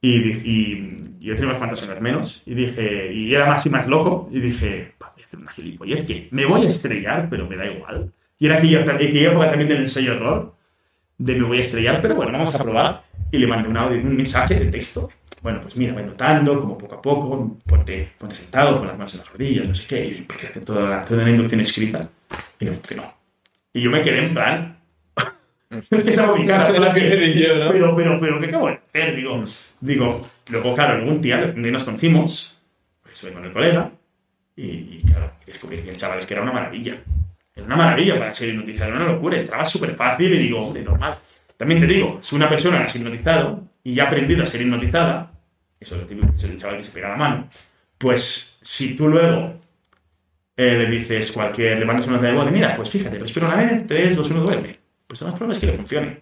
Y, 0.02 0.20
di- 0.20 0.42
y 0.46 1.26
yo 1.26 1.34
tenía 1.36 1.48
unas 1.50 1.58
cuantas 1.58 1.84
horas 1.88 2.02
menos, 2.02 2.44
y 2.46 2.54
dije, 2.54 3.12
y 3.14 3.34
era 3.34 3.48
más 3.48 3.66
y 3.66 3.70
más 3.70 3.88
loco, 3.88 4.30
y 4.32 4.40
dije, 4.40 4.94
"Pa, 4.98 5.12
voy 5.16 5.24
a 5.24 5.26
hacer 5.26 5.40
una 5.40 5.52
gilipollez, 5.52 6.06
que 6.06 6.28
me 6.32 6.46
voy 6.46 6.66
a 6.66 6.70
estrellar, 6.70 7.28
pero 7.30 7.48
me 7.48 7.56
da 7.56 7.66
igual. 7.66 8.12
Y 8.38 8.46
era 8.48 8.58
aquella, 8.58 8.82
aquella 8.82 9.32
época 9.32 9.50
también 9.50 9.70
del 9.70 9.82
ensayo 9.82 10.14
error, 10.14 10.54
de 11.18 11.36
me 11.36 11.44
voy 11.44 11.58
a 11.58 11.62
estrellar, 11.62 12.02
pero 12.02 12.16
bueno, 12.16 12.32
vamos 12.32 12.56
a 12.56 12.64
probar. 12.64 13.04
Y 13.32 13.38
le 13.38 13.48
mandé 13.48 13.70
un, 13.70 13.78
audio, 13.78 14.00
un 14.02 14.16
mensaje 14.16 14.56
de 14.56 14.66
texto. 14.68 15.10
Bueno, 15.42 15.62
pues 15.62 15.78
mira, 15.78 15.94
voy 15.94 16.04
notando, 16.04 16.60
como 16.60 16.78
poco 16.78 16.96
a 16.96 17.02
poco, 17.02 17.58
ponte, 17.66 18.10
ponte 18.18 18.36
sentado, 18.36 18.80
con 18.80 18.88
las 18.88 18.98
manos 18.98 19.14
en 19.14 19.20
las 19.20 19.32
rodillas, 19.32 19.68
no 19.68 19.76
sé 19.76 19.88
qué, 19.88 20.06
y 20.06 20.18
empecé 20.18 20.48
a 20.48 20.50
hacer 20.50 20.66
toda, 20.66 20.90
la, 20.90 21.06
toda 21.06 21.22
una 21.22 21.30
inducción 21.30 21.62
escrita, 21.62 22.10
y 22.60 22.66
no 22.66 22.74
funcionó. 22.74 23.14
Y 23.72 23.82
yo 23.82 23.92
me 23.92 24.02
quedé 24.02 24.26
en 24.26 24.34
plan... 24.34 24.80
es 25.70 26.04
que 26.04 26.10
esa 26.10 26.34
mi 26.34 26.48
cara, 26.48 26.72
La 26.72 26.98
yo, 26.98 27.56
¿no? 27.58 27.72
pero, 27.72 27.96
pero, 27.96 28.20
pero, 28.20 28.40
¿qué 28.40 28.48
acabo 28.48 28.68
de 28.68 28.80
hacer? 28.92 29.16
Digo, 29.16 29.44
digo, 29.82 30.22
luego, 30.48 30.74
claro, 30.74 30.96
algún 30.96 31.22
día 31.22 31.54
nos 31.56 31.84
conocimos, 31.84 32.60
pues 33.04 33.14
estuve 33.14 33.34
con 33.34 33.46
el 33.46 33.54
colega, 33.54 33.92
y, 34.56 34.66
y, 34.66 35.04
claro, 35.06 35.32
descubrí 35.46 35.78
que 35.78 35.92
el 35.92 35.98
chaval 35.98 36.18
es 36.18 36.26
que 36.26 36.34
era 36.34 36.42
una 36.42 36.54
maravilla. 36.54 37.04
Era 37.56 37.66
una 37.68 37.76
maravilla 37.78 38.18
para 38.18 38.34
ser 38.34 38.50
hipnotizado, 38.50 38.92
era 38.92 39.00
una 39.00 39.14
locura, 39.14 39.40
entraba 39.40 39.66
súper 39.66 39.96
fácil 39.96 40.34
y 40.34 40.38
digo, 40.40 40.60
hombre, 40.60 40.84
normal. 40.84 41.16
También 41.56 41.80
te 41.80 41.88
digo, 41.88 42.20
si 42.22 42.36
una 42.36 42.50
persona 42.50 42.80
la 42.80 42.86
has 42.86 42.96
hipnotizado 42.96 43.64
y 43.82 43.94
ya 43.94 44.04
ha 44.04 44.08
aprendido 44.08 44.44
a 44.44 44.46
ser 44.46 44.62
hipnotizada, 44.62 45.32
eso 45.80 45.96
es 45.96 46.44
el 46.44 46.58
chaval 46.58 46.78
que 46.78 46.84
se 46.84 46.92
pega 46.92 47.10
la 47.10 47.16
mano, 47.16 47.50
pues 47.98 48.60
si 48.62 48.98
tú 48.98 49.08
luego 49.08 49.58
eh, 50.58 50.78
le 50.78 50.86
dices 50.88 51.32
cualquier, 51.32 51.80
le 51.80 51.86
mandas 51.86 52.08
una 52.08 52.18
nota 52.18 52.28
de 52.28 52.34
voz 52.34 52.46
de, 52.46 52.52
mira, 52.52 52.76
pues 52.76 52.90
fíjate, 52.90 53.20
respira 53.20 53.48
una 53.48 53.56
vez, 53.56 53.88
3, 53.88 54.16
2, 54.18 54.32
1, 54.32 54.40
duerme. 54.42 54.80
Pues 55.08 55.22
lo 55.22 55.28
más 55.28 55.36
probable 55.36 55.54
es 55.54 55.60
que 55.60 55.68
le 55.68 55.74
funcione. 55.78 56.22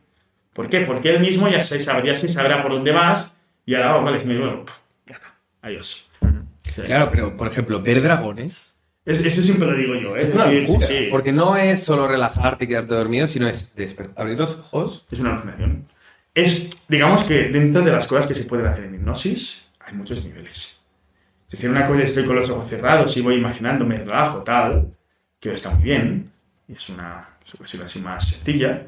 ¿Por 0.54 0.70
qué? 0.70 0.82
Porque 0.82 1.10
él 1.10 1.20
mismo 1.20 1.48
ya 1.48 1.64
se 1.64 1.80
sabrá, 1.80 2.06
ya 2.06 2.16
se 2.16 2.28
sabrá 2.28 2.62
por 2.62 2.74
dónde 2.74 2.92
vas 2.92 3.36
y 3.66 3.74
ahora, 3.74 3.98
oh, 3.98 4.04
vale, 4.04 4.20
si 4.20 4.28
me 4.28 4.36
ya 4.36 5.14
está, 5.16 5.34
adiós. 5.64 6.12
Claro, 6.76 7.10
pero 7.12 7.36
por 7.36 7.48
ejemplo, 7.48 7.82
ver 7.82 8.02
dragones. 8.04 8.73
Es- 9.06 9.26
eso 9.26 9.42
siempre 9.42 9.68
lo 9.70 9.76
digo 9.76 9.96
yo, 9.96 10.16
¿eh? 10.16 10.24
Es 10.30 10.34
una 10.34 10.50
Sí, 10.50 10.60
locura, 10.62 10.88
sí, 10.88 10.94
sí. 10.94 11.08
Porque 11.12 11.32
no 11.34 11.58
es 11.58 11.84
solo 11.84 12.08
relajarte 12.08 12.66
y 12.66 12.68
quedarte 12.68 12.94
dormido, 12.96 13.28
sino 13.28 13.48
es 13.48 13.76
despertar, 13.76 14.22
abrir 14.22 14.40
los 14.40 14.56
ojos. 14.58 15.06
Es 15.12 15.20
una 15.20 15.32
alucinación. 15.32 15.88
Es, 16.34 16.88
digamos 16.88 17.24
que 17.26 17.50
dentro 17.50 17.82
de 17.82 17.92
las 17.92 18.08
cosas 18.08 18.28
que 18.28 18.34
se 18.36 18.46
pueden 18.46 18.66
hacer 18.66 18.86
en 18.86 18.96
hipnosis, 18.96 19.70
hay 19.80 19.94
muchos 19.94 20.26
niveles. 20.26 20.80
Es 21.48 21.52
decir, 21.60 21.70
una 21.70 21.86
cosa 21.88 22.00
es 22.02 22.10
estoy 22.10 22.26
con 22.26 22.36
los 22.38 22.50
ojos 22.50 22.70
cerrados 22.70 23.16
y 23.18 23.22
voy 23.22 23.36
imaginando, 23.36 23.86
me 23.86 23.98
relajo, 24.00 24.40
tal, 24.42 24.96
que 25.40 25.54
está 25.54 25.72
muy 25.72 25.84
bien, 25.84 26.32
y 26.68 26.74
es 26.74 26.90
una 26.90 27.30
sugestión 27.44 27.84
así 27.84 28.00
más 28.00 28.28
sencilla. 28.28 28.88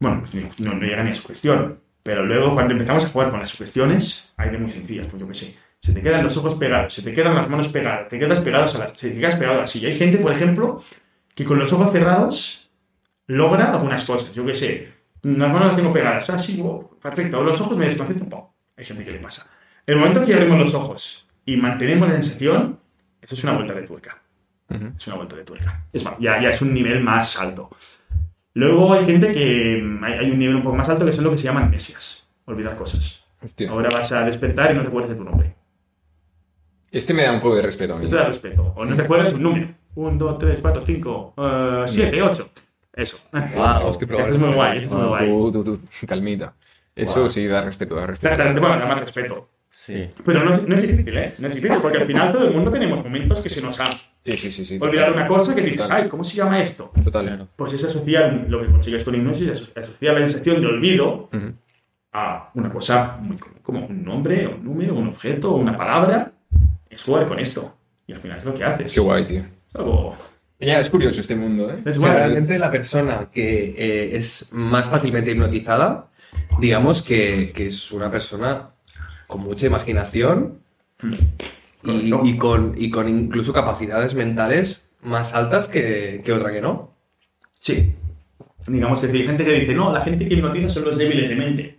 Bueno, 0.00 0.20
pues 0.30 0.34
no, 0.60 0.74
no 0.74 0.80
llega 0.80 1.02
ni 1.02 1.10
a 1.10 1.14
sugestión. 1.14 1.80
Pero 2.02 2.24
luego, 2.24 2.54
cuando 2.54 2.72
empezamos 2.72 3.04
a 3.04 3.08
jugar 3.08 3.30
con 3.30 3.40
las 3.40 3.48
sugestiones, 3.50 4.32
hay 4.36 4.50
de 4.50 4.58
muy 4.58 4.70
sencillas, 4.70 5.06
pues 5.08 5.20
yo 5.20 5.26
qué 5.28 5.34
sé. 5.34 5.56
Se 5.88 5.94
te 5.94 6.02
quedan 6.02 6.22
los 6.22 6.36
ojos 6.36 6.56
pegados, 6.56 6.92
se 6.92 7.00
te 7.00 7.14
quedan 7.14 7.34
las 7.34 7.48
manos 7.48 7.68
pegadas, 7.68 8.10
te 8.10 8.18
quedas 8.18 8.40
pegados 8.40 8.74
a 8.76 8.78
la, 8.78 8.92
se 8.94 9.08
te 9.08 9.18
quedas 9.18 9.36
pegado 9.36 9.56
a 9.56 9.60
la 9.62 9.66
silla. 9.66 9.88
Hay 9.88 9.96
gente, 9.96 10.18
por 10.18 10.30
ejemplo, 10.30 10.84
que 11.34 11.46
con 11.46 11.58
los 11.58 11.72
ojos 11.72 11.90
cerrados 11.92 12.70
logra 13.26 13.72
algunas 13.72 14.04
cosas. 14.04 14.34
Yo 14.34 14.44
qué 14.44 14.52
sé, 14.52 14.92
las 15.22 15.50
manos 15.50 15.68
las 15.68 15.76
tengo 15.76 15.90
pegadas, 15.90 16.28
así, 16.28 16.62
perfecto. 17.00 17.42
Los 17.42 17.58
ojos 17.62 17.74
me 17.78 17.86
desconcentro 17.86 18.24
un 18.24 18.30
poco. 18.30 18.54
Hay 18.76 18.84
gente 18.84 19.02
que 19.02 19.12
le 19.12 19.18
pasa. 19.18 19.48
El 19.86 19.96
momento 19.96 20.26
que 20.26 20.34
abrimos 20.34 20.58
los 20.58 20.74
ojos 20.74 21.26
y 21.46 21.56
mantenemos 21.56 22.06
la 22.06 22.16
sensación, 22.16 22.78
eso 23.22 23.34
es 23.34 23.42
una 23.44 23.54
vuelta 23.54 23.72
de 23.72 23.86
tuerca. 23.86 24.22
Es 24.94 25.06
una 25.06 25.16
vuelta 25.16 25.36
de 25.36 25.44
tuerca. 25.44 25.86
Es 25.90 26.04
más, 26.04 26.16
ya, 26.18 26.38
ya 26.38 26.50
es 26.50 26.60
un 26.60 26.74
nivel 26.74 27.02
más 27.02 27.40
alto. 27.40 27.70
Luego 28.52 28.92
hay 28.92 29.06
gente 29.06 29.32
que 29.32 29.80
mm, 29.82 30.04
hay, 30.04 30.12
hay 30.18 30.30
un 30.30 30.38
nivel 30.38 30.56
un 30.56 30.62
poco 30.62 30.76
más 30.76 30.90
alto 30.90 31.06
que 31.06 31.14
son 31.14 31.24
lo 31.24 31.30
que 31.30 31.38
se 31.38 31.44
llaman 31.44 31.62
amnesias, 31.62 32.28
olvidar 32.44 32.76
cosas. 32.76 33.24
Hostia. 33.42 33.70
Ahora 33.70 33.88
vas 33.90 34.12
a 34.12 34.26
despertar 34.26 34.72
y 34.72 34.74
no 34.74 34.82
te 34.82 34.88
acuerdas 34.88 35.12
de 35.12 35.16
tu 35.16 35.24
nombre. 35.24 35.57
Este 36.90 37.12
me 37.14 37.22
da 37.24 37.32
un 37.32 37.40
poco 37.40 37.56
de 37.56 37.62
respeto 37.62 37.94
a 37.94 37.98
mí. 37.98 38.08
Te 38.08 38.16
da 38.16 38.28
respeto. 38.28 38.72
O 38.76 38.84
no 38.84 38.96
te 38.96 39.02
acuerdas 39.02 39.32
un 39.34 39.42
número. 39.42 39.68
1, 39.94 40.16
2, 40.18 40.38
3, 40.38 40.58
4, 40.60 40.82
5, 40.86 41.34
7, 41.86 42.22
8. 42.22 42.48
Eso. 42.94 43.28
Wow. 43.32 43.88
Es 43.88 43.96
que 43.96 44.04
es 44.04 44.38
muy 44.38 44.52
guay, 44.54 44.78
es 44.78 44.90
muy 44.90 45.06
guay. 45.06 45.26
Tú, 45.28 45.52
tú, 45.52 45.64
tú, 45.64 46.06
calmita. 46.06 46.54
Eso 46.94 47.20
Wow. 47.22 47.30
sí 47.30 47.46
da 47.46 47.62
respeto, 47.62 47.94
da 47.94 48.06
respeto. 48.06 48.34
Claro, 48.36 48.54
da 48.78 48.86
más 48.86 49.00
respeto. 49.00 49.48
Sí. 49.70 50.08
Pero 50.24 50.44
no, 50.44 50.54
es- 50.54 50.66
no 50.66 50.74
es 50.76 50.82
difícil, 50.88 51.16
¿eh? 51.16 51.34
No 51.38 51.46
es 51.48 51.54
difícil, 51.54 51.78
porque 51.82 51.98
al 51.98 52.06
final 52.06 52.32
todo 52.32 52.48
el 52.48 52.54
mundo 52.54 52.70
tenemos 52.72 53.04
momentos 53.04 53.40
que 53.40 53.48
se 53.50 53.60
nos 53.60 53.78
ha 53.80 53.86
Sí, 54.24 54.36
sí, 54.36 54.50
sí. 54.50 54.64
sí 54.64 54.78
olvidado 54.80 55.08
total. 55.12 55.12
una 55.12 55.26
cosa 55.28 55.54
que 55.54 55.60
dices, 55.60 55.76
Total. 55.82 56.02
ay, 56.02 56.08
¿cómo 56.08 56.24
se 56.24 56.36
llama 56.36 56.60
esto? 56.60 56.90
Total. 57.04 57.48
Pues 57.54 57.72
es 57.74 57.84
asociar 57.84 58.46
lo 58.48 58.60
que 58.62 58.70
consigues 58.72 59.04
con 59.04 59.14
hipnosis, 59.14 59.48
es 59.48 59.72
asociar 59.76 60.14
la 60.14 60.20
sensación 60.28 60.60
de 60.62 60.66
olvido 60.66 61.28
Ujú. 61.32 61.52
a 62.12 62.50
una 62.54 62.70
cosa 62.72 63.18
muy 63.20 63.36
común, 63.36 63.58
como 63.62 63.86
un 63.86 64.02
nombre, 64.04 64.46
un 64.46 64.64
número, 64.64 64.94
un 64.94 65.08
objeto, 65.08 65.52
una 65.54 65.76
palabra. 65.76 66.32
Es 66.98 67.04
jugar 67.04 67.28
con 67.28 67.38
esto. 67.38 67.76
Y 68.08 68.12
al 68.12 68.20
final 68.20 68.38
es 68.38 68.44
lo 68.44 68.54
que 68.54 68.64
haces. 68.64 68.92
Qué 68.92 69.00
guay, 69.00 69.24
tío. 69.26 69.40
Es 69.68 69.76
algo... 69.76 70.16
Ya, 70.60 70.80
es 70.80 70.90
curioso 70.90 71.20
este 71.20 71.36
mundo, 71.36 71.70
¿eh? 71.70 71.76
Es 71.86 71.96
O 71.98 72.00
sea, 72.00 72.14
realmente 72.14 72.58
la 72.58 72.68
persona 72.72 73.28
que 73.32 73.74
eh, 73.78 74.16
es 74.16 74.48
más 74.52 74.88
fácilmente 74.88 75.30
hipnotizada, 75.30 76.08
digamos 76.60 77.02
que, 77.02 77.52
que 77.54 77.68
es 77.68 77.92
una 77.92 78.10
persona 78.10 78.70
con 79.28 79.42
mucha 79.42 79.66
imaginación 79.66 80.58
y, 81.00 82.10
Correcto. 82.10 82.22
y 82.24 82.36
con, 82.36 82.74
y 82.76 82.90
con 82.90 83.08
incluso 83.08 83.52
capacidades 83.52 84.16
mentales 84.16 84.88
más 85.02 85.32
altas 85.32 85.68
que, 85.68 86.22
que 86.24 86.32
otra 86.32 86.52
que 86.52 86.60
no. 86.60 86.92
Sí. 87.60 87.94
Digamos 88.66 88.98
que 88.98 89.06
hay 89.06 89.24
gente 89.24 89.44
que 89.44 89.52
dice, 89.52 89.74
no, 89.74 89.92
la 89.92 90.00
gente 90.00 90.26
que 90.28 90.34
hipnotiza 90.34 90.68
son 90.70 90.86
los 90.86 90.98
débiles 90.98 91.28
de 91.28 91.36
mente. 91.36 91.78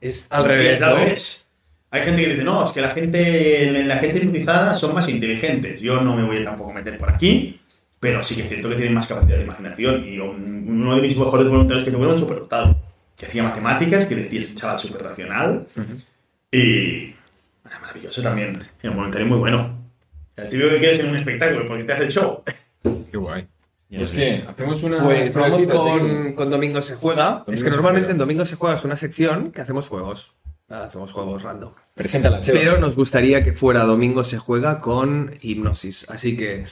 Es 0.00 0.26
al 0.30 0.44
revés, 0.44 0.76
Es 0.78 0.82
al 0.82 0.94
¿no? 0.94 0.96
revés. 1.00 1.47
Hay 1.90 2.02
gente 2.02 2.22
que 2.22 2.28
dice, 2.30 2.44
no, 2.44 2.64
es 2.64 2.70
que 2.70 2.80
la 2.82 2.90
gente, 2.90 3.82
la 3.84 3.96
gente 3.98 4.18
hipnotizada 4.18 4.74
son 4.74 4.94
más 4.94 5.08
inteligentes. 5.08 5.80
Yo 5.80 6.00
no 6.02 6.14
me 6.14 6.24
voy 6.24 6.38
a 6.38 6.44
tampoco 6.44 6.72
meter 6.72 6.98
por 6.98 7.10
aquí, 7.10 7.60
pero 7.98 8.22
sí 8.22 8.34
que 8.36 8.42
es 8.42 8.48
cierto 8.48 8.68
que 8.68 8.74
tienen 8.76 8.94
más 8.94 9.06
capacidad 9.06 9.38
de 9.38 9.44
imaginación. 9.44 10.04
Y 10.06 10.18
un- 10.18 10.66
uno 10.68 10.96
de 10.96 11.02
mis 11.02 11.16
mejores 11.16 11.48
voluntarios 11.48 11.84
que 11.84 11.90
tuve 11.90 12.02
era 12.02 12.12
un 12.12 12.18
superdotado, 12.18 12.76
que 13.16 13.26
hacía 13.26 13.42
matemáticas, 13.42 14.04
que 14.06 14.16
decía 14.16 14.40
es 14.40 14.50
un 14.50 14.56
chaval 14.56 14.78
súper 14.78 15.02
racional. 15.02 15.66
Y 16.50 17.14
era 17.66 17.78
maravilloso 17.80 18.22
también. 18.22 18.62
Era 18.82 18.90
un 18.90 18.96
voluntario 18.96 19.26
muy 19.26 19.38
bueno. 19.38 19.78
El 20.36 20.48
típico 20.50 20.68
que 20.70 20.78
quieres 20.78 20.98
en 21.00 21.08
un 21.08 21.16
espectáculo 21.16 21.66
porque 21.66 21.84
te 21.84 21.92
hace 21.92 22.04
el 22.04 22.10
show. 22.10 22.42
Qué 23.10 23.16
guay. 23.16 23.46
Ya 23.90 23.98
Pues 24.00 24.10
que 24.12 24.44
hacemos 24.46 24.82
una. 24.82 25.02
Pues 25.02 25.34
vamos 25.34 25.62
con, 26.34 26.50
Domingo 26.50 26.80
se 26.82 26.94
juega. 26.96 27.24
Domingo 27.30 27.52
es 27.52 27.64
que 27.64 27.70
normalmente 27.70 28.06
juega. 28.08 28.12
en 28.12 28.18
Domingo 28.18 28.44
se 28.44 28.56
juega 28.56 28.74
es 28.74 28.84
una 28.84 28.96
sección 28.96 29.50
que 29.50 29.62
hacemos 29.62 29.88
juegos. 29.88 30.34
Nada, 30.68 30.86
hacemos 30.86 31.12
juegos 31.12 31.42
random. 31.42 31.72
Preséntala, 31.94 32.40
Cheva. 32.40 32.58
Pero 32.58 32.78
nos 32.78 32.94
gustaría 32.94 33.42
que 33.42 33.52
fuera 33.54 33.84
Domingo 33.84 34.22
se 34.22 34.38
juega 34.38 34.80
con 34.80 35.34
hipnosis. 35.40 36.08
Así 36.10 36.36
que 36.36 36.66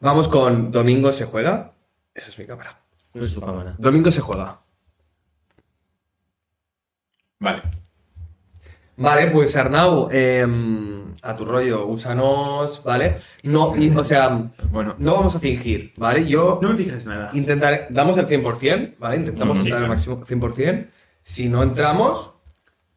vamos 0.00 0.28
con 0.28 0.70
Domingo 0.72 1.12
se 1.12 1.26
juega. 1.26 1.72
Esa 2.14 2.30
es 2.30 2.38
mi 2.38 2.46
cámara. 2.46 2.80
Esa 3.12 3.24
es 3.26 3.34
tu 3.34 3.40
cámara. 3.40 3.74
Domingo 3.78 4.10
se 4.10 4.20
juega. 4.22 4.60
Vale. 7.40 7.62
Vale, 8.96 9.26
pues 9.32 9.56
Arnau, 9.56 10.08
em, 10.12 11.12
a 11.22 11.34
tu 11.34 11.44
rollo, 11.44 11.84
úsanos, 11.86 12.82
¿vale? 12.84 13.16
No, 13.42 13.74
y- 13.76 13.90
o 13.90 14.04
sea, 14.04 14.40
Bueno, 14.70 14.94
no 14.98 15.14
vamos 15.16 15.34
a 15.34 15.40
fingir, 15.40 15.92
¿vale? 15.96 16.26
Yo 16.26 16.60
No 16.62 16.70
me 16.70 16.76
fijas 16.76 17.04
nada. 17.04 17.30
intentaré, 17.34 17.88
damos 17.90 18.16
el 18.18 18.26
100%, 18.26 18.94
¿vale? 18.98 19.16
Intentamos 19.16 19.58
sí, 19.58 19.64
entrar 19.64 19.80
el 19.82 19.86
claro. 19.88 19.92
máximo 19.94 20.24
100%. 20.24 20.86
Si 21.22 21.48
no 21.48 21.62
entramos, 21.64 22.33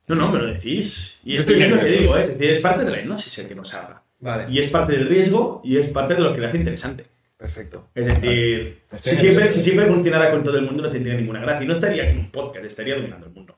No, 0.08 0.16
no, 0.16 0.32
me 0.32 0.40
lo 0.40 0.48
decís. 0.54 1.20
Y 1.26 1.36
esto 1.36 1.52
estoy 1.52 1.66
es 1.66 1.72
lo 1.72 1.80
que 1.82 1.86
digo, 1.86 2.18
¿eh? 2.18 2.22
es 2.22 2.30
decir, 2.30 2.50
es 2.50 2.60
parte 2.60 2.86
de 2.86 2.92
la 2.92 3.02
hipnosis 3.02 3.38
el 3.40 3.48
que 3.48 3.56
nos 3.56 3.74
haga. 3.74 4.02
vale, 4.20 4.46
Y 4.50 4.60
es 4.60 4.70
parte 4.70 4.94
del 4.94 5.10
riesgo 5.10 5.62
y 5.66 5.78
es 5.78 5.88
parte 5.88 6.16
de 6.16 6.22
lo 6.22 6.34
que 6.34 6.40
le 6.40 6.48
hace 6.48 6.58
interesante. 6.58 7.06
perfecto. 7.38 7.90
Es 7.94 8.06
decir, 8.06 8.80
si 8.94 9.16
siempre, 9.18 9.44
nervioso. 9.44 9.60
si 9.60 9.64
siempre 9.64 9.86
funcionara 9.88 10.32
con 10.32 10.44
todo 10.44 10.58
el 10.58 10.66
mundo 10.66 10.84
no 10.84 10.90
tendría 10.90 11.14
ninguna 11.16 11.42
gracia. 11.42 11.66
Y 11.66 11.68
no 11.68 11.74
estaría 11.74 12.04
aquí 12.04 12.14
en 12.14 12.20
un 12.20 12.32
podcast, 12.32 12.64
estaría 12.66 12.96
dominando 12.96 13.28
el 13.28 13.34
mundo. 13.34 13.58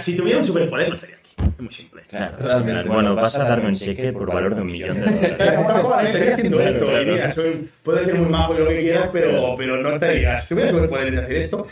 Si 0.00 0.16
tuviera 0.16 0.38
un 0.38 0.44
superpoder 0.44 0.88
no 0.88 0.94
estaría 0.94 1.16
aquí. 1.16 1.26
Es 1.38 1.60
muy 1.60 1.72
simple. 1.72 2.02
Claro. 2.08 2.38
Realmente. 2.40 2.88
Bueno, 2.88 3.14
vas 3.14 3.38
a 3.38 3.44
darme 3.44 3.68
un 3.68 3.74
cheque 3.74 4.12
por 4.12 4.26
valor 4.32 4.54
de 4.54 4.62
un 4.62 4.66
millón 4.68 5.00
de 5.00 5.02
dólares. 5.02 6.06
Estaría 6.06 6.34
haciendo 6.34 6.60
esto. 6.60 7.02
Y 7.02 7.06
mira, 7.06 7.30
soy, 7.30 7.68
puedes 7.82 8.06
ser 8.06 8.14
muy 8.16 8.30
majo 8.30 8.54
y 8.54 8.58
lo 8.58 8.68
que 8.68 8.80
quieras, 8.80 9.10
pero, 9.12 9.54
pero 9.56 9.76
no 9.82 9.90
estarías. 9.90 10.42
Si 10.42 10.48
tuvieras 10.48 10.74
superpoderes 10.74 11.12
de 11.12 11.20
hacer 11.20 11.36
esto, 11.36 11.66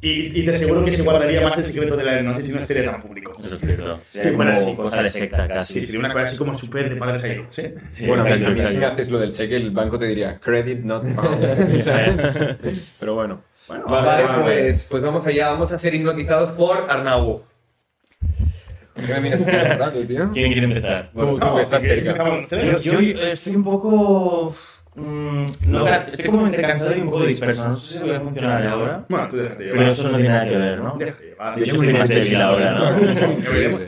y, 0.00 0.40
y 0.40 0.44
te 0.44 0.50
aseguro 0.50 0.84
que 0.84 0.92
se 0.92 1.02
guardaría 1.02 1.40
más 1.40 1.56
el 1.58 1.64
secreto 1.64 1.96
de 1.96 2.04
la 2.04 2.20
hipnosis 2.20 2.48
y 2.48 2.52
no 2.52 2.58
estaría 2.60 2.90
tan 2.90 3.02
público. 3.02 3.32
Eso 3.38 3.54
es 3.54 3.60
cierto. 3.60 4.00
Sería 4.04 4.32
bueno, 4.32 4.54
como 4.54 4.70
sí. 4.70 4.76
cosa 4.76 5.02
de 5.02 5.08
secta 5.08 5.48
casi. 5.48 5.72
Sí, 5.72 5.84
sería 5.84 6.00
una 6.00 6.12
cosa 6.12 6.24
así 6.24 6.36
como 6.36 6.58
súper 6.58 6.90
de 6.90 6.96
padres 6.96 7.24
ahí. 7.24 7.46
¿sí? 7.48 7.62
Sí, 7.88 8.06
bueno, 8.06 8.24
a 8.24 8.30
exacto, 8.30 8.54
mí 8.54 8.66
si 8.66 8.84
haces 8.84 9.10
lo 9.10 9.18
del 9.18 9.32
cheque, 9.32 9.56
el 9.56 9.70
banco 9.70 9.98
te 9.98 10.06
diría 10.06 10.38
credit 10.38 10.80
not 10.80 11.04
found. 11.14 11.80
¿Sabes? 11.80 12.94
Pero 13.00 13.14
bueno. 13.14 13.42
Bueno, 13.68 13.84
Vale, 13.86 14.22
vale, 14.22 14.42
pues, 14.44 14.86
pues 14.88 15.02
vamos 15.02 15.26
allá, 15.26 15.48
vamos 15.48 15.72
a 15.72 15.78
ser 15.78 15.92
hipnotizados 15.94 16.50
por 16.50 16.88
Arnau. 16.88 17.42
¿Por 18.94 19.04
qué 19.04 19.12
me 19.14 19.20
miras 19.20 19.42
con 19.42 19.54
el 19.54 19.78
rato, 19.78 20.06
tío? 20.06 20.30
¿Quién 20.32 20.52
quiere 20.52 20.66
empezar? 20.68 21.10
Tú, 21.12 21.38
tú, 21.38 21.56
que 21.56 21.62
estás 21.62 21.82
si 21.82 22.88
Yo, 22.88 23.00
yo 23.00 23.26
estoy 23.26 23.56
un 23.56 23.64
poco. 23.64 24.54
Mm, 24.96 25.46
no, 25.66 25.86
estoy 25.88 26.26
como 26.26 26.46
entre 26.46 26.62
cansado 26.62 26.96
y 26.96 27.00
un 27.00 27.10
poco 27.10 27.24
disperso. 27.26 27.68
No 27.68 27.76
sé 27.76 27.98
si 27.98 28.04
voy 28.04 28.14
a 28.14 28.20
funcionar 28.20 28.66
ahora. 28.66 29.04
Bueno, 29.08 29.28
tú 29.30 29.36
déjate 29.36 29.64
llevar. 29.64 29.78
Pero 29.78 29.90
eso 29.90 30.02
no 30.10 30.16
tiene 30.16 30.28
nada 30.28 30.44
que 30.48 30.56
ver, 30.56 30.78
¿no? 30.80 30.96
Déjate 30.98 31.24
llevar. 31.24 31.58
Yo 31.58 31.64
estoy 31.64 31.92
más 31.92 32.08
débil 32.08 32.36
ahora, 32.42 32.70
¿no? 32.72 33.12
Ya 33.12 33.50
veremos. 33.50 33.82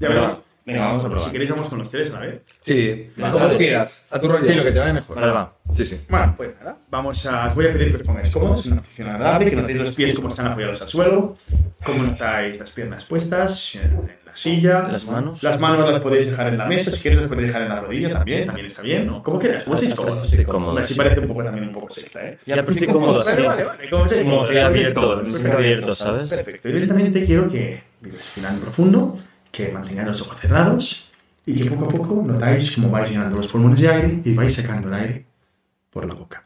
Ya 0.00 0.08
veremos. 0.08 0.36
Venga, 0.66 0.80
vamos 0.80 1.04
a 1.04 1.06
Si 1.06 1.12
probar. 1.14 1.30
queréis, 1.30 1.50
vamos 1.50 1.68
con 1.68 1.78
los 1.78 1.90
tres 1.90 2.10
a 2.10 2.14
la 2.14 2.26
vez. 2.26 2.40
Sí, 2.64 3.08
Vale, 3.16 3.32
como 3.32 3.44
vale. 3.44 3.54
tú 3.56 3.58
quieras, 3.60 4.08
a 4.10 4.20
tu 4.20 4.26
rollo. 4.26 4.42
Sí, 4.42 4.52
lo 4.52 4.64
que 4.64 4.72
te 4.72 4.78
vaya 4.80 4.92
mejor. 4.94 5.14
Vale, 5.20 5.32
va. 5.32 5.52
Sí, 5.76 5.86
sí. 5.86 6.00
Bueno, 6.08 6.34
pues 6.36 6.50
nada, 6.58 6.76
vamos 6.90 7.24
a, 7.26 7.46
os 7.46 7.54
voy 7.54 7.66
a 7.66 7.72
pedir 7.72 7.90
que 7.90 7.96
os 7.98 8.02
pongáis 8.02 8.30
cómodos, 8.30 8.66
una 8.66 8.80
posición 8.82 9.08
agradable, 9.10 9.48
que 9.50 9.54
notéis 9.56 9.78
los 9.78 9.92
pies 9.92 10.12
como 10.14 10.26
están 10.26 10.48
apoyados 10.48 10.82
al 10.82 10.88
suelo, 10.88 11.36
cómo 11.84 12.02
notáis 12.02 12.58
las 12.58 12.72
piernas 12.72 13.04
puestas 13.04 13.76
en, 13.76 13.82
en 13.92 14.10
la 14.25 14.25
silla. 14.36 14.88
Las 14.88 15.06
manos. 15.06 15.42
Las 15.42 15.60
manos 15.60 15.92
las 15.92 16.00
podéis 16.00 16.30
dejar 16.30 16.48
en 16.48 16.58
la 16.58 16.66
mesa, 16.66 16.90
si 16.90 17.02
queréis 17.02 17.22
las 17.22 17.30
podéis 17.30 17.48
dejar 17.48 17.62
en 17.62 17.68
la 17.68 17.80
rodilla 17.80 18.12
también, 18.12 18.46
también 18.46 18.66
está 18.66 18.82
bien, 18.82 19.06
¿no? 19.06 19.22
Como 19.22 19.38
queráis, 19.38 19.64
como 19.64 19.74
estéis 19.74 19.94
cómodos. 19.94 20.28
Estoy 20.28 20.44
cómodo. 20.44 20.78
Así 20.78 20.94
sí. 20.94 20.98
parece 20.98 21.20
un 21.20 21.26
poco 21.26 21.44
también 21.44 21.68
un 21.68 21.72
poco 21.72 21.90
secta, 21.90 22.26
¿eh? 22.26 22.38
Ya, 22.46 22.56
pero 22.56 22.70
estoy 22.70 22.86
cómodo 22.88 23.20
así. 23.20 23.42
Vale, 23.42 23.64
como 23.90 24.04
cómodos, 24.04 24.50
estoy 24.50 24.58
abierto, 24.58 25.22
estoy 25.22 25.50
abierto, 25.50 25.94
¿sabes? 25.94 26.28
Perfecto. 26.28 26.68
Y 26.68 26.72
directamente 26.72 27.24
quiero 27.24 27.48
que 27.48 27.82
respirando 28.02 28.62
profundo, 28.62 29.18
que 29.50 29.72
mantengáis 29.72 30.08
los 30.08 30.22
ojos 30.22 30.38
cerrados 30.38 31.12
y 31.44 31.62
que 31.62 31.70
poco 31.70 31.84
a 31.86 31.88
poco 31.88 32.22
notáis 32.26 32.74
cómo 32.74 32.90
vais 32.90 33.10
llenando 33.10 33.36
los 33.36 33.48
pulmones 33.48 33.80
de 33.80 33.88
aire 33.88 34.20
y 34.24 34.34
vais 34.34 34.54
sacando 34.54 34.88
el 34.88 34.94
aire 34.94 35.26
por 35.90 36.04
la 36.04 36.14
boca. 36.14 36.44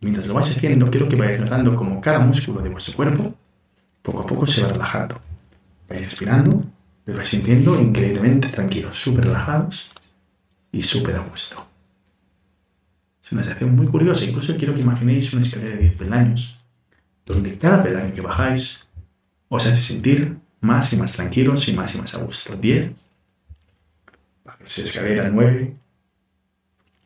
Mientras 0.00 0.26
lo 0.26 0.34
vais 0.34 0.48
haciendo, 0.48 0.90
quiero 0.90 1.08
que 1.08 1.16
vayáis 1.16 1.40
notando 1.40 1.74
como 1.74 2.00
cada 2.00 2.18
músculo 2.18 2.60
de 2.60 2.68
vuestro 2.68 2.94
cuerpo 2.94 3.34
poco 4.02 4.20
a 4.20 4.26
poco 4.26 4.46
se 4.46 4.62
va 4.62 4.68
relajando. 4.68 5.18
Vais 5.88 6.04
respirando, 6.04 6.62
lo 7.06 7.14
vais 7.14 7.28
sintiendo 7.28 7.80
increíblemente 7.80 8.48
tranquilos, 8.48 8.98
súper 8.98 9.24
relajados 9.26 9.92
y 10.72 10.82
súper 10.82 11.16
a 11.16 11.20
gusto. 11.20 11.66
Es 13.22 13.32
una 13.32 13.42
sensación 13.42 13.74
muy 13.74 13.86
curiosa. 13.86 14.24
Incluso 14.24 14.56
quiero 14.56 14.74
que 14.74 14.80
imaginéis 14.80 15.32
una 15.32 15.42
escalera 15.42 15.76
de 15.76 15.82
10 15.82 15.96
peldaños, 15.96 16.60
donde 17.24 17.56
cada 17.58 17.82
peldaño 17.82 18.14
que 18.14 18.20
bajáis 18.20 18.86
os 19.48 19.66
hace 19.66 19.80
sentir 19.80 20.36
más 20.60 20.92
y 20.92 20.96
más 20.96 21.12
tranquilos 21.12 21.68
y 21.68 21.74
más 21.74 21.94
y 21.94 21.98
más 21.98 22.14
a 22.14 22.18
gusto. 22.18 22.56
10. 22.56 22.92
Bajáis 24.44 24.78
escalera 24.78 25.28
9. 25.30 25.76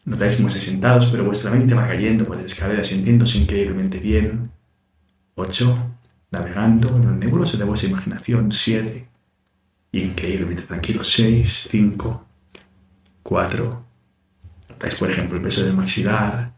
Notáis 0.06 0.37
cómo 0.37 0.48
estáis 0.48 0.64
sentados, 0.64 1.06
pero 1.11 1.24
vuestra 1.24 1.50
mente 1.50 1.74
va 1.74 1.87
cayendo 1.87 2.24
por 2.24 2.37
las 2.37 2.46
escaleras 2.46 2.87
sintiéndose 2.87 3.38
increíblemente 3.38 3.99
bien. 3.99 4.51
8. 5.34 5.94
Navegando 6.30 6.96
en 6.96 7.03
el 7.05 7.18
nebuloso 7.18 7.59
de 7.59 7.64
vuestra 7.64 7.90
imaginación. 7.90 8.51
7. 8.51 9.07
Increíblemente 9.99 10.62
tranquilos. 10.62 11.11
6. 11.12 11.68
5. 11.70 12.26
4. 13.22 13.84
Notáis, 14.70 14.94
por 14.94 15.11
ejemplo, 15.11 15.36
el 15.36 15.42
peso 15.42 15.64
del 15.64 15.74
maxilar. 15.74 16.53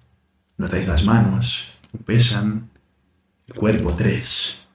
Notáis 0.58 0.86
las 0.86 1.04
manos. 1.04 1.78
Pesan. 2.04 2.70
El 3.46 3.54
cuerpo. 3.54 3.94
3. 3.96 4.68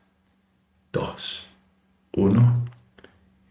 2. 0.92 1.48
1. 2.14 2.66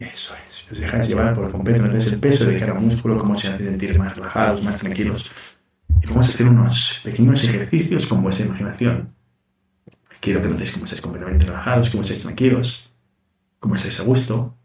Eso 0.01 0.35
es. 0.49 0.73
Os 0.73 0.79
dejáis 0.79 1.09
llevar 1.09 1.35
por 1.35 1.51
completo. 1.51 1.83
Notáis 1.83 2.13
el 2.13 2.19
peso 2.19 2.47
de 2.47 2.59
cada 2.59 2.75
músculo. 2.75 3.19
Cómo 3.19 3.37
se 3.37 3.49
hace 3.49 3.65
sentir 3.65 3.99
más 3.99 4.17
relajados, 4.17 4.65
más 4.65 4.79
tranquilos. 4.79 5.31
Y 6.03 6.07
vamos 6.07 6.27
a 6.27 6.31
hacer 6.31 6.49
unos 6.49 7.01
pequeños 7.05 7.45
ejercicios 7.45 8.07
con 8.07 8.23
vuestra 8.23 8.47
imaginación. 8.47 9.15
Quiero 10.21 10.43
que 10.43 10.49
notéis 10.49 10.73
cómo 10.73 10.87
estáis 10.87 11.03
completamente 11.03 11.45
relajados, 11.45 11.91
cómo 11.91 12.03
estáis 12.03 12.23
tranquilos, 12.23 12.91
cómo 13.61 13.77
estáis 13.77 14.01
a 14.01 14.03
gusto. 14.03 14.57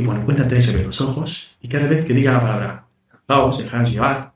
Y 0.00 0.04
cuando 0.04 0.24
cuenta 0.24 0.48
tres, 0.48 0.72
ven 0.72 0.86
los 0.86 1.00
ojos. 1.02 1.56
Y 1.60 1.68
cada 1.68 1.86
vez 1.86 2.04
que 2.06 2.14
diga 2.14 2.32
la 2.32 2.40
palabra 2.40 2.86
relajaos, 3.28 3.58
dejaos 3.58 3.90
llevar. 3.90 4.32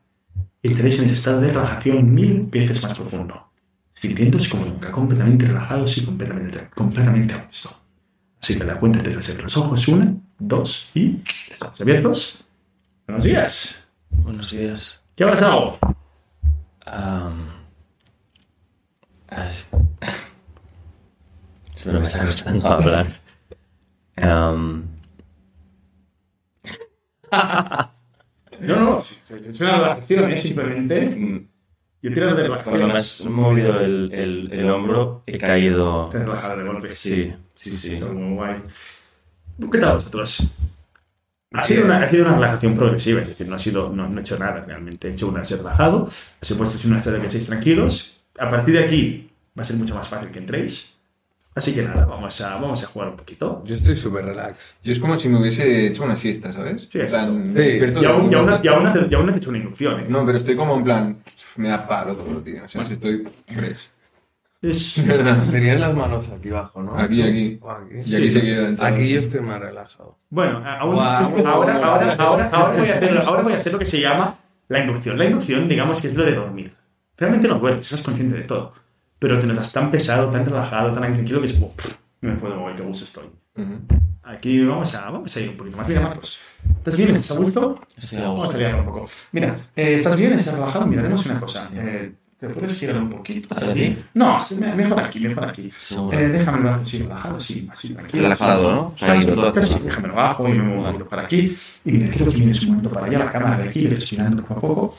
entraréis 0.63 0.99
en 0.99 1.05
ese 1.07 1.15
estado 1.15 1.41
de 1.41 1.53
relajación 1.53 2.15
mil 2.15 2.47
veces 2.47 2.83
más 2.83 2.97
profundo, 2.99 3.51
sintiéndose 3.95 4.49
como 4.51 4.67
nunca, 4.67 4.91
completamente 4.93 5.47
relajados 5.47 5.97
y 5.99 6.05
completamente, 6.05 6.69
completamente 6.75 7.35
a 7.35 7.45
gusto. 7.47 7.71
Así 8.41 8.59
que 8.59 8.65
la 8.65 8.79
cuenta 8.79 9.01
de 9.01 9.11
tres 9.15 9.43
los 9.43 9.57
ojos, 9.57 9.89
una, 9.89 10.15
dos 10.39 10.91
y 10.95 11.21
ojos 11.61 11.81
abiertos. 11.81 12.45
Buenos 13.07 13.25
días. 13.25 13.89
Buenos 14.11 14.51
días. 14.51 15.03
¿Qué 15.17 15.25
ha 15.25 15.31
pasado? 15.31 15.79
Am, 16.87 17.47
as- 19.29 19.69
Pero 21.83 21.99
me 22.01 22.05
está 22.05 22.25
costando 22.25 22.67
hablar. 22.69 23.07
Am, 24.17 24.85
No, 28.61 28.77
no, 28.77 28.99
es 28.99 29.23
una 29.61 29.73
relajación, 29.73 30.33
es 30.33 30.43
simplemente. 30.43 31.47
Yo 32.03 32.13
tiro 32.13 32.35
de 32.35 32.49
cuando 32.63 32.87
me 32.87 32.95
has 32.95 33.25
movido 33.25 33.81
el, 33.81 34.13
el, 34.13 34.53
el 34.53 34.71
hombro, 34.71 35.23
he 35.27 35.39
caído. 35.39 36.09
Te 36.11 36.19
has 36.19 36.25
relajado 36.25 36.57
de 36.59 36.65
golpe. 36.65 36.93
Sí, 36.93 37.35
sí, 37.55 37.73
sí. 37.73 37.95
Está 37.95 38.07
muy 38.07 38.35
guay. 38.35 38.57
¿Qué 39.73 39.79
tal 39.79 39.95
vosotros? 39.95 40.55
Ha 41.53 41.63
sido, 41.63 41.85
una, 41.85 42.03
ha 42.03 42.11
sido 42.11 42.27
una 42.27 42.35
relajación 42.35 42.77
progresiva, 42.77 43.23
es 43.23 43.29
decir, 43.29 43.49
no, 43.49 43.55
ha 43.55 43.59
sido, 43.59 43.89
no, 43.91 44.09
no 44.09 44.19
he 44.19 44.23
hecho 44.23 44.37
nada 44.39 44.65
realmente. 44.67 45.09
He 45.09 45.13
hecho 45.13 45.29
una, 45.29 45.45
se 45.45 45.57
relajado, 45.57 46.05
os 46.05 46.51
he 46.51 46.55
puesto 46.57 46.89
una 46.89 46.99
de 47.01 47.21
que 47.21 47.27
estéis 47.27 47.47
tranquilos. 47.47 48.21
A 48.39 48.51
partir 48.51 48.75
de 48.75 48.85
aquí 48.85 49.31
va 49.57 49.63
a 49.63 49.65
ser 49.65 49.77
mucho 49.77 49.95
más 49.95 50.09
fácil 50.09 50.31
que 50.31 50.41
entréis. 50.41 50.94
Así 51.57 51.73
que 51.73 51.83
nada, 51.83 52.05
vamos 52.05 52.41
a, 52.41 52.55
vamos 52.57 52.83
a 52.83 52.87
jugar 52.87 53.11
un 53.11 53.17
poquito. 53.17 53.63
Yo 53.65 53.75
estoy 53.77 53.95
súper 53.95 54.25
relax. 54.25 54.79
Yo 54.83 54.91
es 54.93 54.99
como 54.99 55.17
si 55.17 55.29
me 55.29 55.39
hubiese 55.39 55.87
hecho 55.87 56.03
una 56.03 56.17
siesta, 56.17 56.53
¿sabes? 56.53 56.87
Sí, 56.89 57.01
exacto. 57.01 57.33
me 57.33 57.53
Sí. 57.53 57.59
despierto 57.59 58.03
Y 58.03 58.07
aún, 58.07 58.33
y 58.33 58.35
aún, 58.35 58.45
uno. 58.49 58.59
y 58.61 58.67
aún, 58.69 59.07
y 59.11 59.15
aún 59.15 59.27
no 59.27 59.33
te 59.33 59.37
he 59.37 59.39
hecho 59.39 59.51
una 59.51 59.59
inducción, 59.59 60.01
¿eh? 60.01 60.07
No, 60.09 60.27
pero 60.27 60.37
estoy 60.39 60.57
como 60.57 60.77
en 60.77 60.83
plan, 60.85 61.19
me 61.57 61.69
da 61.69 61.87
palo 61.87 62.17
todo, 62.17 62.41
tío. 62.41 62.65
O 62.65 62.67
sea, 62.67 62.85
si 62.85 62.95
estoy 62.95 63.29
fresh. 63.47 63.89
Es, 64.63 65.07
verdad. 65.07 65.49
Tenías 65.51 65.79
las 65.79 65.95
manos 65.95 66.29
aquí 66.31 66.49
abajo, 66.49 66.83
¿no? 66.83 66.97
Aquí, 66.99 67.23
aquí. 67.23 67.59
O 67.63 67.71
aquí. 67.71 67.95
Y 68.05 68.17
aquí 68.17 68.31
se 68.31 68.41
queda 68.43 68.69
hinchado. 68.71 68.93
Aquí 68.95 69.09
yo 69.13 69.21
estoy 69.21 69.41
más 69.43 69.61
relajado. 69.61 70.19
Bueno, 70.31 70.59
aún- 70.67 70.99
ahora, 70.99 71.77
ahora, 71.77 72.15
ahora, 72.19 72.49
ahora, 72.53 72.77
voy 72.81 72.89
a 72.89 72.97
hacer, 72.97 73.19
ahora 73.19 73.43
voy 73.43 73.53
a 73.53 73.59
hacer 73.59 73.73
lo 73.73 73.79
que 73.79 73.87
se 73.87 74.01
llama 74.01 74.39
la 74.69 74.81
inducción. 74.81 75.17
La 75.19 75.27
inducción, 75.27 75.69
digamos 75.69 76.01
que 76.01 76.09
es 76.09 76.15
lo 76.15 76.25
de 76.25 76.35
dormir. 76.35 76.73
Realmente 77.17 77.47
no 77.47 77.61
duermes, 77.61 77.85
estás 77.85 78.03
consciente 78.03 78.39
de 78.39 78.43
todo. 78.43 78.73
Pero 79.25 79.39
te 79.39 79.47
notas 79.47 79.73
tan 79.73 79.91
pesado, 79.91 80.29
tan 80.29 80.45
relajado, 80.45 80.93
tan 80.93 81.03
tranquilo 81.15 81.41
que 81.41 81.47
es 81.47 81.55
como, 81.55 81.73
"Pff, 81.73 81.87
no 82.21 82.33
me 82.33 82.37
puedo 82.37 82.57
mover, 82.57 82.77
qué 82.77 82.83
gusto 82.83 83.05
estoy. 83.07 83.25
Ujú. 83.57 83.75
Aquí 84.23 84.63
vamos 84.63 84.95
a, 84.95 85.09
vamos 85.11 85.35
a 85.35 85.41
ir 85.41 85.49
un 85.49 85.57
poquito 85.57 85.79
más. 85.79 85.89
Mira, 85.89 86.01
Marcos, 86.03 86.41
¿estás 86.77 86.95
bien? 86.99 87.11
¿Estás 87.13 87.31
a 87.31 87.39
gusto? 87.41 87.81
A 87.81 88.21
Vamos 88.21 88.55
a 88.55 88.59
liar 88.59 88.75
un 88.81 88.85
poco. 88.85 89.09
Mira, 89.33 89.57
eh, 89.75 89.95
¿estás 89.95 90.19
bien? 90.19 90.35
¿Estás 90.35 90.53
relajado? 90.57 90.87
Mira, 90.87 91.01
haremos 91.01 91.25
una 91.25 91.41
cosa. 91.41 91.71
Eh, 91.75 92.13
¿Te 92.39 92.49
puedes 92.51 92.79
girar 92.79 92.99
un 92.99 93.09
poquito? 93.09 93.49
¿Hacia 93.55 93.73
ti? 93.73 94.05
No, 94.13 94.39
me- 94.61 94.75
mejor 94.75 95.01
aquí, 95.01 95.21
mejor 95.21 95.45
aquí. 95.49 95.71
Eh, 96.13 96.17
déjame 96.29 96.69
así 96.69 96.99
relajado, 97.05 97.37
así, 97.37 97.67
así, 97.73 97.95
tranquilo. 97.95 98.23
Relajado, 98.25 98.73
¿no? 98.75 98.95
Pero 99.55 99.67
sí, 99.67 99.79
déjamelo 99.83 100.13
abajo 100.13 100.49
y 100.49 100.53
me 100.53 100.63
muevo 100.65 100.81
un 100.81 100.87
poquito 100.89 101.09
para 101.09 101.23
aquí. 101.23 101.57
Y 101.87 101.93
mira, 101.93 102.11
quiero 102.15 102.31
que 102.31 102.37
vienes 102.37 102.61
un 102.65 102.69
momento 102.73 102.91
para 102.91 103.07
allá, 103.07 103.19
la 103.21 103.33
cámara 103.33 103.57
de 103.57 103.71
aquí, 103.71 103.87
respirando 103.87 104.43
poco 104.45 104.55
a 104.59 104.61
poco. 104.61 104.97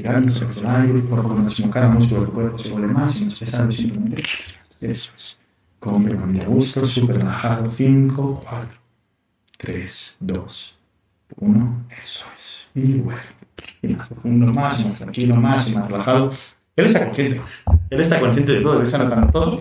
Respirando, 0.00 0.30
se 0.30 0.60
el 0.60 0.66
aire, 0.66 1.00
poco 1.00 1.28
más 1.34 1.62
cada 1.72 1.88
músculo 1.88 2.22
del 2.22 2.30
cuerpo 2.30 2.58
se 2.58 2.72
vuelve 2.72 2.88
más 2.88 3.20
y 3.20 3.24
más 3.26 3.38
pesado 3.38 3.70
simplemente. 3.70 4.22
Eso 4.80 5.12
es. 5.14 5.38
Completamente 5.78 6.44
a 6.44 6.48
gusto, 6.48 6.84
súper 6.84 7.18
relajado. 7.18 7.70
5, 7.70 8.44
4, 8.48 8.78
3, 9.58 10.16
2, 10.20 10.78
1. 11.36 11.84
Eso 12.02 12.26
es. 12.36 12.68
Y 12.74 12.98
bueno. 12.98 13.20
Y 13.82 13.88
más 13.88 14.08
profundo, 14.08 14.46
más, 14.52 14.86
más 14.86 14.98
tranquilo, 15.00 15.36
más 15.36 15.74
más 15.74 15.90
relajado. 15.90 16.30
Él 16.76 16.86
está 16.86 17.04
consciente. 17.04 17.40
Él 17.90 18.00
está 18.00 18.20
consciente 18.20 18.52
de 18.52 18.60
todo, 18.60 18.76
él 18.76 18.82
está 18.82 19.04
notando 19.04 19.30
todo. 19.30 19.60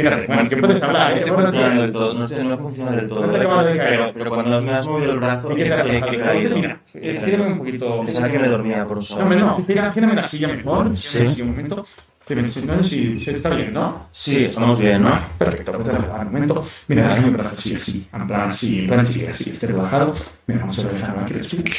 Fíjate, 0.00 0.26
bueno, 0.26 0.42
es 0.42 0.48
que 0.48 0.56
puedes 0.56 0.82
hablar, 0.82 1.18
¿eh? 1.18 1.24
No 1.26 1.32
Buenos 1.34 1.50
funciona 1.50 1.68
días. 1.74 1.82
del 1.82 1.92
todo, 1.92 2.14
no, 2.14 2.24
estoy- 2.24 2.44
no 2.44 2.58
funciona 2.58 2.90
del 2.92 3.08
todo. 3.08 3.26
No 3.26 3.32
de 3.64 3.76
caer. 3.76 3.90
Pero, 3.90 4.12
pero 4.14 4.30
cuando 4.30 4.60
me 4.62 4.72
has 4.72 4.88
movido 4.88 5.12
el 5.12 5.18
brazo, 5.20 5.50
he 5.56 5.68
caído. 5.68 6.56
Mira, 6.56 6.80
gírame 6.92 7.46
un 7.52 7.58
poquito. 7.58 8.02
Pensaba 8.04 8.28
que 8.28 8.38
me 8.38 8.48
dormía 8.48 8.84
por 8.86 8.98
un 8.98 9.02
No, 9.02 9.06
solo. 9.06 9.34
no, 9.36 9.64
gira- 9.66 9.92
gírame 9.92 10.14
la 10.14 10.26
silla 10.26 10.48
mejor. 10.48 10.96
Sí. 10.96 11.42
Un 11.42 11.48
momento. 11.50 11.86
No 12.30 12.84
si 12.84 13.18
se 13.18 13.34
está 13.34 13.50
bien, 13.50 13.72
¿no? 13.72 14.06
Sí, 14.12 14.44
estamos 14.44 14.80
bien, 14.80 15.02
¿no? 15.02 15.10
Perfecto, 15.36 15.72
pues 15.72 15.88
un 15.88 16.24
momento. 16.26 16.64
Mira, 16.86 17.08
dame 17.08 17.26
el 17.26 17.30
brazo 17.32 17.54
así, 17.58 17.74
así. 17.74 18.08
En 18.12 18.26
plan 18.28 18.40
así, 18.42 18.80
en 18.82 18.86
plan 18.86 19.00
así, 19.00 19.26
así, 19.26 19.50
esté 19.50 19.66
relajado. 19.68 20.14
Mira, 20.46 20.60
vamos 20.60 20.84
a 20.84 20.88
relajar 20.90 21.18
aquí 21.18 21.32
el 21.34 21.40
espíritu. 21.40 21.72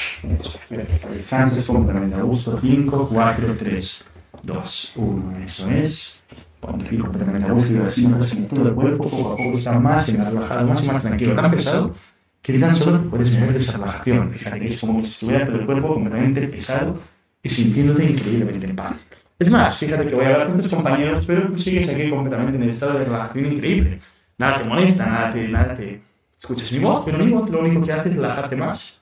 Mira, 0.70 0.84
descanses 1.14 1.66
completamente 1.68 2.16
a 2.18 2.24
gusto. 2.24 2.58
5, 2.60 3.08
4, 3.14 3.56
3, 3.58 4.06
2, 4.44 4.94
1. 4.98 5.38
Eso 5.46 5.70
es. 5.70 6.24
Ponte 6.62 6.86
aquí 6.86 6.97
completamente 6.97 7.49
a 7.49 7.53
gusto 7.53 7.74
y 7.74 7.78
así 7.80 8.07
notas 8.07 8.32
en 8.34 8.47
todo 8.47 8.70
el 8.70 8.76
cuerpo. 8.76 9.09
Poco 9.09 9.34
a 9.34 9.36
poco 9.36 9.53
está 9.55 9.80
más 9.80 10.07
y 10.09 10.18
más 10.18 10.32
relajado, 10.32 10.68
más 10.68 10.84
y 10.84 10.88
más 10.88 11.01
tranquilo. 11.03 11.36
Tan 11.36 11.51
pesado 11.51 11.95
que 12.41 12.59
tan 12.59 12.76
solo 12.76 13.01
puedes 13.09 13.38
mover 13.38 13.55
esa 13.57 13.78
relajación. 13.80 14.32
Fíjate 14.32 14.59
que 14.59 14.68
es 14.68 14.80
como 14.80 15.03
si 15.03 15.09
estuviera 15.09 15.45
todo 15.45 15.57
el 15.57 15.66
cuerpo 15.66 15.93
completamente 15.95 16.47
pesado 16.47 16.99
y 17.41 17.49
sintiéndote 17.49 18.05
increíblemente 18.05 18.66
en 18.68 18.76
paz. 18.76 18.95
Es 19.39 19.51
más, 19.51 19.76
fíjate 19.76 20.07
que 20.07 20.14
voy 20.14 20.26
a 20.26 20.34
hablar 20.34 20.47
con 20.47 20.62
tus 20.62 20.72
compañeros, 20.72 21.26
pero 21.26 21.47
tú 21.47 21.57
sigues 21.57 21.91
aquí 21.91 22.12
completamente 22.12 22.57
en 22.57 22.64
el 22.64 22.70
estado 22.70 22.99
de 22.99 23.05
relajación 23.05 23.53
increíble. 23.53 23.99
Nada 24.38 24.62
te 24.62 24.70
molesta, 24.70 25.05
nada 25.07 25.34
te, 25.34 25.47
nada 25.47 25.76
te... 25.76 26.01
Escuchas 26.38 26.72
mi 26.72 26.80
voz, 26.80 27.03
pero 27.05 27.18
mi 27.18 27.32
voz 27.32 27.49
lo 27.49 27.59
único 27.59 27.84
que 27.84 27.91
hace 27.91 28.09
es 28.09 28.16
relajarte 28.16 28.55
más 28.55 29.01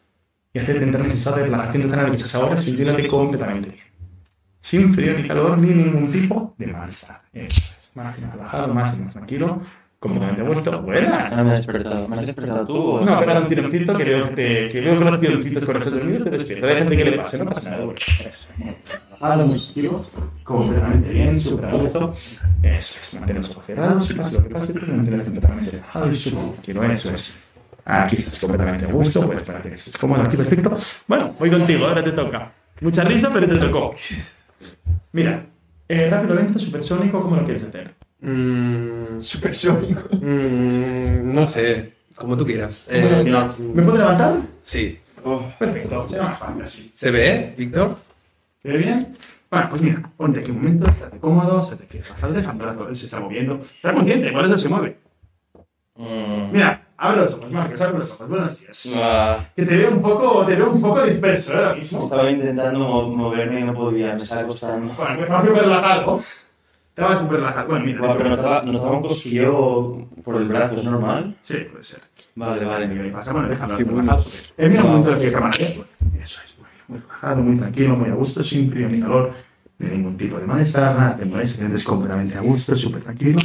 y 0.53 0.59
hacerte 0.59 0.83
entrar 0.83 1.03
en 1.03 1.09
ese 1.09 1.17
estado 1.17 1.37
de 1.37 1.43
relajación 1.43 1.89
tan 1.89 1.99
al 1.99 2.09
que 2.11 2.15
estás 2.15 2.35
ahora, 2.35 2.57
sintiéndote 2.57 3.07
completamente 3.07 3.69
bien. 3.69 3.88
Sin 4.61 4.93
frío 4.93 5.17
ni 5.17 5.27
calor 5.27 5.57
ni 5.57 5.69
ningún 5.73 6.11
tipo 6.11 6.53
de 6.57 6.67
malestar. 6.67 7.21
Eso 7.33 7.47
es. 7.79 7.91
Más 7.95 8.17
y 8.17 8.21
más 8.21 8.33
relajado, 8.33 8.73
más 8.73 9.13
tranquilo, 9.13 9.61
completamente 9.99 10.43
vuestro. 10.43 10.81
Buenas. 10.81 11.31
Me 11.33 11.41
has 11.41 11.49
despertado. 11.57 12.07
¿Me 12.07 12.15
has 12.17 12.25
despertado 12.27 12.67
tú? 12.67 12.75
o- 12.77 13.01
No, 13.05 13.19
pega 13.19 13.39
un 13.39 13.47
tironcito 13.47 13.97
que 13.97 14.03
veo 14.03 14.29
que, 14.29 14.35
te, 14.35 14.69
que 14.69 14.81
veo 14.81 14.99
que 14.99 15.05
los 15.05 15.19
tironcitos 15.19 15.63
con 15.65 15.77
estás 15.77 15.93
dormido 15.93 16.23
te 16.25 16.29
despierta. 16.31 16.67
Hay 16.67 16.75
gente 16.77 16.97
que 16.97 17.05
le 17.05 17.11
pase, 17.17 17.39
no 17.43 17.45
pasa 17.49 17.69
nada. 17.71 17.83
Bueno, 17.85 17.97
eso. 17.99 18.49
Relajado, 18.59 19.47
muy 19.47 19.59
tranquilo, 19.59 20.05
completamente 20.43 21.09
bien, 21.09 21.39
súper 21.39 21.65
a 21.65 21.71
gusto. 21.71 22.13
Eso 22.63 22.99
es, 23.01 23.13
mantén 23.15 23.37
los 23.37 23.49
ojos 23.51 23.65
cerrados 23.65 24.11
y 24.11 24.13
pase 24.15 24.35
lo 24.37 24.43
que 24.43 24.49
pase, 24.53 24.73
tú 24.73 24.85
mantienes 24.87 25.23
completamente 25.23 25.71
relajado 25.71 26.09
y 26.09 26.15
súper 26.15 26.43
tranquilo. 26.51 26.83
Eso 26.83 27.13
es. 27.13 27.33
Aquí 27.85 28.17
estás 28.17 28.39
completamente 28.39 28.85
a 28.85 28.91
gusto, 28.91 29.25
puedes 29.25 29.43
pararte 29.43 29.69
que 29.69 29.75
estés 29.75 29.97
cómodo 29.97 30.21
aquí, 30.21 30.37
perfecto. 30.37 30.77
Bueno, 31.07 31.33
voy 31.39 31.49
contigo, 31.49 31.87
ahora 31.87 32.03
te 32.03 32.11
toca. 32.11 32.51
Mucha 32.81 33.03
risa, 33.03 33.29
pero 33.33 33.47
te 33.49 33.57
tocó. 33.57 33.95
Mira, 35.11 35.45
eh, 35.87 36.09
rápido, 36.09 36.35
lento, 36.35 36.59
supersónico, 36.59 37.21
¿cómo 37.21 37.35
lo 37.35 37.43
quieres 37.45 37.63
hacer? 37.63 37.95
Mm, 38.21 39.19
Supersónico. 39.19 40.01
mm, 40.15 41.33
no 41.33 41.47
sé, 41.47 41.93
como 42.15 42.37
tú 42.37 42.45
quieras. 42.45 42.85
¿Me 42.91 43.01
puedo- 43.01 43.21
Eh, 43.21 43.23
no, 43.23 43.55
¿Me 43.73 43.83
puedo 43.83 43.97
levantar? 43.97 44.35
Sí. 44.61 44.99
Perfecto, 45.57 46.07
será 46.09 46.23
más 46.23 46.37
fácil 46.37 46.61
así. 46.61 46.91
¿Se 46.95 47.11
ve, 47.11 47.53
Víctor? 47.57 47.97
¿Se 48.61 48.69
ve 48.69 48.77
bien? 48.77 49.13
Bueno, 49.51 49.67
pues 49.69 49.81
mira, 49.81 50.11
ponte 50.15 50.39
aquí 50.41 50.51
un 50.51 50.57
momento, 50.57 50.87
estate 50.87 51.17
cómodo, 51.17 51.59
se 51.59 51.75
te 51.75 51.87
queda 51.87 52.03
relajado, 52.05 52.33
deja 52.33 52.51
el 52.51 52.57
brazo, 52.57 52.87
él 52.89 52.95
se 52.95 53.05
está 53.05 53.19
moviendo. 53.19 53.59
Está 53.61 53.93
consciente, 53.93 54.31
por 54.31 54.45
eso 54.45 54.57
se 54.57 54.69
mueve. 54.69 54.97
Mm, 55.95 56.51
Mira, 56.53 56.87
abre 56.99 57.21
los 57.21 57.33
ojos, 57.35 57.51
Marcos, 57.51 57.81
abre 57.81 57.99
los 57.99 58.11
ojos, 58.11 58.29
buenos 58.29 58.59
días. 58.61 58.91
ah, 58.95 59.45
Que 59.55 59.65
te 59.65 59.77
veo 59.77 59.91
un 59.91 60.01
poco, 60.01 60.45
te 60.45 60.55
veo 60.55 60.69
un 60.71 60.81
poco 60.81 61.01
disperso, 61.03 61.53
¿eh? 61.53 61.57
Ahora 61.57 61.75
mismo. 61.75 61.99
Estaba 61.99 62.29
intentando 62.31 62.79
mo- 62.79 63.09
moverme 63.09 63.59
y 63.61 63.63
no 63.63 63.73
podía, 63.73 64.13
me 64.13 64.17
estaba 64.19 64.43
costando. 64.45 64.93
Bueno, 64.93 65.15
que 65.15 65.21
estaba 65.23 65.41
súper 65.45 65.63
relajado. 65.63 66.19
Estaba 66.89 67.17
súper 67.19 67.37
relajado. 67.39 67.67
Bueno, 67.69 67.85
mira, 67.85 67.99
Bueno, 67.99 68.15
pero 68.17 68.29
notaba, 68.29 68.61
notaba 68.63 68.91
un 68.97 69.01
cosquilleo 69.03 70.07
por 70.23 70.35
el 70.35 70.47
brazo, 70.47 70.75
¿es 70.75 70.85
normal? 70.85 71.35
Sí, 71.41 71.57
puede 71.71 71.83
ser. 71.83 72.01
Vale, 72.35 72.65
Vale, 72.65 72.87
vale. 72.87 73.03
¿qué 73.03 73.09
pasa? 73.09 73.31
Bueno, 73.33 73.47
déjalo 73.49 73.77
relajado. 73.77 74.23
Eh, 74.57 74.69
mira 74.69 74.83
un 74.83 74.89
momento 74.89 75.15
de 75.15 75.31
cámara. 75.31 75.55
eh. 75.59 75.81
Eso 76.21 76.39
es, 76.45 76.55
muy, 76.57 76.67
muy 76.87 76.99
relajado, 76.99 77.41
muy 77.41 77.57
tranquilo, 77.57 77.95
muy 77.95 78.09
a 78.09 78.13
gusto, 78.15 78.43
sin 78.43 78.69
frío 78.71 78.89
ni 78.89 78.99
calor, 79.01 79.31
de 79.77 79.89
ningún 79.89 80.17
tipo 80.17 80.37
de 80.37 80.45
malestar, 80.45 80.95
nada 80.97 81.15
te 81.15 81.23
molesta, 81.25 81.53
te 81.55 81.59
sientes 81.61 81.85
completamente 81.85 82.37
a 82.37 82.41
gusto, 82.41 82.75
súper 82.75 83.01
tranquilo. 83.03 83.39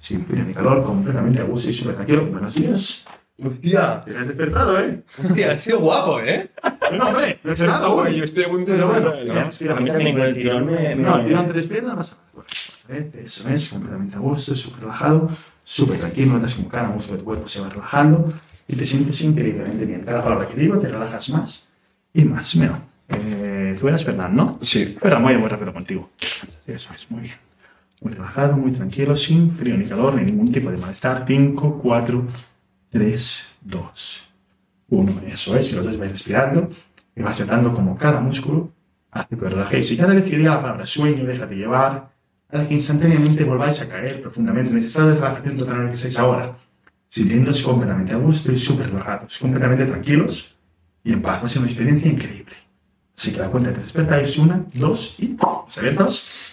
Sin 0.00 0.24
frío 0.24 0.42
ni 0.44 0.54
calor, 0.54 0.82
completamente 0.82 1.40
a 1.40 1.44
gusto 1.44 1.68
y 1.68 1.74
súper 1.74 1.94
tranquilo. 1.94 2.24
Buenos 2.24 2.54
días. 2.54 3.06
Hostia. 3.44 4.02
Te 4.02 4.16
has 4.16 4.26
despertado, 4.26 4.80
¿eh? 4.80 5.02
Hostia, 5.22 5.52
ha 5.52 5.56
sido 5.58 5.80
guapo, 5.80 6.20
¿eh? 6.20 6.50
No, 6.96 7.08
hombre, 7.08 7.38
no 7.44 7.50
he 7.50 7.52
hecho 7.52 7.66
nada, 7.66 7.86
güey. 7.88 8.16
Yo 8.16 8.24
estoy 8.24 8.44
a 8.44 8.48
punto 8.48 8.72
de 8.72 8.78
Pero 8.78 8.88
bueno, 8.88 9.10
A 9.10 9.80
mí 9.80 9.86
también 9.90 10.16
con 10.16 10.26
el 10.26 10.34
tirón 10.34 10.64
me... 10.64 10.94
No, 10.94 11.18
el 11.18 11.26
tirón 11.26 11.46
te 11.46 11.52
despierta, 11.52 11.90
no 11.90 11.96
pasa 11.96 12.16
nada. 12.88 13.06
Eso 13.22 13.48
es, 13.50 13.68
completamente 13.68 14.16
a 14.16 14.20
gusto, 14.20 14.56
súper 14.56 14.80
relajado, 14.80 15.28
súper 15.62 15.98
tranquilo, 16.00 16.32
notas 16.32 16.54
como 16.54 16.68
cada 16.68 16.88
músculo 16.88 17.18
de 17.18 17.18
tu 17.18 17.24
cuerpo 17.26 17.46
se 17.46 17.60
va 17.60 17.68
relajando 17.68 18.32
y 18.66 18.76
te 18.76 18.86
sientes 18.86 19.20
increíblemente 19.20 19.84
bien. 19.84 20.00
Cada 20.00 20.24
palabra 20.24 20.48
que 20.48 20.58
digo 20.58 20.78
te 20.78 20.88
relajas 20.88 21.28
más 21.28 21.68
y 22.14 22.24
más. 22.24 22.56
Mira, 22.56 22.80
eh, 23.10 23.76
tú 23.78 23.86
eras 23.86 24.02
Fernán, 24.02 24.34
¿no? 24.34 24.58
Sí. 24.62 24.96
Fernan, 24.98 25.22
voy 25.22 25.36
muy 25.36 25.48
rápido 25.48 25.74
contigo. 25.74 26.10
Eso 26.66 26.94
es, 26.94 27.10
muy 27.10 27.20
bien. 27.20 27.49
Muy 28.00 28.14
relajado, 28.14 28.56
muy 28.56 28.72
tranquilo, 28.72 29.16
sin 29.16 29.50
frío 29.50 29.76
ni 29.76 29.86
calor, 29.86 30.14
ni 30.14 30.22
ningún 30.22 30.50
tipo 30.50 30.70
de 30.70 30.78
malestar. 30.78 31.24
5, 31.26 31.78
4, 31.82 32.26
3, 32.90 33.48
2, 33.60 34.32
1. 34.88 35.12
Eso 35.26 35.56
es, 35.56 35.72
y 35.72 35.76
los 35.76 35.84
dos 35.84 35.98
vais 35.98 36.12
respirando 36.12 36.68
y 37.14 37.22
vas 37.22 37.38
notando 37.40 37.72
como 37.72 37.96
cada 37.96 38.20
músculo 38.20 38.72
hace 39.10 39.36
que 39.36 39.44
os 39.44 39.52
relajéis. 39.52 39.90
Y 39.92 39.96
cada 39.96 40.14
vez 40.14 40.24
que 40.24 40.36
diga 40.36 40.54
la 40.54 40.62
palabra 40.62 40.86
sueño, 40.86 41.24
déjate 41.24 41.54
llevar, 41.54 42.10
hace 42.48 42.68
que 42.68 42.74
instantáneamente 42.74 43.44
volváis 43.44 43.80
a 43.82 43.88
caer 43.88 44.22
profundamente 44.22 44.70
en 44.70 44.78
ese 44.78 44.86
estado 44.88 45.08
de 45.08 45.14
relajación 45.16 45.56
total 45.56 45.76
en 45.76 45.82
el 45.82 45.88
que 45.88 45.96
estáis 45.96 46.18
ahora, 46.18 46.56
sintiéndose 47.08 47.64
completamente 47.64 48.14
a 48.14 48.16
gusto 48.16 48.52
y 48.52 48.58
súper 48.58 48.90
relajados, 48.90 49.38
completamente 49.38 49.86
tranquilos 49.86 50.56
y 51.04 51.12
en 51.12 51.22
paz. 51.22 51.40
Va 51.42 51.46
a 51.46 51.48
ser 51.48 51.62
una 51.62 51.70
experiencia 51.70 52.10
increíble. 52.10 52.56
Así 53.16 53.32
que 53.32 53.38
la 53.38 53.48
cuenta 53.48 53.72
te 53.72 53.80
despertáis, 53.80 54.38
una, 54.38 54.64
dos 54.72 55.16
y 55.18 55.36
ojos 55.38 55.76
abiertos. 55.78 56.49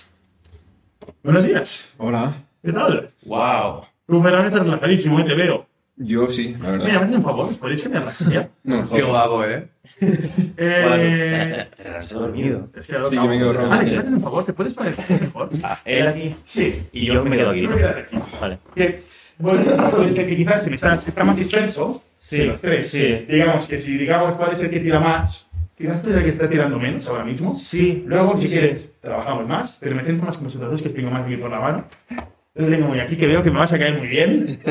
Buenos 1.27 1.45
días. 1.45 1.93
Hola. 1.97 2.41
¿Qué 2.63 2.71
tal? 2.71 3.09
¡Wow! 3.25 3.81
Tú, 4.07 4.23
Ferran, 4.23 4.45
estás 4.45 4.63
relajadísimo, 4.63 5.19
¿eh? 5.19 5.25
te 5.25 5.33
veo. 5.33 5.67
Yo 5.97 6.25
sí, 6.29 6.55
la 6.57 6.71
verdad. 6.71 6.85
Mira, 6.85 6.99
hazme 7.01 7.17
un 7.17 7.23
favor, 7.23 7.49
¿os 7.49 7.57
podéis 7.57 7.83
cambiar 7.83 8.05
la 8.05 8.13
silla? 8.13 8.49
No, 8.63 8.89
Qué 8.89 9.01
guapo, 9.01 9.43
¿eh? 9.43 9.67
Eh... 10.57 11.67
Ferran 11.75 12.01
se 12.01 12.15
ha 12.15 12.19
dormido. 12.19 12.69
Es 12.73 12.87
que 12.87 12.95
ahora 12.95 13.09
Sí, 13.09 13.15
yo 13.17 13.25
me 13.25 13.37
quedo 13.39 13.53
Vale, 13.67 13.97
hacer 13.97 14.13
un 14.13 14.21
favor, 14.21 14.45
¿te 14.45 14.53
puedes 14.53 14.73
poner 14.73 14.95
mejor? 15.19 15.49
Ah, 15.63 15.81
¿Él 15.83 16.07
aquí? 16.07 16.33
Sí. 16.45 16.83
Y 16.93 17.07
yo 17.07 17.25
me 17.25 17.35
quedo 17.35 17.49
aquí. 17.49 17.61
Yo 17.63 17.69
me 17.71 17.75
quedo 17.75 17.89
aquí. 17.89 18.15
Vale. 18.39 18.59
Que, 18.73 19.03
bueno, 19.37 19.91
puede 19.91 20.13
ser 20.13 20.27
que 20.29 20.37
quizás 20.37 20.63
si 20.63 20.69
me 20.69 20.77
está, 20.77 20.95
está 20.95 21.25
más 21.25 21.35
disperso, 21.35 22.03
Sí, 22.17 22.45
los 22.45 22.61
tres. 22.61 22.89
sí. 22.89 23.25
Digamos 23.27 23.67
que 23.67 23.77
si 23.77 23.97
digamos 23.97 24.37
cuál 24.37 24.53
es 24.53 24.63
el 24.63 24.69
que 24.69 24.79
tira 24.79 25.01
más, 25.01 25.45
quizás 25.77 26.01
tú 26.01 26.09
eres 26.09 26.19
el 26.19 26.23
que 26.25 26.31
está 26.31 26.49
tirando 26.49 26.79
menos 26.79 27.07
ahora 27.07 27.23
mismo. 27.23 27.55
Sí. 27.57 28.03
Luego, 28.05 28.37
si 28.37 28.47
quieres, 28.47 28.99
trabajamos 29.01 29.47
más, 29.47 29.77
pero 29.79 29.95
me 29.95 30.03
centro 30.03 30.25
más 30.25 30.35
con 30.37 30.45
vosotros 30.45 30.81
que 30.81 30.87
os 30.87 30.93
tengo 30.93 31.11
más 31.11 31.25
aquí 31.25 31.37
por 31.37 31.49
la 31.51 31.59
mano. 31.59 31.85
Entonces 32.09 32.75
tengo 32.79 32.87
muy 32.89 32.99
aquí, 32.99 33.15
que 33.17 33.27
veo 33.27 33.43
que 33.43 33.51
me 33.51 33.59
vas 33.59 33.71
a 33.73 33.77
caer 33.79 33.97
muy 33.97 34.07
bien. 34.07 34.59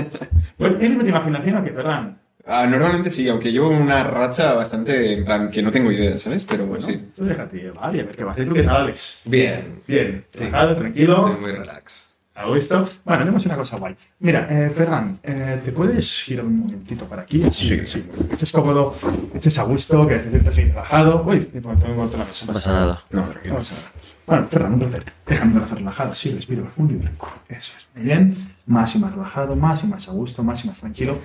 Pues, 0.57 0.79
¿Tienes 0.79 0.97
mucha 0.97 1.11
imaginación 1.11 1.57
o 1.57 1.65
qué, 1.65 1.71
Ferran? 1.71 2.19
Ah, 2.47 2.67
normalmente 2.67 3.11
sí, 3.11 3.29
aunque 3.29 3.53
llevo 3.53 3.69
una 3.69 4.03
racha 4.05 4.55
bastante, 4.55 5.13
en 5.13 5.25
plan, 5.27 5.51
que 5.51 5.61
no 5.61 5.71
tengo 5.71 5.93
idea, 5.93 6.17
¿sabes? 6.17 6.47
Pero 6.47 6.65
Bueno, 6.65 6.87
sí. 6.87 7.11
tú 7.15 7.25
déjate 7.27 7.59
llevar 7.59 7.95
y 7.95 8.01
a 8.01 8.05
ver 8.05 8.17
qué 8.17 8.25
va 8.25 8.31
a 8.31 8.33
hacer. 8.33 8.49
¿Tú 8.49 8.55
qué 8.55 8.63
tal, 8.63 8.77
Alex? 8.77 9.21
Bien. 9.27 9.81
Bien, 9.87 10.25
Sí. 10.33 10.39
relajado, 10.45 10.69
Estoy 10.71 10.83
tranquilo, 10.83 11.39
muy 11.41 11.53
relax. 11.53 12.16
A 12.37 12.47
gusto. 12.47 12.89
Bueno, 13.05 13.23
haremos 13.23 13.47
una 13.47 13.57
cosa 13.57 13.79
guay. 13.79 13.97
Mira, 14.21 14.47
eh, 14.51 14.71
Ferran, 14.71 15.19
eh, 15.23 15.61
¿te 15.65 15.73
puedes 15.73 16.23
girar 16.23 16.45
un 16.45 16.57
momentito 16.61 17.07
para 17.07 17.23
aquí? 17.23 17.43
Sí, 17.51 17.85
sí. 17.85 18.07
Que 18.29 18.35
estés 18.35 18.53
cómodo, 18.53 18.95
estés 19.35 19.59
a 19.59 19.63
gusto, 19.65 20.07
que 20.07 20.19
te 20.19 20.31
sientas 20.31 20.57
bien 20.57 20.69
relajado. 20.69 21.25
Uy, 21.27 21.51
me 21.53 21.61
me 21.61 21.67
la 21.69 22.25
mesa. 22.25 22.47
No 22.47 22.53
pasa 22.53 22.73
nada. 22.73 23.03
No, 23.11 23.27
No 23.45 23.55
pasa 23.55 23.75
nada. 23.75 23.93
Bueno, 24.27 24.49
Ferran, 24.49 24.75
un 24.75 24.79
placer. 24.81 25.13
Déjame 25.27 25.53
el 25.53 25.59
brazo 25.61 25.75
relajado, 25.77 26.15
sí, 26.15 26.33
respiro 26.35 26.63
profundo 26.63 26.95
y 26.95 26.97
blanco. 26.97 27.33
Eso 27.49 27.73
es. 27.77 27.89
Muy 27.95 28.05
bien. 28.05 28.37
Más 28.67 28.95
y 28.95 28.99
más 28.99 29.13
relajado, 29.13 29.57
más 29.57 29.85
y 29.85 29.87
más 29.87 30.09
a 30.09 30.13
gusto, 30.13 30.43
más 30.43 30.65
y 30.65 30.69
más 30.69 30.81
tranquilo. 30.81 31.19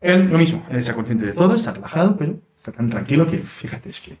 Él, 0.00 0.30
lo 0.30 0.38
mismo, 0.38 0.64
él 0.70 0.78
está 0.78 0.94
consciente 0.94 1.26
de 1.26 1.32
todo, 1.34 1.54
está 1.54 1.72
relajado, 1.72 2.16
pero 2.16 2.40
está 2.56 2.72
tan 2.72 2.88
tranquilo 2.88 3.26
que, 3.26 3.38
fíjate, 3.38 3.90
es 3.90 4.00
que 4.00 4.16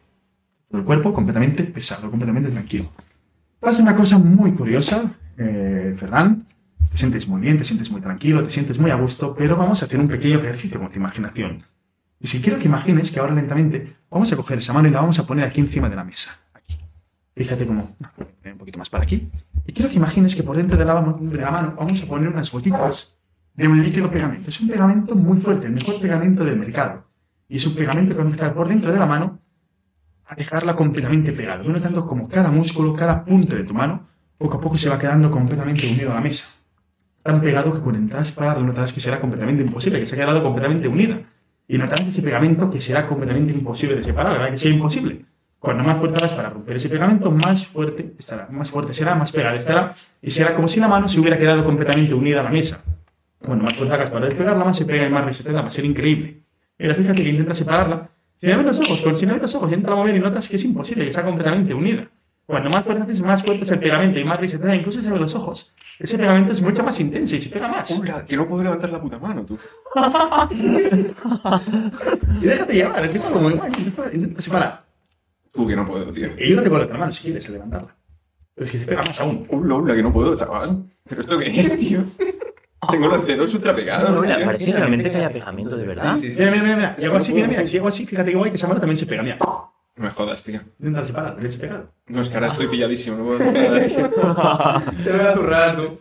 todo 0.70 0.78
el 0.80 0.84
cuerpo 0.84 1.12
completamente 1.12 1.64
pesado, 1.64 2.10
completamente 2.10 2.50
tranquilo. 2.50 2.90
Pasa 3.58 3.82
una 3.82 3.96
cosa 3.96 4.18
muy 4.18 4.52
curiosa, 4.52 5.14
eh, 5.38 5.94
Ferran. 5.96 6.46
Te 6.90 6.98
sientes 6.98 7.28
muy 7.28 7.40
bien, 7.40 7.56
te 7.56 7.64
sientes 7.64 7.90
muy 7.90 8.00
tranquilo, 8.00 8.42
te 8.42 8.50
sientes 8.50 8.78
muy 8.78 8.90
a 8.90 8.96
gusto, 8.96 9.34
pero 9.36 9.56
vamos 9.56 9.82
a 9.82 9.86
hacer 9.86 10.00
un 10.00 10.08
pequeño 10.08 10.40
ejercicio 10.40 10.80
con 10.80 10.90
tu 10.90 10.98
imaginación. 10.98 11.62
Y 12.18 12.26
si 12.26 12.42
quiero 12.42 12.58
que 12.58 12.66
imagines 12.66 13.10
que 13.10 13.20
ahora 13.20 13.34
lentamente 13.34 13.96
vamos 14.10 14.32
a 14.32 14.36
coger 14.36 14.58
esa 14.58 14.72
mano 14.72 14.88
y 14.88 14.90
la 14.90 15.00
vamos 15.00 15.18
a 15.18 15.26
poner 15.26 15.44
aquí 15.44 15.60
encima 15.60 15.88
de 15.88 15.96
la 15.96 16.04
mesa. 16.04 16.38
Aquí. 16.52 16.78
Fíjate 17.34 17.66
cómo. 17.66 17.96
un 18.44 18.58
poquito 18.58 18.78
más 18.78 18.90
para 18.90 19.04
aquí. 19.04 19.30
Y 19.66 19.72
quiero 19.72 19.90
que 19.90 19.96
imagines 19.96 20.34
que 20.34 20.42
por 20.42 20.56
dentro 20.56 20.76
de 20.76 20.84
la, 20.84 21.00
de 21.00 21.40
la 21.40 21.50
mano 21.50 21.74
vamos 21.78 22.02
a 22.02 22.06
poner 22.06 22.28
unas 22.28 22.50
gotitas 22.50 23.16
de 23.54 23.68
un 23.68 23.82
líquido 23.82 24.10
pegamento. 24.10 24.50
Es 24.50 24.60
un 24.60 24.68
pegamento 24.68 25.14
muy 25.14 25.38
fuerte, 25.38 25.66
el 25.66 25.72
mejor 25.72 26.00
pegamento 26.00 26.44
del 26.44 26.58
mercado. 26.58 27.06
Y 27.48 27.56
es 27.56 27.66
un 27.66 27.74
pegamento 27.74 28.12
que 28.12 28.18
va 28.18 28.24
a 28.24 28.26
empezar 28.26 28.54
por 28.54 28.68
dentro 28.68 28.92
de 28.92 28.98
la 28.98 29.06
mano 29.06 29.40
a 30.26 30.34
dejarla 30.34 30.76
completamente 30.76 31.32
pegada. 31.32 31.62
Notando 31.62 32.06
como 32.06 32.28
cada 32.28 32.50
músculo, 32.50 32.94
cada 32.94 33.24
punto 33.24 33.56
de 33.56 33.64
tu 33.64 33.74
mano, 33.74 34.08
poco 34.40 34.56
a 34.56 34.60
poco 34.60 34.76
se 34.76 34.88
va 34.88 34.98
quedando 34.98 35.30
completamente 35.30 35.86
unido 35.86 36.12
a 36.12 36.14
la 36.14 36.22
mesa. 36.22 36.48
Tan 37.22 37.42
pegado 37.42 37.74
que 37.74 37.80
cuando 37.80 38.00
entras 38.00 38.22
a 38.22 38.24
separarlo 38.24 38.64
notarás 38.64 38.90
que 38.90 38.98
será 38.98 39.20
completamente 39.20 39.62
imposible, 39.62 40.00
que 40.00 40.06
se 40.06 40.14
ha 40.14 40.18
quedado 40.18 40.42
completamente 40.42 40.88
unida. 40.88 41.20
Y 41.68 41.76
notarás 41.76 42.06
ese 42.06 42.22
pegamento 42.22 42.70
que 42.70 42.80
será 42.80 43.06
completamente 43.06 43.52
imposible 43.52 43.96
de 43.96 44.02
separar, 44.02 44.32
¿verdad? 44.32 44.50
Que 44.50 44.56
sea 44.56 44.70
imposible. 44.70 45.26
Cuando 45.58 45.84
más 45.84 45.98
fuerte 45.98 46.16
hagas 46.16 46.32
para 46.32 46.48
romper 46.48 46.74
ese 46.74 46.88
pegamento, 46.88 47.30
más 47.30 47.66
fuerte 47.66 48.14
estará, 48.18 48.48
más 48.50 48.70
fuerte 48.70 48.94
será, 48.94 49.14
más 49.14 49.30
pegada 49.30 49.56
estará, 49.56 49.94
y 50.22 50.30
será 50.30 50.54
como 50.54 50.68
si 50.68 50.80
la 50.80 50.88
mano 50.88 51.06
se 51.06 51.20
hubiera 51.20 51.36
quedado 51.38 51.62
completamente 51.62 52.14
unida 52.14 52.40
a 52.40 52.44
la 52.44 52.50
mesa. 52.50 52.82
Cuando 53.44 53.64
más 53.64 53.74
fuerza 53.74 53.94
hagas 53.96 54.10
para 54.10 54.24
despegarla, 54.24 54.64
más 54.64 54.78
se 54.78 54.86
pega 54.86 55.06
y 55.06 55.10
más 55.10 55.22
resetea, 55.22 55.60
va 55.60 55.66
a 55.66 55.70
ser 55.70 55.84
increíble. 55.84 56.40
Mira, 56.78 56.94
fíjate 56.94 57.22
que 57.22 57.28
intenta 57.28 57.54
separarla. 57.54 58.08
Si 58.38 58.46
ves 58.46 58.56
los 58.56 58.80
ojos, 58.80 59.02
con 59.02 59.14
si 59.14 59.26
ves 59.26 59.36
los 59.36 59.54
ojos, 59.54 59.70
entra 59.70 59.92
a 59.92 59.96
mover 59.96 60.16
y 60.16 60.18
notas 60.18 60.48
que 60.48 60.56
es 60.56 60.64
imposible, 60.64 61.04
que 61.04 61.10
está 61.10 61.22
completamente 61.22 61.74
unida. 61.74 62.08
Cuando 62.50 62.68
más 62.70 62.84
fuerte 62.84 63.02
haces, 63.04 63.22
más 63.22 63.42
fuerte 63.44 63.62
es 63.64 63.70
el 63.70 63.78
pegamento 63.78 64.18
y 64.18 64.24
más 64.24 64.40
resetea, 64.40 64.74
incluso 64.74 65.00
se 65.00 65.10
ve 65.10 65.18
los 65.20 65.34
ojos. 65.36 65.72
Ese 66.00 66.18
pegamento 66.18 66.52
es 66.52 66.60
mucho 66.60 66.82
más 66.82 66.98
intenso 66.98 67.36
y 67.36 67.40
se 67.40 67.48
pega 67.48 67.68
más. 67.68 67.88
Hola, 67.98 68.24
que 68.26 68.36
no 68.36 68.48
puedo 68.48 68.64
levantar 68.64 68.90
la 68.90 69.00
puta 69.00 69.18
mano, 69.18 69.44
tú. 69.44 69.56
Y 72.40 72.46
déjate 72.46 72.74
llevar, 72.74 73.04
es 73.04 73.12
que 73.12 73.18
es 73.18 73.24
algo 73.24 73.40
muy 73.40 73.52
guay. 73.54 73.70
Intenta- 74.12 74.40
separar. 74.42 74.84
Tú, 75.52 75.66
que 75.66 75.76
no 75.76 75.86
puedo, 75.86 76.12
tío. 76.12 76.28
Y 76.38 76.44
ayúdate 76.44 76.70
con 76.70 76.78
la 76.78 76.84
otra 76.86 76.98
mano 76.98 77.10
si 77.12 77.24
quieres 77.24 77.48
levantarla. 77.50 77.94
Pero 78.54 78.64
es 78.64 78.70
que 78.72 78.78
se 78.78 78.86
pega 78.86 79.02
más 79.02 79.20
aún. 79.20 79.46
Hola, 79.50 79.74
hola, 79.76 79.94
que 79.94 80.02
no 80.02 80.12
puedo, 80.12 80.36
chaval. 80.36 80.84
¿Pero 81.08 81.20
esto 81.20 81.38
qué 81.38 81.60
es, 81.60 81.76
tío? 81.78 82.04
Tengo 82.90 83.08
los 83.08 83.26
dedos 83.26 83.52
ultra 83.54 83.74
pegados, 83.76 84.10
No, 84.10 84.22
mira, 84.22 84.36
tío. 84.36 84.46
parece 84.46 84.72
realmente 84.72 85.10
que 85.10 85.16
haya 85.18 85.30
pegamento, 85.30 85.76
de 85.76 85.86
verdad. 85.86 86.14
Sí, 86.16 86.26
sí, 86.26 86.32
sí. 86.32 86.38
Mira, 86.40 86.50
mira, 86.52 86.62
mira, 86.64 86.76
mira. 86.76 86.96
Si 86.98 87.06
hago 87.06 87.16
así, 87.16 87.34
mira, 87.34 87.48
mira. 87.48 87.66
Si 87.66 87.78
hago 87.78 87.88
así, 87.88 88.06
fíjate 88.06 88.30
que 88.30 88.36
guay 88.36 88.50
que 88.50 88.56
esa 88.56 88.68
mano 88.68 88.80
también 88.80 88.96
se 88.98 89.06
pega. 89.06 89.22
Mira. 89.22 89.38
No 90.00 90.06
me 90.06 90.12
jodas, 90.12 90.42
tío. 90.42 90.60
Intenta 90.78 91.04
separar, 91.04 91.32
también 91.32 91.52
se 91.52 91.58
pega. 91.58 91.84
No, 92.06 92.22
es 92.22 92.30
que 92.30 92.34
ahora 92.36 92.46
estoy 92.46 92.68
pilladísimo, 92.68 93.18
no 93.18 93.24
puedo 93.24 93.52
nada. 93.52 94.82
Te 95.04 95.10
voy 95.12 95.20
a 95.20 95.34
zurrar, 95.34 95.76
tú. 95.76 95.98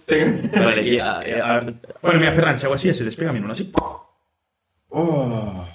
Vale, 0.56 0.82
y, 0.84 1.00
ahora- 1.00 1.74
Bueno, 2.02 2.20
mira, 2.22 2.32
Ferran, 2.32 2.58
si 2.58 2.66
hago 2.66 2.76
así, 2.76 2.94
se 2.94 3.04
despega 3.04 3.34
mi 3.34 3.42
mano 3.42 3.52
así. 3.52 3.70
Oh. 4.88 5.66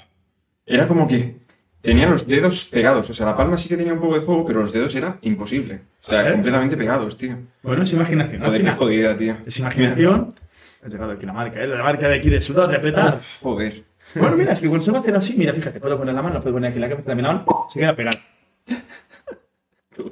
Era 0.65 0.89
como 0.89 1.07
que 1.07 1.37
tenía 1.83 2.09
los 2.09 2.27
dedos 2.27 2.65
pegados. 2.65 3.11
O 3.11 3.13
sea, 3.13 3.27
la 3.27 3.37
palma 3.37 3.59
sí 3.59 3.69
que 3.69 3.77
tenía 3.77 3.93
un 3.93 4.01
poco 4.01 4.15
de 4.15 4.23
juego, 4.23 4.47
pero 4.47 4.61
los 4.63 4.73
dedos 4.73 4.95
era 4.95 5.19
imposible. 5.21 5.83
O 6.07 6.11
sea, 6.11 6.33
completamente 6.33 6.79
pegados, 6.79 7.19
tío. 7.19 7.37
Bueno, 7.63 7.83
es 7.83 7.93
imaginación. 7.93 8.43
Joder, 8.43 8.65
qué 8.65 8.71
jodida, 8.71 9.19
tío. 9.19 9.37
es 9.45 9.59
imaginación. 9.59 10.35
Ha 10.83 10.89
llegado 10.89 11.13
aquí 11.13 11.27
la 11.27 11.35
marca, 11.35 11.63
¿eh? 11.63 11.67
La 11.67 11.83
marca 11.83 12.09
de 12.09 12.17
aquí 12.17 12.31
de 12.31 12.41
sudor, 12.41 12.71
de 12.71 12.77
apretar. 12.79 13.19
Joder. 13.43 13.85
Bueno, 14.15 14.37
mira, 14.37 14.53
es 14.53 14.61
que 14.61 14.69
cuando 14.69 14.85
solo 14.85 14.99
hacer 14.99 15.15
así, 15.17 15.37
mira, 15.39 15.53
fíjate, 15.53 15.81
puedo 15.81 15.99
poner 15.99 16.15
la 16.15 16.23
mano, 16.23 16.41
puedo 16.41 16.55
poner 16.55 16.71
aquí 16.71 16.79
la 16.79 16.89
cabeza 16.89 17.11
de 17.11 17.15
mi 17.17 17.23
mano, 17.23 17.45
se 17.69 17.81
queda 17.81 17.97
pegada. 17.97 18.19
Tú. 19.95 20.11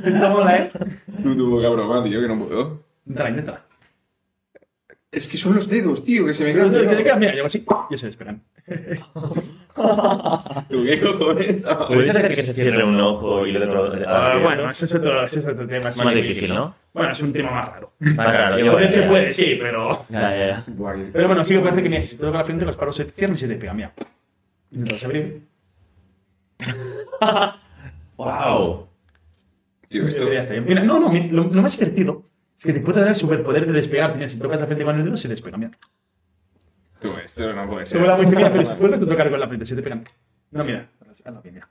Esto 0.00 0.30
mola, 0.30 0.56
¿eh? 0.56 0.70
Tú, 1.22 1.50
boca 1.50 1.68
broma, 1.68 2.02
tío, 2.04 2.20
que 2.20 2.28
no 2.28 2.38
puedo. 2.38 2.84
Inténtala, 3.06 3.30
inténtala. 3.30 3.71
Es 5.12 5.28
que 5.28 5.36
son 5.36 5.54
los 5.54 5.68
dedos, 5.68 6.02
tío, 6.06 6.24
que 6.24 6.32
se 6.32 6.42
me 6.42 6.54
quedan. 6.54 7.18
Mira, 7.20 7.34
llego 7.34 7.46
así 7.46 7.62
y 7.90 7.98
se 7.98 8.06
despegan. 8.06 8.42
Tú, 10.70 10.84
qué 10.86 11.00
cojones, 11.02 11.62
chaval. 11.62 11.88
¿Puede 11.88 12.10
ser 12.12 12.34
que 12.34 12.42
se 12.42 12.54
cierre 12.54 12.82
un 12.82 12.98
ojo 12.98 13.46
y 13.46 13.54
el 13.54 13.62
otro. 13.62 13.92
Ah, 14.08 14.32
ah, 14.32 14.38
bueno, 14.38 14.66
ese 14.70 14.86
es 14.86 14.94
otro, 14.94 15.22
ese 15.22 15.40
es 15.40 15.46
otro 15.46 15.66
tema. 15.66 15.90
es 15.90 16.02
más 16.02 16.14
difícil, 16.14 16.54
¿no? 16.54 16.74
Bueno, 16.94 17.12
es 17.12 17.20
un 17.20 17.30
tema 17.30 17.50
más 17.50 17.68
raro. 17.68 17.92
Más 17.98 18.26
raro, 18.26 18.88
se 18.88 19.00
ya. 19.02 19.08
puede, 19.08 19.30
sí, 19.30 19.58
pero... 19.60 20.06
Ya, 20.08 20.30
ya, 20.30 20.46
ya. 20.48 20.64
Buah, 20.68 20.94
que- 20.94 21.10
Pero 21.12 21.26
bueno, 21.26 21.44
sí 21.44 21.54
que 21.54 21.60
parece 21.60 21.82
que 21.82 21.88
mira, 21.90 22.06
si 22.06 22.16
te 22.16 22.22
toca 22.24 22.38
la 22.38 22.44
frente, 22.44 22.64
los 22.64 22.76
paros 22.76 22.96
se 22.96 23.04
cierran 23.04 23.36
y 23.36 23.38
se 23.38 23.48
te 23.48 23.56
pegan, 23.56 23.76
mira. 23.76 23.92
Intentas 24.70 25.04
abrir. 25.04 25.42
¡Wow! 28.16 28.88
Tío, 29.88 30.06
esto... 30.06 30.24
Mira, 30.66 30.82
no, 30.84 30.98
no, 31.00 31.12
lo, 31.30 31.44
lo 31.44 31.62
más 31.62 31.78
divertido 31.78 32.31
es 32.62 32.66
que 32.66 32.72
te 32.74 32.80
puede 32.80 33.00
dar 33.00 33.08
el 33.08 33.16
superpoder 33.16 33.66
de 33.66 33.72
despegarte. 33.72 34.18
Mira, 34.18 34.28
si 34.28 34.38
tocas 34.38 34.60
la 34.60 34.66
frente 34.66 34.84
con 34.84 34.96
el 34.96 35.04
dedo, 35.04 35.16
se 35.16 35.26
despega, 35.26 35.56
mira. 35.56 35.72
Tú, 37.00 37.12
esto 37.20 37.52
no 37.52 37.68
puede 37.68 37.84
Se 37.86 37.90
ser. 37.92 37.98
vuela 37.98 38.16
muy 38.16 38.26
pequeña, 38.26 38.52
pero 38.52 38.64
si 38.64 38.74
vuelves 38.78 39.02
a 39.02 39.06
tocar 39.06 39.30
con 39.30 39.40
la 39.40 39.48
frente, 39.48 39.66
se 39.66 39.74
te 39.74 39.82
pegan. 39.82 40.04
No, 40.52 40.62
mira. 40.62 40.88
Hazlo 41.24 41.42
bien, 41.42 41.54
mira. 41.56 41.68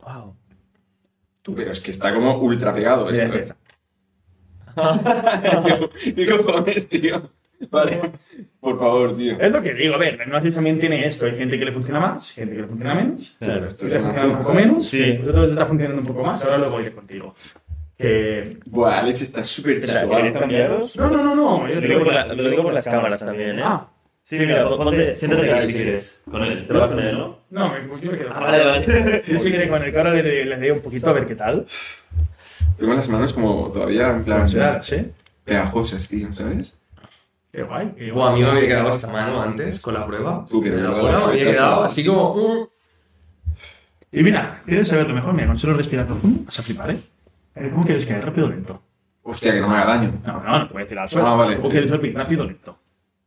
¡Wow! 0.00 0.36
Tú, 1.42 1.54
pero 1.54 1.70
es 1.70 1.80
que 1.80 1.90
está 1.90 2.14
como 2.14 2.38
ultra 2.40 2.72
pegado 2.74 3.10
Mira, 3.10 3.24
esto. 3.26 3.54
mira, 4.74 5.80
¿Qué 6.02 6.14
¿Qué 6.14 6.26
cojones, 6.42 6.88
tío? 6.88 7.30
Vale. 7.70 8.12
Por 8.58 8.78
favor, 8.78 9.16
tío. 9.18 9.38
Es 9.38 9.52
lo 9.52 9.60
que 9.60 9.74
digo, 9.74 9.96
a 9.96 9.98
ver, 9.98 10.18
el 10.18 10.30
Gnosis 10.30 10.54
también 10.54 10.78
tiene 10.80 11.04
esto. 11.06 11.26
Hay 11.26 11.36
gente 11.36 11.58
que 11.58 11.64
le 11.66 11.72
funciona 11.72 12.00
más, 12.00 12.30
gente 12.32 12.54
que 12.54 12.62
le 12.62 12.68
funciona 12.68 12.94
menos. 12.94 13.36
Claro, 13.38 13.66
esto 13.66 13.84
una 13.84 14.00
funciona 14.00 14.26
un 14.28 14.38
poco 14.38 14.54
menos. 14.54 14.86
Sí. 14.86 15.12
Vosotros 15.18 15.50
está 15.50 15.66
funcionando 15.66 16.00
un 16.00 16.08
poco 16.08 16.22
más. 16.22 16.42
Ahora 16.44 16.56
luego 16.58 16.80
iré 16.80 16.92
contigo. 16.94 17.34
Que... 17.98 18.58
Buah, 18.66 19.00
Alex 19.00 19.22
está 19.22 19.42
súper 19.42 19.78
Espera, 19.78 20.00
suave. 20.02 20.16
¿queréis 20.22 20.38
cambiaros? 20.38 20.96
No, 20.96 21.10
no, 21.10 21.22
no, 21.24 21.34
no. 21.34 21.68
yo 21.68 21.74
Lo 21.74 21.80
digo, 21.80 22.04
por 22.04 22.14
la- 22.14 22.26
lo 22.26 22.48
digo 22.50 22.62
por 22.62 22.72
las 22.72 22.84
cámaras 22.84 23.24
también, 23.24 23.58
¿eh? 23.58 23.62
Ah, 23.64 23.88
Sí, 24.22 24.38
mira, 24.40 24.68
ponte, 24.68 25.14
siéntate 25.14 25.50
aquí 25.52 25.66
si 25.66 25.72
quieres. 25.72 26.22
Con 26.30 26.42
él. 26.44 26.66
¿Te 26.66 26.72
lo 26.74 26.80
vas 26.80 26.90
con 26.90 27.00
él, 27.00 27.16
no? 27.18 27.38
no, 27.50 27.72
me, 27.72 27.80
pues 27.80 28.02
yo 28.02 28.12
me 28.12 28.18
quedo. 28.18 28.30
Ah, 28.34 28.40
vale, 28.40 28.64
vale. 28.64 29.22
Yo 29.26 29.38
sí 29.40 29.50
que 29.50 29.68
con 29.68 29.82
el 29.82 29.90
que 29.90 29.96
ahora 29.98 30.10
le, 30.14 30.44
le 30.44 30.56
doy 30.58 30.70
un 30.70 30.80
poquito 30.80 31.08
a 31.08 31.14
ver 31.14 31.26
qué 31.26 31.34
tal. 31.34 31.64
Tengo 32.78 32.92
las 32.94 33.08
manos 33.08 33.32
como 33.32 33.68
todavía 33.72 34.10
en 34.10 34.24
plan 34.24 34.46
¿eh? 34.92 35.10
pegajosas, 35.44 36.06
tío, 36.08 36.32
¿sabes? 36.34 36.76
Qué 37.50 37.62
guay. 37.62 37.92
qué 37.96 38.12
Buah, 38.12 38.26
a 38.26 38.30
guay. 38.32 38.42
mí 38.42 38.46
me 38.46 38.56
había 38.58 38.68
quedado 38.68 38.90
esta 38.90 39.06
mano 39.10 39.40
antes 39.42 39.80
con 39.80 39.94
la 39.94 40.06
prueba. 40.06 40.46
Tú, 40.48 40.62
que 40.62 40.70
Pero 40.70 40.82
verdad, 40.82 41.00
bueno, 41.00 41.18
me 41.18 41.32
había 41.32 41.44
la 41.46 41.50
quedado 41.52 41.84
así. 41.84 42.04
como... 42.04 42.32
uh, 42.34 42.68
Y 44.12 44.22
mira, 44.22 44.62
¿quieres 44.66 44.88
saber 44.88 45.08
lo 45.08 45.14
mejor? 45.14 45.32
Mira, 45.32 45.46
con 45.46 45.58
solo 45.58 45.74
respirar 45.74 46.06
profundo, 46.06 46.42
vas 46.44 46.58
a 46.58 46.62
flipar, 46.62 46.90
¿eh? 46.90 46.98
Eh, 47.58 47.70
¿Cómo 47.72 47.84
quieres 47.84 48.06
caer? 48.06 48.24
¿Rápido 48.24 48.46
o 48.46 48.50
lento? 48.50 48.82
Hostia, 49.22 49.52
que 49.52 49.60
no 49.60 49.68
me 49.68 49.76
haga 49.76 49.96
daño. 49.96 50.12
No, 50.26 50.42
no, 50.42 50.58
no 50.60 50.68
te 50.68 50.72
voy 50.74 50.82
a 50.82 50.86
tirar 50.86 51.02
al 51.02 51.08
suelo. 51.08 51.28
Ah, 51.28 51.34
vale. 51.34 51.56
¿Cómo 51.56 51.68
quieres 51.68 51.90
dormir? 51.90 52.14
¿Rápido 52.14 52.44
o 52.44 52.46
lento? 52.46 52.78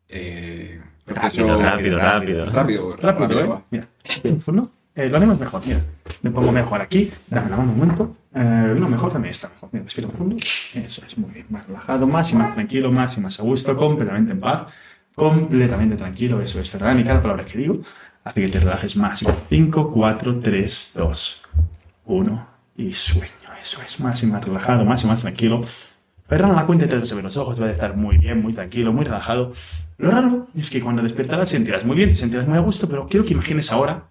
Eh, 0.07 0.82
Rápido, 1.05 1.61
rápido, 1.61 1.97
rápido. 1.99 2.45
Rápido, 2.45 2.95
Rápido, 2.97 3.39
¿eh? 3.39 3.47
va. 3.47 3.61
Mira, 3.69 3.88
profundo. 4.21 4.71
Eh, 4.95 5.09
lo 5.09 5.17
haremos 5.17 5.39
mejor, 5.39 5.61
mira. 5.65 5.82
Me 6.21 6.32
pongo 6.32 6.51
mejor 6.51 6.82
aquí. 6.82 7.11
Dame 7.29 7.49
la 7.49 7.57
mano 7.57 7.71
un 7.71 7.77
momento. 7.77 8.15
Eh, 8.34 8.75
no, 8.77 8.88
mejor 8.89 9.11
también 9.11 9.32
está 9.32 9.49
mejor. 9.49 9.69
Mira, 9.71 9.84
respira 9.84 10.07
profundo. 10.07 10.36
Eso 10.38 11.05
es, 11.05 11.17
muy 11.17 11.32
bien. 11.32 11.45
Más 11.49 11.67
relajado, 11.67 12.07
más 12.07 12.32
y 12.32 12.36
más 12.36 12.53
tranquilo, 12.53 12.91
más 12.91 13.17
y 13.17 13.21
más 13.21 13.39
a 13.39 13.43
gusto, 13.43 13.75
completamente 13.75 14.34
en 14.34 14.39
paz. 14.39 14.67
Completamente 15.15 15.95
tranquilo, 15.95 16.41
eso 16.41 16.59
es, 16.59 16.69
Ferran. 16.69 16.99
Y 16.99 17.03
cada 17.03 17.21
palabra 17.21 17.45
que 17.45 17.57
digo 17.57 17.79
hace 18.23 18.41
que 18.41 18.49
te 18.49 18.59
relajes 18.59 18.95
más. 18.95 19.23
5, 19.49 19.91
4, 19.91 20.39
3, 20.39 20.91
2, 20.95 21.47
1 22.05 22.47
y 22.77 22.91
sueño. 22.93 23.41
Eso 23.62 23.80
es, 23.86 23.99
más 23.99 24.22
y 24.24 24.26
más 24.26 24.43
relajado, 24.43 24.84
más 24.86 25.03
y 25.03 25.07
más 25.07 25.22
tranquilo. 25.22 25.64
Ferran 26.28 26.55
la 26.55 26.66
cuenta 26.66 26.88
de 26.88 27.05
se 27.05 27.14
ve 27.14 27.22
los 27.22 27.38
ojos, 27.38 27.62
va 27.62 27.68
a 27.68 27.72
estar 27.72 27.95
muy 27.95 28.18
bien, 28.18 28.41
muy 28.41 28.53
tranquilo, 28.53 28.91
muy 28.91 29.05
relajado. 29.05 29.53
Lo 29.97 30.09
raro 30.09 30.47
es 30.55 30.70
que 30.70 30.82
cuando 30.82 31.03
despertarás 31.03 31.49
sentirás 31.49 31.86
muy 31.86 31.95
bien, 31.95 32.09
te 32.09 32.16
sentirás 32.16 32.47
muy 32.47 32.57
a 32.57 32.62
gusto, 32.62 32.88
pero 32.88 33.05
quiero 33.07 33.26
que 33.26 33.34
imagines 33.34 33.72
ahora 33.72 34.07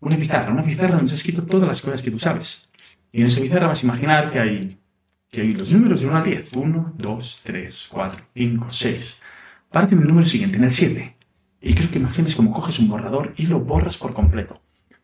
una 0.00 0.16
pizarra, 0.16 0.52
una 0.52 0.62
pizarra 0.62 0.96
donde 0.96 1.08
se 1.08 1.14
ha 1.14 1.16
escrito 1.18 1.42
todas 1.42 1.68
las 1.68 1.82
cosas 1.82 2.00
que 2.00 2.10
tú 2.10 2.18
sabes. 2.18 2.70
Y 3.12 3.20
en 3.20 3.26
esa 3.26 3.40
pizarra 3.40 3.66
vas 3.66 3.82
a 3.82 3.86
imaginar 3.86 4.30
que 4.30 4.38
hay, 4.38 4.78
que 5.30 5.42
hay 5.42 5.52
los 5.52 5.70
números 5.70 6.00
de 6.00 6.06
1 6.06 6.16
al 6.16 6.24
10. 6.24 6.52
1, 6.54 6.94
2, 6.96 7.40
3, 7.44 7.88
4, 7.90 8.20
5, 8.34 8.66
6. 8.70 9.18
Parte 9.70 9.94
en 9.94 10.00
el 10.00 10.08
número 10.08 10.28
siguiente, 10.28 10.56
en 10.56 10.64
el 10.64 10.70
7. 10.70 11.16
Y 11.60 11.74
quiero 11.74 11.90
que 11.90 11.98
imagines 11.98 12.34
como 12.34 12.52
coges 12.52 12.78
un 12.78 12.88
borrador 12.88 13.34
y 13.36 13.46
lo 13.46 13.60
borras 13.60 13.98
por 13.98 14.14
completo. 14.14 14.60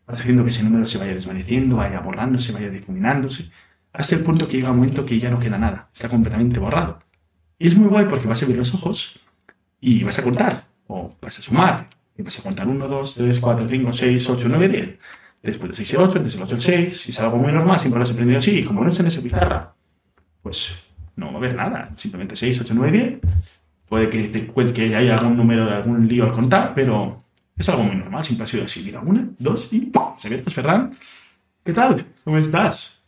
Vas 0.07 0.21
haciendo 0.21 0.43
que 0.45 0.51
ese 0.51 0.65
número 0.65 0.85
se 0.85 0.99
vaya 0.99 1.15
desvaneciendo, 1.15 1.77
vaya 1.77 2.01
borrándose, 2.01 2.53
vaya 2.53 2.71
difuminándose, 2.71 3.51
hasta 3.93 4.17
el 4.17 4.23
punto 4.23 4.49
que 4.49 4.57
llega 4.57 4.71
un 4.71 4.77
momento 4.77 5.05
que 5.05 5.19
ya 5.19 5.31
no 5.31 5.39
queda 5.39 5.59
nada, 5.59 5.89
está 5.93 6.09
completamente 6.09 6.59
borrado. 6.61 6.99
Y 7.59 7.69
es 7.69 7.77
muy 7.77 7.89
guay 7.89 8.07
porque 8.07 8.27
vas 8.27 8.41
a 8.41 8.45
abrir 8.45 8.59
los 8.59 8.75
ojos 8.75 9.21
y 9.81 10.03
vas 10.03 10.19
a 10.19 10.23
contar, 10.23 10.67
o 10.87 11.15
vas 11.21 11.39
a 11.39 11.43
sumar, 11.43 11.89
y 12.17 12.23
vas 12.23 12.39
a 12.39 12.43
contar 12.43 12.67
1, 12.69 12.89
2, 12.89 13.15
3, 13.15 13.41
4, 13.41 13.69
5, 13.69 13.93
6, 13.93 14.31
8, 14.31 14.47
9, 14.49 14.69
10. 14.69 14.99
Después 15.43 15.71
del 15.71 15.77
6 15.77 15.95
el 15.95 16.01
8, 16.01 16.19
antes 16.19 16.33
del 16.35 16.43
8 16.43 16.55
el 16.55 16.61
6, 16.61 17.07
y 17.09 17.11
es 17.11 17.21
algo 17.21 17.39
muy 17.39 17.53
normal, 17.53 17.81
siempre 17.81 17.99
lo 17.99 18.05
has 18.05 18.11
aprendido 18.11 18.39
así, 18.39 18.59
y 18.59 18.65
como 18.65 18.85
no 18.85 18.91
en 18.91 19.07
esa 19.07 19.23
pizarra, 19.23 19.75
pues 20.43 20.87
no 21.17 21.27
va 21.27 21.33
a 21.33 21.37
haber 21.37 21.55
nada, 21.55 21.91
simplemente 21.97 22.37
6, 22.37 22.61
8, 22.63 22.75
9, 22.77 22.93
10. 22.93 23.19
Puede 23.89 24.09
que, 24.09 24.29
te, 24.29 24.73
que 24.73 24.97
haya 24.97 25.19
algún 25.19 25.37
número 25.37 25.67
de 25.67 25.75
algún 25.75 26.07
lío 26.07 26.25
al 26.25 26.33
contar, 26.33 26.73
pero 26.75 27.19
es 27.57 27.69
algo 27.69 27.83
muy 27.83 27.97
normal, 27.97 28.25
siempre 28.25 28.45
ha 28.45 28.47
sido 28.47 28.65
así. 28.65 28.83
Mira, 28.85 29.01
una, 29.01 29.29
dos 29.39 29.69
y 29.73 29.81
¡pum! 29.81 30.15
¿Se 30.17 30.29
abiertos, 30.29 30.55
Ferran? 30.55 30.93
¿Qué 31.65 31.73
tal? 31.73 32.07
¿Cómo 32.25 32.39
estás? 32.39 33.00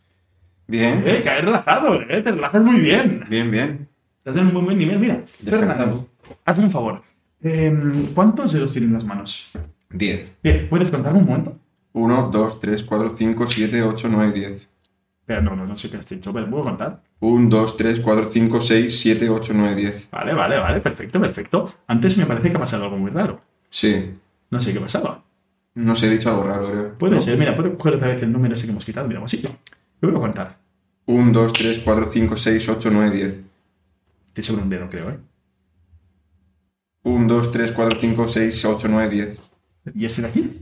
Bien, 0.67 1.03
Eh, 1.05 1.21
caer 1.23 1.45
relajado, 1.45 2.01
eh, 2.01 2.21
te 2.21 2.31
relajas 2.31 2.61
muy 2.63 2.79
bien. 2.79 3.23
bien, 3.29 3.51
bien. 3.51 3.87
Estás 4.19 4.37
en 4.37 4.47
un 4.47 4.53
muy 4.53 4.61
buen 4.63 4.77
nivel. 4.77 4.99
Mira, 4.99 5.21
Ferran, 5.25 5.67
Descansando. 5.67 6.07
hazme 6.45 6.63
un 6.65 6.71
favor. 6.71 7.01
Em, 7.41 8.13
¿Cuántos 8.13 8.53
dedos 8.53 8.71
tienen 8.71 8.93
las 8.93 9.03
manos? 9.03 9.51
10. 9.89 10.31
Diez. 10.41 10.65
¿Puedes 10.65 10.89
contarme 10.89 11.19
un 11.19 11.25
momento? 11.25 11.57
1, 11.91 12.29
2, 12.31 12.59
3, 12.61 12.83
4, 12.83 13.13
5, 13.17 13.45
7, 13.45 13.83
8, 13.83 14.07
9, 14.09 14.31
10. 14.31 14.67
Pero 15.25 15.41
no, 15.41 15.55
no, 15.55 15.65
no 15.65 15.75
sé 15.77 15.89
qué 15.89 15.97
has 15.97 16.09
dicho, 16.09 16.33
pero 16.33 16.49
¿puedo 16.49 16.63
contar? 16.63 17.01
1, 17.19 17.49
2, 17.49 17.77
3, 17.77 17.99
4, 17.99 18.29
5, 18.31 18.59
6, 18.61 18.99
7, 18.99 19.29
8, 19.29 19.53
9, 19.55 19.75
10. 19.75 20.09
Vale, 20.11 20.33
vale, 20.33 20.57
vale, 20.57 20.79
perfecto, 20.81 21.19
perfecto. 21.19 21.69
Antes 21.87 22.17
me 22.17 22.25
parece 22.25 22.49
que 22.49 22.57
ha 22.57 22.59
pasado 22.59 22.85
algo 22.85 22.97
muy 22.97 23.11
raro. 23.11 23.41
Sí. 23.69 24.11
No 24.49 24.59
sé 24.59 24.73
qué 24.73 24.79
pasaba. 24.79 25.23
No 25.75 25.95
sé, 25.95 26.07
he 26.07 26.11
dicho 26.11 26.29
algo 26.29 26.43
raro, 26.43 26.67
creo. 26.71 26.97
Puede 26.97 27.19
ser, 27.19 27.37
mira, 27.37 27.53
puedo 27.55 27.77
coger 27.77 27.95
otra 27.95 28.07
vez 28.09 28.23
el 28.23 28.31
número 28.31 28.53
ese 28.55 28.65
que 28.65 28.71
hemos 28.71 28.85
quitado, 28.85 29.07
mira, 29.07 29.21
así. 29.23 29.43
Yo 30.03 30.09
voy 30.09 30.17
a 30.17 30.21
contar. 30.21 30.57
1, 31.05 31.31
2, 31.31 31.53
3, 31.53 31.79
4, 31.79 32.09
5, 32.11 32.35
6, 32.35 32.69
8, 32.69 32.89
9, 32.91 33.15
10. 33.15 33.39
Te 34.33 34.43
sobra 34.43 34.63
un 34.63 34.69
dedo, 34.69 34.89
creo, 34.89 35.11
¿eh? 35.11 35.17
1, 37.03 37.25
2, 37.25 37.51
3, 37.53 37.71
4, 37.71 37.99
5, 38.01 38.27
6, 38.27 38.65
8, 38.65 38.87
9, 38.89 39.09
10. 39.09 39.39
¿Y 39.95 40.05
ese 40.05 40.23
de 40.23 40.27
aquí? 40.27 40.61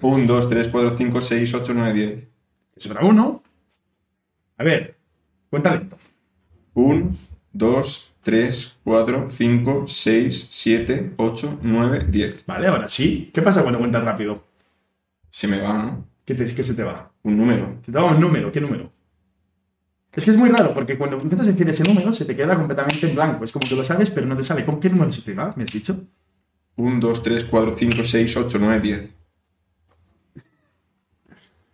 1, 0.00 0.26
2, 0.26 0.48
3, 0.48 0.68
4, 0.68 0.96
5, 0.96 1.20
6, 1.20 1.54
8, 1.54 1.74
9, 1.74 1.92
10. 1.92 2.24
Te 2.72 2.80
sobra 2.80 3.04
uno. 3.04 3.42
A 4.56 4.64
ver, 4.64 4.96
cuenta 5.50 5.74
lento. 5.74 5.98
1, 6.72 7.10
2, 7.52 8.14
3, 8.22 8.76
4, 8.84 9.30
5, 9.30 9.84
6, 9.86 10.48
7, 10.50 11.12
8, 11.18 11.58
9, 11.60 12.06
10. 12.08 12.46
Vale, 12.46 12.68
ahora 12.68 12.88
sí. 12.88 13.30
¿Qué 13.34 13.42
pasa 13.42 13.60
cuando 13.60 13.80
cuentas 13.80 14.02
rápido? 14.02 14.44
Se 15.28 15.46
me 15.46 15.60
va, 15.60 15.74
¿no? 15.74 16.17
¿Qué, 16.28 16.34
te, 16.34 16.44
qué 16.54 16.62
se 16.62 16.74
te 16.74 16.84
va? 16.84 17.10
Un 17.22 17.38
número. 17.38 17.78
Se 17.80 17.90
te 17.90 17.96
va 17.96 18.04
un 18.04 18.20
número, 18.20 18.52
¿qué 18.52 18.60
número? 18.60 18.92
Es 20.12 20.26
que 20.26 20.30
es 20.30 20.36
muy 20.36 20.50
raro, 20.50 20.74
porque 20.74 20.98
cuando 20.98 21.16
intentas 21.16 21.46
decir 21.46 21.66
ese 21.66 21.84
número 21.84 22.12
se 22.12 22.26
te 22.26 22.36
queda 22.36 22.54
completamente 22.54 23.08
en 23.08 23.14
blanco. 23.14 23.44
Es 23.44 23.52
como 23.52 23.66
que 23.66 23.74
lo 23.74 23.82
sabes, 23.82 24.10
pero 24.10 24.26
no 24.26 24.36
te 24.36 24.44
sale. 24.44 24.62
¿Con 24.62 24.78
qué 24.78 24.90
número 24.90 25.10
se 25.10 25.22
te 25.22 25.32
va? 25.32 25.54
¿Me 25.56 25.64
has 25.64 25.72
dicho? 25.72 26.04
1, 26.76 27.00
2, 27.00 27.22
3, 27.22 27.44
4, 27.44 27.74
5, 27.78 28.04
6, 28.04 28.36
8, 28.36 28.58
9, 28.60 28.80
10. 28.80 29.08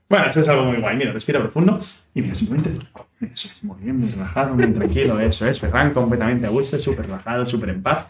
Bueno, 0.09 0.27
eso 0.27 0.41
es 0.41 0.49
algo 0.49 0.67
muy 0.67 0.79
guay. 0.79 0.99
Mira, 0.99 1.11
respira 1.11 1.41
profundo 1.41 1.81
y 2.15 2.23
mira, 2.23 2.37
simplemente. 2.37 2.79
Eso 3.23 3.49
es, 3.49 3.65
muy 3.65 3.81
bien, 3.83 3.99
muy 3.99 4.09
relajado, 4.09 4.55
muy 4.55 4.73
tranquilo. 4.73 5.19
Eso 5.19 5.49
es, 5.49 5.59
Ferran, 5.59 5.93
completamente 5.93 6.47
a 6.47 6.51
gusto, 6.51 6.79
súper 6.79 7.07
relajado, 7.07 7.45
súper 7.45 7.71
en 7.71 7.83
paz. 7.83 8.07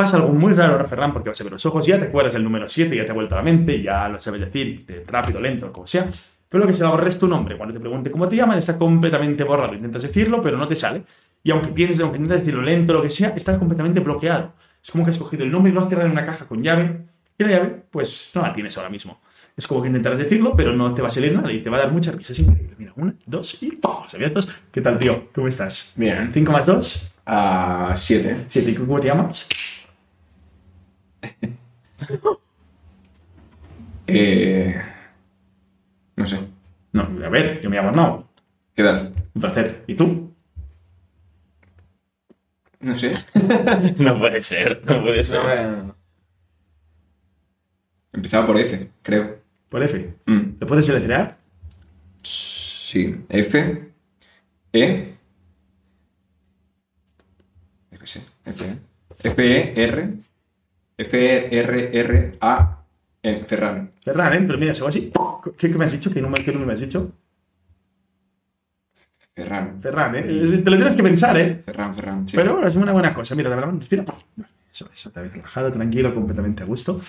Pasa 0.00 0.16
algo 0.16 0.30
muy 0.30 0.54
raro 0.54 0.72
ahora, 0.72 0.88
Ferran, 0.88 1.12
porque 1.12 1.28
vas 1.28 1.38
a 1.38 1.44
ver 1.44 1.52
los 1.52 1.66
ojos, 1.66 1.84
ya 1.84 1.98
te 1.98 2.06
acuerdas 2.06 2.32
del 2.32 2.42
número 2.42 2.66
7, 2.66 2.96
ya 2.96 3.04
te 3.04 3.10
ha 3.10 3.14
vuelto 3.14 3.34
a 3.34 3.36
la 3.36 3.44
mente, 3.44 3.82
ya 3.82 4.08
lo 4.08 4.18
sabes 4.18 4.40
decir, 4.40 4.86
de 4.86 5.04
rápido, 5.06 5.38
lento, 5.42 5.70
como 5.70 5.86
sea. 5.86 6.08
Pero 6.48 6.62
lo 6.62 6.66
que 6.66 6.72
se 6.72 6.84
va 6.84 6.88
a 6.88 6.92
borrar 6.92 7.08
es 7.08 7.18
tu 7.18 7.28
nombre. 7.28 7.58
Cuando 7.58 7.74
te 7.74 7.80
pregunte 7.80 8.10
cómo 8.10 8.26
te 8.26 8.34
llamas, 8.34 8.56
está 8.56 8.78
completamente 8.78 9.44
borrado. 9.44 9.74
Intentas 9.74 10.00
decirlo, 10.00 10.40
pero 10.40 10.56
no 10.56 10.66
te 10.66 10.74
sale. 10.74 11.02
Y 11.42 11.50
aunque 11.50 11.68
pienses, 11.68 12.00
aunque 12.00 12.16
intentas 12.16 12.38
decirlo 12.38 12.62
lento, 12.62 12.94
lo 12.94 13.02
que 13.02 13.10
sea, 13.10 13.34
está 13.36 13.58
completamente 13.58 14.00
bloqueado. 14.00 14.54
Es 14.82 14.90
como 14.90 15.04
que 15.04 15.10
has 15.10 15.18
cogido 15.18 15.44
el 15.44 15.52
nombre 15.52 15.70
y 15.70 15.74
lo 15.74 15.82
has 15.82 15.90
cerrado 15.90 16.06
en 16.06 16.12
una 16.12 16.24
caja 16.24 16.46
con 16.46 16.62
llave, 16.62 17.02
y 17.36 17.44
la 17.44 17.50
llave, 17.50 17.82
pues 17.90 18.32
no 18.34 18.40
la 18.40 18.54
tienes 18.54 18.78
ahora 18.78 18.88
mismo. 18.88 19.20
Es 19.54 19.66
como 19.66 19.82
que 19.82 19.88
intentarás 19.88 20.18
decirlo, 20.18 20.54
pero 20.56 20.74
no 20.74 20.94
te 20.94 21.02
va 21.02 21.08
a 21.08 21.10
salir 21.10 21.34
nada 21.34 21.52
y 21.52 21.62
te 21.62 21.68
va 21.68 21.76
a 21.76 21.80
dar 21.80 21.92
mucha 21.92 22.10
risa. 22.10 22.32
Es 22.32 22.38
increíble. 22.38 22.74
Mira, 22.78 22.94
una, 22.96 23.14
dos 23.26 23.62
y 23.62 23.72
¡pum! 23.72 23.96
abiertos. 24.10 24.48
¿Qué 24.72 24.80
tal, 24.80 24.98
tío? 24.98 25.28
¿Cómo 25.34 25.46
estás? 25.46 25.92
Bien. 25.94 26.32
¿5 26.32 26.50
más 26.50 26.64
2? 26.64 27.12
A 27.26 27.92
7. 27.94 28.46
¿Siete? 28.48 28.74
¿Cómo 28.76 28.98
te 28.98 29.08
llamas? 29.08 29.46
Eh, 34.06 34.74
no 36.16 36.26
sé. 36.26 36.38
No, 36.92 37.02
a 37.24 37.28
ver, 37.28 37.60
yo 37.60 37.70
me 37.70 37.76
llamo 37.76 37.90
Arnau. 37.90 38.26
¿Qué 38.74 38.82
tal? 38.82 39.14
Un 39.34 39.40
placer. 39.40 39.84
¿Y 39.86 39.94
tú? 39.94 40.34
No 42.80 42.96
sé. 42.96 43.14
No 43.98 44.18
puede 44.18 44.40
ser, 44.40 44.82
no 44.84 45.02
puede 45.02 45.22
ser. 45.22 45.40
Empezaba 48.12 48.46
por 48.46 48.58
F, 48.58 48.90
creo. 49.02 49.38
Por 49.68 49.82
F. 49.82 50.14
Mm. 50.26 50.58
¿Lo 50.58 50.66
puedes 50.66 50.86
deletrear? 50.86 51.38
Sí. 52.22 53.24
F. 53.28 53.92
E. 54.72 55.14
Yo 57.92 57.98
qué 57.98 58.06
sé. 58.06 58.22
F. 58.44 58.64
E. 58.64 58.78
F. 59.28 59.56
E. 59.56 59.84
R. 59.84 60.14
F. 61.00 61.18
E. 61.18 61.58
R. 61.60 61.98
R. 61.98 62.32
A. 62.40 62.76
Ferran. 63.46 63.92
Ferran, 64.02 64.32
¿eh? 64.32 64.44
Pero 64.46 64.58
mira, 64.58 64.74
se 64.74 64.82
va 64.82 64.88
así. 64.88 65.12
¿Qué, 65.58 65.70
qué 65.70 65.78
me 65.78 65.84
has 65.84 65.92
dicho? 65.92 66.10
¿Qué 66.10 66.22
número, 66.22 66.42
¿Qué 66.44 66.52
número 66.52 66.66
me 66.68 66.74
has 66.74 66.80
dicho? 66.80 67.12
Ferran. 69.34 69.80
Ferran, 69.80 70.14
¿eh? 70.16 70.22
Te 70.22 70.70
lo 70.70 70.76
tienes 70.76 70.96
que 70.96 71.02
pensar, 71.02 71.36
¿eh? 71.38 71.62
Ferran, 71.64 71.94
Ferran. 71.94 72.28
Sí. 72.28 72.36
Pero 72.36 72.54
bueno, 72.54 72.68
es 72.68 72.76
una 72.76 72.92
buena 72.92 73.14
cosa. 73.14 73.34
Mira, 73.34 73.50
verdad, 73.50 73.72
respira. 73.78 74.04
Eso, 74.70 74.88
eso, 74.92 75.10
bien 75.14 75.32
relajado, 75.32 75.72
tranquilo, 75.72 76.14
completamente 76.14 76.62
a 76.62 76.66
gusto. 76.66 77.00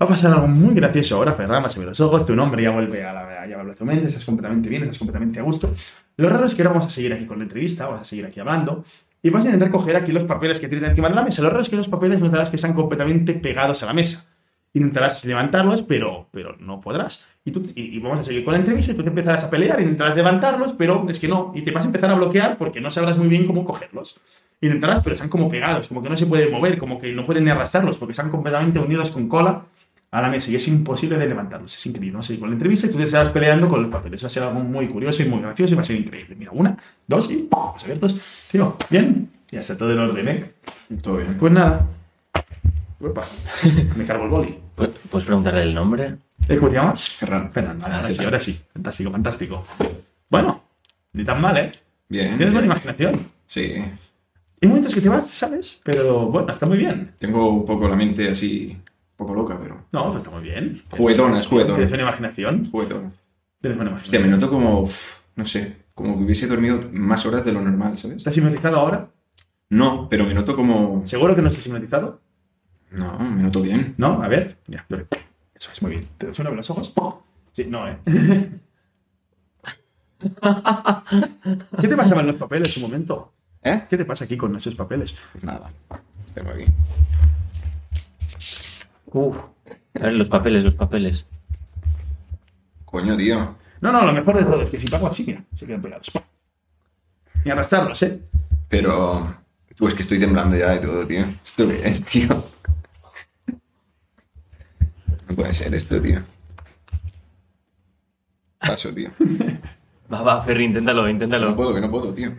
Va 0.00 0.06
a 0.06 0.08
pasar 0.08 0.32
algo 0.32 0.46
muy 0.46 0.74
gracioso 0.74 1.16
ahora, 1.16 1.32
Ferran, 1.32 1.62
vas 1.62 1.76
a 1.76 1.78
ver 1.78 1.88
los 1.88 2.00
ojos, 2.00 2.24
tu 2.24 2.34
nombre 2.34 2.62
ya 2.62 2.70
vuelve 2.70 3.04
a 3.04 3.12
la 3.12 3.46
ya 3.46 3.60
habla 3.60 3.74
tu 3.74 3.84
mente, 3.84 4.06
estás 4.06 4.24
completamente 4.24 4.68
bien, 4.68 4.82
estás 4.82 4.98
completamente 4.98 5.40
a 5.40 5.42
gusto. 5.42 5.74
Lo 6.16 6.28
raro 6.28 6.46
es 6.46 6.54
que 6.54 6.62
ahora 6.62 6.70
vamos 6.74 6.86
a 6.86 6.90
seguir 6.90 7.12
aquí 7.12 7.26
con 7.26 7.38
la 7.38 7.44
entrevista, 7.44 7.86
vamos 7.86 8.02
a 8.02 8.04
seguir 8.04 8.24
aquí 8.24 8.40
hablando, 8.40 8.84
y 9.22 9.30
vas 9.30 9.44
a 9.44 9.48
intentar 9.48 9.70
coger 9.70 9.96
aquí 9.96 10.12
los 10.12 10.24
papeles 10.24 10.60
que 10.60 10.68
tienes 10.68 10.88
encima 10.88 11.08
de 11.08 11.14
la 11.14 11.22
mesa. 11.22 11.42
Lo 11.42 11.50
raro 11.50 11.62
es 11.62 11.68
que 11.68 11.76
esos 11.76 11.88
papeles 11.88 12.20
notarás 12.20 12.50
que 12.50 12.56
están 12.56 12.72
completamente 12.72 13.34
pegados 13.34 13.82
a 13.82 13.86
la 13.86 13.92
mesa. 13.92 14.26
Intentarás 14.72 15.24
levantarlos, 15.24 15.82
pero, 15.82 16.28
pero 16.30 16.56
no 16.58 16.80
podrás. 16.80 17.26
Y, 17.44 17.50
tú, 17.50 17.62
y, 17.74 17.96
y 17.96 17.98
vamos 17.98 18.20
a 18.20 18.24
seguir 18.24 18.44
con 18.44 18.52
la 18.52 18.60
entrevista 18.60 18.92
y 18.92 18.96
tú 18.96 19.02
te 19.02 19.08
empezarás 19.08 19.44
a 19.44 19.50
pelear, 19.50 19.80
intentarás 19.80 20.16
levantarlos, 20.16 20.72
pero 20.74 21.06
es 21.08 21.18
que 21.18 21.28
no. 21.28 21.52
Y 21.54 21.62
te 21.62 21.72
vas 21.72 21.84
a 21.84 21.88
empezar 21.88 22.10
a 22.10 22.14
bloquear 22.14 22.56
porque 22.56 22.80
no 22.80 22.90
sabrás 22.90 23.18
muy 23.18 23.28
bien 23.28 23.46
cómo 23.46 23.64
cogerlos. 23.64 24.20
Intentarás, 24.60 25.00
pero 25.02 25.14
están 25.14 25.28
como 25.28 25.48
pegados, 25.48 25.88
como 25.88 26.02
que 26.02 26.08
no 26.08 26.16
se 26.16 26.26
pueden 26.26 26.50
mover, 26.50 26.78
como 26.78 27.00
que 27.00 27.12
no 27.12 27.24
pueden 27.24 27.44
ni 27.44 27.50
arrastrarlos 27.50 27.96
porque 27.96 28.12
están 28.12 28.30
completamente 28.30 28.78
unidos 28.78 29.10
con 29.10 29.28
cola 29.28 29.64
a 30.10 30.20
la 30.20 30.28
mesa 30.28 30.50
y 30.50 30.56
es 30.56 30.66
imposible 30.68 31.16
de 31.16 31.26
levantarlos. 31.26 31.74
Es 31.74 31.86
increíble. 31.86 32.12
Vamos 32.12 32.26
a 32.26 32.28
seguir 32.28 32.40
con 32.40 32.50
la 32.50 32.54
entrevista 32.54 32.86
y 32.86 32.90
tú 32.90 32.98
te 32.98 33.04
estarás 33.04 33.30
peleando 33.30 33.68
con 33.68 33.82
los 33.82 33.90
papeles. 33.90 34.22
Va 34.22 34.26
a 34.26 34.30
ser 34.30 34.42
algo 34.42 34.60
muy 34.60 34.88
curioso 34.88 35.22
y 35.22 35.28
muy 35.28 35.40
gracioso 35.40 35.74
y 35.74 35.76
va 35.76 35.82
a 35.82 35.84
ser 35.84 35.96
increíble. 35.96 36.34
Mira, 36.36 36.50
una, 36.52 36.76
dos 37.10 37.30
y 37.30 37.36
¡pum! 37.38 37.72
Abiertos. 37.82 38.16
Tío, 38.50 38.76
¿bien? 38.88 39.28
Ya 39.50 39.60
está 39.60 39.76
todo 39.76 39.90
en 39.92 39.98
orden, 39.98 40.28
¿eh? 40.28 40.52
Todo 41.02 41.16
bien. 41.16 41.36
Pues 41.38 41.52
nada. 41.52 41.86
Uepa. 43.00 43.24
Me 43.96 44.04
cargo 44.04 44.24
el 44.24 44.30
boli. 44.30 44.58
Pu- 44.76 44.90
¿Puedes 45.10 45.26
preguntarle 45.26 45.62
el 45.62 45.74
nombre? 45.74 46.16
¿Eh, 46.48 46.56
¿Cómo 46.56 46.68
te 46.70 46.76
llamas? 46.76 47.08
Ferran. 47.10 47.52
Ferran, 47.52 47.78
vale, 47.78 47.94
Ah, 47.94 47.98
ahora 47.98 48.12
sí, 48.12 48.24
ahora 48.24 48.40
sí. 48.40 48.60
Fantástico, 48.72 49.10
fantástico. 49.10 49.64
Bueno, 50.28 50.62
ni 51.12 51.24
tan 51.24 51.40
mal, 51.40 51.56
¿eh? 51.58 51.72
Bien. 52.08 52.36
Tienes 52.36 52.52
buena 52.52 52.66
imaginación. 52.66 53.26
Sí. 53.46 53.62
Hay 54.62 54.68
momentos 54.68 54.94
que 54.94 55.00
te 55.00 55.08
vas, 55.08 55.28
¿sabes? 55.28 55.80
Pero 55.82 56.26
bueno, 56.26 56.50
está 56.52 56.66
muy 56.66 56.78
bien. 56.78 57.12
Tengo 57.18 57.48
un 57.50 57.64
poco 57.66 57.88
la 57.88 57.96
mente 57.96 58.28
así, 58.30 58.76
un 58.76 59.16
poco 59.16 59.34
loca, 59.34 59.58
pero 59.60 59.86
No, 59.92 60.10
pues 60.10 60.22
está 60.22 60.30
muy 60.30 60.42
bien. 60.42 60.82
Juguetona, 60.90 61.40
es 61.40 61.46
juguetona. 61.46 61.74
Tienes 61.76 61.90
buena 61.90 62.02
imaginación. 62.04 62.70
juguetón. 62.70 63.12
Tienes 63.60 63.76
buena 63.78 63.94
Hostia, 63.94 64.18
imaginación. 64.18 64.22
me 64.22 64.28
noto 64.28 64.50
como, 64.50 64.80
uf, 64.82 65.19
no 65.40 65.46
sé, 65.46 65.86
como 65.94 66.18
que 66.18 66.24
hubiese 66.24 66.46
dormido 66.46 66.90
más 66.92 67.24
horas 67.24 67.46
de 67.46 67.52
lo 67.52 67.62
normal, 67.62 67.96
¿sabes? 67.96 68.18
¿Estás 68.18 68.36
hipnotizado 68.36 68.76
ahora? 68.76 69.08
No, 69.70 70.06
pero 70.10 70.26
me 70.26 70.34
noto 70.34 70.54
como... 70.54 71.02
¿Seguro 71.06 71.34
que 71.34 71.40
no 71.40 71.48
estás 71.48 71.66
hipnotizado? 71.66 72.20
No, 72.90 73.18
me 73.18 73.42
noto 73.42 73.62
bien. 73.62 73.94
¿No? 73.96 74.22
A 74.22 74.28
ver. 74.28 74.58
Ya. 74.66 74.84
Eso 75.54 75.70
es 75.72 75.80
muy 75.80 75.92
bien. 75.92 76.08
¿Te 76.18 76.34
suena 76.34 76.50
los 76.50 76.68
ojos? 76.68 76.92
Sí, 77.54 77.64
no, 77.64 77.88
¿eh? 77.88 77.98
¿Qué 81.80 81.88
te 81.88 81.96
pasaba 81.96 82.20
en 82.20 82.26
los 82.26 82.36
papeles 82.36 82.76
un 82.76 82.82
momento? 82.82 83.32
¿Eh? 83.62 83.84
¿Qué 83.88 83.96
te 83.96 84.04
pasa 84.04 84.26
aquí 84.26 84.36
con 84.36 84.54
esos 84.54 84.74
papeles? 84.74 85.18
Pues 85.32 85.42
nada, 85.42 85.72
tengo 86.34 86.50
aquí. 86.50 86.66
Uf. 89.06 89.38
A 89.94 90.04
ver, 90.04 90.12
los 90.12 90.28
papeles, 90.28 90.64
los 90.64 90.76
papeles. 90.76 91.26
Coño, 92.84 93.16
tío. 93.16 93.56
No, 93.80 93.90
no, 93.92 94.04
lo 94.04 94.12
mejor 94.12 94.36
de 94.38 94.44
todo 94.44 94.62
es 94.62 94.70
que 94.70 94.78
si 94.80 94.88
pago 94.88 95.06
así, 95.06 95.24
mira, 95.26 95.42
se 95.54 95.66
quedan 95.66 95.80
pegados. 95.82 96.10
Y 97.44 97.50
arrastrarlos, 97.50 98.02
¿eh? 98.02 98.20
Pero... 98.68 99.36
Tú, 99.74 99.88
es 99.88 99.94
que 99.94 100.02
estoy 100.02 100.20
temblando 100.20 100.56
ya 100.56 100.74
y 100.74 100.80
todo, 100.82 101.06
tío. 101.06 101.24
¿Esto 101.42 101.66
qué 101.66 101.80
es, 101.88 102.04
tío? 102.04 102.44
No 105.28 105.34
puede 105.36 105.52
ser 105.54 105.74
esto, 105.74 106.00
tío. 106.02 106.20
Paso, 108.58 108.92
tío. 108.92 109.10
Va, 110.12 110.22
va, 110.22 110.42
Ferry, 110.42 110.64
inténtalo, 110.64 111.02
No 111.02 111.08
inténtalo. 111.08 111.56
puedo, 111.56 111.74
que 111.74 111.80
no 111.80 111.90
puedo, 111.90 112.12
tío. 112.12 112.32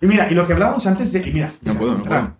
Y 0.00 0.06
mira, 0.06 0.30
y 0.30 0.34
lo 0.34 0.46
que 0.46 0.52
hablábamos 0.52 0.86
antes 0.86 1.12
de. 1.12 1.26
Y 1.28 1.32
mira, 1.32 1.52
No 1.62 1.76
puedo, 1.76 1.98
no 1.98 2.04
Fran, 2.04 2.36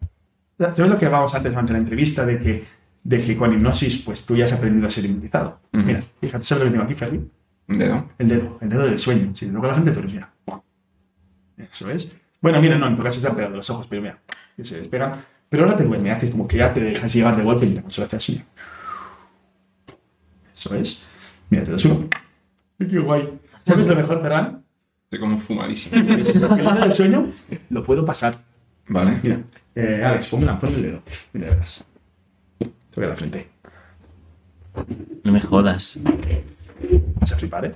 ¿Sabes 0.58 0.78
lo 0.90 0.98
que 0.98 1.06
hablábamos 1.06 1.34
antes 1.34 1.50
durante 1.52 1.72
la 1.72 1.78
entrevista 1.78 2.24
de 2.24 2.38
que, 2.38 2.66
de 3.02 3.24
que 3.24 3.36
con 3.36 3.52
hipnosis, 3.52 4.02
pues 4.04 4.24
tú 4.26 4.36
ya 4.36 4.44
has 4.44 4.52
aprendido 4.52 4.86
a 4.86 4.90
ser 4.90 5.06
hipnotizado? 5.06 5.58
Ujú. 5.72 5.82
Mira, 5.84 6.04
fíjate, 6.20 6.44
¿sabes 6.44 6.64
lo 6.64 6.70
que 6.70 6.72
tengo 6.72 6.84
aquí, 6.84 6.94
Ferry? 6.94 7.30
Un 7.70 7.78
dedo. 7.78 8.10
El 8.18 8.28
dedo, 8.28 8.58
el 8.60 8.68
dedo 8.68 8.84
del 8.84 8.98
sueño. 8.98 9.30
Si 9.34 9.46
te 9.46 9.52
toca 9.52 9.68
la 9.68 9.74
frente, 9.74 9.92
tú 9.92 10.02
mira. 10.02 10.32
Eso 11.56 11.88
es. 11.88 12.10
Bueno, 12.40 12.60
mira, 12.60 12.76
no, 12.76 12.88
en 12.88 12.96
tu 12.96 13.02
caso 13.02 13.18
están 13.18 13.36
pegados 13.36 13.56
los 13.56 13.70
ojos, 13.70 13.86
pero 13.88 14.02
mira, 14.02 14.18
que 14.56 14.64
se 14.64 14.80
despegan. 14.80 15.24
Pero 15.48 15.64
ahora 15.64 15.76
te 15.76 15.84
duerme, 15.84 16.10
haces 16.10 16.30
como 16.30 16.48
que 16.48 16.56
ya 16.56 16.74
te 16.74 16.80
dejas 16.80 17.12
llegar 17.12 17.36
de 17.36 17.42
golpe 17.42 17.66
y 17.66 17.74
la 17.74 17.82
consola 17.82 18.06
hace 18.06 18.16
así. 18.16 18.44
Eso 20.54 20.74
es. 20.74 21.06
Mira, 21.48 21.62
te 21.64 21.88
uno. 21.88 22.08
Ay, 22.80 22.88
Qué 22.88 22.98
guay. 22.98 23.38
¿Sabes 23.64 23.86
lo 23.86 23.94
mejor, 23.94 24.20
Ferran? 24.20 24.64
Estoy 25.04 25.20
como 25.20 25.38
fumadísimo. 25.38 26.04
Que 26.06 26.12
el 26.14 26.24
dedo 26.24 26.74
del 26.74 26.94
sueño 26.94 27.32
lo 27.70 27.84
puedo 27.84 28.04
pasar. 28.04 28.38
Vale. 28.88 29.20
Mira, 29.22 29.40
eh, 29.74 30.02
Alex, 30.04 30.28
ponme 30.28 30.52
ponme 30.54 30.76
el 30.76 30.82
dedo. 30.82 31.02
Mira, 31.32 31.50
verás. 31.50 31.84
Toca 32.90 33.06
la 33.06 33.16
frente. 33.16 33.48
No 35.22 35.32
me 35.32 35.40
jodas. 35.40 36.00
Vas 37.20 37.32
a 37.32 37.36
flipar, 37.36 37.66
¿eh? 37.66 37.74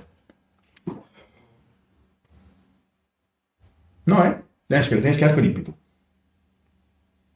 No, 4.05 4.23
¿eh? 4.23 4.41
Es 4.69 4.89
que 4.89 4.95
lo 4.95 5.01
tienes 5.01 5.17
que 5.17 5.25
dar 5.25 5.35
con 5.35 5.45
ímpetu. 5.45 5.73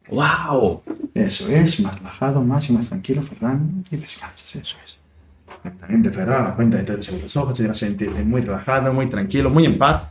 ¡Wow! 0.10 0.84
Eso 1.14 1.50
es, 1.50 1.80
más 1.82 1.98
relajado, 1.98 2.42
más 2.42 2.70
y 2.70 2.74
más 2.74 2.90
tranquilo, 2.90 3.22
Ferran, 3.22 3.84
y 3.92 3.98
descansas, 3.98 4.56
eso 4.56 4.78
es. 4.84 4.98
Lentamente, 5.64 6.12
Ferran, 6.12 6.46
la 6.46 6.56
cuenta 6.56 6.78
de 6.78 6.84
tres 6.84 7.22
los 7.22 7.36
ojos, 7.38 7.56
te 7.56 7.68
vas 7.68 7.78
a 7.78 7.86
sentirte 7.86 8.24
muy 8.24 8.42
relajado, 8.42 8.94
muy 8.94 9.08
tranquilo, 9.08 9.50
muy 9.50 9.66
en 9.66 9.78
paz, 9.78 10.04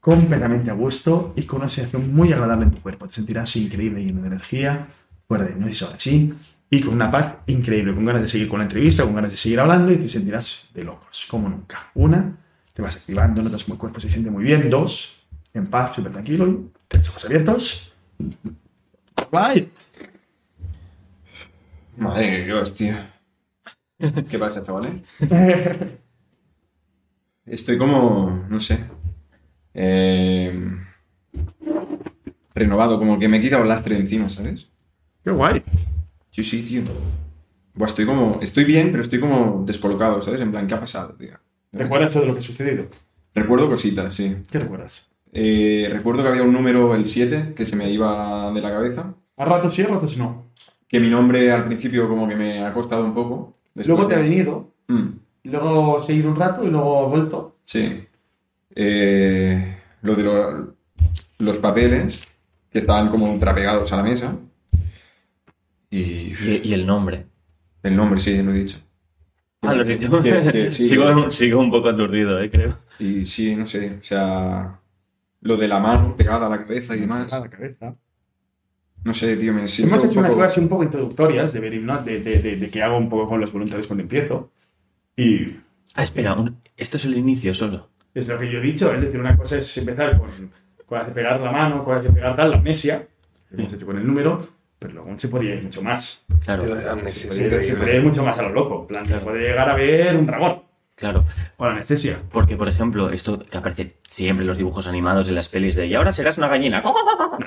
completamente 0.00 0.70
a 0.70 0.74
gusto 0.74 1.32
y 1.36 1.42
con 1.42 1.60
una 1.60 1.68
sensación 1.68 2.12
muy 2.14 2.32
agradable 2.32 2.66
en 2.66 2.72
tu 2.72 2.82
cuerpo. 2.82 3.06
Te 3.06 3.14
sentirás 3.14 3.54
increíble, 3.56 4.04
lleno 4.04 4.22
de 4.22 4.28
energía, 4.28 4.88
fuera 5.26 5.44
de 5.44 5.52
hipnosis 5.52 5.82
ahora 5.82 6.00
sí, 6.00 6.34
y 6.70 6.80
con 6.80 6.94
una 6.94 7.10
paz 7.10 7.38
increíble, 7.46 7.94
con 7.94 8.04
ganas 8.04 8.22
de 8.22 8.28
seguir 8.28 8.48
con 8.48 8.58
la 8.58 8.64
entrevista, 8.64 9.04
con 9.04 9.14
ganas 9.14 9.30
de 9.30 9.36
seguir 9.36 9.60
hablando 9.60 9.92
y 9.92 9.96
te 9.96 10.08
sentirás 10.08 10.68
de 10.74 10.84
locos, 10.84 11.26
como 11.30 11.48
nunca. 11.48 11.90
Una, 11.94 12.36
te 12.74 12.82
vas 12.82 12.96
activando, 12.96 13.42
notas 13.42 13.64
como 13.64 13.74
el 13.74 13.80
cuerpo 13.80 14.00
se 14.00 14.10
siente 14.10 14.30
muy 14.30 14.44
bien. 14.44 14.68
Dos, 14.68 15.26
en 15.54 15.66
paz, 15.66 15.94
súper 15.94 16.12
tranquilo 16.12 16.46
y 16.46 16.70
tres 16.86 17.08
ojos 17.08 17.24
abiertos. 17.24 17.94
Bye. 19.30 19.68
Madre 21.96 22.30
de 22.30 22.44
Dios, 22.44 22.74
tío. 22.74 22.94
¿Qué 24.30 24.38
pasa, 24.38 24.62
chavales? 24.62 25.02
Estoy 27.46 27.78
como, 27.78 28.46
no 28.48 28.60
sé, 28.60 28.84
eh, 29.72 30.76
renovado, 32.54 32.98
como 32.98 33.18
que 33.18 33.26
me 33.26 33.38
he 33.38 33.40
quitado 33.40 33.62
el 33.62 33.68
lastre 33.68 33.96
encima, 33.96 34.28
¿sabes? 34.28 34.68
Qué 35.24 35.30
guay. 35.30 35.62
Sí, 36.38 36.44
sí, 36.44 36.62
tío. 36.62 36.82
Buah, 37.74 37.88
estoy 37.88 38.06
como, 38.06 38.38
estoy 38.40 38.62
bien, 38.62 38.92
pero 38.92 39.02
estoy 39.02 39.18
como 39.18 39.64
descolocado, 39.66 40.22
¿sabes? 40.22 40.40
En 40.40 40.52
plan, 40.52 40.68
¿qué 40.68 40.74
ha 40.74 40.78
pasado, 40.78 41.14
tío? 41.14 41.36
¿Recuerdas 41.72 42.12
todo 42.12 42.26
lo 42.26 42.32
que 42.34 42.38
ha 42.38 42.42
sucedido? 42.42 42.86
Recuerdo 43.34 43.68
cositas, 43.68 44.14
sí. 44.14 44.36
¿Qué 44.48 44.60
recuerdas? 44.60 45.10
Eh, 45.32 45.88
recuerdo 45.92 46.22
que 46.22 46.28
había 46.28 46.44
un 46.44 46.52
número, 46.52 46.94
el 46.94 47.06
7, 47.06 47.54
que 47.56 47.64
se 47.64 47.74
me 47.74 47.90
iba 47.90 48.52
de 48.52 48.60
la 48.60 48.70
cabeza. 48.70 49.14
A 49.36 49.44
ratos 49.44 49.74
sí, 49.74 49.82
a 49.82 49.88
ratos 49.88 50.16
no. 50.16 50.46
Que 50.86 51.00
mi 51.00 51.10
nombre 51.10 51.50
al 51.50 51.64
principio 51.66 52.08
como 52.08 52.28
que 52.28 52.36
me 52.36 52.64
ha 52.64 52.72
costado 52.72 53.04
un 53.04 53.14
poco. 53.14 53.54
Luego 53.74 54.06
te 54.06 54.14
ha 54.14 54.20
venido, 54.20 54.70
Mm. 54.86 55.08
luego 55.42 56.00
seguir 56.06 56.28
un 56.28 56.36
rato 56.36 56.62
y 56.62 56.68
luego 56.68 57.04
ha 57.04 57.08
vuelto. 57.08 57.56
Sí. 57.64 58.04
Eh, 58.76 59.76
lo 60.02 60.14
de 60.14 60.22
lo- 60.22 60.74
los 61.38 61.58
papeles, 61.58 62.22
que 62.70 62.78
estaban 62.78 63.08
como 63.08 63.36
trapegados 63.40 63.92
a 63.92 63.96
la 63.96 64.02
mesa. 64.04 64.36
Y 65.90 66.00
Y, 66.00 66.60
y 66.64 66.72
el 66.74 66.86
nombre. 66.86 67.26
el 67.82 67.96
nombre, 67.96 68.18
sí, 68.20 68.42
lo 68.42 68.52
he 68.52 68.58
dicho. 68.58 68.78
Ah, 69.62 69.74
lo 69.74 69.82
he 69.82 69.96
dicho. 69.96 70.22
Que- 70.22 70.48
que 70.52 70.70
sí. 70.70 70.84
sigo, 70.84 71.30
sigo 71.30 71.60
un 71.60 71.70
poco 71.70 71.88
aturdido, 71.88 72.38
eh, 72.40 72.50
creo. 72.50 72.78
Y 72.98 73.24
sí, 73.24 73.54
no 73.56 73.66
sé, 73.66 73.98
o 74.00 74.04
sea, 74.04 74.80
lo 75.40 75.56
de 75.56 75.68
la 75.68 75.80
mano 75.80 76.16
pegada 76.16 76.46
a 76.46 76.50
la 76.50 76.58
cabeza 76.58 76.94
y 76.96 77.00
demás. 77.00 77.32
A 77.32 77.40
la 77.40 77.48
cabeza. 77.50 77.96
No 79.04 79.14
sé, 79.14 79.36
tío, 79.36 79.54
me 79.54 79.66
siento 79.68 79.94
Hemos 79.94 80.04
un 80.04 80.10
hecho 80.10 80.18
unas 80.20 80.30
poco... 80.32 80.42
cosas 80.42 80.58
un 80.58 80.68
poco 80.68 80.82
introductorias 80.84 81.52
de, 81.52 81.60
ver 81.60 81.72
hipno- 81.74 82.02
de, 82.02 82.20
de, 82.20 82.38
de, 82.42 82.56
de 82.56 82.68
que 82.70 82.82
hago 82.82 82.98
un 82.98 83.08
poco 83.08 83.28
con 83.28 83.40
los 83.40 83.52
voluntarios 83.52 83.86
cuando 83.86 84.02
empiezo. 84.02 84.50
Y 85.16 85.56
Ah, 85.94 86.02
espera, 86.02 86.34
un- 86.34 86.60
esto 86.76 86.96
es 86.96 87.04
el 87.06 87.16
inicio 87.16 87.54
solo. 87.54 87.88
es 88.14 88.26
lo 88.28 88.38
que 88.38 88.50
yo 88.50 88.58
he 88.58 88.62
dicho, 88.62 88.92
es 88.92 89.00
decir, 89.00 89.18
una 89.20 89.36
cosa 89.36 89.58
es 89.58 89.78
empezar 89.78 90.18
con 90.18 90.28
cosas 90.84 91.06
de 91.06 91.12
pegar 91.12 91.40
la 91.40 91.50
mano, 91.52 91.84
cosas 91.84 92.04
de 92.04 92.10
pegar 92.10 92.34
tal, 92.36 92.50
la 92.50 92.56
amnesia, 92.56 93.06
que 93.48 93.54
hemos 93.56 93.72
hecho 93.72 93.86
con 93.86 93.96
el 93.98 94.06
número, 94.06 94.46
pero 94.78 94.94
luego 94.94 95.18
se 95.18 95.28
podría 95.28 95.54
ir 95.54 95.62
mucho 95.62 95.82
más. 95.82 96.24
Claro, 96.44 96.62
Se 97.08 97.28
podría 97.76 97.96
ir 97.96 98.02
mucho 98.02 98.22
más 98.24 98.38
a 98.38 98.42
lo 98.42 98.50
loco. 98.50 98.82
En 98.82 98.86
plan, 98.86 99.06
se 99.06 99.18
puede 99.18 99.40
llegar 99.40 99.68
a 99.68 99.74
ver 99.74 100.16
un 100.16 100.26
dragón 100.26 100.62
claro. 100.98 101.24
o 101.56 101.64
la 101.64 101.72
anestesia. 101.72 102.20
Porque, 102.30 102.56
por 102.56 102.68
ejemplo, 102.68 103.10
esto 103.10 103.38
que 103.38 103.56
aparece 103.56 103.96
siempre 104.06 104.42
en 104.42 104.48
los 104.48 104.58
dibujos 104.58 104.86
animados, 104.86 105.28
en 105.28 105.34
las 105.34 105.48
pelis 105.48 105.76
de 105.76 105.86
y 105.86 105.94
ahora 105.94 106.12
serás 106.12 106.36
una 106.38 106.48
gallina. 106.48 106.82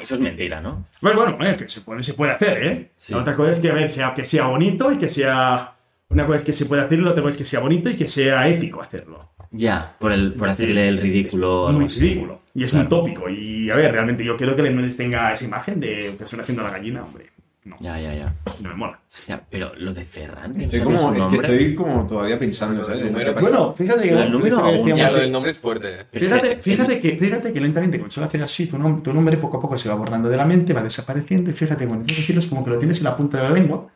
Eso 0.01 0.15
es 0.15 0.21
mentira, 0.21 0.61
¿no? 0.61 0.87
Bueno, 1.01 1.21
bueno, 1.21 1.45
eh, 1.45 1.55
que 1.55 1.69
se 1.69 1.81
puede, 1.81 2.01
se 2.01 2.13
puede 2.13 2.31
hacer, 2.31 2.65
¿eh? 2.65 2.91
Sí. 2.97 3.13
La 3.13 3.19
otra 3.19 3.35
cosa 3.35 3.51
es 3.51 3.59
que, 3.59 3.69
a 3.69 3.73
ver, 3.73 3.89
sea, 3.89 4.13
que 4.13 4.25
sea 4.25 4.47
bonito 4.47 4.91
y 4.91 4.97
que 4.97 5.09
sea... 5.09 5.75
Una 6.09 6.25
cosa 6.25 6.39
es 6.39 6.43
que 6.43 6.53
se 6.53 6.65
puede 6.65 6.81
hacer 6.81 6.99
y 6.99 7.03
la 7.03 7.11
otra 7.11 7.21
cosa 7.23 7.31
es 7.31 7.37
que 7.37 7.45
sea 7.45 7.61
bonito 7.61 7.89
y 7.89 7.95
que 7.95 8.07
sea 8.07 8.45
ético 8.47 8.81
hacerlo. 8.81 9.30
Ya, 9.51 9.95
por, 9.99 10.11
el, 10.13 10.33
por 10.33 10.49
hacerle 10.49 10.87
el 10.87 10.97
ridículo. 10.97 11.69
Es 11.69 11.75
muy 11.75 11.85
así. 11.85 11.99
ridículo. 12.01 12.41
Y 12.53 12.63
es 12.63 12.71
Claro. 12.71 12.83
muy 12.89 12.89
tópico. 12.89 13.29
Y, 13.29 13.69
a 13.69 13.75
ver, 13.75 13.91
realmente 13.91 14.23
yo 14.23 14.37
quiero 14.37 14.55
que 14.55 14.61
el 14.61 14.67
Hipnosis 14.71 14.97
tenga 14.97 15.31
esa 15.33 15.43
imagen 15.45 15.79
de 15.79 16.13
persona 16.17 16.43
haciendo 16.43 16.63
la 16.63 16.71
gallina, 16.71 17.03
hombre. 17.03 17.29
No, 17.63 17.77
Ya, 17.79 17.99
ya, 17.99 18.13
ya. 18.15 18.33
no 18.61 18.69
me 18.69 18.75
mola. 18.75 18.99
Hostia, 19.13 19.39
pero 19.49 19.71
lo 19.75 19.93
de 19.93 20.03
Ferran, 20.03 20.51
no 20.51 20.59
Estoy 20.59 20.79
como, 20.79 20.95
es 20.97 21.01
que 21.13 21.19
nombre. 21.19 21.47
estoy 21.47 21.75
como 21.75 22.07
todavía 22.07 22.39
pensando, 22.39 22.83
¿sabes? 22.83 23.03
Número, 23.05 23.33
Bueno, 23.39 23.73
fíjate 23.77 24.01
que... 24.03 24.09
El 24.19 24.31
número 24.31 24.63
que 24.63 24.71
decíamos 24.71 24.97
Ya, 24.97 25.05
de- 25.07 25.11
lo 25.13 25.19
del 25.19 25.31
nombre 25.31 25.51
es 25.51 25.59
fuerte. 25.59 25.99
Es 26.11 26.23
Fíjate, 26.23 26.49
que- 26.55 26.61
fíjate, 26.63 26.99
que, 26.99 27.17
fíjate 27.17 27.53
que 27.53 27.61
lentamente, 27.61 27.99
cuando 27.99 28.11
solo 28.11 28.25
haces 28.25 28.41
así, 28.41 28.65
tu, 28.67 28.77
nom- 28.77 29.03
tu 29.03 29.13
nombre 29.13 29.37
poco 29.37 29.57
a 29.57 29.61
poco 29.61 29.77
se 29.77 29.89
va 29.89 29.95
borrando 29.95 30.27
de 30.27 30.37
la 30.37 30.45
mente, 30.45 30.73
va 30.73 30.81
desapareciendo, 30.81 31.51
y 31.51 31.53
fíjate, 31.53 31.85
cuando 31.85 32.03
tienes 32.05 32.15
que 32.15 32.21
decirlo 32.33 32.39
es 32.41 32.47
como 32.47 32.63
que 32.65 32.71
lo 32.71 32.79
tienes 32.79 32.97
en 32.97 33.03
la 33.03 33.15
punta 33.15 33.37
de 33.37 33.43
la 33.43 33.51
lengua, 33.51 33.87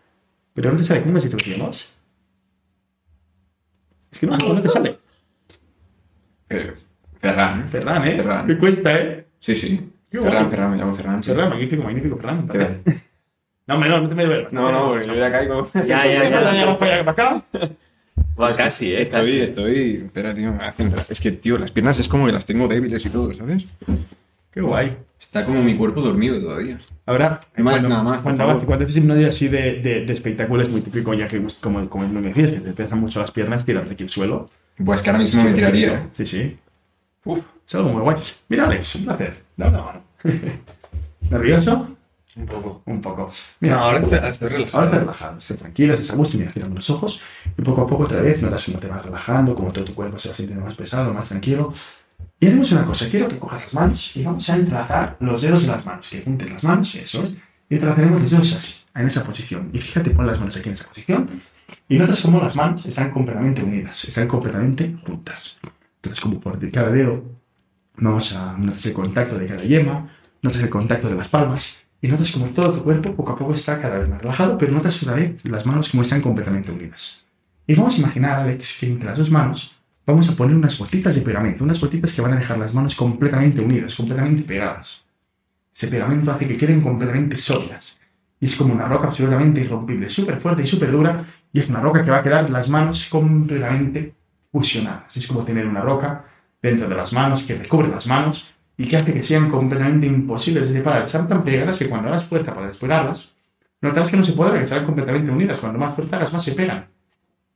pero 0.53 0.71
no 0.71 0.77
te 0.77 0.83
sale. 0.83 0.99
¿Cómo 1.01 1.13
me 1.13 1.17
has 1.17 1.23
dicho 1.23 1.37
que 1.37 1.43
te 1.45 1.57
llamas? 1.57 1.95
Es 4.11 4.19
que 4.19 4.27
no, 4.27 4.37
no 4.37 4.61
te 4.61 4.69
sale. 4.69 4.94
Eh, 6.49 6.73
Ferran. 7.19 7.69
Ferran, 7.69 8.07
¿eh? 8.07 8.15
Ferran. 8.15 8.47
Me 8.47 8.57
cuesta, 8.57 8.95
¿eh? 8.99 9.25
Sí, 9.39 9.55
sí. 9.55 9.89
Qué 10.09 10.19
Ferran, 10.19 10.43
guay. 10.45 10.49
Ferran, 10.55 10.71
me 10.71 10.77
llamo 10.77 10.95
Ferran. 10.95 11.23
sí. 11.23 11.31
Ferran, 11.31 11.49
magnífico, 11.49 11.83
magnífico, 11.83 12.17
Ferran. 12.17 12.45
No, 13.67 13.73
hombre, 13.73 13.89
no, 13.89 13.99
no 14.01 14.09
te 14.09 14.13
me 14.13 14.25
duermas. 14.25 14.53
No, 14.53 14.71
no, 14.71 14.89
porque 14.89 15.07
yo 15.07 15.15
ya 15.15 15.31
caigo. 15.31 15.67
Ya, 15.73 16.05
ya, 16.05 16.05
ya. 16.29 16.53
Ya, 16.53 16.77
para 16.77 16.93
allá, 16.93 17.03
para 17.03 17.11
acá. 17.11 17.43
Buah, 18.35 18.51
casi, 18.53 18.91
eh, 18.93 19.01
Estoy, 19.01 19.19
casi. 19.21 19.39
estoy. 19.39 19.95
Espera, 20.05 20.35
tío, 20.35 20.53
me 20.53 20.63
hacen. 20.65 20.93
Es 21.09 21.19
que, 21.19 21.31
tío, 21.31 21.57
las 21.57 21.71
piernas 21.71 21.97
es 21.99 22.07
como 22.07 22.27
que 22.27 22.31
las 22.31 22.45
tengo 22.45 22.67
débiles 22.67 23.03
y 23.07 23.09
todo, 23.09 23.33
¿sabes? 23.33 23.65
Qué 24.51 24.61
guay. 24.61 24.95
Está 25.19 25.45
como 25.45 25.63
mi 25.63 25.75
cuerpo 25.75 26.01
dormido 26.01 26.39
todavía. 26.39 26.77
Ahora, 27.07 27.39
más, 27.57 27.73
cuando, 27.73 27.89
nada 27.89 28.03
más, 28.03 28.19
Cuando, 28.21 28.43
hagas- 28.43 28.65
cuando 28.65 28.85
haces 28.85 28.97
hipnosis 28.97 29.25
así 29.29 29.47
de, 29.47 29.79
de, 29.81 30.05
de 30.05 30.13
espectáculo 30.13 30.61
es 30.61 30.69
muy 30.69 30.81
típico, 30.81 31.15
ya 31.15 31.27
que, 31.27 31.41
como, 31.59 31.89
como 31.89 32.07
me 32.07 32.21
decías, 32.21 32.51
que 32.51 32.59
te 32.59 32.71
pesan 32.73 32.99
mucho 32.99 33.19
las 33.19 33.31
piernas, 33.31 33.65
tirarte 33.65 33.93
aquí 33.93 34.03
al 34.03 34.09
suelo. 34.09 34.51
Pues 34.83 35.01
que 35.01 35.09
ahora 35.09 35.19
mismo 35.19 35.43
me 35.43 35.53
tiraría. 35.53 36.09
Sí, 36.13 36.25
sí. 36.25 36.59
Uf. 37.23 37.45
Es 37.67 37.75
algo 37.75 37.89
muy 37.89 38.01
guay. 38.01 38.17
Mira, 38.49 38.65
Alex, 38.65 38.95
un 38.95 39.05
placer. 39.05 39.43
Dame 39.57 39.77
la 39.77 39.83
mano. 39.83 40.01
¿Nervioso? 41.29 41.95
Un 42.35 42.45
poco. 42.45 42.81
Un 42.85 43.01
poco. 43.01 43.29
Mira, 43.61 43.75
No, 43.75 43.81
ahora 43.83 43.99
estoy, 43.99 44.19
estoy 44.29 44.49
relajado. 44.49 44.77
Ahora 44.77 44.87
estás 44.87 44.99
relajado, 45.01 45.37
estás 45.37 45.57
tranquilo, 45.57 45.93
estás 45.93 46.11
a 46.11 46.15
gusto, 46.15 46.37
mira, 46.37 46.51
cierran 46.51 46.75
los 46.75 46.89
ojos 46.89 47.21
y 47.57 47.61
poco 47.61 47.81
a 47.81 47.87
poco 47.87 48.03
otra 48.03 48.21
vez 48.21 48.41
notas 48.41 48.65
cómo 48.65 48.79
te 48.79 48.87
vas 48.87 49.05
relajando, 49.05 49.55
cómo 49.55 49.71
todo 49.71 49.85
tu 49.85 49.95
cuerpo 49.95 50.19
se 50.19 50.29
va 50.29 50.35
sintiendo 50.35 50.65
más 50.65 50.75
pesado, 50.75 51.13
más 51.13 51.29
tranquilo. 51.29 51.73
Y 52.39 52.47
haremos 52.47 52.71
una 52.73 52.83
cosa, 52.83 53.07
quiero 53.09 53.29
que 53.29 53.39
cojas 53.39 53.63
las 53.63 53.73
manos 53.73 54.17
y 54.17 54.23
vamos 54.23 54.49
a 54.49 54.55
entrelazar 54.57 55.15
los 55.21 55.41
dedos 55.41 55.61
de 55.61 55.67
las 55.69 55.85
manos, 55.85 56.09
que 56.09 56.21
juntes 56.21 56.51
las 56.51 56.63
manos, 56.63 56.95
eso 56.95 57.23
es, 57.23 57.35
y 57.69 57.75
entrelazaremos 57.75 58.21
los 58.21 58.31
dedos 58.31 58.53
así, 58.53 58.83
en 58.93 59.07
esa 59.07 59.23
posición. 59.23 59.69
Y 59.73 59.79
fíjate, 59.79 60.11
pon 60.11 60.27
las 60.27 60.39
manos 60.39 60.55
aquí 60.57 60.69
en 60.69 60.75
esa 60.75 60.87
posición 60.87 61.29
y 61.87 61.97
notas 61.97 62.21
cómo 62.21 62.39
las 62.39 62.55
manos 62.55 62.85
están 62.85 63.11
completamente 63.11 63.63
unidas, 63.63 64.05
están 64.05 64.27
completamente 64.27 64.95
juntas. 65.05 65.57
Entonces, 65.97 66.19
como 66.21 66.39
por 66.39 66.71
cada 66.71 66.89
dedo, 66.89 67.23
vamos 67.97 68.35
a 68.35 68.57
notas 68.57 68.85
el 68.85 68.93
contacto 68.93 69.37
de 69.37 69.47
cada 69.47 69.63
yema, 69.63 70.09
notas 70.41 70.61
el 70.61 70.69
contacto 70.69 71.09
de 71.09 71.15
las 71.15 71.27
palmas 71.27 71.79
y 72.01 72.07
notas 72.07 72.31
como 72.31 72.47
todo 72.47 72.73
tu 72.73 72.83
cuerpo 72.83 73.15
poco 73.15 73.31
a 73.31 73.35
poco 73.37 73.53
está 73.53 73.81
cada 73.81 73.97
vez 73.97 74.09
más 74.09 74.21
relajado, 74.21 74.57
pero 74.57 74.71
notas 74.71 75.01
una 75.03 75.13
vez 75.13 75.43
las 75.43 75.65
manos 75.65 75.89
como 75.89 76.03
están 76.03 76.21
completamente 76.21 76.71
unidas. 76.71 77.23
Y 77.67 77.73
vamos 77.73 77.97
a 77.97 78.01
imaginar, 78.01 78.39
Alex, 78.39 78.77
que 78.79 78.87
entre 78.87 79.09
las 79.09 79.17
dos 79.17 79.31
manos 79.31 79.75
vamos 80.05 80.29
a 80.29 80.35
poner 80.35 80.55
unas 80.55 80.77
gotitas 80.77 81.15
de 81.15 81.21
pegamento, 81.21 81.63
unas 81.63 81.79
gotitas 81.79 82.13
que 82.13 82.21
van 82.21 82.33
a 82.33 82.37
dejar 82.37 82.59
las 82.59 82.73
manos 82.73 82.93
completamente 82.93 83.59
unidas, 83.59 83.95
completamente 83.95 84.43
pegadas. 84.43 85.04
Ese 85.75 85.87
pegamento 85.87 86.31
hace 86.31 86.47
que 86.47 86.55
queden 86.55 86.79
completamente 86.81 87.35
sólidas. 87.37 87.99
Y 88.39 88.45
es 88.45 88.55
como 88.55 88.73
una 88.73 88.85
roca 88.85 89.07
absolutamente 89.07 89.59
irrompible, 89.61 90.07
súper 90.09 90.39
fuerte 90.39 90.63
y 90.63 90.67
súper 90.67 90.91
dura, 90.91 91.25
y 91.51 91.59
es 91.59 91.67
una 91.69 91.81
roca 91.81 92.03
que 92.03 92.11
va 92.11 92.17
a 92.17 92.23
quedar 92.23 92.49
las 92.49 92.69
manos 92.69 93.07
completamente 93.09 94.15
fusionadas. 94.51 95.15
Es 95.17 95.27
como 95.27 95.43
tener 95.43 95.65
una 95.65 95.81
roca 95.81 96.25
dentro 96.61 96.87
de 96.87 96.95
las 96.95 97.11
manos 97.11 97.43
que 97.43 97.55
recubre 97.57 97.89
las 97.89 98.07
manos 98.07 98.55
y 98.77 98.87
que 98.87 98.95
hace 98.95 99.13
que 99.13 99.23
sean 99.23 99.49
completamente 99.49 100.07
imposibles 100.07 100.67
de 100.69 100.75
separar. 100.75 101.03
Están 101.03 101.27
tan 101.27 101.43
pegadas 101.43 101.77
que 101.77 101.89
cuando 101.89 102.07
hagas 102.09 102.23
fuerza 102.25 102.53
para 102.53 102.67
despegarlas, 102.67 103.35
notarás 103.81 104.09
que 104.09 104.17
no 104.17 104.23
se 104.23 104.33
puede, 104.33 104.57
que 104.57 104.63
están 104.63 104.85
completamente 104.85 105.29
unidas. 105.31 105.59
Cuando 105.59 105.77
más 105.79 105.93
fuerza 105.95 106.15
hagas, 106.15 106.31
más 106.31 106.43
se 106.43 106.53
pegan. 106.53 106.87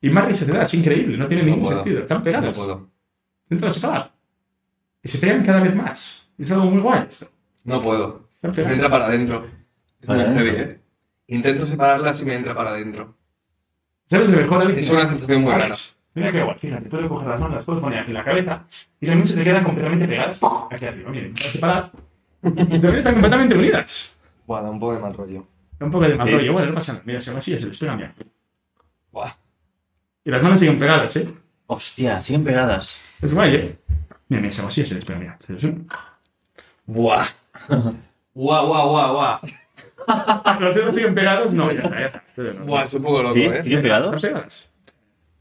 Y 0.02 0.10
más 0.10 0.26
risa 0.26 0.46
te 0.46 0.52
da, 0.54 0.64
es 0.64 0.74
increíble, 0.74 1.18
no 1.18 1.28
tiene 1.28 1.44
No 1.44 1.50
ningún 1.50 1.64
puedo. 1.64 1.78
sentido. 1.78 2.02
Están 2.02 2.18
No 2.20 2.24
pegadas. 2.26 2.58
puedo. 2.58 2.90
Dentro 3.50 3.68
de 3.70 3.74
separar. 3.74 4.12
Y 5.04 5.08
se 5.08 5.18
pegan 5.20 5.46
cada 5.46 5.62
vez 5.62 5.74
más. 5.76 6.32
Es 6.38 6.52
algo 6.52 6.66
muy 6.70 6.82
guay 6.82 7.06
esto. 7.08 7.28
No 7.70 7.82
puedo. 7.82 8.30
Me 8.42 8.74
entra 8.74 8.90
para 8.90 9.06
adentro. 9.06 9.48
Es 10.02 10.08
Para 10.08 10.26
muy 10.26 10.34
heavy, 10.38 10.50
adentro. 10.50 10.74
¿eh? 10.74 10.80
Intento 11.28 11.66
separarlas 11.66 12.22
y 12.22 12.26
me 12.26 12.36
entra 12.36 12.56
para 12.56 12.72
adentro. 12.72 13.16
¿Sabes 14.08 14.32
de 14.32 14.38
mejor, 14.38 14.62
Alex? 14.64 14.80
Es 14.80 14.90
una 14.90 15.08
sensación 15.08 15.42
muy 15.44 15.54
Alex, 15.54 15.70
rara. 15.70 16.00
Mira 16.16 16.32
qué 16.32 16.44
guay, 16.44 16.58
fíjate, 16.60 16.90
puedes 16.90 17.08
coger 17.08 17.28
las 17.28 17.40
manos, 17.40 17.56
las 17.58 17.66
puedes 17.66 17.82
poner 17.82 18.00
aquí 18.00 18.10
en 18.10 18.14
la 18.16 18.24
cabeza 18.24 18.66
y 19.00 19.06
también 19.06 19.28
se 19.28 19.38
te 19.38 19.44
quedan 19.44 19.64
completamente 19.64 20.08
pegadas 20.08 20.40
aquí 20.72 20.86
arriba. 20.86 21.12
Miren, 21.12 21.34
para 21.34 21.50
separar. 21.50 21.92
Y 22.42 22.50
también 22.80 22.96
están 22.96 23.14
completamente 23.14 23.56
unidas. 23.56 24.18
Buah, 24.48 24.62
da 24.64 24.70
un 24.72 24.80
poco 24.80 24.94
de 24.96 25.00
mal 25.00 25.14
rollo. 25.14 25.48
Da 25.80 25.86
un 25.86 25.92
poco 25.92 26.08
de 26.08 26.16
mal 26.16 26.28
Sí. 26.28 26.34
rollo, 26.34 26.54
bueno, 26.54 26.68
no 26.70 26.74
pasa 26.76 26.94
nada. 26.94 27.04
Mira, 27.06 27.22
se 27.22 27.32
va 27.32 27.38
así, 27.38 27.60
se 27.60 27.68
despegan 27.68 27.98
bien. 27.98 28.14
Buah. 29.12 29.32
Y 30.26 30.32
las 30.32 30.42
manos 30.42 30.60
siguen 30.60 30.80
pegadas, 30.80 31.16
¿eh? 31.18 31.32
Hostia, 31.68 32.22
siguen 32.22 32.44
pegadas. 32.44 33.18
Es 33.22 33.32
guay, 33.34 33.56
¿eh? 33.56 33.78
Mira, 34.30 34.42
mira, 34.42 34.52
se 34.52 34.62
va 34.64 34.68
así, 34.70 34.84
se 34.86 34.96
bien. 34.96 35.36
Se 35.46 35.54
despegan. 35.54 35.88
Buah. 36.88 37.28
Buah, 38.34 38.62
buah, 38.66 38.86
buah, 38.86 39.12
buah. 39.12 39.40
Los 40.60 40.76
dedos 40.76 40.96
siguen 40.96 41.14
pegados, 41.14 41.54
no, 41.54 41.72
ya 41.72 41.82
está, 41.82 42.00
ya 42.00 42.06
está. 42.08 42.24
Buah, 42.64 42.84
es 42.86 42.94
un 42.94 43.04
poco 43.04 43.22
loco, 43.22 43.36
¿Sí? 43.36 43.42
¿eh? 43.44 43.64
¿Siguen 43.64 43.82
pegados? 43.82 44.16
Están 44.16 44.32
pegadas. 44.32 44.72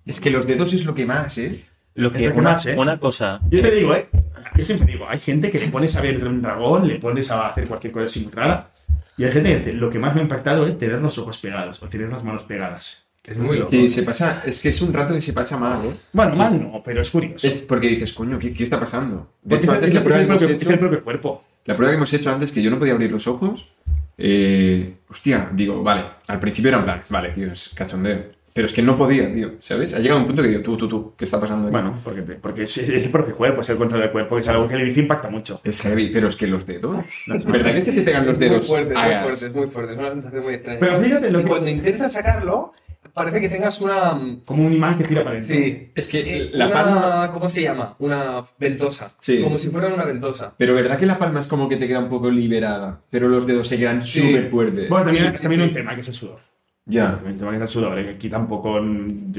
Es 0.05 0.21
que 0.21 0.31
los 0.31 0.47
dedos 0.47 0.73
es 0.73 0.85
lo 0.87 0.95
que 0.95 1.05
más, 1.07 1.37
¿eh? 1.39 1.65
Lo 1.95 2.09
Es 2.09 2.15
que 2.17 2.27
lo 2.29 2.33
que 2.35 2.39
una, 2.41 2.51
más, 2.53 2.67
¿eh? 2.67 2.75
una 2.79 2.99
cosa. 2.99 3.41
Yo 3.51 3.61
te 3.61 3.71
digo, 3.71 3.95
¿eh? 3.95 4.09
Yo 4.57 4.65
siempre 4.65 4.93
digo, 4.93 5.07
hay 5.09 5.19
gente 5.19 5.51
que 5.51 5.59
le 5.59 5.69
pones 5.69 5.95
a 5.97 6.01
ver 6.01 6.27
un 6.27 6.41
dragón, 6.41 6.89
le 6.89 6.99
pones 6.99 7.31
a 7.31 7.49
hacer 7.49 7.67
cualquier 7.69 7.93
cosa 7.93 8.07
así 8.07 8.21
muy 8.25 8.33
rara. 8.33 8.71
Y 9.17 9.25
hay 9.25 9.33
gente 9.33 9.51
que 9.51 9.59
dice, 9.59 9.73
lo 9.75 9.91
que 9.91 9.99
más 9.99 10.15
me 10.15 10.21
ha 10.21 10.23
impactado 10.23 10.67
es 10.67 10.79
tener 10.79 11.01
los 11.01 11.19
ojos 11.19 11.39
pegados 11.39 11.83
o 11.83 11.89
tener 11.89 12.09
las 12.09 12.25
manos 12.25 12.45
pegadas. 12.45 13.07
Es 13.25 13.37
muy 13.37 13.59
loco. 13.59 13.71
Que 13.71 13.89
se 13.91 14.03
pasa, 14.03 14.43
es 14.47 14.61
que 14.63 14.71
es 14.71 14.81
un 14.81 14.93
rato 14.95 15.13
que 15.13 15.21
se 15.21 15.35
pasa 15.35 15.59
mal, 15.59 15.85
¿eh? 15.85 15.95
Bueno, 16.13 16.35
mal 16.37 16.59
no, 16.61 16.83
pero 16.83 17.03
es 17.03 17.11
curioso. 17.11 17.47
Es 17.47 17.59
porque 17.59 17.89
dices, 17.89 18.13
coño, 18.15 18.39
¿qué, 18.39 18.55
qué 18.55 18.65
está 18.65 18.81
pasando? 18.81 19.35
De 19.43 19.57
hecho, 19.57 19.65
es, 19.71 19.75
antes 19.75 19.89
es- 19.89 19.95
la 19.95 20.01
es 20.01 20.05
prueba 20.05 20.21
el 20.23 20.27
que 20.27 20.31
hemos 20.33 20.43
propio, 20.43 20.57
es 20.57 20.63
el 20.63 20.69
hecho, 20.71 20.81
propio 20.81 21.05
cuerpo. 21.05 21.45
La 21.69 21.77
prueba 21.77 21.93
que 21.93 21.97
hemos 21.97 22.13
hecho 22.15 22.33
antes, 22.33 22.51
que 22.51 22.63
yo 22.63 22.71
no 22.71 22.79
podía 22.79 22.95
abrir 22.95 23.13
los 23.13 23.27
ojos, 23.29 23.69
eh, 24.17 24.95
hostia, 25.09 25.51
digo, 25.53 25.83
vale, 25.83 26.03
al 26.29 26.41
principio 26.41 26.71
era 26.71 26.79
en 26.79 26.85
plan, 26.85 27.03
vale, 27.11 27.31
tío, 27.31 27.53
es 27.53 27.73
cachondeo. 27.75 28.37
Pero 28.55 28.67
es 28.67 28.73
que 28.73 28.83
no 28.83 28.97
podía, 28.97 29.33
tío, 29.33 29.53
¿sabes? 29.61 29.95
Ha 29.95 29.99
llegado 30.01 30.19
un 30.21 30.27
punto 30.27 30.43
que 30.43 30.49
digo, 30.49 30.63
tú, 30.63 30.77
tú, 30.77 30.89
tú, 30.89 31.13
¿qué 31.17 31.25
está 31.27 31.39
pasando 31.39 31.69
aquí? 31.69 31.73
Bueno, 31.73 32.01
porque, 32.03 32.23
te- 32.23 32.35
porque 32.37 32.63
es, 32.63 32.79
el 32.79 33.11
propio 33.11 33.37
cuerpo, 33.37 33.61
es 33.61 33.69
el 33.69 33.77
control 33.77 34.01
del 34.01 34.11
cuerpo, 34.11 34.35
que 34.35 34.41
es 34.41 34.49
algo 34.49 34.67
que 34.67 34.75
el 34.75 34.85
bici 34.85 35.01
impacta 35.01 35.29
mucho. 35.31 35.61
Es 35.63 35.81
heavy, 35.83 36.11
pero 36.13 36.27
es 36.27 36.35
que 36.37 36.49
los 36.49 36.67
dedos. 36.67 37.05
¿Es 37.33 37.45
verdad 37.45 37.73
que 37.75 37.81
se 37.83 37.93
te 37.93 38.03
pegan 38.03 38.27
los 38.27 38.39
dedos? 38.39 38.67
fuerte, 38.67 38.95
es 38.95 38.99
muy 38.99 39.11
gas? 39.11 39.23
fuerte, 39.23 39.47
es 39.47 39.55
muy 39.55 39.67
fuerte. 39.69 39.93
Es 39.93 39.99
una 39.99 40.11
sensación 40.11 40.43
muy 40.43 40.55
extraña. 40.55 40.81
Pero 40.81 41.01
fíjate 41.01 41.31
lo 41.31 41.39
Y 41.41 41.43
que... 41.45 41.49
cuando 41.49 41.71
intentas 41.71 42.13
sacarlo, 42.15 42.73
parece 43.19 43.41
que 43.41 43.49
tengas 43.49 43.81
una... 43.81 44.19
Como 44.47 44.67
un 44.67 44.73
imán 44.73 44.97
que 44.97 45.05
tira 45.05 45.23
para 45.25 45.37
adentro. 45.37 45.57
Sí. 45.57 45.91
Es 45.95 46.09
que 46.09 46.21
Eh, 46.21 46.51
la 46.55 46.67
una- 46.67 46.75
palma. 46.75 47.31
¿Cómo 47.35 47.49
se 47.49 47.63
llama? 47.63 47.95
Una 47.99 48.45
ventosa. 48.59 49.13
Sí. 49.19 49.43
Como 49.43 49.57
si 49.59 49.69
fuera 49.69 49.89
una 49.89 50.05
ventosa. 50.05 50.55
Pero 50.57 50.75
verdad 50.75 50.99
que 50.99 51.07
la 51.07 51.19
palma 51.19 51.41
es 51.41 51.47
como 51.49 51.69
que 51.69 51.77
te 51.77 51.87
queda 51.87 51.99
un 51.99 52.09
poco 52.09 52.31
liberada, 52.31 53.01
pero 53.11 53.29
los 53.29 53.47
dedos 53.47 53.69
se 53.69 53.77
quedan 53.79 54.01
Sí. 54.03 54.21
súper 54.23 54.49
fuertes. 54.51 54.89
Bueno, 54.89 55.05
también, 55.07 55.27
Sí, 55.33 55.37
sí, 55.37 55.43
también 55.43 55.63
sí. 55.63 55.69
un 55.69 55.75
tema 55.75 55.95
que 55.95 56.01
es 56.01 56.09
el 56.09 56.15
sudor. 56.15 56.39
Ya. 56.87 57.21
Un 57.23 57.37
tema 57.37 57.51
que 57.51 57.57
es 57.57 57.63
el 57.63 57.69
sudor, 57.69 57.99
¿eh? 57.99 58.05
que 58.05 58.11
aquí 58.13 58.29
tampoco... 58.31 58.81
mm, 58.81 59.33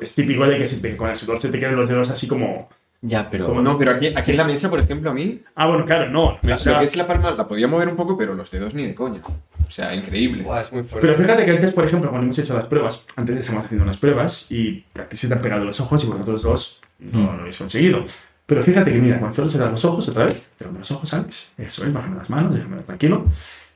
Es, 0.00 0.14
típico 0.14 0.46
de 0.46 0.58
que 0.58 0.68
se 0.68 0.80
te- 0.80 0.96
con 0.96 1.10
el 1.10 1.16
sudor 1.16 1.40
se 1.42 1.48
te 1.48 1.58
queden 1.58 1.74
los 1.76 1.88
dedos 1.88 2.10
así 2.10 2.28
como... 2.28 2.68
Ya, 3.08 3.30
pero. 3.30 3.46
Como 3.46 3.62
no, 3.62 3.78
pero 3.78 3.92
aquí, 3.92 4.08
aquí 4.08 4.32
en 4.32 4.36
la 4.36 4.44
mesa, 4.44 4.68
por 4.68 4.80
ejemplo, 4.80 5.10
a 5.10 5.14
mí, 5.14 5.40
Ah, 5.54 5.66
bueno, 5.66 5.84
claro, 5.84 6.10
no. 6.10 6.38
la, 6.42 6.54
o 6.56 6.58
sea, 6.58 6.72
lo 6.74 6.78
que 6.80 6.84
es 6.86 6.96
la 6.96 7.06
palma 7.06 7.30
la 7.30 7.46
podía 7.46 7.68
mover 7.68 7.88
un 7.88 7.96
poco, 7.96 8.16
pero 8.16 8.34
los 8.34 8.50
dedos 8.50 8.74
ni 8.74 8.84
de 8.86 8.94
coña. 8.94 9.20
O 9.66 9.70
sea, 9.70 9.94
increíble. 9.94 10.42
Buah, 10.42 10.62
es 10.62 10.72
muy 10.72 10.82
fuerte. 10.82 11.06
Pero 11.06 11.18
fíjate 11.22 11.44
que 11.44 11.50
antes, 11.52 11.72
por 11.72 11.84
ejemplo, 11.84 12.10
cuando 12.10 12.24
hemos 12.24 12.38
hecho 12.38 12.54
las 12.54 12.64
pruebas, 12.66 13.04
antes 13.16 13.36
estamos 13.38 13.64
haciendo 13.64 13.84
las 13.84 13.96
pruebas 13.96 14.50
y 14.50 14.84
a 14.98 15.04
ti 15.04 15.16
se 15.16 15.28
te 15.28 15.34
han 15.34 15.42
pegado 15.42 15.64
los 15.64 15.80
ojos 15.80 16.02
y 16.04 16.06
vosotros 16.06 16.42
dos 16.42 16.80
no 16.98 17.32
lo 17.34 17.40
habéis 17.40 17.58
conseguido. 17.58 18.04
Pero 18.46 18.62
fíjate 18.62 18.92
que, 18.92 18.98
mira, 18.98 19.18
cuando 19.18 19.34
solo 19.36 19.48
se 19.48 19.58
dan 19.58 19.72
los 19.72 19.84
ojos 19.84 20.08
otra 20.08 20.24
vez, 20.24 20.52
pero 20.56 20.70
los 20.72 20.90
ojos, 20.90 21.12
Alex, 21.14 21.52
eso 21.58 21.84
es, 21.84 21.92
bájame 21.92 22.16
las 22.16 22.30
manos, 22.30 22.54
déjame 22.54 22.76
tranquilo. 22.82 23.26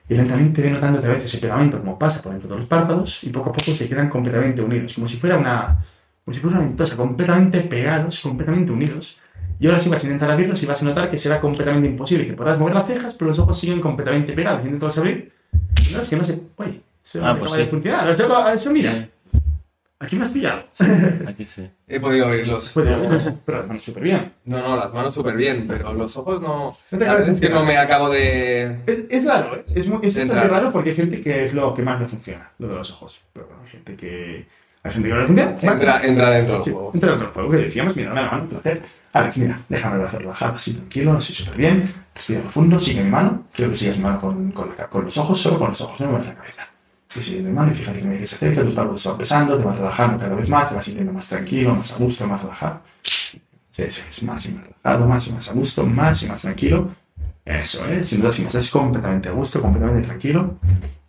Y 0.09 0.15
lentamente 0.15 0.63
voy 0.63 0.71
notando 0.73 0.99
otra 0.99 1.13
vez 1.13 1.25
ese 1.25 1.39
pegamento 1.39 1.79
como 1.79 1.99
pasa 1.99 2.21
por 2.23 2.33
dentro 2.33 2.51
de 2.51 2.57
los 2.59 2.67
párpados 2.67 3.23
y 3.25 3.31
poco 3.31 3.51
a 3.51 3.53
poco 3.53 3.71
se 3.73 3.89
quedan 3.89 4.09
completamente 4.09 4.61
unidos, 4.63 4.95
como 4.95 5.07
si 5.07 5.17
fuera 5.17 5.39
una, 5.39 5.79
como 6.25 6.35
si 6.35 6.41
fuera 6.41 6.59
una 6.59 6.67
ventosa, 6.67 6.97
completamente 6.97 7.61
pegados, 7.63 8.21
completamente 8.21 8.73
unidos. 8.73 9.19
Y 9.59 9.67
ahora 9.67 9.79
sí 9.79 9.91
vas 9.91 10.03
a 10.03 10.07
intentar 10.07 10.31
abrirlos 10.31 10.63
y 10.63 10.67
vas 10.67 10.81
a 10.81 10.85
notar 10.87 11.11
que 11.11 11.19
será 11.19 11.41
completamente 11.41 11.89
imposible, 11.89 12.27
que 12.27 12.33
podrás 12.33 12.59
mover 12.59 12.75
las 12.75 12.87
cejas, 12.87 13.15
pero 13.15 13.29
los 13.29 13.39
ojos 13.39 13.59
siguen 13.59 13.81
completamente 13.81 14.33
pegados. 14.33 14.65
Intentas 14.65 14.97
abrir, 14.99 15.33
no, 15.93 16.01
es 16.01 16.09
que 16.09 16.17
no 16.17 16.25
sé, 16.25 16.41
uy, 16.57 16.81
eso 17.05 17.25
Ah, 17.25 17.33
no 17.35 17.41
pues 17.41 17.51
acaba 17.51 17.57
de 17.59 17.65
sí. 17.65 17.71
funcionar. 17.71 18.11
Eso, 18.11 18.49
eso 18.49 18.71
mira, 18.71 19.09
aquí 19.99 20.17
me 20.17 20.25
has 20.25 20.31
pillado. 20.31 20.65
Aquí 21.29 21.45
sí. 21.45 21.69
He 21.87 22.01
podido 22.01 22.27
abrirlos. 22.27 22.71
Pues, 22.73 22.87
pero 23.45 23.59
las 23.59 23.67
manos 23.69 23.85
súper 23.85 24.03
bien. 24.03 24.33
No, 24.47 24.59
no, 24.61 24.77
las 24.77 24.95
manos 24.95 25.15
súper 25.15 25.37
bien, 25.37 25.67
pero 25.69 25.93
los 25.93 26.17
ojos 26.17 26.41
no... 26.41 26.77
No 26.91 26.99
te 26.99 27.05
La 27.05 27.15
verdad 27.15 27.31
es 27.31 27.41
que 27.41 27.51
no 27.51 27.65
me 27.65 27.77
acabo 27.77 28.09
de... 28.09 28.79
Es, 28.87 28.99
es 29.11 29.25
raro, 29.27 29.57
¿eh? 29.57 29.65
Es, 29.75 29.89
muy, 29.89 29.99
es 30.07 30.17
bastante 30.17 30.49
raro 30.49 30.73
porque 30.73 30.91
hay 30.91 30.97
gente 30.97 31.21
que 31.23 31.45
es 31.45 31.53
lo 31.53 31.75
que 31.75 31.83
más 31.83 32.01
le 32.01 32.07
funciona, 32.07 32.51
lo 32.59 32.69
de 32.69 32.75
los 32.77 32.93
ojos. 32.93 33.25
Pero 33.33 33.47
bueno, 33.47 33.63
hay 33.63 33.69
gente 33.71 33.95
que, 33.97 34.47
hay 34.83 34.93
gente 34.93 35.09
que 35.09 35.15
no 35.15 35.21
le 35.21 35.27
funciona. 35.27 35.73
Entra, 35.73 36.05
entra 36.07 36.31
dentro 36.31 36.55
del 36.57 36.65
Sí, 36.65 36.71
juego. 36.71 36.91
entra 36.95 37.11
dentro 37.11 37.27
del 37.27 37.35
juego 37.35 37.51
que 37.51 37.57
decíamos, 37.59 37.97
mira, 37.97 38.09
dame 38.11 38.23
la 38.23 38.31
mano, 38.31 38.43
un 38.45 38.49
placer. 38.49 38.83
Alex, 39.13 39.37
mira, 39.39 39.61
déjame 39.69 39.95
el 39.97 40.01
brazo 40.03 40.19
relajado, 40.19 40.55
así 40.55 40.75
tranquilo, 40.75 41.13
así 41.13 41.33
súper 41.35 41.57
bien. 41.57 41.95
Respira 42.15 42.41
profundo, 42.41 42.79
sigue 42.79 43.03
mi 43.03 43.11
mano. 43.11 43.45
Quiero 43.53 43.71
que 43.71 43.77
sigas 43.77 43.97
mi 43.97 44.03
mano 44.05 44.21
con, 44.21 44.51
con, 44.53 44.69
la 44.69 44.75
ca- 44.77 44.89
con 44.89 45.05
los 45.05 45.17
ojos, 45.19 45.39
solo 45.41 45.59
con 45.59 45.69
los 45.69 45.81
ojos, 45.81 46.01
no 46.01 46.07
me 46.07 46.13
muevas 46.13 46.29
la 46.29 46.35
cabeza. 46.35 46.69
Y 47.17 47.21
sigue 47.21 47.43
mi 47.43 47.51
mano 47.53 47.73
y 47.73 47.75
fíjate 47.75 47.99
que 47.99 48.05
me 48.05 48.25
se 48.25 48.37
acerca, 48.37 48.63
tus 48.63 49.01
se 49.03 49.09
van 49.09 49.19
pesando, 49.19 49.59
te 49.59 49.65
vas 49.65 49.77
relajando 49.77 50.17
cada 50.19 50.35
vez 50.37 50.49
más, 50.49 50.69
te 50.69 50.75
vas 50.77 50.85
sintiendo 50.85 51.13
más 51.13 51.29
tranquilo, 51.29 51.75
más 51.75 51.93
a 51.93 51.97
gusto, 51.97 52.27
más 52.27 52.41
relajado. 52.41 52.81
Sí, 53.03 53.41
eso 53.77 54.03
es, 54.09 54.23
más 54.23 54.45
y 54.47 54.51
más 54.53 54.65
relajado, 54.65 55.09
más 55.09 55.27
y 55.29 55.33
más 55.33 55.49
a 55.49 55.53
gusto, 55.53 55.85
más 55.87 56.23
y 56.23 56.27
más 56.29 56.43
tranquilo. 56.43 56.89
Eso 57.45 57.85
es, 57.87 58.07
sin 58.07 58.21
duda, 58.21 58.31
si 58.31 58.43
no 58.43 58.49
estás 58.49 58.71
completamente 58.71 59.29
a 59.29 59.33
gusto, 59.33 59.61
completamente 59.61 60.07
tranquilo 60.07 60.59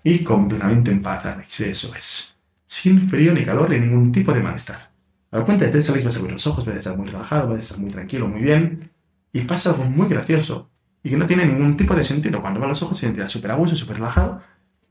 y 0.03 0.23
completamente 0.23 0.89
en 0.91 1.01
paz, 1.03 1.23
Alex. 1.25 1.59
Eso 1.61 1.93
es. 1.95 2.35
Sin 2.71 3.09
frío 3.09 3.33
ni 3.33 3.43
calor 3.43 3.69
ni 3.69 3.79
ningún 3.79 4.13
tipo 4.13 4.31
de 4.33 4.39
malestar. 4.39 4.91
A 5.29 5.39
la 5.39 5.43
cuenta 5.43 5.65
de 5.65 5.71
tres, 5.71 5.89
Alex, 5.89 6.05
vas 6.05 6.15
a 6.15 6.19
abrir 6.19 6.31
los 6.31 6.47
ojos, 6.47 6.65
vas 6.65 6.75
a 6.75 6.79
estar 6.79 6.97
muy 6.97 7.05
relajado, 7.05 7.49
vas 7.49 7.57
a 7.57 7.61
estar 7.63 7.79
muy 7.79 7.91
tranquilo, 7.91 8.29
muy 8.29 8.41
bien. 8.41 8.89
Y 9.33 9.41
pasa 9.41 9.71
algo 9.71 9.83
muy 9.83 10.07
gracioso 10.07 10.69
y 11.03 11.09
que 11.09 11.17
no 11.17 11.25
tiene 11.25 11.45
ningún 11.45 11.75
tipo 11.75 11.93
de 11.93 12.05
sentido. 12.05 12.39
Cuando 12.39 12.61
van 12.61 12.69
los 12.69 12.81
ojos 12.81 12.97
se 12.97 13.07
sentirá 13.07 13.27
súper 13.27 13.51
a 13.51 13.55
gusto, 13.55 13.75
súper 13.75 13.97
relajado. 13.97 14.41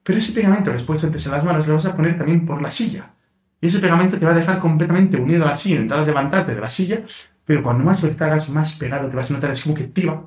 Pero 0.03 0.19
ese 0.19 0.33
pegamento 0.33 0.71
que 0.71 0.77
has 0.77 0.83
puesto 0.83 1.07
antes 1.07 1.25
en 1.25 1.33
las 1.33 1.43
manos 1.43 1.67
lo 1.67 1.75
vas 1.77 1.87
a 1.87 1.97
poner 1.97 2.19
también 2.19 2.45
por 2.45 2.61
la 2.61 2.71
silla. 2.71 3.15
Y 3.63 3.69
ese 3.69 3.79
pegamento 3.79 4.19
te 4.19 4.27
va 4.27 4.33
a 4.33 4.35
dejar 4.35 4.61
completamente 4.61 5.17
unido 5.17 5.47
a 5.47 5.49
la 5.49 5.57
silla. 5.57 5.77
Intentarás 5.77 6.07
levantarte 6.07 6.55
de 6.55 6.61
la 6.61 6.69
silla, 6.69 7.01
pero 7.47 7.63
cuando 7.63 7.83
más 7.83 7.99
fuerza 7.99 8.27
hagas, 8.27 8.51
más 8.51 8.75
pegado 8.75 9.09
te 9.09 9.17
vas 9.17 9.31
a 9.31 9.35
notar. 9.35 9.53
Es 9.53 9.63
como 9.63 9.75
que 9.75 9.85
tira 9.85 10.23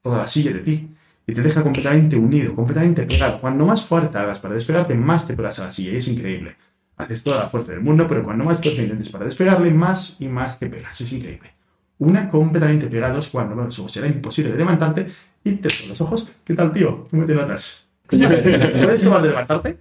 toda 0.00 0.16
la 0.16 0.28
silla 0.28 0.54
de 0.54 0.60
ti 0.60 0.96
y 1.26 1.34
te 1.34 1.42
deja 1.42 1.62
completamente 1.62 2.16
unido, 2.16 2.54
completamente 2.54 3.02
pegado. 3.02 3.38
Cuando 3.38 3.66
más 3.66 3.84
fuerza 3.84 4.22
hagas 4.22 4.38
para 4.38 4.54
despegarte, 4.54 4.94
más 4.94 5.26
te 5.26 5.34
pegas 5.34 5.58
a 5.58 5.66
la 5.66 5.70
silla 5.70 5.92
y 5.92 5.96
es 5.96 6.08
increíble. 6.08 6.56
Haces 6.96 7.22
toda 7.22 7.40
la 7.40 7.48
fuerza 7.48 7.72
del 7.72 7.82
mundo, 7.82 8.06
pero 8.08 8.24
cuando 8.24 8.44
más 8.44 8.60
fuerza 8.60 8.82
intentes 8.82 9.10
para 9.10 9.24
despegarle, 9.24 9.70
más 9.70 10.16
y 10.18 10.28
más 10.28 10.58
te 10.58 10.66
pegas. 10.68 11.00
Es 11.00 11.12
increíble. 11.12 11.52
Una 11.98 12.30
completamente 12.30 12.86
pegada, 12.88 13.20
cuando 13.30 13.52
abres 13.52 13.66
los 13.66 13.78
ojos 13.78 13.96
imposible 13.96 14.52
de 14.52 14.58
levantarte 14.58 15.06
y 15.44 15.56
te 15.56 15.68
toco 15.68 15.88
los 15.88 16.00
ojos. 16.00 16.30
¿Qué 16.44 16.54
tal, 16.54 16.72
tío? 16.72 17.06
¿Cómo 17.10 17.26
te 17.26 17.34
notas? 17.34 17.88
¿Puedes 18.08 19.00
probar 19.00 19.22
de 19.22 19.28
levantarte? 19.28 19.78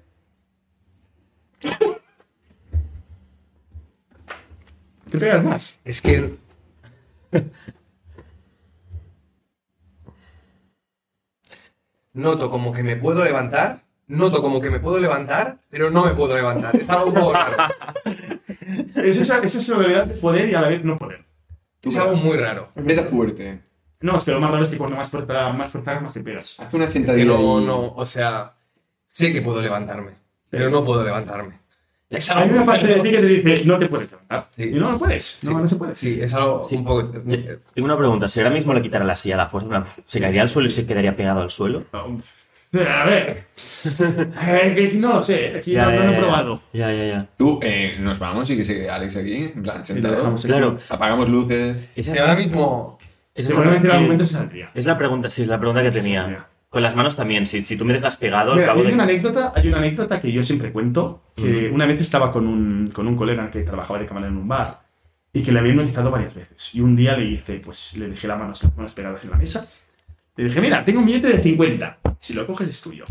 ¿Te 5.09 5.17
pegas 5.19 5.43
más? 5.43 5.79
Es 5.83 6.01
que. 6.01 6.35
Noto 12.13 12.49
como 12.49 12.71
que 12.71 12.81
me 12.81 12.95
puedo 12.95 13.23
levantar, 13.23 13.84
noto 14.07 14.41
como 14.41 14.59
que 14.61 14.69
me 14.69 14.79
puedo 14.79 14.99
levantar, 14.99 15.57
pero 15.69 15.89
no 15.89 16.05
me 16.05 16.13
puedo 16.13 16.35
levantar. 16.35 16.75
Es 16.75 16.89
algo 16.89 17.07
un 17.07 17.13
poco 17.13 17.33
raro. 17.33 17.55
Es 18.95 19.17
esa, 19.19 19.39
es 19.39 19.55
esa 19.55 19.75
soledad 19.75 20.05
de 20.07 20.15
poder 20.15 20.49
y 20.49 20.55
a 20.55 20.61
la 20.61 20.69
vez 20.69 20.83
no 20.83 20.97
poder. 20.97 21.23
Es 21.83 21.97
algo 21.97 22.15
muy 22.15 22.37
raro. 22.37 22.69
Empieza 22.75 23.03
fuerte. 23.03 23.59
No, 24.01 24.17
es 24.17 24.23
que 24.23 24.31
lo 24.31 24.39
más 24.39 24.51
raro 24.51 24.63
es 24.63 24.69
que 24.69 24.77
cuando 24.77 24.95
más 24.95 25.09
fuerza, 25.09 25.51
más 25.53 25.71
fuerza 25.71 25.91
hagas, 25.91 26.03
más 26.03 26.13
te 26.13 26.21
pegas. 26.21 26.55
Haz 26.59 26.73
una 26.73 26.87
sentadilla. 26.87 27.25
no, 27.25 27.61
no, 27.61 27.93
o 27.95 28.05
sea, 28.05 28.53
sé 29.07 29.31
que 29.31 29.41
puedo 29.41 29.61
levantarme, 29.61 30.11
pero 30.49 30.69
no 30.69 30.83
puedo 30.83 31.03
levantarme. 31.03 31.59
Es 32.09 32.29
Hay 32.31 32.43
algo 32.43 32.55
una 32.55 32.63
muy 32.65 32.73
parte 32.73 32.87
de 32.87 32.99
ti 33.01 33.11
que 33.11 33.17
te 33.19 33.25
dice, 33.25 33.65
no 33.65 33.79
te 33.79 33.87
puedes 33.87 34.11
levantar. 34.11 34.47
Sí. 34.51 34.63
Y 34.63 34.73
no, 34.73 34.91
no 34.91 34.99
puedes. 34.99 35.39
No, 35.43 35.49
Sí. 35.51 35.55
no 35.57 35.67
se 35.67 35.75
puede. 35.75 35.93
Sí, 35.95 36.19
es 36.21 36.33
algo 36.33 36.65
un 36.69 36.85
poco. 36.85 37.09
Tengo 37.09 37.85
una 37.85 37.97
pregunta. 37.97 38.29
Si 38.29 38.39
ahora 38.39 38.51
mismo 38.51 38.73
le 38.73 38.81
quitara 38.81 39.05
la 39.05 39.15
silla 39.15 39.35
a 39.35 39.39
la 39.39 39.47
fuerza, 39.47 39.83
¿se 40.05 40.19
caería 40.19 40.41
al 40.43 40.49
suelo 40.49 40.67
y 40.67 40.71
se 40.71 40.85
quedaría 40.85 41.15
pegado 41.15 41.41
al 41.41 41.49
suelo? 41.49 41.83
A 42.73 43.05
ver. 43.05 43.45
Eh, 44.41 44.91
no 44.95 45.13
lo 45.15 45.23
sé. 45.23 45.57
Aquí 45.57 45.75
no, 45.75 45.89
no 45.91 46.03
lo 46.03 46.11
he 46.11 46.17
probado. 46.17 46.61
Ya, 46.73 46.91
ya, 46.91 47.05
ya. 47.05 47.27
Tú, 47.37 47.59
eh, 47.61 47.97
nos 47.99 48.19
vamos 48.19 48.49
y 48.49 48.57
que 48.57 48.63
sigue 48.63 48.89
Alex 48.89 49.17
aquí, 49.17 49.35
en 49.53 49.63
plan, 49.63 49.85
sentado. 49.85 50.27
aquí. 50.27 50.43
Claro. 50.47 50.77
Apagamos 50.89 51.29
luces. 51.29 51.77
Si 51.97 52.17
ahora 52.17 52.35
mismo. 52.35 52.99
Seguramente 53.37 53.87
es, 53.87 53.93
algún 53.93 54.03
la, 54.03 54.07
momento 54.07 54.25
se 54.25 54.33
saldría. 54.33 54.71
es 54.73 54.85
la 54.85 54.97
pregunta, 54.97 55.29
sí, 55.29 55.41
es 55.41 55.47
la 55.49 55.59
pregunta 55.59 55.81
que 55.83 55.91
Sí, 55.91 55.97
sí, 55.97 56.03
tenía. 56.03 56.47
Con 56.69 56.81
las 56.81 56.95
manos 56.95 57.15
también. 57.15 57.45
Si, 57.45 57.63
si 57.63 57.77
tú 57.77 57.85
me 57.85 57.93
dejas 57.93 58.17
pegado 58.17 58.51
al 58.51 58.57
Mira, 58.57 58.67
cabo 58.67 58.79
hay, 58.81 58.87
de. 58.87 58.93
una 58.93 59.03
anécdota, 59.03 59.53
hay 59.55 59.67
una 59.67 59.77
anécdota 59.77 60.21
que 60.21 60.31
yo 60.31 60.41
siempre 60.43 60.71
cuento, 60.71 61.21
que 61.35 61.69
una 61.69 61.85
vez 61.85 61.99
estaba 62.01 62.31
con 62.31 62.47
un, 62.47 62.91
con 62.93 63.07
un 63.07 63.15
colega 63.15 63.51
que 63.51 63.61
trabajaba 63.63 63.99
de 63.99 64.05
camarero 64.05 64.31
en 64.31 64.37
un 64.39 64.47
bar 64.47 64.81
y 65.33 65.43
que 65.43 65.51
le 65.51 65.59
había 65.59 65.73
hipnotizado 65.73 66.11
varias 66.11 66.33
veces. 66.33 66.73
Y 66.75 66.81
un 66.81 66.95
día 66.95 67.15
le 67.17 67.25
hice, 67.25 67.55
pues 67.59 67.95
le 67.97 68.07
dejé 68.09 68.27
las 68.27 68.37
manos, 68.39 68.63
las 68.63 68.75
manos 68.75 68.93
pegadas 68.93 69.23
en 69.25 69.31
la 69.31 69.37
mesa. 69.37 69.67
Le 70.35 70.43
dije, 70.45 70.61
mira, 70.61 70.83
tengo 70.83 70.99
un 70.99 71.05
billete 71.05 71.27
de 71.29 71.41
50. 71.41 71.99
Si 72.19 72.33
lo 72.33 72.45
coges 72.45 72.69
es 72.69 72.81
tuyo. 72.81 73.05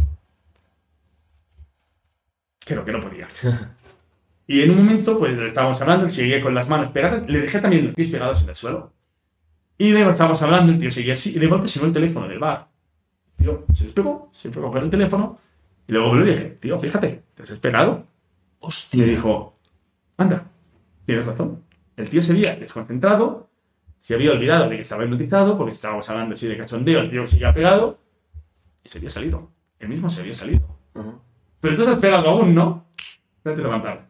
Creo 2.65 2.85
que 2.85 2.93
no 2.93 3.01
podía. 3.01 3.29
Y 4.47 4.61
en 4.61 4.73
un 4.73 4.77
momento, 4.85 5.19
pues 5.19 5.39
estábamos 5.39 5.81
hablando, 5.81 6.11
seguía 6.11 6.43
con 6.43 6.55
las 6.55 6.69
manos 6.69 6.93
pegadas, 6.93 7.27
le 7.27 7.41
dejé 7.41 7.61
también 7.61 7.87
los 7.87 7.95
pies 7.95 8.11
pegados 8.11 8.43
en 8.43 8.51
el 8.51 8.55
suelo. 8.55 8.93
Y 9.79 9.91
luego 9.91 10.11
estábamos 10.11 10.43
hablando, 10.43 10.71
el 10.71 10.79
tío 10.79 10.91
seguía 10.91 11.15
así, 11.15 11.35
y 11.35 11.39
de 11.39 11.47
golpe 11.47 11.67
sonó 11.67 11.87
el 11.87 11.95
teléfono 11.95 12.29
del 12.29 12.39
bar. 12.39 12.69
Tío, 13.39 13.65
se 13.73 13.85
despegó, 13.85 14.29
se 14.33 14.51
fue 14.51 14.63
a 14.63 14.67
coger 14.67 14.83
el 14.83 14.91
teléfono, 14.91 15.39
y 15.89 15.93
luego 15.95 16.15
y 16.17 16.25
le 16.25 16.31
dije, 16.31 16.45
tío, 16.61 16.79
fíjate, 16.79 17.23
te 17.35 17.43
has 17.43 17.49
despegado. 17.49 18.07
Y 18.07 18.67
Hostia. 18.67 19.03
me 19.03 19.11
dijo, 19.13 19.59
anda, 20.19 20.47
tienes 21.07 21.25
razón. 21.25 21.65
El 21.97 22.11
tío 22.11 22.21
se 22.21 22.33
había 22.33 22.55
desconcentrado, 22.55 23.49
se 24.05 24.15
había 24.15 24.33
olvidado 24.33 24.69
de 24.69 24.77
que 24.77 24.83
estaba 24.83 25.03
hipnotizado, 25.05 25.57
porque 25.57 25.73
estábamos 25.73 26.07
hablando 26.11 26.35
así 26.35 26.47
de 26.47 26.59
cachondeo, 26.59 27.01
el 27.01 27.09
tío 27.09 27.23
que 27.23 27.29
seguía 27.29 27.55
pegado, 27.55 27.99
y 28.83 28.89
se 28.91 28.99
había 28.99 29.09
salido. 29.09 29.51
Él 29.79 29.89
mismo 29.89 30.11
se 30.11 30.21
había 30.21 30.35
salido. 30.35 30.61
Pero 31.61 31.75
tú 31.75 31.81
estás 31.83 31.99
pegado 32.01 32.29
aún, 32.29 32.55
¿no? 32.55 32.85
No 33.45 33.55
te 33.55 33.63
levantar. 33.63 34.07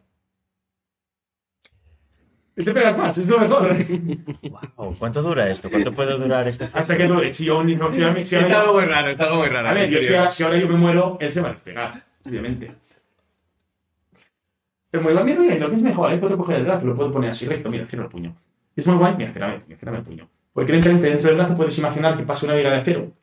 Y 2.57 2.63
te 2.65 2.73
pegas 2.73 2.97
más, 2.97 3.17
es 3.17 3.25
lo 3.27 3.39
mejor. 3.39 3.73
Wow, 4.75 4.95
¿Cuánto 4.99 5.21
dura 5.21 5.49
esto? 5.49 5.69
¿Cuánto 5.69 5.93
puede 5.93 6.17
durar 6.17 6.45
este 6.45 6.65
efecto? 6.65 6.79
Hasta 6.79 6.97
que 6.97 7.07
dure. 7.07 7.33
Si 7.33 7.45
yo, 7.45 7.63
si, 7.63 7.77
yo- 7.77 7.93
si 7.93 8.01
Es 8.19 8.33
ahora- 8.33 8.61
algo 8.63 8.73
muy 8.73 8.83
raro, 8.85 9.09
es 9.11 9.19
algo 9.21 9.35
muy 9.37 9.47
raro. 9.47 9.69
a 9.69 9.73
ver, 9.73 9.89
yo, 9.89 10.01
si, 10.01 10.13
ahora, 10.13 10.29
si 10.29 10.43
ahora 10.43 10.57
yo 10.57 10.67
me 10.67 10.75
muero, 10.75 11.17
él 11.21 11.31
se 11.31 11.39
va 11.39 11.49
a 11.49 11.53
despegar, 11.53 12.03
obviamente. 12.25 12.69
Pero 14.91 15.03
muy 15.03 15.13
guay, 15.13 15.23
mira, 15.23 15.39
mira, 15.39 15.55
lo 15.55 15.69
que 15.69 15.75
es 15.77 15.81
mejor, 15.81 16.11
ahí 16.11 16.17
puedo 16.19 16.37
coger 16.37 16.57
el 16.57 16.63
brazo, 16.65 16.85
lo 16.85 16.95
puedo 16.97 17.13
poner 17.13 17.29
así 17.29 17.45
recto, 17.47 17.69
mira, 17.69 17.85
cierro 17.85 18.03
el 18.05 18.11
puño. 18.11 18.35
Es 18.75 18.85
muy 18.87 18.97
guay, 18.97 19.15
mira, 19.17 19.31
mira, 19.33 19.63
cierrame 19.77 19.99
el 19.99 20.03
puño. 20.03 20.29
Porque 20.53 20.73
dentro, 20.73 20.93
dentro 20.93 21.27
del 21.27 21.37
brazo 21.37 21.55
puedes 21.57 21.77
imaginar 21.77 22.17
que 22.17 22.23
pasa 22.23 22.45
una 22.45 22.55
viga 22.55 22.71
de 22.71 22.77
acero. 22.77 23.13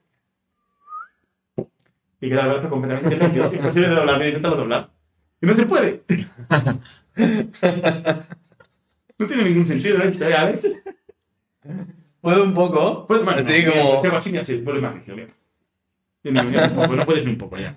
Y 2.21 2.29
queda 2.29 2.43
el 2.43 2.51
brazo 2.51 2.71
completamente. 2.71 3.17
Es 3.17 3.53
imposible 3.53 3.89
de 3.89 3.95
doblar, 3.95 4.25
inténtalo 4.25 4.57
doblar. 4.57 4.91
Y 5.41 5.47
no 5.47 5.55
se 5.55 5.67
puede. 5.67 6.03
no 9.19 9.27
tiene 9.27 9.45
ningún 9.45 9.67
sentido 9.67 10.03
esto, 10.03 10.25
¿eh, 10.29 10.35
Alex? 10.35 10.73
Puedo 12.21 12.45
un 12.45 12.55
poco. 12.55 13.07
Pues, 13.07 13.25
bueno, 13.25 13.41
así 13.41 13.65
no, 13.65 13.73
como. 13.73 14.03
mira, 14.03 14.17
así, 14.17 14.37
así, 14.39 14.63
vuelve 14.63 14.81
más 14.81 14.95
rígido, 14.95 15.17
mira. 15.17 15.35
Ni 16.23 16.39
un 16.39 16.75
poco, 16.77 16.95
no 16.95 17.05
puedes 17.05 17.25
ni 17.25 17.31
un 17.33 17.39
poco 17.39 17.59
ya. 17.59 17.77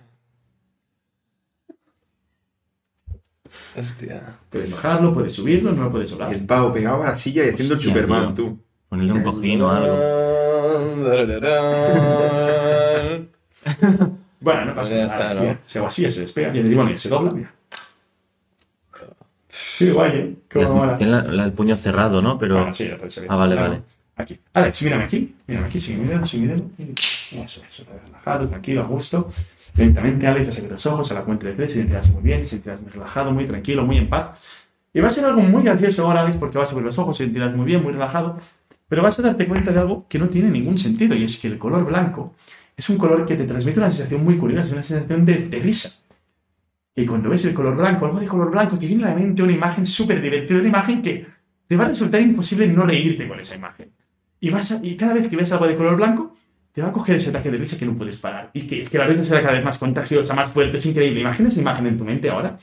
Hostia. 3.77 4.37
Puedes 4.49 4.71
bajarlo, 4.71 5.13
puedes 5.13 5.33
subirlo, 5.33 5.71
no 5.71 5.83
lo 5.85 5.91
puedes 5.91 6.11
doblar. 6.11 6.33
El 6.33 6.45
pavo 6.45 6.73
pegado 6.73 7.03
a 7.03 7.07
la 7.07 7.15
silla 7.15 7.45
y 7.45 7.49
haciendo 7.49 7.75
el 7.75 7.79
Superman, 7.79 8.35
tío. 8.35 8.45
tú. 8.45 8.59
Ponerle 8.89 9.13
un 9.13 9.23
cojín 9.23 9.61
o 9.61 9.71
algo. 9.71 10.95
Bueno, 14.39 14.65
no 14.65 14.75
pasa 14.75 14.93
nada. 14.93 15.05
está, 15.07 15.33
¿no? 15.33 15.57
Se 15.65 15.79
hago 15.79 15.87
así, 15.87 16.03
ya 16.03 16.11
se 16.11 16.21
despega. 16.21 16.55
Y 16.55 16.59
el 16.59 16.69
ya 16.91 16.97
se 16.97 17.09
dobla, 17.09 17.31
mira. 17.31 17.51
Sí, 19.49 19.89
guay, 19.89 20.11
¿eh? 20.11 20.35
Tiene 20.97 21.11
la- 21.11 21.23
la- 21.23 21.45
el 21.45 21.53
puño 21.53 21.75
cerrado, 21.75 22.21
¿no? 22.21 22.37
Pero. 22.37 22.55
Bueno, 22.57 22.71
sí, 22.73 22.87
ya 22.87 22.97
puede 22.97 23.09
ser. 23.09 23.25
Ah, 23.27 23.37
vale, 23.37 23.55
Claro. 23.55 23.69
vale. 23.71 23.81
Aquí. 24.17 24.39
Alex, 24.53 24.83
mírame 24.83 25.03
aquí. 25.05 25.35
Mírame 25.47 25.65
aquí, 25.67 25.79
sigue 25.79 25.97
mi 25.97 26.07
dedo, 26.09 26.23
sigue 26.25 26.47
mi 26.47 26.53
dedo. 26.53 26.69
Eso, 27.43 27.61
eso, 27.67 27.81
está 27.81 27.93
relajado, 28.05 28.47
tranquilo, 28.47 28.81
a 28.81 28.85
gusto. 28.85 29.31
Lentamente, 29.75 30.25
Alex, 30.25 30.45
vas 30.47 30.55
a 30.55 30.59
abrir 30.59 30.71
los 30.71 30.85
ojos 30.85 31.11
a 31.11 31.15
la 31.15 31.23
cuenta 31.23 31.47
de 31.47 31.53
tres, 31.53 31.71
te 31.73 31.79
sentirás 31.79 32.09
muy 32.09 32.23
bien, 32.23 32.39
te 32.39 32.45
sentirás 32.45 32.81
muy 32.81 32.91
relajado, 32.91 33.31
muy 33.31 33.45
tranquilo, 33.45 33.83
muy 33.85 33.97
en 33.97 34.09
paz. 34.09 34.39
Y 34.93 35.01
va 35.01 35.07
a 35.07 35.09
ser 35.09 35.25
algo 35.25 35.41
muy 35.41 35.63
gracioso 35.63 36.05
ahora, 36.07 36.21
Alex, 36.21 36.37
porque 36.37 36.57
vas 36.57 36.67
a 36.69 36.71
abrir 36.71 36.85
los 36.85 36.97
ojos, 36.97 37.17
te 37.17 37.25
sentirás 37.25 37.53
muy 37.53 37.65
bien, 37.65 37.83
muy 37.83 37.91
relajado, 37.91 38.37
pero 38.87 39.01
vas 39.03 39.19
a 39.19 39.23
darte 39.23 39.47
cuenta 39.47 39.71
de 39.73 39.79
algo 39.79 40.05
que 40.07 40.17
no 40.17 40.29
tiene 40.29 40.49
ningún 40.49 40.77
sentido, 40.77 41.13
y 41.15 41.23
es 41.25 41.37
que 41.37 41.47
el 41.47 41.57
color 41.57 41.85
blanco 41.85 42.33
es 42.77 42.89
un 42.89 42.97
color 42.97 43.25
que 43.25 43.35
te 43.35 43.43
transmite 43.43 43.79
una 43.79 43.91
sensación 43.91 44.23
muy 44.23 44.37
curiosa, 44.37 44.65
es 44.65 44.71
una 44.71 44.83
sensación 44.83 45.25
de, 45.25 45.49
de 45.49 45.59
risa. 45.59 45.89
Y 46.95 47.05
cuando 47.05 47.29
ves 47.29 47.43
el 47.43 47.53
color 47.53 47.75
blanco, 47.75 48.05
algo 48.05 48.19
de 48.21 48.27
color 48.27 48.51
blanco, 48.51 48.79
te 48.79 48.87
viene 48.87 49.03
a 49.03 49.09
la 49.09 49.15
mente 49.15 49.43
una 49.43 49.51
imagen 49.51 49.85
súper 49.85 50.21
divertida, 50.21 50.59
una 50.59 50.69
imagen 50.69 51.01
que 51.01 51.27
te 51.67 51.75
va 51.75 51.85
a 51.85 51.87
resultar 51.89 52.21
imposible 52.21 52.67
no 52.67 52.85
reírte 52.85 53.27
con 53.27 53.37
esa 53.39 53.55
imagen. 53.55 53.91
Y, 54.39 54.49
vas 54.49 54.71
a- 54.71 54.79
y 54.81 54.95
cada 54.95 55.13
vez 55.13 55.27
que 55.27 55.35
ves 55.35 55.51
algo 55.51 55.67
de 55.67 55.75
color 55.75 55.97
blanco, 55.97 56.37
te 56.75 56.81
va 56.81 56.89
a 56.89 56.91
coger 56.91 57.15
ese 57.15 57.29
ataque 57.29 57.49
de 57.49 57.57
risa 57.57 57.77
que 57.77 57.85
no 57.85 57.97
puedes 57.97 58.17
parar. 58.17 58.49
Y 58.51 58.67
que 58.67 58.81
es 58.81 58.89
que 58.89 58.97
la 58.97 59.07
risa 59.07 59.23
será 59.23 59.41
cada 59.41 59.53
vez 59.53 59.63
más 59.63 59.77
contagiosa, 59.77 60.33
más 60.33 60.51
fuerte, 60.51 60.75
es 60.75 60.85
increíble. 60.85 61.21
Imagina 61.21 61.47
esa 61.47 61.61
imagen 61.61 61.87
en 61.87 61.97
tu 61.97 62.03
mente 62.03 62.29
ahora. 62.29 62.57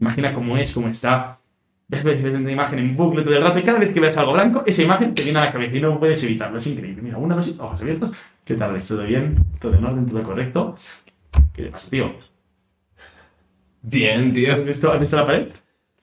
Imagina 0.00 0.34
cómo 0.34 0.58
es, 0.58 0.74
cómo 0.74 0.88
está. 0.88 1.38
Ves, 1.86 2.02
ves, 2.02 2.20
ves 2.20 2.34
una 2.34 2.50
imagen 2.50 2.80
en 2.80 2.96
bucle 2.96 3.22
todo 3.22 3.36
el 3.36 3.42
rato 3.42 3.60
y 3.60 3.62
cada 3.62 3.78
vez 3.78 3.92
que 3.94 4.00
ves 4.00 4.16
algo 4.16 4.32
blanco, 4.32 4.64
esa 4.66 4.82
imagen 4.82 5.14
te 5.14 5.22
viene 5.22 5.38
a 5.38 5.44
la 5.44 5.52
cabeza 5.52 5.76
y 5.76 5.80
no 5.80 6.00
puedes 6.00 6.24
evitarlo. 6.24 6.58
Es 6.58 6.66
increíble. 6.66 7.00
Mira, 7.00 7.16
una, 7.16 7.36
dos, 7.36 7.56
ojos 7.60 7.80
abiertos. 7.80 8.10
¿Qué 8.44 8.56
tal? 8.56 8.82
¿Todo 8.82 9.04
bien? 9.04 9.36
¿Todo 9.60 9.74
en 9.76 9.84
orden? 9.84 10.06
¿Todo 10.06 10.22
correcto? 10.24 10.76
¿Qué 11.52 11.62
te 11.62 11.70
pasa, 11.70 11.90
tío? 11.90 12.12
Bien, 13.82 14.32
tío. 14.32 14.52
¿Has 14.52 14.64
visto, 14.64 14.90
has 14.92 14.98
visto 14.98 15.16
la 15.16 15.26
pared? 15.26 15.48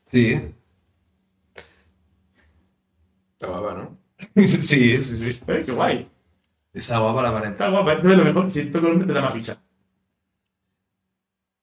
Sí. 0.05 0.39
Está 3.33 3.47
guapa, 3.47 3.73
¿no? 3.73 3.97
sí, 4.47 5.01
sí, 5.01 5.17
sí. 5.17 5.39
Eh, 5.47 5.63
¡Qué 5.65 5.71
guay! 5.73 6.10
Está 6.73 6.99
guapa 6.99 7.21
la 7.21 7.33
pared. 7.33 7.51
Está 7.51 7.69
guapa. 7.69 7.93
Esto 7.93 8.09
es 8.09 8.17
lo 8.17 8.23
mejor 8.23 8.45
que 8.45 8.51
si 8.51 8.65
toco 8.71 8.87
el 8.87 9.05
te 9.05 9.13
da 9.13 9.21
más 9.21 9.33
risa. 9.33 9.61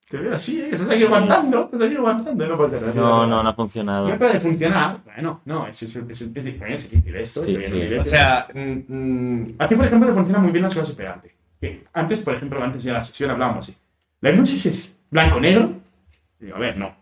Te 0.09 0.17
veo 0.17 0.33
así, 0.33 0.59
¿eh? 0.59 0.69
Que 0.69 0.75
estás 0.75 0.89
aquí 0.89 1.03
aguantando. 1.03 1.65
Estás 1.65 1.81
aquí 1.83 1.95
aguantando. 1.95 2.47
No, 2.47 2.57
puede 2.57 2.79
ser, 2.79 2.95
No, 2.95 3.27
no, 3.27 3.43
no 3.43 3.49
ha 3.49 3.53
funcionado. 3.53 4.09
No 4.09 4.17
puede 4.17 4.39
funcionar. 4.39 5.03
Bueno, 5.03 5.41
no, 5.45 5.67
es, 5.67 5.83
es, 5.83 5.95
es, 5.95 6.21
es 6.21 6.33
difícil, 6.33 6.63
es 6.63 6.89
difícil 6.89 7.15
esto. 7.15 7.43
Sí, 7.43 7.55
es 7.55 7.69
sí. 7.69 7.93
O 7.93 8.05
sea, 8.05 8.47
mm, 8.53 9.43
A 9.59 9.67
ti, 9.67 9.75
por 9.75 9.85
ejemplo, 9.85 10.09
te 10.09 10.15
funcionan 10.15 10.41
muy 10.41 10.51
bien 10.51 10.63
las 10.63 10.73
cosas 10.73 10.95
pegantes. 10.95 11.31
Que 11.61 11.83
antes, 11.93 12.21
por 12.21 12.33
ejemplo, 12.33 12.63
antes 12.63 12.83
de 12.83 12.91
la 12.91 13.03
sesión 13.03 13.29
hablábamos 13.29 13.69
así. 13.69 13.77
La 14.21 14.31
hipnosis 14.31 14.65
es 14.65 14.99
blanco-negro. 15.11 15.73
Digo, 16.39 16.55
a 16.55 16.59
ver, 16.59 16.77
no. 16.77 16.95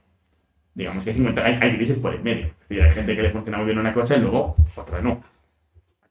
Digamos 0.74 1.04
que 1.04 1.12
hay 1.12 1.16
50 1.16 1.44
hay, 1.46 1.58
hay 1.62 1.72
grises 1.78 2.00
por 2.00 2.14
el 2.14 2.22
medio. 2.22 2.54
Decir, 2.68 2.84
hay 2.84 2.94
gente 2.94 3.16
que 3.16 3.22
le 3.22 3.32
funciona 3.32 3.58
muy 3.58 3.68
bien 3.68 3.80
una 3.80 3.94
cosa 3.94 4.18
y 4.18 4.20
luego 4.20 4.56
otra 4.76 5.02
no. 5.02 5.22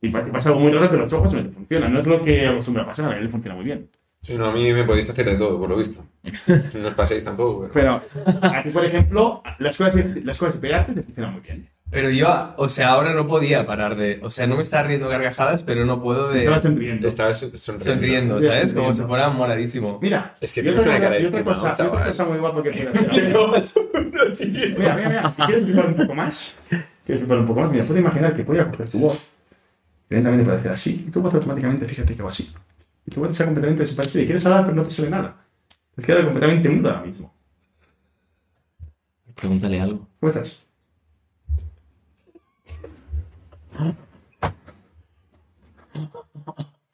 Y 0.06 0.30
pasa 0.32 0.48
algo 0.50 0.60
muy 0.60 0.72
raro 0.72 0.90
que 0.90 0.96
los 0.96 1.12
ojos 1.12 1.34
no 1.34 1.42
te 1.42 1.50
funcionan. 1.50 1.92
No 1.92 2.00
es 2.00 2.06
lo 2.06 2.22
que 2.22 2.46
acostumbra 2.46 2.82
a 2.84 2.86
pasar, 2.86 3.12
a 3.12 3.16
él 3.16 3.24
le 3.24 3.30
funciona 3.30 3.54
muy 3.54 3.64
bien. 3.64 3.88
Sí, 4.22 4.34
no, 4.34 4.46
a 4.46 4.52
mí 4.52 4.72
me 4.72 4.84
podéis 4.84 5.08
hacer 5.08 5.24
de 5.26 5.36
todo, 5.36 5.58
por 5.60 5.68
lo 5.70 5.76
visto. 5.76 6.04
No 6.74 6.88
os 6.88 6.94
paséis 6.94 7.22
tampoco, 7.22 7.70
pero... 7.72 8.00
Pero 8.24 8.54
a 8.54 8.62
ti, 8.62 8.70
por 8.70 8.84
ejemplo, 8.84 9.42
las 9.58 9.76
cosas, 9.76 10.04
las 10.24 10.36
cosas 10.36 10.54
de 10.54 10.60
pegarte 10.60 10.92
te 10.94 11.02
funcionan 11.02 11.32
muy 11.34 11.42
bien. 11.42 11.68
Pero 11.88 12.10
yo, 12.10 12.54
o 12.56 12.68
sea, 12.68 12.88
ahora 12.88 13.12
no 13.14 13.28
podía 13.28 13.64
parar 13.64 13.94
de. 13.96 14.18
O 14.20 14.28
sea, 14.28 14.48
no 14.48 14.56
me 14.56 14.62
estaba 14.62 14.88
riendo 14.88 15.08
carcajadas, 15.08 15.62
pero 15.62 15.86
no 15.86 16.02
puedo 16.02 16.30
de. 16.30 16.40
Estabas 16.40 16.62
sonriendo. 16.64 17.06
Estabas 17.06 17.38
sonriendo. 17.38 17.84
sonriendo, 17.84 18.42
¿sabes? 18.42 18.74
Como 18.74 18.88
si 18.92 18.98
sonriendo. 18.98 19.06
fuera 19.06 19.28
moradísimo. 19.28 20.00
Mira, 20.02 20.34
Es 20.40 20.52
que 20.52 20.62
tienes 20.62 20.82
una 20.84 20.98
cara 20.98 21.14
de 21.14 21.22
y 21.22 21.26
otra 21.26 21.44
cosa, 21.44 21.60
y 21.60 21.62
otra 21.70 21.76
chaval. 21.76 22.06
cosa 22.08 22.24
muy 22.24 22.38
guapa 22.38 22.62
que 22.64 22.70
mira, 22.72 22.90
mira, 22.90 23.12
mira, 23.12 23.22
mira, 24.78 25.08
mira, 25.08 25.32
si 25.32 25.42
quieres 25.42 25.64
flipar 25.64 25.86
un 25.86 25.94
poco 25.94 26.14
más, 26.14 26.58
quieres 27.04 27.20
flipar 27.22 27.38
un 27.38 27.46
poco 27.46 27.60
más, 27.60 27.70
mira, 27.70 27.84
puedes 27.84 28.00
imaginar 28.02 28.34
que 28.34 28.42
voy 28.42 28.58
a 28.58 28.68
coger 28.68 28.88
tu 28.88 28.98
voz, 28.98 29.32
evidentemente 30.08 30.44
puede 30.44 30.58
hacer 30.58 30.72
así, 30.72 31.04
y 31.08 31.10
tu 31.10 31.20
voz 31.20 31.34
automáticamente, 31.34 31.86
fíjate 31.86 32.14
que 32.14 32.22
va 32.22 32.30
así, 32.30 32.52
y 33.04 33.10
tu 33.10 33.20
voz 33.20 33.30
está 33.30 33.44
completamente 33.44 33.82
desaparecida, 33.82 34.22
y 34.22 34.26
quieres 34.26 34.46
hablar 34.46 34.64
pero 34.64 34.76
no 34.76 34.82
te 34.82 34.90
sale 34.90 35.10
nada, 35.10 35.36
te 35.94 36.00
has 36.00 36.06
quedado 36.06 36.24
completamente 36.24 36.68
muda 36.68 36.90
ahora 36.90 37.06
mismo. 37.06 37.34
Pregúntale 39.34 39.80
algo. 39.80 40.08
¿Cómo 40.18 40.28
estás? 40.28 40.66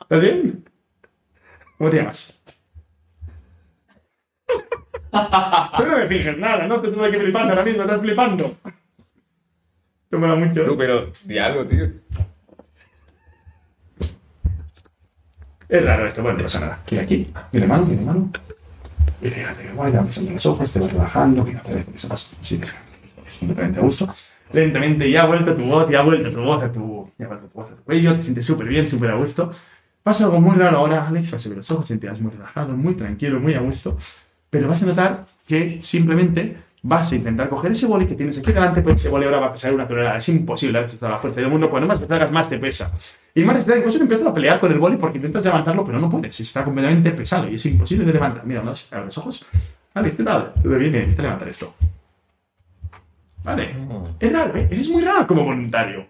¿Estás 0.00 0.20
bien? 0.20 0.64
¿Cómo 1.78 1.90
te 1.90 1.96
llamas? 1.98 2.38
Tú 5.76 5.86
no 5.86 5.98
me 5.98 6.06
fijes 6.08 6.38
nada, 6.38 6.66
no 6.66 6.80
te 6.80 6.88
estoy 6.88 7.12
que 7.12 7.20
flipando 7.20 7.50
ahora 7.50 7.64
mismo, 7.64 7.82
estás 7.82 8.00
flipando. 8.00 8.56
Te 10.10 10.16
mola 10.16 10.34
mucho. 10.34 10.64
Tú, 10.64 10.76
pero 10.76 11.12
di 11.24 11.38
algo, 11.38 11.66
tío. 11.66 11.90
Es 15.72 15.82
raro 15.86 16.06
esto, 16.06 16.22
bueno, 16.22 16.36
no 16.36 16.44
pasa 16.44 16.60
nada. 16.60 16.80
Mira 16.90 17.02
aquí, 17.02 17.32
tiene 17.50 17.66
mano, 17.66 17.86
tiene 17.86 18.02
mano. 18.02 18.30
Y 19.22 19.28
fíjate 19.28 19.62
que 19.62 19.72
guay, 19.72 19.90
pasando 19.90 20.32
los 20.32 20.44
ojos, 20.44 20.70
te 20.70 20.80
vas 20.80 20.92
relajando, 20.92 21.44
que 21.46 21.54
no 21.54 21.62
te 21.62 21.86
se 21.94 22.08
vas, 22.08 22.30
sí, 22.42 22.60
completamente 23.38 23.80
a 23.80 23.82
gusto. 23.82 24.12
Lentamente 24.52 25.10
ya 25.10 25.22
ha 25.22 25.26
vuelto 25.26 25.56
tu 25.56 25.62
voz, 25.62 25.88
ya 25.88 26.00
ha 26.00 26.02
vuelto 26.02 26.30
tu 26.30 26.42
voz 26.42 26.62
a 26.62 26.70
tu, 26.70 27.10
ya 27.18 27.26
vuelto 27.26 27.46
tu 27.46 27.58
voz 27.58 27.72
a 27.72 27.74
tu 27.74 27.82
cuello, 27.84 28.14
te 28.14 28.20
sientes 28.20 28.44
súper 28.44 28.68
bien, 28.68 28.86
súper 28.86 29.12
a 29.12 29.14
gusto. 29.14 29.50
Pasa 30.02 30.26
algo 30.26 30.42
muy 30.42 30.56
raro 30.58 30.76
ahora, 30.76 31.08
Alex, 31.08 31.30
vas 31.30 31.46
a 31.46 31.48
ver 31.48 31.56
los 31.56 31.70
ojos, 31.70 31.86
sentirás 31.86 32.20
muy 32.20 32.32
relajado, 32.32 32.76
muy 32.76 32.92
tranquilo, 32.92 33.40
muy 33.40 33.54
a 33.54 33.60
gusto. 33.60 33.96
Pero 34.50 34.68
vas 34.68 34.82
a 34.82 34.86
notar 34.86 35.24
que 35.46 35.78
simplemente 35.80 36.58
vas 36.82 37.12
a 37.12 37.16
intentar 37.16 37.48
coger 37.48 37.72
ese 37.72 37.86
boli 37.86 38.06
que 38.06 38.14
tienes 38.14 38.38
aquí 38.38 38.52
delante, 38.52 38.82
pues 38.82 38.96
ese 38.96 39.08
boli 39.08 39.24
ahora 39.24 39.38
va 39.38 39.46
a 39.46 39.52
pesar 39.52 39.72
una 39.72 39.86
tonelada. 39.86 40.18
Es 40.18 40.28
imposible, 40.28 40.78
Alex, 40.78 40.94
está 40.94 41.06
a 41.06 41.10
la 41.10 41.18
fuerza 41.18 41.40
del 41.40 41.48
mundo. 41.48 41.70
Cuando 41.70 41.86
más 41.86 42.00
veces 42.00 42.14
hagas, 42.14 42.32
más 42.32 42.48
te 42.48 42.58
pesa. 42.58 42.92
Y 43.34 43.44
más 43.44 43.64
te 43.64 43.78
incluso 43.78 43.98
te 43.98 44.04
empiezas 44.04 44.26
a 44.26 44.34
pelear 44.34 44.58
con 44.60 44.72
el 44.72 44.78
boli 44.78 44.96
porque 44.96 45.18
intentas 45.18 45.44
levantarlo, 45.44 45.84
pero 45.84 45.98
no 45.98 46.10
puedes. 46.10 46.38
Está 46.40 46.64
completamente 46.64 47.12
pesado 47.12 47.48
y 47.48 47.54
es 47.54 47.66
imposible 47.66 48.04
de 48.04 48.12
levantar. 48.12 48.44
Mira, 48.44 48.62
¿no? 48.62 48.72
abre 48.90 49.06
los 49.06 49.18
ojos. 49.18 49.46
Alex, 49.94 50.16
¿qué 50.16 50.22
tal? 50.22 50.54
¿Todo 50.62 50.76
bien? 50.76 50.94
Intenta 50.94 51.22
levantar 51.22 51.48
esto. 51.48 51.74
Vale. 53.44 53.74
Es 54.18 54.32
raro, 54.32 54.56
¿eh? 54.56 54.68
Es 54.70 54.88
muy 54.88 55.02
raro 55.02 55.26
como 55.26 55.44
voluntario. 55.44 56.06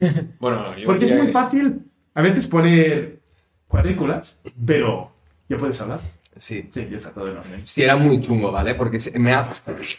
Bueno, 0.40 0.76
yo 0.76 0.86
Porque 0.86 1.04
es 1.04 1.16
muy 1.16 1.28
fácil 1.28 1.80
a 2.14 2.20
veces 2.20 2.46
poner 2.46 3.20
cuadrículas, 3.68 4.38
pero 4.66 5.12
ya 5.48 5.56
puedes 5.56 5.80
hablar. 5.80 6.00
Sí. 6.36 6.70
Sí, 6.72 6.88
ya 6.90 6.96
está 6.96 7.10
todo 7.10 7.30
en 7.30 7.38
orden. 7.38 7.66
Sí, 7.66 7.82
era 7.82 7.96
muy 7.96 8.20
chungo, 8.20 8.50
¿vale? 8.50 8.74
Porque 8.74 8.98
me 9.18 9.32
ha, 9.32 9.46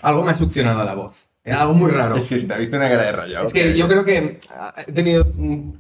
algo 0.02 0.24
me 0.24 0.32
ha 0.32 0.36
succionado 0.36 0.84
la 0.84 0.94
voz. 0.94 1.28
Era 1.44 1.62
algo 1.62 1.76
muy 1.76 1.92
raro. 1.92 2.18
Es 2.18 2.28
que 2.28 2.40
si 2.40 2.48
te 2.48 2.54
ha 2.56 2.58
visto 2.58 2.76
una 2.76 2.90
cara 2.90 3.04
de 3.04 3.12
rayado. 3.12 3.46
Es 3.46 3.54
que 3.54 3.78
yo 3.78 3.88
creo 3.88 4.04
que 4.04 4.40
he 4.88 4.92
tenido 4.92 5.32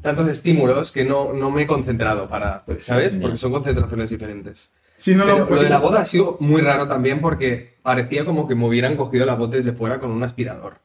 tantos 0.02 0.30
estímulos 0.30 0.92
que 0.92 1.04
no, 1.04 1.34
no 1.34 1.50
me 1.50 1.64
he 1.64 1.68
concentrado 1.68 2.30
para, 2.30 2.64
¿sabes? 2.80 3.16
Porque 3.20 3.36
son 3.36 3.52
concentraciones 3.52 4.12
diferentes. 4.12 4.72
Si 4.98 5.16
no, 5.16 5.26
Pero 5.26 5.40
no, 5.40 5.56
lo 5.56 5.64
de 5.64 5.70
la 5.70 5.80
voz 5.80 5.98
ha 5.98 6.06
sido 6.06 6.38
muy 6.40 6.62
raro 6.62 6.88
también 6.88 7.20
porque 7.20 7.78
parecía 7.82 8.26
como 8.26 8.48
que 8.48 8.56
me 8.56 8.66
hubieran 8.66 8.96
cogido 8.96 9.26
la 9.26 9.36
voz 9.36 9.50
desde 9.52 9.74
fuera 9.74 10.00
con 10.00 10.12
un 10.12 10.24
aspirador. 10.24 10.78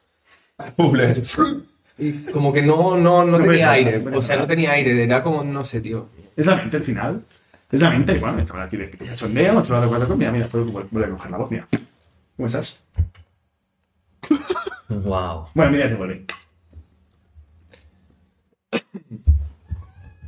Y 1.98 2.12
como 2.32 2.52
que 2.52 2.62
no, 2.62 2.96
no, 2.96 3.24
no 3.24 3.38
tenía 3.38 3.72
aire. 3.72 4.02
O 4.14 4.22
sea, 4.22 4.36
no 4.36 4.46
tenía 4.46 4.72
aire. 4.72 5.04
Era 5.04 5.22
como, 5.22 5.44
no 5.44 5.62
sé, 5.62 5.82
tío. 5.82 6.08
Es 6.34 6.46
la 6.46 6.56
mente 6.56 6.78
al 6.78 6.82
final. 6.82 7.22
Es 7.70 7.80
la 7.80 7.90
mente. 7.90 8.18
Bueno, 8.18 8.38
estamos 8.40 8.66
aquí 8.66 8.76
de 8.76 8.88
de 8.88 9.06
cachondeo, 9.06 9.52
hemos 9.52 9.64
hablado 9.66 9.82
de 9.84 9.88
cuatro 9.88 10.06
cosas. 10.08 10.18
Mira, 10.18 10.32
mira, 10.32 10.46
puedo 10.48 10.64
volver 10.66 11.04
a 11.04 11.10
coger 11.10 11.30
la 11.30 11.38
voz. 11.38 11.50
Mira. 11.50 11.66
¿Cómo 12.36 12.46
estás? 12.46 12.80
Wow. 14.88 15.46
Bueno, 15.54 15.70
mira, 15.72 15.88
te 15.88 15.94
vuelve. 15.94 16.26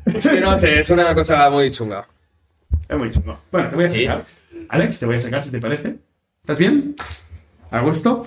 Es 0.05 0.29
que 0.29 0.41
no 0.41 0.59
sé, 0.59 0.81
es 0.81 0.91
una 0.91 1.15
cosa 1.15 1.49
muy 1.51 1.71
chunga. 1.71 2.07
Es 2.89 2.99
muy 2.99 3.11
chungo. 3.11 3.39
Bueno, 3.51 3.69
te 3.71 3.77
voy 3.77 3.85
a 3.87 3.91
Sí. 3.91 4.07
sacar. 4.07 4.25
Alex, 4.69 4.99
te 5.01 5.07
voy 5.07 5.17
a 5.17 5.21
sacar 5.21 5.43
si 5.43 5.51
te 5.51 5.61
parece. 5.61 5.97
¿Estás 6.43 6.59
bien? 6.59 6.95
¿A 7.71 7.81
gusto? 7.81 8.25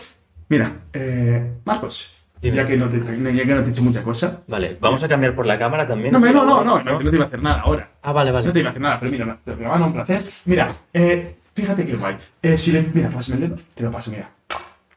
Mira, 0.49 0.71
eh, 0.93 1.53
Marcos, 1.65 2.15
Dime. 2.45 2.57
ya 2.57 2.67
que, 2.67 2.77
no 2.77 2.87
te, 2.87 2.99
ya 2.99 3.43
que 3.43 3.53
no 3.55 3.61
te 3.63 3.67
he 3.67 3.71
dicho 3.71 3.81
mucha 3.83 4.03
cosa. 4.03 4.43
Vale, 4.47 4.77
vamos 4.79 5.03
a 5.03 5.07
cambiar 5.07 5.35
por 5.35 5.45
la 5.45 5.57
cámara 5.57 5.87
también. 5.87 6.13
No, 6.13 6.19
no, 6.19 6.31
no, 6.31 6.63
no, 6.63 6.83
no, 6.83 6.99
no 6.99 7.09
te 7.09 7.15
iba 7.15 7.23
a 7.23 7.27
hacer 7.27 7.41
nada 7.41 7.61
ahora. 7.61 7.89
Ah, 8.01 8.11
vale, 8.11 8.31
No 8.31 8.35
vale. 8.35 8.51
te 8.51 8.59
iba 8.59 8.69
a 8.69 8.71
hacer 8.71 8.81
nada, 8.81 8.99
pero 8.99 9.11
mira, 9.11 9.25
no, 9.25 9.37
te 9.43 9.55
lo 9.55 9.85
un 9.85 9.93
placer. 9.93 10.25
Mira, 10.45 10.75
eh, 10.93 11.35
fíjate 11.53 11.85
qué 11.85 11.95
guay. 11.95 12.17
Eh, 12.41 12.57
si 12.57 12.71
le, 12.71 12.89
mira, 12.93 13.09
pásame 13.09 13.43
el 13.43 13.49
dedo, 13.49 13.61
te 13.73 13.83
lo 13.83 13.91
paso, 13.91 14.11
mira. 14.11 14.29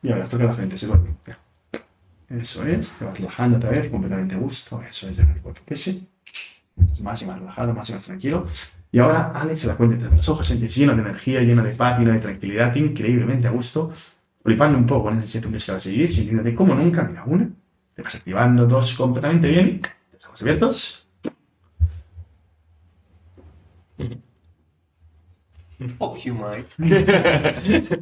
Y 0.02 0.12
ahora, 0.12 0.24
toca 0.24 0.44
la 0.44 0.52
frente, 0.52 0.76
se 0.76 0.86
duerme. 0.86 1.10
Mira. 1.26 1.38
Eso 2.28 2.66
es, 2.66 2.92
te 2.92 3.04
vas 3.06 3.16
relajando 3.18 3.56
otra 3.56 3.70
vez, 3.70 3.88
completamente 3.88 4.34
a 4.34 4.38
gusto. 4.38 4.82
Eso 4.88 5.08
es, 5.08 5.16
deja 5.16 5.30
que 5.32 5.38
el 5.38 5.42
cuerpo 5.42 5.62
pese. 5.64 6.02
Estás 6.76 7.00
más 7.00 7.22
y 7.22 7.26
más 7.26 7.38
relajado, 7.38 7.72
más 7.74 7.88
y 7.88 7.92
más 7.94 8.04
tranquilo. 8.04 8.46
Y 8.92 8.98
ahora, 8.98 9.32
Alex 9.34 9.60
se 9.62 9.68
da 9.68 9.76
cuenta 9.76 10.08
de 10.08 10.16
los 10.16 10.28
ojos, 10.28 10.46
sientes 10.46 10.74
lleno 10.74 10.94
de 10.94 11.02
energía, 11.02 11.40
lleno 11.40 11.62
de 11.62 11.72
paz, 11.74 11.98
lleno 11.98 12.12
de 12.12 12.18
tranquilidad, 12.18 12.74
increíblemente 12.76 13.46
a 13.48 13.50
gusto. 13.50 13.92
Flipando 14.48 14.78
un 14.78 14.86
poco 14.86 15.10
que 15.10 15.16
vas 15.50 15.68
a 15.68 15.78
seguir, 15.78 16.10
sintiéndote 16.10 16.54
como 16.54 16.74
nunca. 16.74 17.04
Mira, 17.04 17.22
una, 17.26 17.50
te 17.94 18.00
vas 18.00 18.14
activando, 18.14 18.64
dos, 18.66 18.94
completamente 18.94 19.46
bien. 19.46 19.82
Los 20.10 20.24
ojos 20.24 20.40
abiertos. 20.40 21.08
Fuck 25.98 26.16
you, 26.24 26.34
Mike. 26.34 27.98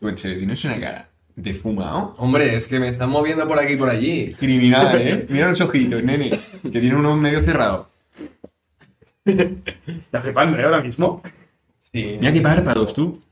Tú, 0.00 0.08
en 0.08 0.18
serio, 0.18 0.38
tienes 0.38 0.64
una 0.64 0.80
cara 0.80 1.08
de 1.36 1.54
fumado. 1.54 2.14
Hombre, 2.18 2.56
es 2.56 2.66
que 2.66 2.80
me 2.80 2.88
están 2.88 3.10
moviendo 3.10 3.46
por 3.46 3.60
aquí 3.60 3.74
y 3.74 3.76
por 3.76 3.88
allí. 3.88 4.34
Criminal, 4.34 5.00
¿eh? 5.00 5.26
Mira 5.30 5.48
los 5.50 5.60
ojitos, 5.60 6.02
nene. 6.02 6.30
Que 6.60 6.70
tiene 6.80 6.96
uno 6.96 7.16
medio 7.16 7.40
cerrado. 7.42 7.88
Estás 9.24 10.22
flipando, 10.22 10.58
¿eh? 10.58 10.64
Ahora 10.64 10.82
mismo. 10.82 11.22
Sí, 11.78 12.16
Mira 12.18 12.32
qué 12.32 12.40
párpados, 12.40 12.92
tú. 12.92 13.22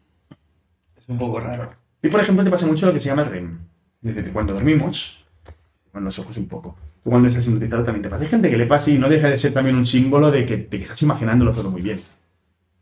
es 0.97 1.09
un 1.09 1.19
poco 1.19 1.41
raro. 1.41 1.83
Y 2.05 2.09
por 2.11 2.21
ejemplo, 2.21 2.45
te 2.45 2.51
pasa 2.51 2.67
mucho 2.67 2.87
lo 2.87 2.93
que 2.93 3.01
se 3.01 3.09
llama 3.09 3.23
el 3.23 3.31
REM. 3.31 3.59
Es 4.03 4.15
decir, 4.15 4.33
cuando 4.33 4.53
dormimos, 4.53 5.25
con 5.93 6.05
los 6.05 6.19
ojos 6.19 6.37
un 6.37 6.47
poco. 6.49 6.77
Tú 7.03 7.11
cuando 7.11 7.29
estás 7.29 7.47
hipnotizado 7.47 7.85
también 7.85 8.03
te 8.03 8.09
pasa. 8.11 8.23
Hay 8.25 8.29
gente 8.31 8.51
que 8.51 8.59
le 8.59 8.67
pasa 8.67 8.91
y 8.91 8.99
no 8.99 9.09
deja 9.09 9.29
de 9.31 9.39
ser 9.39 9.53
también 9.53 9.77
un 9.77 9.87
símbolo 9.87 10.31
de 10.31 10.45
que, 10.45 10.57
de 10.59 10.69
que 10.69 10.83
estás 10.83 11.01
imaginándolo 11.03 11.53
todo 11.53 11.71
muy 11.71 11.83
bien. 11.83 12.03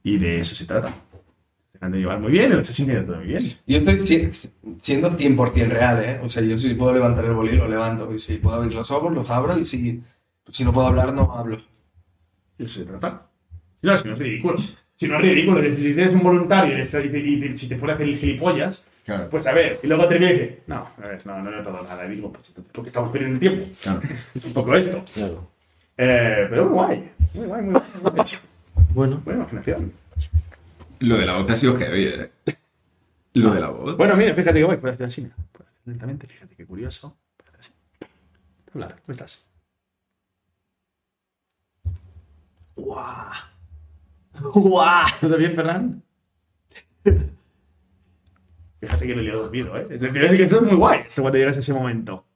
Y 0.02 0.18
de 0.18 0.40
eso 0.40 0.54
se 0.56 0.66
trata. 0.66 0.88
Te 0.90 1.74
dejando 1.74 1.98
llevar 1.98 2.20
muy 2.20 2.32
bien 2.32 2.50
y 2.50 2.54
lo 2.54 2.60
estás 2.60 2.76
sintiendo 2.76 3.04
todo 3.06 3.16
muy 3.18 3.26
bien. 3.28 3.42
Yo 3.66 3.78
estoy 3.78 4.06
si- 4.06 4.50
siendo 4.80 5.16
100% 5.16 5.68
real, 5.72 6.04
¿eh? 6.04 6.20
O 6.22 6.28
sea, 6.28 6.42
yo 6.42 6.56
si 6.58 6.74
puedo 6.74 6.92
levantar 6.92 7.24
el 7.24 7.32
bolí, 7.34 7.56
lo 7.56 7.68
levanto. 7.68 8.12
Y 8.12 8.18
si 8.18 8.36
puedo 8.38 8.56
abrir 8.56 8.74
los 8.74 8.90
ojos, 8.90 9.12
los 9.14 9.30
abro. 9.30 9.56
Y 9.58 9.64
si, 9.64 10.00
si 10.48 10.64
no 10.64 10.72
puedo 10.72 10.86
hablar, 10.88 11.12
no 11.14 11.32
hablo. 11.32 11.58
Y 12.58 12.64
eso 12.64 12.80
se 12.80 12.86
trata. 12.86 13.26
Si 13.80 13.86
no, 13.86 13.94
es 13.94 14.02
que 14.02 14.08
no 14.08 14.14
es 14.14 14.20
ridículo. 14.20 14.58
Si 14.94 15.08
no 15.08 15.16
es 15.16 15.22
ridículo, 15.22 15.62
si 15.62 15.74
tienes 15.94 16.12
un 16.12 16.22
voluntario 16.22 16.74
y, 16.78 16.82
te- 16.84 17.08
te- 17.08 17.56
si 17.58 17.68
te 17.68 17.76
pone 17.76 17.92
a 17.92 17.94
hacer 17.96 18.08
el 18.08 18.18
gilipollas, 18.18 18.84
Claro. 19.04 19.28
pues 19.30 19.44
a 19.48 19.52
ver, 19.52 19.80
y 19.82 19.86
luego 19.88 20.06
termina 20.06 20.30
y 20.30 20.34
dice, 20.34 20.62
no, 20.68 20.88
a 20.96 21.08
ver, 21.08 21.26
no, 21.26 21.42
no 21.42 21.50
he 21.50 21.56
notado 21.56 21.82
nada. 21.82 22.04
Y 22.06 22.10
digo, 22.16 22.32
pues 22.32 22.48
entonces, 22.50 22.72
¿por 22.72 22.84
qué 22.84 22.88
estamos 22.88 23.10
perdiendo 23.10 23.34
el 23.34 23.40
tiempo? 23.40 23.76
Claro. 23.82 24.00
Es 24.34 24.44
un 24.44 24.52
poco 24.52 24.74
esto. 24.76 25.04
Claro. 25.12 25.50
Eh, 25.96 26.46
pero 26.48 26.64
muy 26.66 26.74
guay. 26.74 27.12
Muy 27.34 27.46
guay, 27.46 27.62
muy 27.62 27.80
guay. 28.02 28.26
Bueno, 28.94 29.20
Buena 29.24 29.40
imaginación. 29.40 29.92
Lo 31.00 31.16
de 31.16 31.26
la 31.26 31.36
voz 31.38 31.50
ha 31.50 31.56
sido 31.56 31.76
heavy, 31.76 32.04
¿eh? 32.04 32.30
Lo 33.34 33.54
de 33.54 33.60
la 33.60 33.70
voz. 33.70 33.96
Bueno, 33.96 34.14
mira, 34.14 34.34
fíjate 34.34 34.58
que 34.60 34.64
guay. 34.64 34.78
Puedes 34.78 34.94
hacer 34.94 35.06
así. 35.06 35.22
mira. 35.22 35.34
Puedes 35.52 35.70
hacer 35.72 35.82
lentamente, 35.86 36.26
fíjate 36.28 36.54
qué 36.54 36.64
curioso. 36.66 37.16
Puedes 37.36 37.54
hacer 37.54 37.60
así. 37.60 37.72
Hablar, 38.72 38.94
¿cómo 39.04 39.12
estás? 39.12 39.46
¡Guau! 42.76 43.32
¡Guau! 44.54 45.06
¿Todo 45.20 45.36
bien, 45.36 45.54
Ferran? 45.54 46.02
Fíjate 48.82 49.06
que 49.06 49.14
no 49.14 49.22
le 49.22 49.30
he 49.30 49.32
dormido, 49.32 49.76
¿eh? 49.76 49.86
Es 49.90 50.00
decir, 50.00 50.24
es 50.24 50.30
que 50.32 50.42
eso 50.42 50.56
es 50.56 50.62
muy 50.62 50.74
guay 50.74 51.04
cuando 51.14 51.38
llegas 51.38 51.56
a 51.56 51.60
ese 51.60 51.72
momento. 51.72 52.26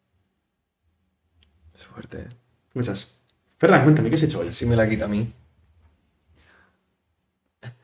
Suerte. 1.75 2.21
¿eh? 2.21 2.29
¿Cómo 2.73 2.83
estás? 2.83 3.21
Ferran, 3.59 3.83
cuéntame, 3.83 4.09
¿qué 4.09 4.15
has 4.15 4.23
hecho 4.23 4.39
hoy? 4.39 4.53
Si 4.53 4.65
me 4.65 4.77
la 4.77 4.89
quita 4.89 5.07
a 5.07 5.09
mí. 5.09 5.33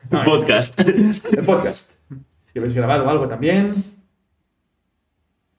No, 0.09 0.23
podcast. 0.23 0.79
El 0.79 1.43
podcast. 1.45 1.95
¿Que 2.53 2.59
habéis 2.59 2.73
grabado 2.73 3.09
algo 3.09 3.27
también? 3.27 3.83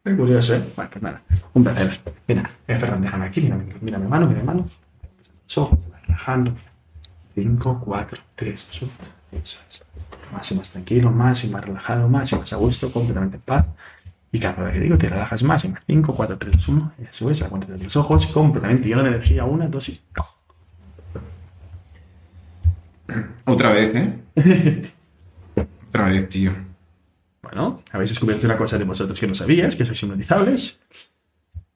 Qué 0.03 0.17
curioso, 0.17 0.55
¿eh? 0.55 0.65
Bueno, 0.75 0.91
pues 0.91 1.03
nada, 1.03 1.23
un 1.53 1.63
placer. 1.63 2.01
Mira, 2.27 2.51
eh, 2.67 2.77
Ferran, 2.77 3.03
déjame 3.03 3.27
aquí, 3.27 3.43
mira, 3.43 3.57
mira 3.83 3.99
mi 3.99 4.09
mano, 4.09 4.27
mira 4.27 4.41
mi 4.41 4.47
mano. 4.47 4.67
Los 5.43 5.59
ojos, 5.59 5.85
se 5.85 5.91
va 5.91 5.99
relajando. 5.99 6.55
5, 7.35 7.83
4, 7.85 8.23
3, 8.35 8.71
2, 8.81 8.83
1. 8.83 9.84
Más 10.35 10.51
y 10.51 10.57
más 10.57 10.73
tranquilo, 10.73 11.13
más 11.13 11.45
y 11.45 11.49
más 11.49 11.65
relajado, 11.65 12.09
más 12.09 12.33
y 12.33 12.37
más 12.37 12.53
a 12.53 12.57
gusto, 12.57 12.91
completamente 12.91 13.37
en 13.37 13.43
paz. 13.43 13.67
Y 14.33 14.41
cada 14.41 14.65
vez 14.65 14.75
que 14.75 14.81
digo, 14.81 14.99
te 14.99 15.09
relajas 15.09 15.45
más. 15.45 15.65
En 15.65 15.77
5, 15.87 16.17
4, 16.17 16.37
3, 16.37 16.53
2, 16.55 16.69
1. 16.69 16.93
Y 16.99 17.07
subes 17.13 17.41
la 17.41 17.49
cuenta 17.49 17.73
de 17.73 17.85
los 17.85 17.95
ojos, 17.95 18.27
completamente 18.27 18.89
lleno 18.89 19.05
de 19.05 19.11
energía. 19.11 19.45
Una, 19.45 19.69
dos 19.69 19.89
y. 19.89 20.01
Otra 23.45 23.73
vez, 23.73 23.95
¿eh? 23.95 24.91
Otra 25.89 26.09
vez, 26.09 26.29
tío. 26.29 26.53
Bueno, 27.43 27.77
habéis 27.93 28.11
descubierto 28.11 28.47
una 28.47 28.57
cosa 28.57 28.77
de 28.77 28.85
vosotros 28.85 29.21
que 29.21 29.29
no 29.29 29.37
sabías, 29.37 29.77
que 29.77 29.85
sois 29.85 30.03
hipnotizables. 30.03 30.81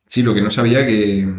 Sí, 0.09 0.25
lo 0.25 0.35
que 0.35 0.41
no 0.41 0.51
sabía 0.51 0.85
que, 0.85 1.33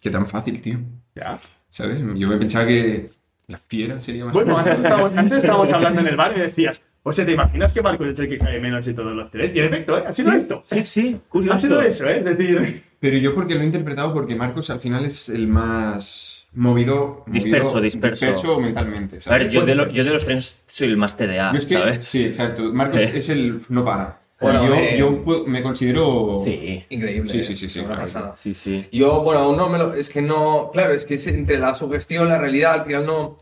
que 0.00 0.10
tan 0.10 0.26
fácil, 0.26 0.60
tío. 0.60 0.80
Ya. 1.14 1.38
¿Sabes? 1.68 2.00
Yo 2.16 2.28
me 2.28 2.36
pensaba 2.36 2.66
que 2.66 3.12
la 3.48 3.58
fiera 3.58 3.98
sería 3.98 4.24
más 4.26 4.34
Bueno, 4.34 4.56
antes 4.58 4.76
estábamos, 4.76 5.16
antes 5.16 5.38
estábamos 5.38 5.72
hablando 5.72 6.00
en 6.02 6.06
el 6.06 6.16
bar 6.16 6.32
y 6.36 6.40
decías, 6.40 6.82
o 7.02 7.12
sea, 7.12 7.24
¿te 7.24 7.32
imaginas 7.32 7.72
que 7.72 7.80
Marco 7.82 8.04
es 8.04 8.18
el 8.18 8.28
que 8.28 8.38
cae 8.38 8.60
menos 8.60 8.84
de 8.84 8.94
todos 8.94 9.14
los 9.14 9.30
tres? 9.30 9.52
Y 9.54 9.58
en 9.58 9.64
efecto, 9.66 9.98
¿eh? 9.98 10.04
ha 10.06 10.12
sido 10.12 10.32
esto. 10.32 10.62
Sí, 10.70 10.84
sí, 10.84 11.20
curioso. 11.28 11.54
Ha 11.54 11.58
sido 11.58 11.80
eso, 11.82 12.06
¿eh? 12.08 12.18
Es 12.18 12.24
decir, 12.26 12.84
Pero 13.00 13.16
yo 13.16 13.34
porque 13.34 13.54
lo 13.54 13.62
he 13.62 13.64
interpretado 13.64 14.12
porque 14.12 14.34
Marcos 14.36 14.68
al 14.70 14.80
final 14.80 15.04
es 15.06 15.28
el 15.30 15.48
más 15.48 16.46
movido... 16.52 17.24
Disperso, 17.26 17.70
movido- 17.76 17.80
disperso. 17.82 18.60
mentalmente, 18.60 19.16
A 19.16 19.20
¿sabes? 19.20 19.44
ver, 19.44 19.50
yo 19.50 19.64
de, 19.64 19.74
lo- 19.74 19.88
yo 19.90 20.04
de 20.04 20.10
los 20.10 20.24
tres 20.26 20.64
soy 20.66 20.88
el 20.88 20.96
más 20.98 21.16
TDA, 21.16 21.52
Yo 21.52 21.58
es 21.58 21.66
que- 21.66 21.74
¿sabes? 21.74 22.06
Sí, 22.06 22.24
exacto. 22.26 22.72
Marcos 22.74 23.00
Eh. 23.00 23.12
es 23.14 23.28
el... 23.30 23.60
no 23.70 23.84
para. 23.84 24.20
Bueno, 24.40 24.66
yo 24.66 24.74
eh, 24.74 24.96
yo 24.98 25.24
puedo- 25.24 25.46
me 25.46 25.62
considero... 25.62 26.34
Sí, 26.42 26.84
Increíble. 26.90 27.28
Sí, 27.30 27.42
sí, 27.42 27.56
sí, 27.56 27.68
sí, 27.68 27.78
Una 27.80 27.88
claro. 27.88 28.02
pasada. 28.02 28.36
sí, 28.36 28.54
sí. 28.54 28.86
Yo, 28.92 29.22
bueno, 29.22 29.40
aún 29.40 29.56
no 29.56 29.68
me 29.68 29.78
lo. 29.78 29.94
Es 29.94 30.08
que 30.10 30.22
no. 30.22 30.70
Claro, 30.72 30.92
es 30.92 31.04
que 31.04 31.14
es 31.14 31.26
entre 31.26 31.58
la 31.58 31.74
sugestión, 31.74 32.28
la 32.28 32.38
realidad, 32.38 32.74
al 32.74 32.84
final 32.84 33.04
no. 33.06 33.36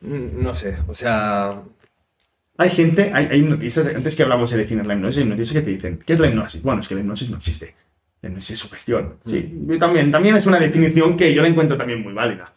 mm, 0.00 0.42
No 0.42 0.54
sé, 0.54 0.76
o 0.86 0.94
sea. 0.94 1.60
hay 2.56 2.70
gente, 2.70 3.10
hay, 3.12 3.28
hay 3.30 3.38
hipnotistas, 3.40 3.94
antes 3.94 4.16
que 4.16 4.22
hablamos 4.22 4.50
de 4.50 4.56
definir 4.58 4.86
la 4.86 4.94
hipnosis, 4.94 5.18
hay 5.18 5.24
hipnotistas 5.24 5.54
que 5.56 5.62
te 5.62 5.70
dicen, 5.70 6.02
¿qué 6.06 6.12
es 6.14 6.18
la 6.18 6.28
hipnosis? 6.28 6.62
Bueno, 6.62 6.80
es 6.80 6.88
que 6.88 6.94
la 6.94 7.00
hipnosis 7.02 7.30
no 7.30 7.36
existe. 7.36 7.74
La 8.22 8.28
hipnosis 8.30 8.50
es 8.52 8.58
sugestión. 8.58 9.16
Sí, 9.26 9.54
yo 9.66 9.78
también, 9.78 10.10
también 10.10 10.36
es 10.36 10.46
una 10.46 10.58
definición 10.58 11.16
que 11.16 11.32
yo 11.34 11.42
la 11.42 11.48
encuentro 11.48 11.76
también 11.76 12.02
muy 12.02 12.12
válida. 12.14 12.52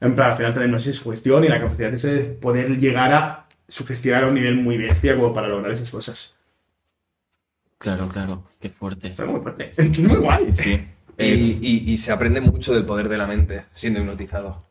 En 0.00 0.14
plan, 0.14 0.32
al 0.32 0.36
final 0.36 0.52
la 0.56 0.64
hipnosis 0.64 0.88
es 0.88 0.96
sugestión 0.98 1.44
y 1.44 1.48
la 1.48 1.60
capacidad 1.60 1.90
de 1.92 2.20
poder 2.24 2.78
llegar 2.78 3.12
a 3.14 3.46
sugestionar 3.68 4.24
a 4.24 4.28
un 4.28 4.34
nivel 4.34 4.56
muy 4.56 4.76
bestia 4.76 5.16
como 5.16 5.32
para 5.32 5.48
lograr 5.48 5.72
esas 5.72 5.90
cosas. 5.90 6.34
Claro, 7.94 8.08
claro, 8.08 8.42
qué 8.60 8.68
fuerte. 8.70 9.08
Está 9.08 9.26
muy 9.26 9.40
fuerte. 9.40 9.70
Es 9.76 9.98
muy 10.00 10.16
guay. 10.16 10.50
Sí, 10.50 10.52
sí. 10.52 10.84
Y, 11.18 11.24
y- 11.66 11.84
y 11.92 11.96
se 11.98 12.10
aprende 12.12 12.40
mucho 12.40 12.74
del 12.74 12.84
poder 12.84 13.08
de 13.08 13.16
la 13.16 13.26
mente 13.26 13.64
siendo 13.72 14.00
hipnotizado. 14.00 14.64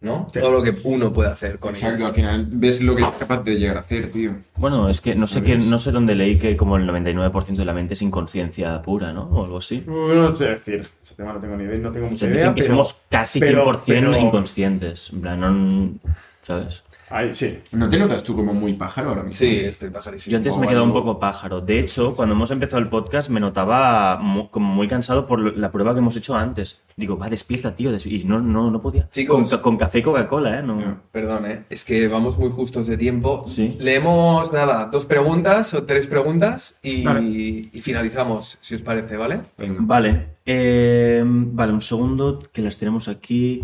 ¿No? 0.00 0.28
Sí. 0.32 0.38
Todo 0.38 0.52
lo 0.52 0.62
que 0.62 0.72
uno 0.84 1.12
puede 1.12 1.28
hacer 1.30 1.58
con 1.58 1.70
Exacto, 1.70 2.06
al 2.06 2.12
final 2.14 2.46
ves 2.52 2.80
lo 2.82 2.94
que 2.94 3.02
es 3.02 3.08
capaz 3.18 3.42
de 3.42 3.58
llegar 3.58 3.78
a 3.78 3.80
hacer, 3.80 4.12
tío. 4.12 4.36
Bueno, 4.56 4.88
es 4.88 5.00
que 5.00 5.16
no 5.16 5.26
sé, 5.26 5.42
qué, 5.42 5.56
no 5.56 5.78
sé 5.80 5.90
dónde 5.90 6.14
leí 6.14 6.38
que 6.38 6.56
como 6.56 6.76
el 6.76 6.86
99% 6.88 7.56
de 7.56 7.64
la 7.64 7.72
mente 7.74 7.94
es 7.94 8.02
inconsciencia 8.02 8.80
pura, 8.82 9.12
¿no? 9.12 9.22
O 9.24 9.44
algo 9.44 9.58
así. 9.58 9.82
No 9.88 10.32
sé 10.36 10.50
decir, 10.50 10.86
ese 11.02 11.14
tema 11.16 11.32
no 11.32 11.40
tengo 11.40 11.56
ni 11.56 11.64
idea, 11.64 11.78
no 11.78 11.90
tengo 11.90 12.06
O 12.06 12.10
mucha 12.10 12.26
sea, 12.26 12.28
idea, 12.28 12.40
dicen 12.42 12.54
que 12.54 12.60
pero... 12.62 12.74
somos 12.74 13.00
casi 13.08 13.40
100% 13.40 13.42
pero- 13.48 13.80
pero- 13.86 14.16
inconscientes. 14.18 15.10
En 15.12 15.20
plan, 15.22 15.40
no... 15.40 16.12
¿Sabes? 16.46 16.84
Sí. 17.32 17.58
¿No 17.72 17.88
te 17.88 17.98
notas 17.98 18.22
tú 18.22 18.36
como 18.36 18.52
muy 18.54 18.74
pájaro 18.74 19.10
ahora 19.10 19.22
mismo? 19.22 19.38
Sí, 19.38 19.60
estoy 19.60 19.90
pajarísimo. 19.90 20.32
Yo 20.32 20.36
antes 20.38 20.56
me 20.56 20.66
he 20.66 20.68
quedado 20.68 20.84
un 20.84 20.92
poco 20.92 21.18
pájaro. 21.18 21.60
De 21.60 21.78
hecho, 21.78 22.14
cuando 22.14 22.34
hemos 22.34 22.50
empezado 22.50 22.82
el 22.82 22.88
podcast 22.88 23.30
me 23.30 23.40
notaba 23.40 24.20
como 24.50 24.74
muy 24.74 24.88
cansado 24.88 25.26
por 25.26 25.56
la 25.56 25.72
prueba 25.72 25.92
que 25.94 26.00
hemos 26.00 26.16
hecho 26.16 26.34
antes. 26.36 26.82
Digo, 26.96 27.16
va, 27.16 27.28
despierta, 27.28 27.74
tío. 27.74 27.90
Y 28.04 28.24
no, 28.24 28.40
no, 28.40 28.70
no 28.70 28.82
podía. 28.82 29.08
Chicos. 29.10 29.50
Con, 29.50 29.60
con 29.60 29.76
café 29.76 30.00
y 30.00 30.02
Coca-Cola, 30.02 30.58
¿eh? 30.58 30.62
No. 30.62 31.00
Perdón, 31.12 31.46
¿eh? 31.46 31.64
es 31.70 31.84
que 31.84 32.08
vamos 32.08 32.38
muy 32.38 32.50
justos 32.50 32.86
de 32.86 32.96
tiempo. 32.96 33.44
Sí. 33.46 33.76
Leemos, 33.80 34.52
nada, 34.52 34.86
dos 34.86 35.04
preguntas 35.04 35.72
o 35.74 35.84
tres 35.84 36.06
preguntas 36.06 36.78
y, 36.82 37.04
Vale. 37.04 37.20
y 37.22 37.80
finalizamos, 37.80 38.58
si 38.60 38.74
os 38.74 38.82
parece, 38.82 39.16
¿vale? 39.16 39.40
Venga. 39.56 39.76
Vale. 39.80 40.28
eh, 40.44 41.22
vale, 41.24 41.72
un 41.72 41.80
segundo, 41.80 42.40
que 42.52 42.62
las 42.62 42.78
tenemos 42.78 43.08
aquí. 43.08 43.62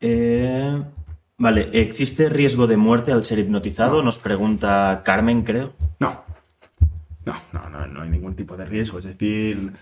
Eh, 0.00 0.82
vale, 1.38 1.70
¿existe 1.72 2.28
riesgo 2.28 2.66
de 2.66 2.76
muerte 2.76 3.12
al 3.12 3.24
ser 3.24 3.38
hipnotizado? 3.38 4.02
Nos 4.02 4.18
pregunta 4.18 5.02
Carmen, 5.04 5.42
creo. 5.42 5.72
No. 5.98 6.22
No, 7.24 7.34
no, 7.52 7.68
no, 7.68 7.86
no 7.86 8.02
hay 8.02 8.10
ningún 8.10 8.34
tipo 8.34 8.56
de 8.56 8.64
riesgo. 8.66 8.98
Es 8.98 9.04
decir, 9.04 9.72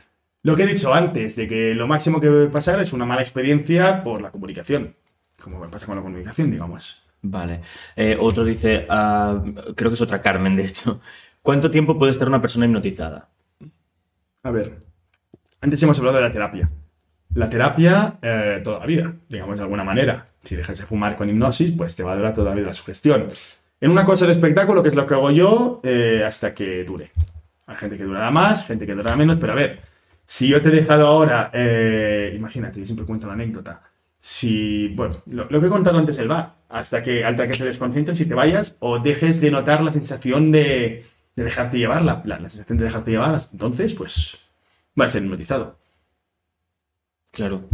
lo 0.42 0.54
que 0.54 0.62
he 0.62 0.66
dicho 0.66 0.94
antes, 0.94 1.36
de 1.36 1.48
que 1.48 1.74
lo 1.74 1.86
máximo 1.86 2.20
que 2.20 2.28
puede 2.28 2.48
pasar 2.48 2.80
es 2.80 2.92
una 2.92 3.06
mala 3.06 3.22
experiencia 3.22 4.04
por 4.04 4.22
la 4.22 4.30
comunicación. 4.30 4.94
Como 5.40 5.60
pasa 5.68 5.86
con 5.86 5.96
la 5.96 6.02
comunicación, 6.02 6.50
digamos. 6.50 7.04
Vale. 7.22 7.60
Eh, 7.96 8.16
otro 8.20 8.44
dice, 8.44 8.86
ah, 8.88 9.42
creo 9.74 9.90
que 9.90 9.94
es 9.94 10.00
otra 10.00 10.20
Carmen, 10.20 10.56
de 10.56 10.64
hecho. 10.64 11.00
¿Cuánto 11.42 11.70
tiempo 11.70 11.98
puede 11.98 12.12
estar 12.12 12.28
una 12.28 12.40
persona 12.40 12.66
hipnotizada? 12.66 13.28
A 14.42 14.50
ver, 14.50 14.82
antes 15.60 15.82
hemos 15.82 15.98
hablado 15.98 16.16
de 16.16 16.22
la 16.22 16.30
terapia. 16.30 16.70
La 17.34 17.50
terapia, 17.50 18.18
eh, 18.22 18.60
toda 18.62 18.80
la 18.80 18.86
vida, 18.86 19.14
digamos 19.28 19.58
de 19.58 19.64
alguna 19.64 19.84
manera. 19.84 20.26
Si 20.46 20.54
dejas 20.54 20.78
de 20.78 20.86
fumar 20.86 21.16
con 21.16 21.28
hipnosis, 21.28 21.72
pues 21.72 21.96
te 21.96 22.04
va 22.04 22.12
a 22.12 22.16
durar 22.16 22.32
toda 22.32 22.54
la 22.54 22.72
sugestión. 22.72 23.28
En 23.80 23.90
una 23.90 24.04
cosa 24.04 24.26
de 24.26 24.32
espectáculo, 24.32 24.80
que 24.80 24.90
es 24.90 24.94
lo 24.94 25.04
que 25.04 25.14
hago 25.14 25.32
yo, 25.32 25.80
eh, 25.82 26.22
hasta 26.24 26.54
que 26.54 26.84
dure. 26.84 27.10
Hay 27.66 27.76
gente 27.76 27.98
que 27.98 28.04
durará 28.04 28.30
más, 28.30 28.64
gente 28.64 28.86
que 28.86 28.94
durará 28.94 29.16
menos, 29.16 29.38
pero 29.38 29.52
a 29.52 29.56
ver, 29.56 29.80
si 30.24 30.46
yo 30.48 30.62
te 30.62 30.68
he 30.68 30.72
dejado 30.72 31.08
ahora, 31.08 31.50
eh, 31.52 32.32
imagínate, 32.36 32.78
yo 32.78 32.86
siempre 32.86 33.04
cuento 33.04 33.26
la 33.26 33.32
anécdota. 33.32 33.82
Si, 34.20 34.88
bueno, 34.94 35.16
lo, 35.26 35.48
que 35.48 35.66
he 35.66 35.68
contado 35.68 35.98
antes 35.98 36.16
del 36.16 36.28
bar, 36.28 36.54
hasta 36.68 37.02
que, 37.02 37.24
hasta 37.24 37.48
que 37.48 37.58
te 37.58 37.64
desconcentres 37.64 38.20
y 38.20 38.26
te 38.26 38.34
vayas 38.34 38.76
o 38.78 39.00
dejes 39.00 39.40
de 39.40 39.50
notar 39.50 39.82
la 39.82 39.90
sensación 39.90 40.52
de, 40.52 41.06
de 41.34 41.44
dejarte 41.44 41.76
llevar, 41.78 42.02
la, 42.02 42.22
sensación 42.48 42.78
de 42.78 42.84
dejarte 42.84 43.10
llevar, 43.10 43.36
entonces, 43.52 43.94
pues 43.94 44.48
va 44.98 45.06
a 45.06 45.08
ser 45.08 45.24
hipnotizado. 45.24 45.76
Claro. 47.32 47.68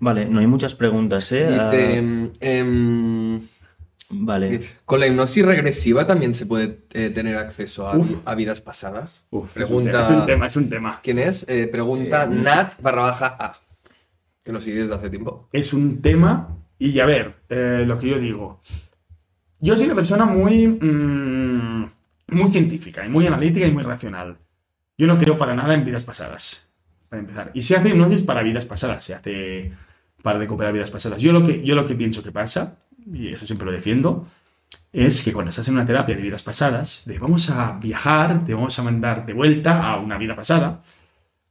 Vale, 0.00 0.26
no 0.26 0.40
hay 0.40 0.46
muchas 0.46 0.74
preguntas, 0.74 1.30
¿eh? 1.32 1.46
Dice, 1.48 1.98
Ah, 1.98 2.30
em, 2.40 3.40
vale. 4.10 4.60
con 4.84 5.00
la 5.00 5.06
hipnosis 5.06 5.44
regresiva 5.46 6.06
también 6.06 6.34
se 6.34 6.46
puede 6.46 6.80
eh, 6.92 7.10
tener 7.10 7.36
acceso 7.36 7.88
a, 7.88 7.96
Uf. 7.96 8.10
a 8.24 8.34
vidas 8.34 8.60
pasadas. 8.60 9.26
Uf, 9.30 9.52
Pregunta- 9.52 10.02
Es 10.02 10.10
un 10.10 10.26
tema, 10.26 10.46
es 10.46 10.56
un 10.56 10.68
tema. 10.68 11.00
¿Quién 11.02 11.18
es? 11.18 11.44
Eh, 11.48 11.68
pregunta 11.68 12.24
Eh, 12.24 12.28
Nat 12.28 12.80
barra 12.80 13.02
baja 13.02 13.36
A, 13.38 13.58
que 14.42 14.52
nos 14.52 14.64
sigue 14.64 14.82
desde 14.82 14.94
hace 14.94 15.10
tiempo. 15.10 15.48
Es 15.52 15.72
un 15.72 16.02
tema, 16.02 16.48
y 16.78 16.98
a 17.00 17.06
ver, 17.06 17.36
eh, 17.48 17.84
lo 17.86 17.98
que 17.98 18.08
yo 18.08 18.18
digo. 18.18 18.60
Yo 19.60 19.76
soy 19.76 19.86
una 19.86 19.94
persona 19.94 20.26
muy, 20.26 20.66
mm, 20.68 21.86
muy 22.28 22.50
científica, 22.50 23.06
y 23.06 23.08
muy 23.08 23.26
analítica 23.26 23.66
y 23.66 23.72
muy 23.72 23.82
racional. 23.84 24.36
Yo 24.98 25.06
no 25.06 25.18
creo 25.18 25.38
para 25.38 25.54
nada 25.54 25.72
en 25.74 25.84
vidas 25.84 26.04
pasadas, 26.04 26.68
para 27.08 27.20
empezar. 27.20 27.50
Y 27.54 27.62
se 27.62 27.76
hace 27.76 27.90
hipnosis 27.90 28.22
para 28.22 28.42
vidas 28.42 28.66
pasadas, 28.66 29.04
se 29.04 29.14
hace 29.14 29.72
para 30.22 30.38
recuperar 30.38 30.72
vidas 30.72 30.90
pasadas. 30.90 31.20
Yo 31.20 31.32
lo 31.32 31.44
que, 31.46 31.62
yo 31.62 31.74
lo 31.74 31.86
que 31.86 31.94
pienso 31.94 32.22
que 32.22 32.32
pasa, 32.32 32.76
y 33.12 33.28
eso 33.28 33.46
siempre 33.46 33.66
lo 33.66 33.72
defiendo, 33.72 34.26
es 34.92 35.22
que 35.22 35.32
cuando 35.32 35.50
estás 35.50 35.68
en 35.68 35.74
una 35.74 35.84
terapia 35.84 36.14
de 36.14 36.22
vidas 36.22 36.42
pasadas, 36.42 37.02
de 37.04 37.18
vamos 37.18 37.50
a 37.50 37.78
viajar, 37.78 38.44
te 38.44 38.54
vamos 38.54 38.78
a 38.78 38.82
mandar 38.82 39.26
de 39.26 39.32
vuelta 39.32 39.82
a 39.82 39.98
una 39.98 40.16
vida 40.16 40.34
pasada. 40.34 40.82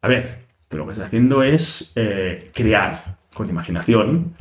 A 0.02 0.08
ver, 0.08 0.46
tú 0.68 0.78
lo 0.78 0.86
que 0.86 0.94
estás 0.94 1.08
haciendo 1.08 1.44
es 1.44 1.92
eh, 1.96 2.52
crear 2.54 3.18
con 3.34 3.50
imaginación 3.50 4.34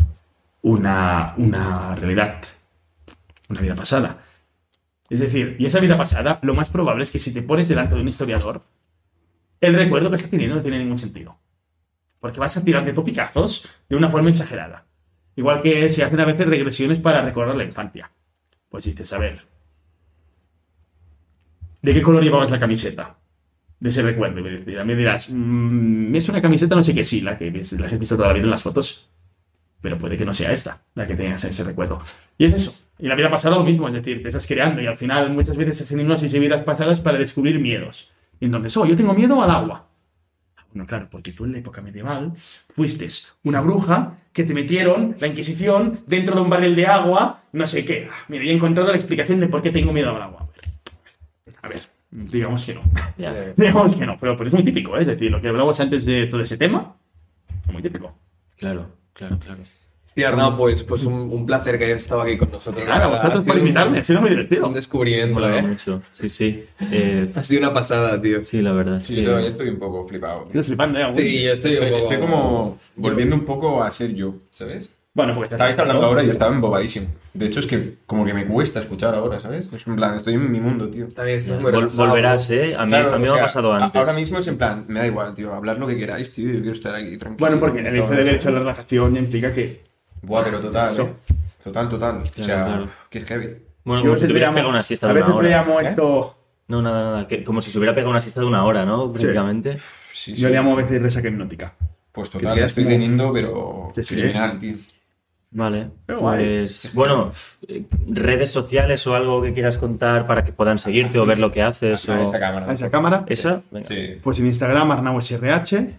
una, 0.63 1.35
una 1.37 1.95
realidad, 1.95 2.37
una 3.49 3.61
vida 3.61 3.75
pasada. 3.75 4.19
Es 5.11 5.21
decir, 5.21 5.57
y 5.59 5.67
esa 5.67 5.81
vida 5.81 5.99
pasada, 5.99 6.39
lo 6.43 6.55
más 6.55 6.71
probable 6.71 7.03
es 7.03 7.11
que 7.11 7.19
si 7.19 7.35
te 7.35 7.43
pones 7.43 7.69
delante 7.69 7.95
de 7.95 8.01
un 8.01 8.09
historiador, 8.09 8.63
el 9.63 9.75
recuerdo 9.75 10.11
que 10.11 10.17
estás 10.17 10.31
teniendo 10.31 10.57
no 10.57 10.63
tiene 10.63 10.79
ningún 10.79 10.99
sentido. 10.99 11.39
Porque 12.21 12.39
vas 12.39 12.57
a 12.57 12.63
tirar 12.65 12.85
de 12.85 12.93
topicazos 12.93 13.69
de 13.89 13.97
una 13.97 14.09
forma 14.09 14.29
exagerada. 14.29 14.85
Igual 15.37 15.63
que 15.63 15.89
se 15.89 16.05
hacen 16.05 16.21
a 16.21 16.25
veces 16.27 16.47
regresiones 16.47 16.99
para 16.99 17.23
recordar 17.23 17.57
la 17.57 17.65
infancia. 17.65 18.11
Pues 18.69 18.85
dices, 18.85 19.11
a 19.15 19.19
ver, 19.19 19.43
¿de 21.81 21.95
qué 21.95 22.03
color 22.03 22.23
llevabas 22.23 22.51
la 22.51 22.59
camiseta? 22.59 23.17
De 23.81 23.89
ese 23.89 24.03
recuerdo. 24.03 24.41
Y 24.41 24.43
me 24.43 24.51
dirás- 24.59 24.87
me 24.87 24.95
dirás, 24.95 25.31
"Mm, 25.31 26.15
es 26.15 26.29
una 26.29 26.41
camiseta 26.43 26.77
no 26.77 26.83
sé 26.83 26.95
qué, 26.95 27.03
sí, 27.05 27.21
la 27.21 27.37
que 27.39 27.51
la 27.51 27.87
has 27.87 27.99
visto 27.99 28.17
toda 28.17 28.29
la 28.29 28.35
vida 28.35 28.45
en 28.45 28.51
las 28.51 28.63
fotos. 28.63 29.11
Pero 29.81 29.99
puede 29.99 30.17
que 30.17 30.25
no 30.25 30.33
sea 30.33 30.53
esta, 30.53 30.81
la 30.95 31.07
que 31.09 31.17
tengas 31.17 31.43
ese 31.43 31.65
recuerdo. 31.65 32.01
Y 32.39 32.45
es 32.45 32.53
eso. 32.53 32.85
Y 33.01 33.09
la 33.09 33.17
vida 33.17 33.29
pasada 33.31 33.57
lo 33.57 33.65
mismo, 33.65 33.89
es 33.89 33.95
decir, 33.95 34.23
te 34.23 34.29
estás 34.29 34.47
creando 34.47 34.81
y 34.81 34.87
al 34.87 34.97
final 34.97 35.31
muchas 35.31 35.57
veces 35.57 35.83
hacen 35.83 35.99
hipnosis 35.99 36.33
y 36.33 36.39
vidas 36.39 36.63
pasadas 36.63 37.01
para 37.01 37.19
descubrir 37.19 37.59
miedos. 37.59 38.13
Y 38.43 38.47
entonces, 38.47 38.77
oh, 38.77 38.85
yo 38.85 38.97
tengo 38.97 39.15
miedo 39.15 39.41
al 39.41 39.53
agua. 39.53 39.87
Bueno, 40.73 40.85
claro, 40.85 41.07
porque 41.09 41.31
tú 41.31 41.45
en 41.45 41.53
la 41.53 41.59
época 41.59 41.81
medieval 41.81 42.33
fuiste 42.75 43.07
una 43.45 43.61
bruja 43.61 44.19
que 44.33 44.43
te 44.43 44.53
metieron 44.53 45.15
la 45.21 45.29
Inquisición 45.29 46.01
dentro 46.09 46.35
de 46.35 46.41
un 46.41 46.51
barril 46.51 46.75
de 46.75 46.85
agua, 46.89 47.45
no 47.53 47.69
sé 47.69 47.85
qué. 47.85 48.09
Ah, 48.11 48.17
Mira, 48.27 48.43
he 48.43 48.53
encontrado 48.53 48.91
la 48.91 48.97
explicación 48.97 49.39
de 49.39 49.47
por 49.47 49.63
qué 49.63 49.71
tengo 49.71 49.93
miedo 49.93 50.11
al 50.11 50.23
agua. 50.23 50.49
A 51.63 51.69
ver, 51.69 51.83
digamos 52.11 52.67
que 52.67 52.75
no. 52.75 52.83
digamos 53.57 53.95
que 53.95 54.07
no, 54.07 54.19
pero, 54.19 54.37
pero 54.37 54.49
es 54.49 54.55
muy 54.55 54.65
típico, 54.65 54.97
¿eh? 54.97 55.03
es 55.03 55.07
decir, 55.07 55.31
lo 55.31 55.41
que 55.41 55.47
hablamos 55.47 55.79
antes 55.79 56.05
de 56.05 56.27
todo 56.27 56.41
ese 56.41 56.57
tema, 56.57 56.97
es 57.65 57.73
muy 57.73 57.81
típico. 57.81 58.13
Claro, 58.57 58.89
claro, 59.13 59.39
claro. 59.39 59.63
Sí, 60.15 60.23
Arnau, 60.25 60.57
pues, 60.59 60.83
pues 60.83 61.05
un, 61.05 61.15
un 61.15 61.47
placer 61.47 61.79
que 61.79 61.87
hayas 61.87 62.01
estado 62.03 62.21
aquí 62.23 62.37
con 62.37 62.51
nosotros. 62.51 62.85
Verdad. 62.85 63.09
vosotros 63.09 63.41
Ha 63.41 63.45
por 63.45 63.55
un- 63.55 63.61
invitarme, 63.61 63.99
ha 64.01 64.03
sido 64.03 64.21
muy 64.21 64.31
divertido. 64.31 64.67
Un 64.69 64.75
descubrimiento, 64.75 65.35
Mola 65.41 65.57
¿eh? 65.59 65.63
mucho. 65.63 66.03
Sí, 66.13 66.29
sí. 66.29 66.65
Eh, 66.91 67.31
Ha 67.37 67.43
sido 67.43 67.61
una 67.63 67.73
pasada, 67.73 68.21
tío. 68.21 68.43
sí, 68.43 68.61
la 68.61 68.73
verdad. 68.73 69.01
Sí, 69.01 69.15
que- 69.15 69.23
yo, 69.23 69.41
yo 69.41 69.47
estoy 69.47 69.69
un 69.71 69.79
poco 69.79 70.07
flipado. 70.07 70.45
Estoy 70.47 70.63
flipando, 70.65 70.99
¿eh? 70.99 71.07
Sí, 71.15 71.43
yo 71.43 71.53
estoy 71.53 71.77
un 71.77 71.83
Estoy, 71.85 71.91
poco... 71.91 72.03
estoy 72.13 72.21
como 72.21 72.79
volviendo 72.97 73.37
un 73.37 73.45
poco 73.47 73.83
a 73.83 73.91
ser 73.91 74.15
yo, 74.15 74.35
¿sabes? 74.51 74.91
Bueno, 75.15 75.35
porque 75.35 75.55
Estabais 75.55 75.79
hablando 75.79 76.07
ahora 76.07 76.23
y 76.23 76.27
yo 76.27 76.33
estaba 76.33 76.55
embobadísimo. 76.55 77.07
De 77.35 77.45
hecho, 77.47 77.61
es 77.61 77.67
que 77.67 77.97
como 78.07 78.25
que 78.25 78.33
me 78.33 78.47
cuesta 78.47 78.81
escuchar 78.81 79.15
ahora, 79.15 79.39
¿sabes? 79.41 79.71
Es 79.73 79.87
en 79.87 79.97
plan, 79.97 80.15
estoy 80.15 80.35
en 80.35 80.51
mi 80.51 80.59
mundo, 80.61 80.89
tío. 80.89 81.09
También 81.09 81.37
estoy 81.39 81.59
muy 81.59 81.71
Vol- 81.71 81.95
volverás, 81.95 82.51
¿eh? 82.51 82.75
A 82.77 82.85
mí, 82.87 82.91
Claro, 82.93 83.15
a 83.15 83.19
mí 83.19 83.29
o 83.29 83.33
me 83.35 83.39
ha 83.41 83.43
pasado 83.43 83.73
antes. 83.75 83.99
Ahora 83.99 84.15
mismo 84.15 84.39
es 84.39 84.47
en 84.49 84.57
plan, 84.57 84.85
me 84.89 85.01
da 85.01 85.07
igual, 85.07 85.35
tío, 85.35 85.53
hablar 85.55 85.79
lo 85.79 85.87
que 85.87 85.97
queráis, 85.99 86.33
tío, 86.33 86.49
yo 86.49 86.61
quiero 86.61 86.73
estar 86.73 86.95
aquí 86.95 87.17
tranquilo. 87.19 87.37
Bueno, 87.47 87.61
porque 87.61 87.81
el 87.81 87.87
hecho 87.95 88.09
de 88.09 88.15
haber 88.23 88.35
hecho 88.35 88.51
la 88.51 88.59
relajación 88.61 89.15
ya 89.15 89.21
implica 89.21 89.53
que. 89.55 89.92
Buah, 90.23 90.45
pero 90.45 90.61
total, 90.61 90.91
Eso. 90.91 91.03
¿eh? 91.03 91.35
Total, 91.63 91.89
total. 91.89 92.23
o 92.23 92.43
sea, 92.43 92.65
claro. 92.65 92.87
qué 93.11 93.21
heavy. 93.21 93.57
Bueno, 93.85 94.03
como 94.03 94.15
a 94.15 94.19
si 94.19 94.27
te 94.27 94.33
hubieras 94.33 94.51
pegado 94.53 94.71
una 94.71 94.83
siesta 94.83 95.07
a 95.07 95.13
de 95.13 95.21
una 95.21 95.27
veces 95.27 95.43
le 95.43 95.49
hora. 95.49 95.59
llamo 95.65 95.81
esto. 95.81 96.39
No, 96.69 96.81
nada, 96.83 97.03
nada. 97.11 97.29
que- 97.29 97.45
como 97.45 97.61
si 97.61 97.71
se 97.71 97.79
hubiera 97.79 97.95
pegado 97.95 98.11
una 98.11 98.21
siesta 98.21 98.41
de 98.41 98.47
una 98.47 98.65
hora, 98.65 98.85
¿no? 98.85 99.09
Prácticamente. 99.09 99.77
Sí, 100.13 100.33
Yo 100.33 100.37
sí. 100.37 100.43
le 100.45 100.51
llamo 100.53 100.73
a 100.73 100.77
veces 100.77 101.03
resaca 101.03 101.29
hipnótica. 101.29 101.75
Pues 102.13 102.29
que 102.31 102.39
total, 102.39 102.61
la 102.61 102.67
estoy 102.67 102.85
como- 102.85 102.95
teniendo, 102.95 103.33
pero 103.33 103.93
Sí, 103.95 104.05
sí. 104.05 104.15
criminal, 104.15 104.59
tío. 104.59 104.77
Vale. 105.55 105.91
Guay. 106.09 106.45
Pues, 106.61 106.91
bueno, 106.95 107.31
eh, 107.69 107.85
redes 108.09 108.51
sociales 108.51 109.07
o 109.07 109.15
algo 109.15 109.43
que 109.43 109.53
quieras 109.53 109.77
contar 109.77 110.27
para 110.27 110.45
que 110.45 110.53
puedan 110.53 110.79
seguirte 110.79 111.19
o 111.19 111.27
ver 111.27 111.39
lo 111.39 111.51
que 111.53 111.63
haces. 111.63 112.09
A 112.09 112.19
o... 112.19 112.23
esa 112.23 112.39
cámara. 112.41 112.71
A 112.71 112.75
esa 112.75 112.91
cámara. 112.91 113.25
¿Esa? 113.29 113.63
Venga. 113.71 113.87
Sí. 113.87 114.19
Pues 114.23 114.39
en 114.39 114.47
Instagram, 114.47 114.91
ArnauSRH. 114.93 115.91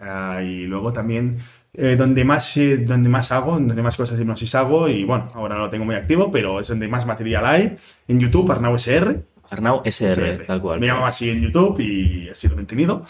ah, 0.00 0.40
y 0.42 0.64
luego 0.66 0.92
también 0.92 1.38
eh, 1.78 1.94
donde, 1.96 2.24
más, 2.24 2.56
eh, 2.56 2.78
donde 2.78 3.08
más 3.08 3.30
hago, 3.32 3.52
donde 3.52 3.82
más 3.82 3.96
cosas 3.96 4.16
de 4.16 4.22
hipnosis 4.22 4.54
hago. 4.54 4.88
Y 4.88 5.04
bueno, 5.04 5.30
ahora 5.34 5.56
no 5.56 5.62
lo 5.62 5.70
tengo 5.70 5.84
muy 5.84 5.94
activo, 5.94 6.30
pero 6.30 6.58
es 6.60 6.68
donde 6.68 6.88
más 6.88 7.06
material 7.06 7.44
hay. 7.44 7.76
En 8.08 8.18
YouTube, 8.18 8.50
ArnauSR. 8.50 9.22
Arnau 9.50 9.82
SR, 9.84 10.12
SR. 10.12 10.46
tal 10.46 10.60
cual. 10.60 10.80
Me 10.80 10.86
llamo 10.86 11.06
así 11.06 11.30
en 11.30 11.40
YouTube 11.40 11.78
y 11.80 12.28
así 12.28 12.48
lo 12.48 12.58
he 12.58 12.64
tenido. 12.64 13.04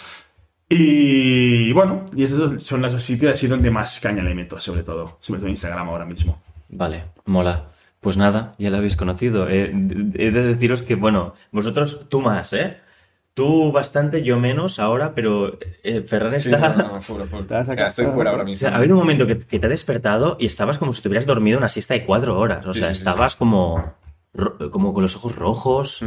Y 0.68 1.72
bueno, 1.72 2.04
y 2.14 2.24
esos 2.24 2.62
son 2.62 2.82
los 2.82 2.92
dos 2.92 3.02
sitios 3.02 3.32
así 3.32 3.46
donde 3.46 3.70
más 3.70 4.00
caña 4.00 4.22
le 4.22 4.34
meto, 4.34 4.58
sobre 4.58 4.82
todo. 4.82 5.18
Sobre 5.20 5.38
todo 5.38 5.46
en 5.46 5.52
Instagram 5.52 5.88
ahora 5.88 6.04
mismo. 6.04 6.42
Vale, 6.68 7.04
mola. 7.24 7.68
Pues 8.00 8.16
nada, 8.16 8.52
ya 8.58 8.70
lo 8.70 8.76
habéis 8.76 8.96
conocido. 8.96 9.48
Eh, 9.48 9.72
he 10.14 10.30
de 10.30 10.42
deciros 10.42 10.82
que, 10.82 10.96
bueno, 10.96 11.34
vosotros, 11.52 12.06
tú 12.08 12.20
más, 12.20 12.52
¿eh? 12.52 12.78
Tú 13.36 13.70
bastante, 13.70 14.22
yo 14.22 14.38
menos 14.40 14.78
ahora, 14.78 15.12
pero 15.14 15.58
eh, 15.82 16.00
Ferran 16.00 16.40
Sí, 16.40 16.50
está... 16.50 16.70
no, 16.74 16.94
no, 16.94 17.00
fuera, 17.02 17.26
fuera. 17.26 17.88
Estoy 17.88 18.06
fuera 18.06 18.30
ahora 18.30 18.44
O 18.44 18.46
mismo. 18.46 18.56
sea, 18.56 18.70
ha 18.70 18.78
habido 18.78 18.94
un 18.94 19.00
momento 19.00 19.26
que, 19.26 19.38
que 19.38 19.58
te 19.58 19.66
ha 19.66 19.68
despertado 19.68 20.38
y 20.40 20.46
estabas 20.46 20.78
como 20.78 20.94
si 20.94 21.02
te 21.02 21.08
hubieras 21.08 21.26
dormido 21.26 21.58
una 21.58 21.68
siesta 21.68 21.92
de 21.92 22.06
cuatro 22.06 22.38
horas. 22.38 22.64
O 22.64 22.72
Sí, 22.72 22.80
sea, 22.80 22.88
sí, 22.88 22.94
sí. 22.94 23.00
estabas 23.00 23.36
como, 23.36 23.92
como 24.70 24.94
con 24.94 25.02
los 25.02 25.16
ojos 25.16 25.36
rojos. 25.36 26.02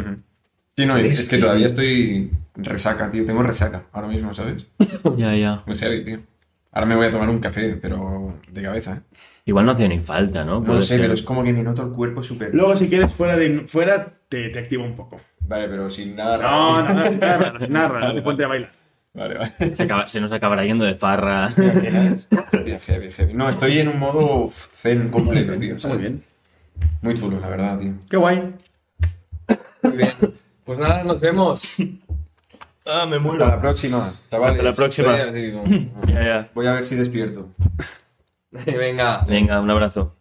Sí, 0.76 0.86
no, 0.88 0.98
es 0.98 1.30
que 1.30 1.38
todavía 1.38 1.68
estoy 1.68 2.32
resaca, 2.56 3.12
tío. 3.12 3.24
Tengo 3.28 3.44
resaca 3.44 3.84
ahora 3.92 4.08
mismo, 4.08 4.34
¿sabes? 4.34 4.66
Ya, 5.18 5.36
ya. 5.36 5.62
Muy 5.68 5.78
heavy, 5.78 6.04
tío. 6.04 6.20
Ahora 6.72 6.86
me 6.86 6.96
voy 6.96 7.08
a 7.08 7.12
tomar 7.12 7.30
un 7.30 7.40
café, 7.40 7.78
pero 7.82 8.36
de 8.52 8.62
cabeza, 8.62 8.94
¿eh? 8.98 9.18
Igual 9.46 9.66
no 9.66 9.72
hacía 9.72 9.88
ni 9.88 10.00
falta, 10.00 10.46
¿no? 10.46 10.60
No 10.60 10.76
lo 10.76 10.82
sé, 10.82 10.88
ser. 10.94 11.02
pero 11.02 11.14
es 11.14 11.24
como 11.24 11.44
que 11.44 11.52
me 11.52 11.64
noto 11.64 11.82
el 11.84 11.90
cuerpo 11.92 12.22
súper... 12.22 12.54
Luego, 12.54 12.76
si 12.76 12.88
quieres, 12.88 13.12
fuera, 13.12 13.36
de, 13.36 13.62
fuera 13.68 14.14
te, 14.30 14.50
te 14.50 14.60
activo 14.60 14.84
un 14.84 14.96
poco. 14.96 15.20
Vale, 15.42 15.68
pero 15.68 15.90
sin 15.90 16.16
nada 16.16 16.38
No, 16.38 16.82
raro. 16.84 16.94
no, 16.94 17.04
no, 17.06 17.12
sin 17.12 17.20
nada 17.20 17.38
raro, 17.38 17.60
sin 17.62 17.74
nada 17.74 17.88
raro, 17.88 18.08
no 18.10 18.14
te 18.16 18.22
ponte 18.22 18.44
a 18.44 18.48
bailar. 18.48 18.70
Vale, 19.16 19.38
vale. 19.40 19.76
Se, 19.76 19.84
acaba- 19.84 20.08
se 20.08 20.22
nos 20.22 20.32
acabará 20.32 20.64
yendo 20.64 20.86
de 20.86 20.94
farra. 20.94 21.50
Heavy, 21.50 22.78
heavy, 22.86 23.12
heavy. 23.12 23.34
No, 23.34 23.50
estoy 23.50 23.80
en 23.80 23.88
un 23.88 23.98
modo 23.98 24.52
zen 24.52 25.10
completo, 25.10 25.54
tío. 25.58 25.76
Está 25.76 25.88
muy 25.88 25.98
bien. 25.98 26.24
Muy 27.02 27.16
chulo, 27.16 27.40
la 27.40 27.48
verdad, 27.50 27.80
tío. 27.80 27.94
Qué 28.08 28.18
guay. 28.18 28.54
Muy 29.82 29.98
bien. 29.98 30.12
Pues 30.64 30.78
nada, 30.78 31.04
nos 31.04 31.20
vemos. 31.20 31.64
Ah, 32.92 33.06
me 33.06 33.18
Hasta 33.18 33.48
la 33.48 33.62
próxima, 33.62 34.12
chavales. 34.30 34.58
Hasta 34.58 34.70
la 34.70 34.76
próxima. 34.76 35.18
Como- 35.54 36.08
Ya, 36.08 36.24
ya. 36.24 36.50
Voy 36.54 36.68
a 36.68 36.74
ver 36.74 36.84
si 36.84 36.96
despierto. 36.96 37.50
Venga. 38.52 39.26
Venga, 39.28 39.60
un 39.60 39.70
abrazo. 39.70 40.16